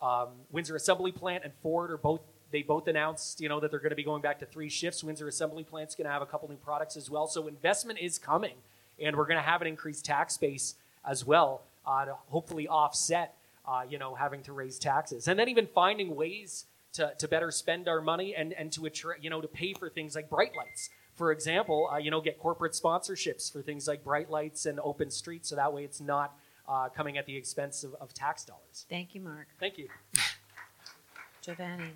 um, 0.00 0.28
Windsor 0.52 0.76
Assembly 0.76 1.10
Plant, 1.10 1.42
and 1.42 1.52
Ford 1.62 1.90
are 1.90 1.98
both. 1.98 2.20
They 2.52 2.62
both 2.62 2.86
announced, 2.86 3.40
you 3.40 3.48
know, 3.48 3.58
that 3.58 3.72
they're 3.72 3.80
going 3.80 3.90
to 3.90 3.96
be 3.96 4.04
going 4.04 4.22
back 4.22 4.38
to 4.38 4.46
three 4.46 4.68
shifts. 4.68 5.02
Windsor 5.02 5.26
Assembly 5.26 5.64
Plant's 5.64 5.96
going 5.96 6.04
to 6.06 6.12
have 6.12 6.22
a 6.22 6.26
couple 6.26 6.48
new 6.48 6.54
products 6.54 6.96
as 6.96 7.10
well. 7.10 7.26
So 7.26 7.48
investment 7.48 7.98
is 7.98 8.18
coming, 8.18 8.54
and 9.00 9.16
we're 9.16 9.26
going 9.26 9.38
to 9.38 9.42
have 9.42 9.62
an 9.62 9.66
increased 9.66 10.04
tax 10.04 10.36
base 10.36 10.76
as 11.04 11.26
well 11.26 11.62
uh, 11.84 12.04
to 12.04 12.14
hopefully 12.28 12.68
offset, 12.68 13.34
uh, 13.66 13.82
you 13.88 13.98
know, 13.98 14.14
having 14.14 14.42
to 14.44 14.52
raise 14.52 14.78
taxes, 14.78 15.26
and 15.26 15.36
then 15.40 15.48
even 15.48 15.66
finding 15.66 16.14
ways 16.14 16.66
to, 16.96 17.12
to 17.18 17.28
better 17.28 17.50
spend 17.50 17.88
our 17.88 18.00
money 18.00 18.34
and, 18.34 18.52
and 18.54 18.72
to 18.72 18.86
attract, 18.86 19.22
you 19.22 19.30
know, 19.30 19.40
to 19.40 19.48
pay 19.48 19.74
for 19.74 19.88
things 19.88 20.14
like 20.14 20.28
bright 20.28 20.52
lights. 20.56 20.90
For 21.14 21.32
example, 21.32 21.88
uh, 21.92 21.98
you 21.98 22.10
know, 22.10 22.20
get 22.20 22.38
corporate 22.38 22.72
sponsorships 22.72 23.50
for 23.50 23.62
things 23.62 23.86
like 23.86 24.02
bright 24.04 24.30
lights 24.30 24.66
and 24.66 24.80
open 24.80 25.10
streets, 25.10 25.48
so 25.48 25.56
that 25.56 25.72
way 25.72 25.84
it's 25.84 26.00
not 26.00 26.36
uh, 26.68 26.88
coming 26.88 27.16
at 27.16 27.26
the 27.26 27.36
expense 27.36 27.84
of, 27.84 27.94
of 28.00 28.12
tax 28.12 28.44
dollars. 28.44 28.86
Thank 28.90 29.14
you, 29.14 29.20
Mark. 29.20 29.46
Thank 29.60 29.78
you. 29.78 29.88
Giovanni. 31.42 31.90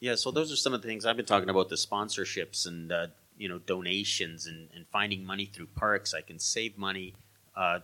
Yeah, 0.00 0.14
so 0.16 0.30
those 0.30 0.52
are 0.52 0.56
some 0.56 0.74
of 0.74 0.82
the 0.82 0.88
things 0.88 1.06
I've 1.06 1.16
been 1.16 1.26
talking 1.26 1.48
about 1.48 1.68
the 1.68 1.76
sponsorships 1.76 2.66
and 2.66 2.90
uh, 2.90 3.06
you 3.38 3.48
know 3.48 3.58
donations 3.58 4.46
and, 4.46 4.68
and 4.74 4.86
finding 4.88 5.24
money 5.24 5.46
through 5.46 5.68
parks. 5.76 6.14
I 6.14 6.20
can 6.20 6.38
save 6.38 6.76
money. 6.78 7.14
Uh, 7.56 7.80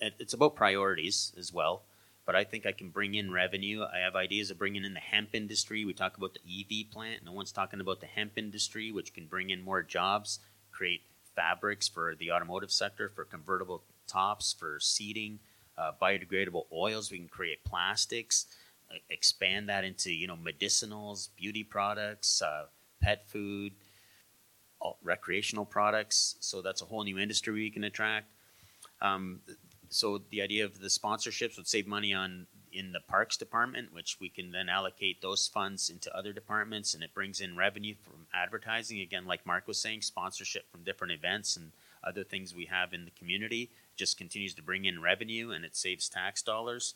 it's 0.00 0.32
about 0.34 0.54
priorities 0.54 1.32
as 1.38 1.52
well, 1.52 1.82
but 2.24 2.36
I 2.36 2.44
think 2.44 2.66
I 2.66 2.72
can 2.72 2.90
bring 2.90 3.14
in 3.14 3.32
revenue. 3.32 3.82
I 3.82 3.98
have 3.98 4.14
ideas 4.14 4.50
of 4.50 4.58
bringing 4.58 4.84
in 4.84 4.94
the 4.94 5.00
hemp 5.00 5.30
industry. 5.34 5.84
We 5.84 5.92
talk 5.92 6.16
about 6.16 6.34
the 6.34 6.40
EV 6.46 6.90
plant. 6.90 7.24
No 7.24 7.32
one's 7.32 7.52
talking 7.52 7.80
about 7.80 8.00
the 8.00 8.06
hemp 8.06 8.32
industry, 8.36 8.92
which 8.92 9.12
can 9.12 9.26
bring 9.26 9.50
in 9.50 9.62
more 9.62 9.82
jobs, 9.82 10.38
create 10.70 11.02
fabrics 11.34 11.88
for 11.88 12.14
the 12.14 12.30
automotive 12.30 12.70
sector, 12.70 13.08
for 13.08 13.24
convertible 13.24 13.82
tops, 14.06 14.52
for 14.52 14.78
seating, 14.80 15.38
uh, 15.76 15.92
biodegradable 16.00 16.66
oils. 16.72 17.10
We 17.10 17.18
can 17.18 17.28
create 17.28 17.64
plastics 17.64 18.46
expand 19.10 19.68
that 19.68 19.84
into 19.84 20.12
you 20.12 20.26
know 20.26 20.36
medicinals, 20.36 21.28
beauty 21.36 21.64
products, 21.64 22.42
uh, 22.42 22.64
pet 23.00 23.28
food, 23.28 23.72
recreational 25.02 25.64
products. 25.64 26.36
So 26.40 26.62
that's 26.62 26.82
a 26.82 26.84
whole 26.84 27.04
new 27.04 27.18
industry 27.18 27.52
we 27.52 27.70
can 27.70 27.84
attract. 27.84 28.30
Um, 29.00 29.40
so 29.92 30.22
the 30.30 30.42
idea 30.42 30.64
of 30.64 30.80
the 30.80 30.88
sponsorships 30.88 31.56
would 31.56 31.68
save 31.68 31.86
money 31.86 32.12
on 32.14 32.46
in 32.72 32.92
the 32.92 33.00
parks 33.00 33.36
department, 33.36 33.92
which 33.92 34.18
we 34.18 34.28
can 34.28 34.50
then 34.50 34.68
allocate 34.68 35.20
those 35.20 35.46
funds 35.46 35.90
into 35.90 36.14
other 36.16 36.32
departments, 36.32 36.94
and 36.94 37.02
it 37.02 37.14
brings 37.14 37.40
in 37.40 37.56
revenue 37.56 37.94
from 38.02 38.26
advertising. 38.32 39.00
Again, 39.00 39.26
like 39.26 39.44
Mark 39.46 39.68
was 39.68 39.78
saying, 39.78 40.02
sponsorship 40.02 40.70
from 40.70 40.82
different 40.82 41.12
events 41.12 41.56
and 41.56 41.72
other 42.02 42.24
things 42.24 42.54
we 42.54 42.64
have 42.66 42.92
in 42.92 43.04
the 43.04 43.10
community 43.12 43.70
just 43.96 44.16
continues 44.16 44.54
to 44.54 44.62
bring 44.62 44.86
in 44.86 45.02
revenue, 45.02 45.50
and 45.50 45.64
it 45.64 45.76
saves 45.76 46.08
tax 46.08 46.42
dollars. 46.42 46.94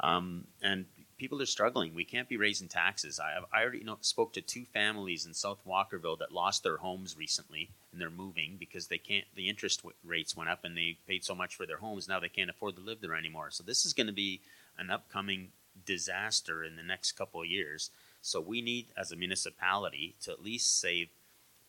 Um, 0.00 0.46
and 0.62 0.86
people 1.18 1.42
are 1.42 1.46
struggling. 1.46 1.94
We 1.94 2.04
can't 2.04 2.28
be 2.28 2.36
raising 2.36 2.68
taxes. 2.68 3.18
I, 3.18 3.40
I 3.52 3.62
already 3.62 3.82
know, 3.82 3.98
spoke 4.00 4.32
to 4.34 4.40
two 4.40 4.64
families 4.72 5.26
in 5.26 5.34
South 5.34 5.58
Walkerville 5.66 6.20
that 6.20 6.32
lost 6.32 6.62
their 6.62 6.76
homes 6.76 7.16
recently, 7.18 7.70
and 7.92 8.00
they're 8.00 8.10
moving 8.10 8.56
because 8.58 8.88
they 8.88 8.98
can't. 8.98 9.24
The 9.34 9.48
interest 9.48 9.82
rates 10.04 10.36
went 10.36 10.50
up, 10.50 10.64
and 10.64 10.76
they 10.76 10.98
paid 11.06 11.24
so 11.24 11.34
much 11.34 11.56
for 11.56 11.66
their 11.66 11.78
homes. 11.78 12.08
Now 12.08 12.20
they 12.20 12.28
can't 12.28 12.50
afford 12.50 12.76
to 12.76 12.82
live 12.82 13.00
there 13.00 13.14
anymore. 13.14 13.50
So 13.50 13.62
this 13.62 13.84
is 13.84 13.92
going 13.92 14.08
to 14.08 14.12
be 14.12 14.40
an 14.76 14.90
upcoming 14.90 15.48
disaster 15.84 16.64
in 16.64 16.76
the 16.76 16.82
next 16.82 17.12
couple 17.12 17.40
of 17.40 17.46
years. 17.46 17.90
So 18.20 18.40
we 18.40 18.60
need, 18.60 18.86
as 18.96 19.12
a 19.12 19.16
municipality, 19.16 20.16
to 20.22 20.32
at 20.32 20.42
least 20.42 20.80
save 20.80 21.08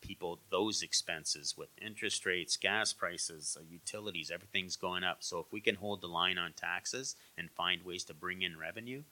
people 0.02 0.40
those 0.50 0.82
expenses 0.82 1.56
with 1.58 1.70
interest 1.82 2.26
rates, 2.26 2.58
gas 2.58 2.94
prices, 2.94 3.58
uh, 3.60 3.64
utilities, 3.70 4.32
everything's 4.32 4.76
going 4.76 5.04
up. 5.04 5.18
So 5.20 5.40
if 5.40 5.52
we 5.52 5.62
can 5.62 5.76
hold 5.76 6.02
the 6.02 6.08
line 6.08 6.38
on 6.38 6.54
taxes 6.54 7.16
and 7.38 7.52
find 7.52 7.84
ways 7.84 8.04
to 8.06 8.14
bring 8.14 8.42
in 8.42 8.58
revenue, 8.58 9.04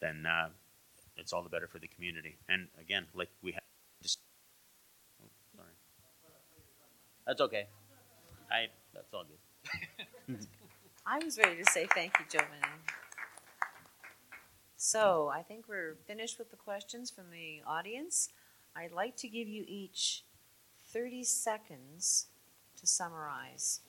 then 0.00 0.26
uh, 0.26 0.48
it's 1.16 1.32
all 1.32 1.42
the 1.42 1.48
better 1.48 1.66
for 1.66 1.78
the 1.78 1.88
community. 1.88 2.36
And 2.48 2.68
again, 2.80 3.06
like 3.14 3.30
we 3.42 3.52
have 3.52 3.62
just, 4.02 4.20
oh, 5.22 5.28
sorry, 5.56 5.68
that's 7.28 7.42
okay. 7.42 7.66
I 8.50 8.66
that's 8.94 9.12
all 9.12 9.24
good. 9.24 10.38
I 11.06 11.18
was 11.22 11.38
ready 11.38 11.62
to 11.62 11.70
say 11.70 11.86
thank 11.94 12.12
you, 12.18 12.24
Giovanni. 12.30 12.72
So 14.76 15.30
I 15.32 15.42
think 15.42 15.66
we're 15.68 15.96
finished 16.06 16.38
with 16.38 16.50
the 16.50 16.56
questions 16.56 17.10
from 17.10 17.24
the 17.30 17.60
audience. 17.66 18.30
I'd 18.74 18.92
like 18.92 19.16
to 19.18 19.28
give 19.28 19.46
you 19.46 19.64
each 19.68 20.24
30 20.92 21.24
seconds 21.24 22.28
to 22.80 22.86
summarize. 22.86 23.80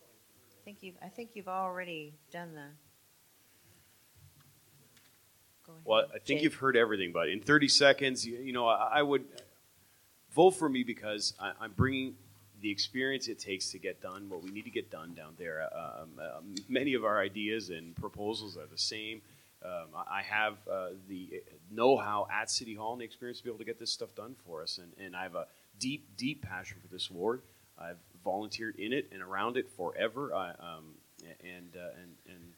I 0.00 0.64
think 0.64 0.78
you've, 0.80 0.94
I 1.02 1.08
think 1.08 1.30
you've 1.34 1.48
already 1.48 2.14
done 2.30 2.54
the. 2.54 2.68
Go 5.66 5.72
ahead. 5.72 5.82
Well, 5.84 6.04
I 6.14 6.18
think 6.18 6.38
Jake. 6.38 6.42
you've 6.42 6.54
heard 6.54 6.76
everything, 6.76 7.12
but 7.12 7.28
in 7.28 7.40
30 7.40 7.68
seconds, 7.68 8.26
you, 8.26 8.38
you 8.38 8.52
know, 8.52 8.66
I, 8.66 8.98
I 8.98 9.02
would 9.02 9.24
vote 10.30 10.52
for 10.52 10.68
me 10.68 10.84
because 10.84 11.34
I, 11.40 11.52
I'm 11.60 11.72
bringing 11.72 12.14
the 12.62 12.70
experience 12.70 13.28
it 13.28 13.38
takes 13.38 13.70
to 13.72 13.78
get 13.78 14.00
done 14.00 14.28
what 14.28 14.42
we 14.42 14.50
need 14.50 14.64
to 14.64 14.70
get 14.70 14.90
done 14.90 15.14
down 15.14 15.34
there. 15.38 15.68
Um, 15.74 16.08
um, 16.18 16.54
many 16.68 16.94
of 16.94 17.04
our 17.04 17.20
ideas 17.20 17.70
and 17.70 17.94
proposals 17.96 18.56
are 18.56 18.66
the 18.70 18.78
same. 18.78 19.20
Um, 19.64 19.88
I 19.94 20.22
have 20.22 20.54
uh, 20.70 20.88
the 21.08 21.42
know-how 21.70 22.26
at 22.32 22.50
City 22.50 22.74
Hall 22.74 22.92
and 22.92 23.00
the 23.00 23.04
experience 23.04 23.38
to 23.38 23.44
be 23.44 23.50
able 23.50 23.58
to 23.58 23.64
get 23.64 23.78
this 23.78 23.92
stuff 23.92 24.14
done 24.14 24.34
for 24.46 24.62
us, 24.62 24.78
and, 24.78 24.92
and 25.04 25.14
I 25.14 25.22
have 25.24 25.34
a 25.34 25.46
deep, 25.78 26.16
deep 26.16 26.42
passion 26.42 26.78
for 26.80 26.88
this 26.88 27.10
ward. 27.10 27.42
I've 27.78 27.98
volunteered 28.24 28.76
in 28.76 28.92
it 28.92 29.08
and 29.12 29.22
around 29.22 29.56
it 29.56 29.68
forever, 29.76 30.34
I, 30.34 30.50
um, 30.50 30.94
and, 31.44 31.76
uh, 31.76 32.00
and 32.00 32.14
and 32.28 32.52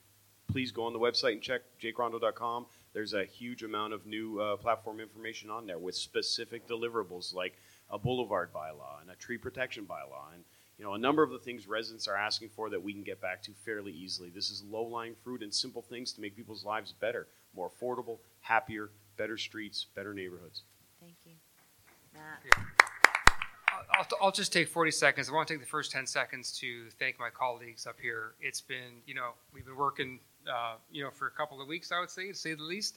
please 0.54 0.70
go 0.70 0.84
on 0.84 0.92
the 0.92 0.98
website 0.98 1.32
and 1.32 1.42
check 1.42 1.62
jcrondo.com. 1.82 2.66
There's 2.92 3.12
a 3.12 3.24
huge 3.24 3.62
amount 3.62 3.92
of 3.92 4.06
new 4.06 4.40
uh, 4.40 4.56
platform 4.56 5.00
information 5.00 5.50
on 5.50 5.66
there 5.66 5.78
with 5.78 5.94
specific 5.94 6.68
deliverables 6.68 7.34
like 7.34 7.58
a 7.94 7.98
boulevard 7.98 8.52
bylaw 8.52 9.00
and 9.00 9.10
a 9.10 9.14
tree 9.14 9.38
protection 9.38 9.86
bylaw 9.86 10.34
and 10.34 10.44
you 10.78 10.84
know, 10.84 10.94
a 10.94 10.98
number 10.98 11.22
of 11.22 11.30
the 11.30 11.38
things 11.38 11.68
residents 11.68 12.08
are 12.08 12.16
asking 12.16 12.48
for 12.48 12.68
that 12.70 12.82
we 12.82 12.92
can 12.92 13.04
get 13.04 13.20
back 13.20 13.40
to 13.42 13.52
fairly 13.64 13.92
easily. 13.92 14.28
This 14.28 14.50
is 14.50 14.64
low-lying 14.68 15.14
fruit 15.22 15.42
and 15.42 15.54
simple 15.54 15.82
things 15.82 16.12
to 16.14 16.20
make 16.20 16.34
people's 16.34 16.64
lives 16.64 16.92
better, 16.92 17.28
more 17.54 17.70
affordable, 17.70 18.18
happier, 18.40 18.90
better 19.16 19.38
streets, 19.38 19.86
better 19.94 20.12
neighborhoods. 20.12 20.62
Thank 21.00 21.14
you. 21.24 21.32
Matt? 22.12 22.66
I'll, 23.92 24.06
I'll 24.20 24.32
just 24.32 24.52
take 24.52 24.68
40 24.68 24.90
seconds. 24.90 25.28
I 25.28 25.32
want 25.32 25.46
to 25.46 25.54
take 25.54 25.60
the 25.60 25.68
first 25.68 25.92
10 25.92 26.06
seconds 26.06 26.50
to 26.58 26.90
thank 26.98 27.20
my 27.20 27.30
colleagues 27.30 27.86
up 27.86 28.00
here. 28.00 28.34
It's 28.40 28.60
been, 28.60 29.02
you 29.06 29.14
know, 29.14 29.30
we've 29.52 29.64
been 29.64 29.76
working, 29.76 30.18
uh, 30.52 30.74
you 30.90 31.04
know, 31.04 31.10
for 31.10 31.28
a 31.28 31.30
couple 31.30 31.60
of 31.60 31.68
weeks, 31.68 31.92
I 31.92 32.00
would 32.00 32.10
say, 32.10 32.28
to 32.28 32.34
say 32.34 32.54
the 32.54 32.62
least. 32.62 32.96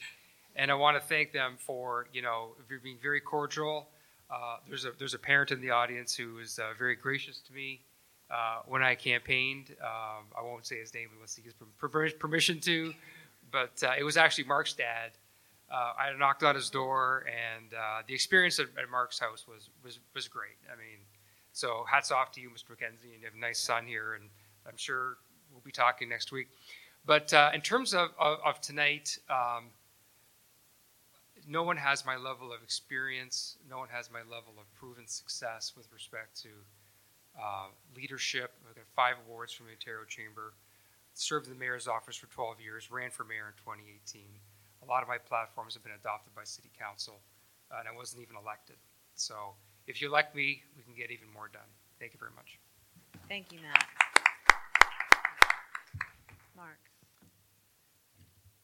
And 0.56 0.72
I 0.72 0.74
want 0.74 1.00
to 1.00 1.08
thank 1.08 1.32
them 1.32 1.58
for, 1.60 2.08
you 2.12 2.24
know, 2.24 2.54
being 2.82 2.98
very 3.02 3.22
cordial. 3.22 3.88
Uh, 4.30 4.58
there's 4.68 4.86
a 4.86 4.92
there's 4.98 5.14
a 5.14 5.20
parent 5.20 5.52
in 5.52 5.62
the 5.62 5.70
audience 5.70 6.14
who 6.16 6.34
was 6.34 6.60
uh, 6.60 6.74
very 6.78 6.96
gracious 6.96 7.40
to 7.40 7.54
me 7.54 7.82
uh, 8.30 8.60
when 8.66 8.84
I 8.84 8.96
campaigned. 8.96 9.76
Um, 9.82 10.26
I 10.38 10.42
won't 10.42 10.66
say 10.66 10.80
his 10.80 10.94
name 10.94 11.10
unless 11.16 11.36
he 11.36 11.42
gives 11.42 11.56
permission 12.20 12.60
to, 12.62 12.94
but 13.52 13.82
uh, 13.84 13.94
it 13.98 14.04
was 14.04 14.18
actually 14.18 14.44
Mark's 14.46 14.74
dad 14.74 15.12
uh, 15.70 15.94
I 16.00 16.18
knocked 16.18 16.44
on 16.44 16.56
his 16.56 16.70
door, 16.70 17.26
and 17.28 17.72
the 18.08 18.14
experience 18.14 18.60
at, 18.60 18.68
at, 18.82 18.90
Mark's 18.90 19.20
house 19.20 19.46
was, 19.48 19.70
was 19.84 20.00
was 20.16 20.28
great. 20.28 20.58
I 20.72 20.78
mean, 20.78 21.00
so 21.52 21.86
hats 21.90 22.12
off 22.12 22.32
to 22.34 22.42
you, 22.42 22.50
Mr. 22.50 22.72
McKenzie, 22.72 23.12
and 23.12 23.20
you 23.20 23.26
have 23.26 23.36
a 23.36 23.40
nice 23.40 23.60
son 23.60 23.86
here, 23.86 24.14
and 24.14 24.30
I'm 24.66 24.78
sure 24.78 25.18
we'll 25.52 25.62
be 25.62 25.72
talking 25.72 26.08
next 26.08 26.32
week. 26.32 26.48
But 27.06 27.34
in 27.54 27.62
terms 27.62 27.94
of, 27.94 28.10
of, 28.20 28.40
of 28.46 28.62
tonight, 28.62 29.18
um, 29.30 29.72
no 31.48 31.64
one 31.64 31.78
has 31.78 32.06
my 32.06 32.18
level 32.18 32.52
of 32.52 32.62
experience. 32.62 33.58
No 33.70 33.78
one 33.78 33.90
has 33.90 34.12
my 34.12 34.20
level 34.20 34.54
of 34.60 34.72
proven 34.74 35.08
success 35.08 35.74
with 35.76 35.88
respect 35.94 36.40
to 36.44 36.50
uh, 37.40 37.68
leadership. 37.96 38.52
I 38.70 38.74
got 38.74 38.86
five 38.96 39.16
awards 39.26 39.54
from 39.54 39.68
the 39.68 39.74
Ontario 39.74 40.06
Chamber. 40.08 40.54
Served 41.14 41.48
in 41.48 41.54
the 41.54 41.60
mayor's 41.60 41.88
office 41.88 42.16
for 42.16 42.28
12 42.28 42.62
years. 42.62 42.92
Ran 42.92 43.10
for 43.10 43.24
mayor 43.24 43.48
in 43.48 43.54
2018 43.64 44.22
a 44.84 44.86
lot 44.86 45.04
of 45.04 45.10
my 45.10 45.18
platforms 45.18 45.74
have 45.74 45.84
been 45.84 45.94
adopted 46.00 46.34
by 46.36 46.44
city 46.44 46.70
council, 46.78 47.20
uh, 47.72 47.80
and 47.80 47.88
I 47.88 47.96
wasn't 47.96 48.22
even 48.22 48.36
elected. 48.36 48.78
So 49.16 49.54
if 49.88 50.02
you 50.02 50.08
elect 50.08 50.36
me, 50.36 50.64
we 50.76 50.84
can 50.84 50.94
get 50.96 51.12
even 51.12 51.28
more 51.34 51.50
done. 51.52 51.70
Thank 52.00 52.14
you 52.14 52.20
very 52.20 52.32
much. 52.36 52.60
Thank 53.28 53.52
you, 53.52 53.60
Matt. 53.62 53.86
Mark. 56.56 56.87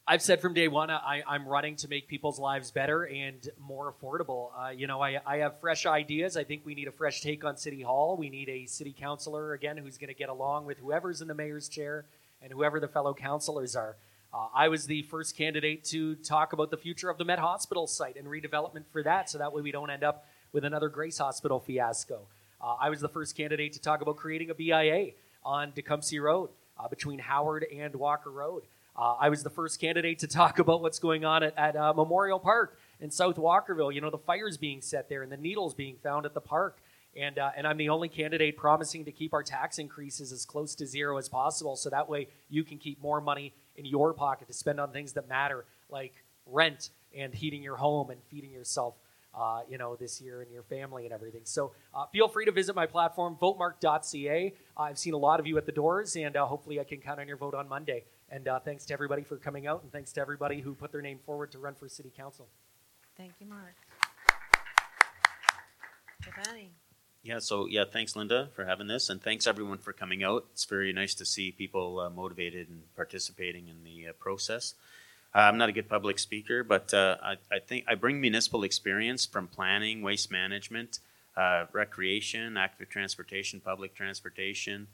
I've 0.05 0.21
said 0.21 0.41
from 0.41 0.53
day 0.53 0.67
one, 0.67 0.89
I, 0.89 1.23
am 1.25 1.47
running 1.47 1.77
to 1.77 1.87
make 1.87 2.09
people's 2.09 2.37
lives 2.37 2.71
better 2.71 3.03
and 3.03 3.49
more 3.57 3.93
affordable. 3.93 4.49
Uh, 4.53 4.71
you 4.71 4.85
know, 4.85 5.01
I, 5.01 5.21
I, 5.25 5.37
have 5.37 5.61
fresh 5.61 5.85
ideas. 5.85 6.35
I 6.35 6.43
think 6.43 6.65
we 6.65 6.75
need 6.75 6.89
a 6.89 6.91
fresh 6.91 7.21
take 7.21 7.45
on 7.45 7.55
City 7.55 7.81
Hall. 7.81 8.17
We 8.17 8.29
need 8.29 8.49
a 8.49 8.65
city 8.65 8.93
councilor, 8.97 9.53
again, 9.53 9.77
who's 9.77 9.97
going 9.97 10.09
to 10.09 10.13
get 10.13 10.27
along 10.27 10.65
with 10.65 10.79
whoever's 10.79 11.21
in 11.21 11.29
the 11.29 11.33
mayor's 11.33 11.69
chair 11.69 12.03
and 12.41 12.51
whoever 12.51 12.81
the 12.81 12.87
fellow 12.89 13.13
councilors 13.13 13.77
are. 13.77 13.95
Uh, 14.33 14.47
I 14.53 14.67
was 14.67 14.87
the 14.87 15.03
first 15.03 15.37
candidate 15.37 15.85
to 15.85 16.15
talk 16.15 16.51
about 16.51 16.69
the 16.69 16.75
future 16.75 17.09
of 17.09 17.17
the 17.17 17.23
Met 17.23 17.39
Hospital 17.39 17.87
site 17.87 18.17
and 18.17 18.27
redevelopment 18.27 18.83
for 18.91 19.03
that, 19.03 19.29
so 19.29 19.37
that 19.37 19.53
way 19.53 19.61
we 19.61 19.71
don't 19.71 19.89
end 19.89 20.03
up 20.03 20.25
with 20.51 20.65
another 20.65 20.89
Grace 20.89 21.19
Hospital 21.19 21.61
fiasco. 21.61 22.27
Uh, 22.61 22.75
I 22.77 22.89
was 22.89 22.99
the 22.99 23.07
first 23.07 23.37
candidate 23.37 23.71
to 23.73 23.79
talk 23.79 24.01
about 24.01 24.17
creating 24.17 24.49
a 24.49 24.53
BIA 24.53 25.11
on 25.45 25.71
Tecumseh 25.71 26.19
Road 26.19 26.49
uh, 26.77 26.89
between 26.89 27.19
Howard 27.19 27.65
and 27.73 27.95
Walker 27.95 28.31
Road. 28.31 28.63
Uh, 28.95 29.15
I 29.19 29.29
was 29.29 29.43
the 29.43 29.49
first 29.49 29.79
candidate 29.79 30.19
to 30.19 30.27
talk 30.27 30.59
about 30.59 30.81
what's 30.81 30.99
going 30.99 31.25
on 31.25 31.43
at, 31.43 31.57
at 31.57 31.75
uh, 31.75 31.93
Memorial 31.93 32.39
Park 32.39 32.77
in 32.99 33.11
South 33.11 33.35
Walkerville. 33.37 33.93
You 33.93 34.01
know, 34.01 34.09
the 34.09 34.17
fires 34.17 34.57
being 34.57 34.81
set 34.81 35.09
there 35.09 35.23
and 35.23 35.31
the 35.31 35.37
needles 35.37 35.73
being 35.73 35.97
found 36.03 36.25
at 36.25 36.33
the 36.33 36.41
park. 36.41 36.77
And, 37.15 37.37
uh, 37.37 37.51
and 37.55 37.67
I'm 37.67 37.77
the 37.77 37.89
only 37.89 38.09
candidate 38.09 38.57
promising 38.57 39.05
to 39.05 39.11
keep 39.11 39.33
our 39.33 39.43
tax 39.43 39.77
increases 39.77 40.31
as 40.31 40.45
close 40.45 40.73
to 40.75 40.87
zero 40.87 41.17
as 41.17 41.29
possible 41.29 41.75
so 41.75 41.89
that 41.91 42.09
way 42.09 42.27
you 42.49 42.63
can 42.63 42.79
keep 42.79 43.01
more 43.01 43.21
money 43.21 43.53
in 43.75 43.85
your 43.85 44.13
pocket 44.13 44.47
to 44.47 44.53
spend 44.53 44.79
on 44.79 44.91
things 44.91 45.13
that 45.13 45.29
matter, 45.29 45.65
like 45.91 46.13
rent 46.47 46.89
and 47.15 47.33
heating 47.33 47.61
your 47.61 47.75
home 47.75 48.09
and 48.09 48.19
feeding 48.31 48.51
yourself, 48.51 48.95
uh, 49.35 49.61
you 49.69 49.77
know, 49.77 49.95
this 49.95 50.21
year 50.21 50.41
and 50.41 50.51
your 50.51 50.63
family 50.63 51.05
and 51.05 51.13
everything. 51.13 51.41
So 51.43 51.71
uh, 51.93 52.07
feel 52.07 52.27
free 52.27 52.45
to 52.45 52.51
visit 52.51 52.75
my 52.75 52.87
platform, 52.87 53.37
votemark.ca. 53.39 54.53
I've 54.75 54.97
seen 54.97 55.13
a 55.13 55.17
lot 55.17 55.39
of 55.39 55.45
you 55.45 55.57
at 55.59 55.67
the 55.67 55.71
doors, 55.71 56.15
and 56.15 56.35
uh, 56.35 56.45
hopefully 56.45 56.79
I 56.79 56.83
can 56.83 56.99
count 56.99 57.19
on 57.19 57.27
your 57.27 57.37
vote 57.37 57.53
on 57.53 57.69
Monday. 57.69 58.05
And 58.33 58.47
uh, 58.47 58.59
thanks 58.59 58.83
to 58.85 58.93
everybody 58.93 59.21
for 59.21 59.37
coming 59.37 59.67
out, 59.67 59.83
and 59.83 59.91
thanks 59.91 60.11
to 60.13 60.21
everybody 60.21 60.59
who 60.59 60.73
put 60.73 60.91
their 60.91 61.03
name 61.03 61.19
forward 61.23 61.51
to 61.51 61.59
run 61.59 61.75
for 61.75 61.87
city 61.87 62.11
council. 62.17 62.47
Thank 63.15 63.33
you, 63.39 63.45
Mark. 63.45 63.75
Giovanni. 66.19 66.71
Yeah, 67.21 67.37
so 67.37 67.67
yeah, 67.67 67.83
thanks 67.89 68.15
Linda 68.15 68.49
for 68.55 68.65
having 68.65 68.87
this, 68.87 69.07
and 69.09 69.21
thanks 69.21 69.45
everyone 69.45 69.77
for 69.77 69.93
coming 69.93 70.23
out. 70.23 70.47
It's 70.51 70.65
very 70.65 70.91
nice 70.93 71.13
to 71.15 71.25
see 71.25 71.51
people 71.51 71.99
uh, 71.99 72.09
motivated 72.09 72.69
and 72.69 72.81
participating 72.95 73.67
in 73.67 73.83
the 73.83 74.07
uh, 74.07 74.13
process. 74.13 74.73
Uh, 75.35 75.41
I'm 75.41 75.59
not 75.59 75.69
a 75.69 75.71
good 75.71 75.87
public 75.87 76.17
speaker, 76.17 76.63
but 76.63 76.91
uh, 76.91 77.17
I, 77.21 77.33
I, 77.51 77.59
think 77.59 77.85
I 77.87 77.93
bring 77.93 78.19
municipal 78.19 78.63
experience 78.63 79.27
from 79.27 79.47
planning, 79.47 80.01
waste 80.01 80.31
management, 80.31 80.99
uh, 81.37 81.65
recreation, 81.71 82.57
active 82.57 82.89
transportation, 82.89 83.59
public 83.59 83.93
transportation. 83.93 84.87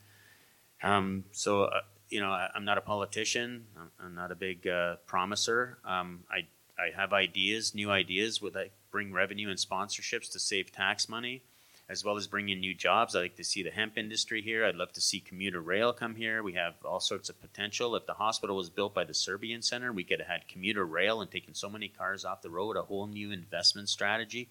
Um, 0.84 1.24
so 1.32 1.64
uh, 1.64 1.82
you 2.10 2.20
know, 2.20 2.30
I, 2.30 2.50
am 2.56 2.66
not 2.66 2.78
a 2.78 2.82
politician. 2.82 3.66
I'm, 3.80 3.92
I'm 4.04 4.16
not 4.16 4.32
a 4.32 4.36
big 4.36 4.68
promiser. 5.06 5.78
Um, 5.86 6.24
I 6.32 6.48
I 6.78 6.96
have 6.96 7.12
ideas, 7.12 7.76
new 7.76 7.92
ideas, 7.92 8.42
would 8.42 8.56
I 8.56 8.70
bring 8.90 9.12
revenue 9.12 9.50
and 9.50 9.60
sponsorships 9.60 10.32
to 10.32 10.40
save 10.40 10.72
tax 10.72 11.10
money 11.10 11.44
as 11.90 12.06
well 12.06 12.16
as 12.16 12.28
bring 12.28 12.50
in 12.50 12.60
new 12.60 12.76
jobs. 12.76 13.16
I 13.16 13.22
like 13.22 13.36
to 13.38 13.44
see 13.44 13.64
the 13.64 13.72
hemp 13.72 13.98
industry 13.98 14.44
here. 14.44 14.64
I'd 14.64 14.76
love 14.76 14.94
to 14.94 15.02
see 15.02 15.20
commuter 15.20 15.60
rail 15.60 15.92
come 15.92 16.14
here. 16.14 16.44
We 16.44 16.54
have 16.54 16.76
all 16.86 17.00
sorts 17.00 17.30
of 17.30 17.42
potential. 17.42 17.96
If 17.96 18.06
the 18.06 18.14
hospital 18.14 18.56
was 18.56 18.70
built 18.70 18.94
by 18.94 19.06
the 19.06 19.14
Serbian 19.16 19.64
Center, 19.64 19.92
we 19.92 20.04
could 20.04 20.20
have 20.20 20.28
had 20.28 20.48
commuter 20.48 20.86
rail 20.86 21.20
and 21.20 21.32
taken 21.32 21.56
so 21.56 21.68
many 21.68 21.88
cars 21.88 22.26
off 22.26 22.44
the 22.44 22.50
road, 22.52 22.78
a 22.78 22.84
whole 22.84 23.08
new 23.08 23.32
investment 23.32 23.90
strategy. 23.90 24.50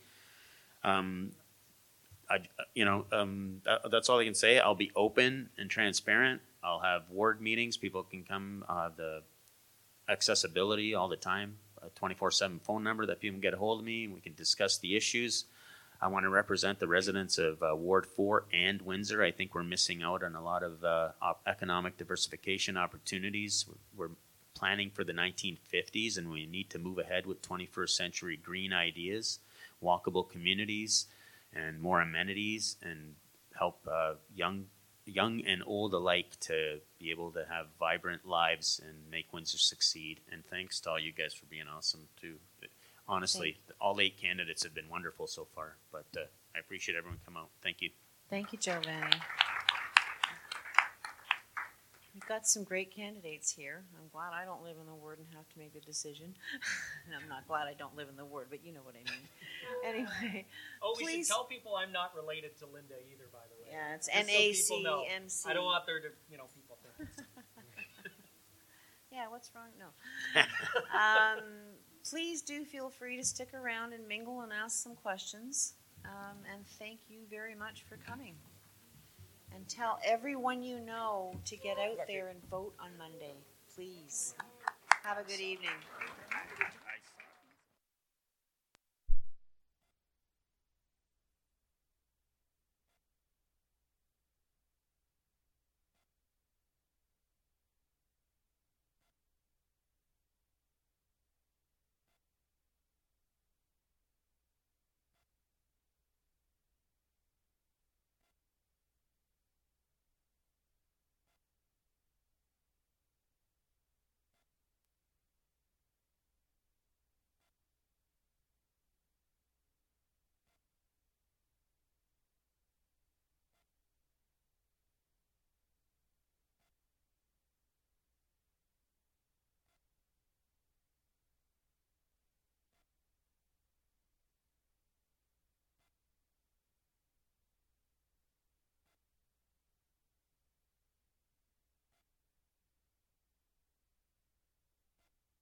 Um, 0.83 1.31
I, 2.29 2.41
you 2.75 2.85
know, 2.85 3.07
um, 3.13 3.63
that, 3.65 3.89
that's 3.89 4.09
all 4.09 4.19
I 4.19 4.25
can 4.25 4.35
say. 4.35 4.59
I'll 4.59 4.75
be 4.75 4.91
open 4.97 5.49
and 5.57 5.71
transparent. 5.71 6.43
I'll 6.63 6.81
have 6.81 7.03
ward 7.11 7.41
meetings. 7.41 7.77
People 7.77 8.03
can 8.03 8.25
come. 8.25 8.65
Uh, 8.69 8.91
the 8.97 9.23
accessibility 10.09 10.95
all 10.95 11.09
the 11.09 11.17
time, 11.17 11.59
a 11.83 11.89
24 11.91 12.31
7 12.31 12.59
phone 12.61 12.83
number 12.83 13.07
that 13.07 13.21
people 13.21 13.35
can 13.35 13.41
get 13.41 13.55
a 13.55 13.59
hold 13.59 13.81
of 13.81 13.85
me. 13.85 14.09
We 14.09 14.21
can 14.21 14.35
discuss 14.35 14.79
the 14.79 14.97
issues. 14.97 15.45
I 16.01 16.07
want 16.07 16.25
to 16.25 16.31
represent 16.31 16.79
the 16.79 16.87
residents 16.87 17.39
of 17.39 17.63
uh, 17.63 17.75
Ward 17.75 18.07
4 18.07 18.45
and 18.53 18.81
Windsor. 18.83 19.23
I 19.23 19.33
think 19.33 19.55
we're 19.55 19.65
missing 19.65 20.03
out 20.03 20.23
on 20.23 20.37
a 20.37 20.43
lot 20.43 20.63
of 20.63 20.85
uh, 20.85 21.11
op- 21.21 21.43
economic 21.47 21.97
diversification 21.97 22.77
opportunities. 22.77 23.67
We're, 23.97 24.11
planning 24.59 24.91
for 24.91 25.05
the 25.05 25.13
1950s, 25.13 26.19
and 26.19 26.29
we 26.29 26.45
need 26.45 26.69
to 26.69 26.81
move 26.81 26.99
ahead 26.99 27.27
with 27.27 27.41
21st 27.43 27.91
century 27.91 28.37
green 28.37 28.73
ideas, 28.73 29.39
walkable 29.83 30.29
communities, 30.29 31.07
and 31.55 31.81
more 31.81 32.01
amenities, 32.01 32.77
and 32.83 33.15
help 33.57 33.79
uh, 33.91 34.15
young 34.35 34.67
young 35.09 35.41
and 35.41 35.63
old 35.67 35.95
alike 35.95 36.39
to 36.41 36.81
be 36.99 37.11
able 37.11 37.33
to 37.33 37.45
have 37.49 37.67
vibrant 37.79 38.27
lives 38.27 38.81
and 38.87 39.11
make 39.11 39.33
Windsor 39.33 39.59
succeed. 39.59 40.21
And 40.31 40.45
thanks 40.47 40.81
to 40.81 40.91
all 40.91 40.99
you 40.99 41.13
guys 41.13 41.35
for 41.35 41.47
being 41.47 41.67
awesome 41.69 42.09
too 42.21 42.37
honestly, 43.09 43.59
all 43.81 44.01
eight 44.01 44.21
candidates 44.21 44.63
have 44.63 44.75
been 44.75 44.89
wonderful 44.89 45.27
so 45.27 45.47
far. 45.55 45.77
But 45.91 46.07
uh, 46.17 46.25
I 46.55 46.59
appreciate 46.59 46.97
everyone 46.97 47.19
come 47.25 47.37
out. 47.37 47.49
Thank 47.63 47.81
you. 47.81 47.91
Thank 48.29 48.53
you, 48.53 48.59
Giovanni. 48.59 49.17
We've 52.19 52.27
got 52.27 52.49
some 52.49 52.65
great 52.65 52.91
candidates 52.91 53.53
here. 53.53 53.85
I'm 53.95 54.09
glad 54.11 54.35
I 54.35 54.45
don't 54.45 54.65
live 54.65 54.75
in 54.81 54.87
the 54.87 54.95
ward 54.95 55.19
and 55.19 55.29
have 55.37 55.49
to 55.55 55.59
make 55.59 55.77
a 55.77 55.81
decision. 55.87 56.35
I'm 57.15 57.29
not 57.29 57.47
glad 57.47 57.69
I 57.69 57.75
don't 57.79 57.95
live 57.95 58.09
in 58.09 58.17
the 58.17 58.25
ward, 58.25 58.49
but 58.51 58.67
you 58.67 58.75
know 58.75 58.83
what 58.83 58.97
I 58.99 59.07
mean. 59.07 59.25
anyway, 59.87 60.45
oh, 60.83 60.97
we 60.99 61.05
please. 61.05 61.27
should 61.29 61.35
tell 61.35 61.45
people 61.45 61.77
I'm 61.77 61.93
not 61.93 62.11
related 62.19 62.59
to 62.59 62.67
Linda 62.67 62.99
either. 63.07 63.31
By 63.31 63.47
the 63.47 63.48
way, 63.48 63.48
yeah, 63.71 63.95
it's 63.95 64.09
N 64.13 64.29
A 64.29 64.53
C 64.53 64.85
M 65.15 65.29
C. 65.29 65.49
I 65.49 65.53
don't 65.55 65.65
want 65.65 65.87
there 65.87 66.01
to, 66.01 66.09
you 66.31 66.39
know, 66.39 66.47
people 66.55 66.79
think. 66.83 67.09
yeah, 69.13 69.29
what's 69.29 69.51
wrong? 69.55 69.69
No. 69.79 70.41
um, 70.99 71.45
please 72.09 72.43
do 72.43 72.65
feel 72.65 72.91
free 72.91 73.17
to 73.17 73.25
stick 73.25 73.55
around 73.55 73.93
and 73.93 74.07
mingle 74.07 74.41
and 74.41 74.53
ask 74.53 74.83
some 74.83 74.95
questions. 74.95 75.75
Um, 76.05 76.39
and 76.53 76.67
thank 76.79 77.01
you 77.09 77.21
very 77.31 77.55
much 77.55 77.85
for 77.89 77.97
coming. 78.09 78.35
And 79.55 79.69
tell 79.69 79.99
everyone 80.05 80.63
you 80.63 80.79
know 80.81 81.35
to 81.47 81.57
get 81.57 81.79
out 81.79 82.07
there 82.07 82.29
and 82.29 82.39
vote 82.51 82.75
on 82.81 82.91
Monday, 82.99 83.35
please. 83.75 84.35
Have 85.03 85.19
a 85.19 85.23
good 85.23 85.41
evening. 85.41 85.71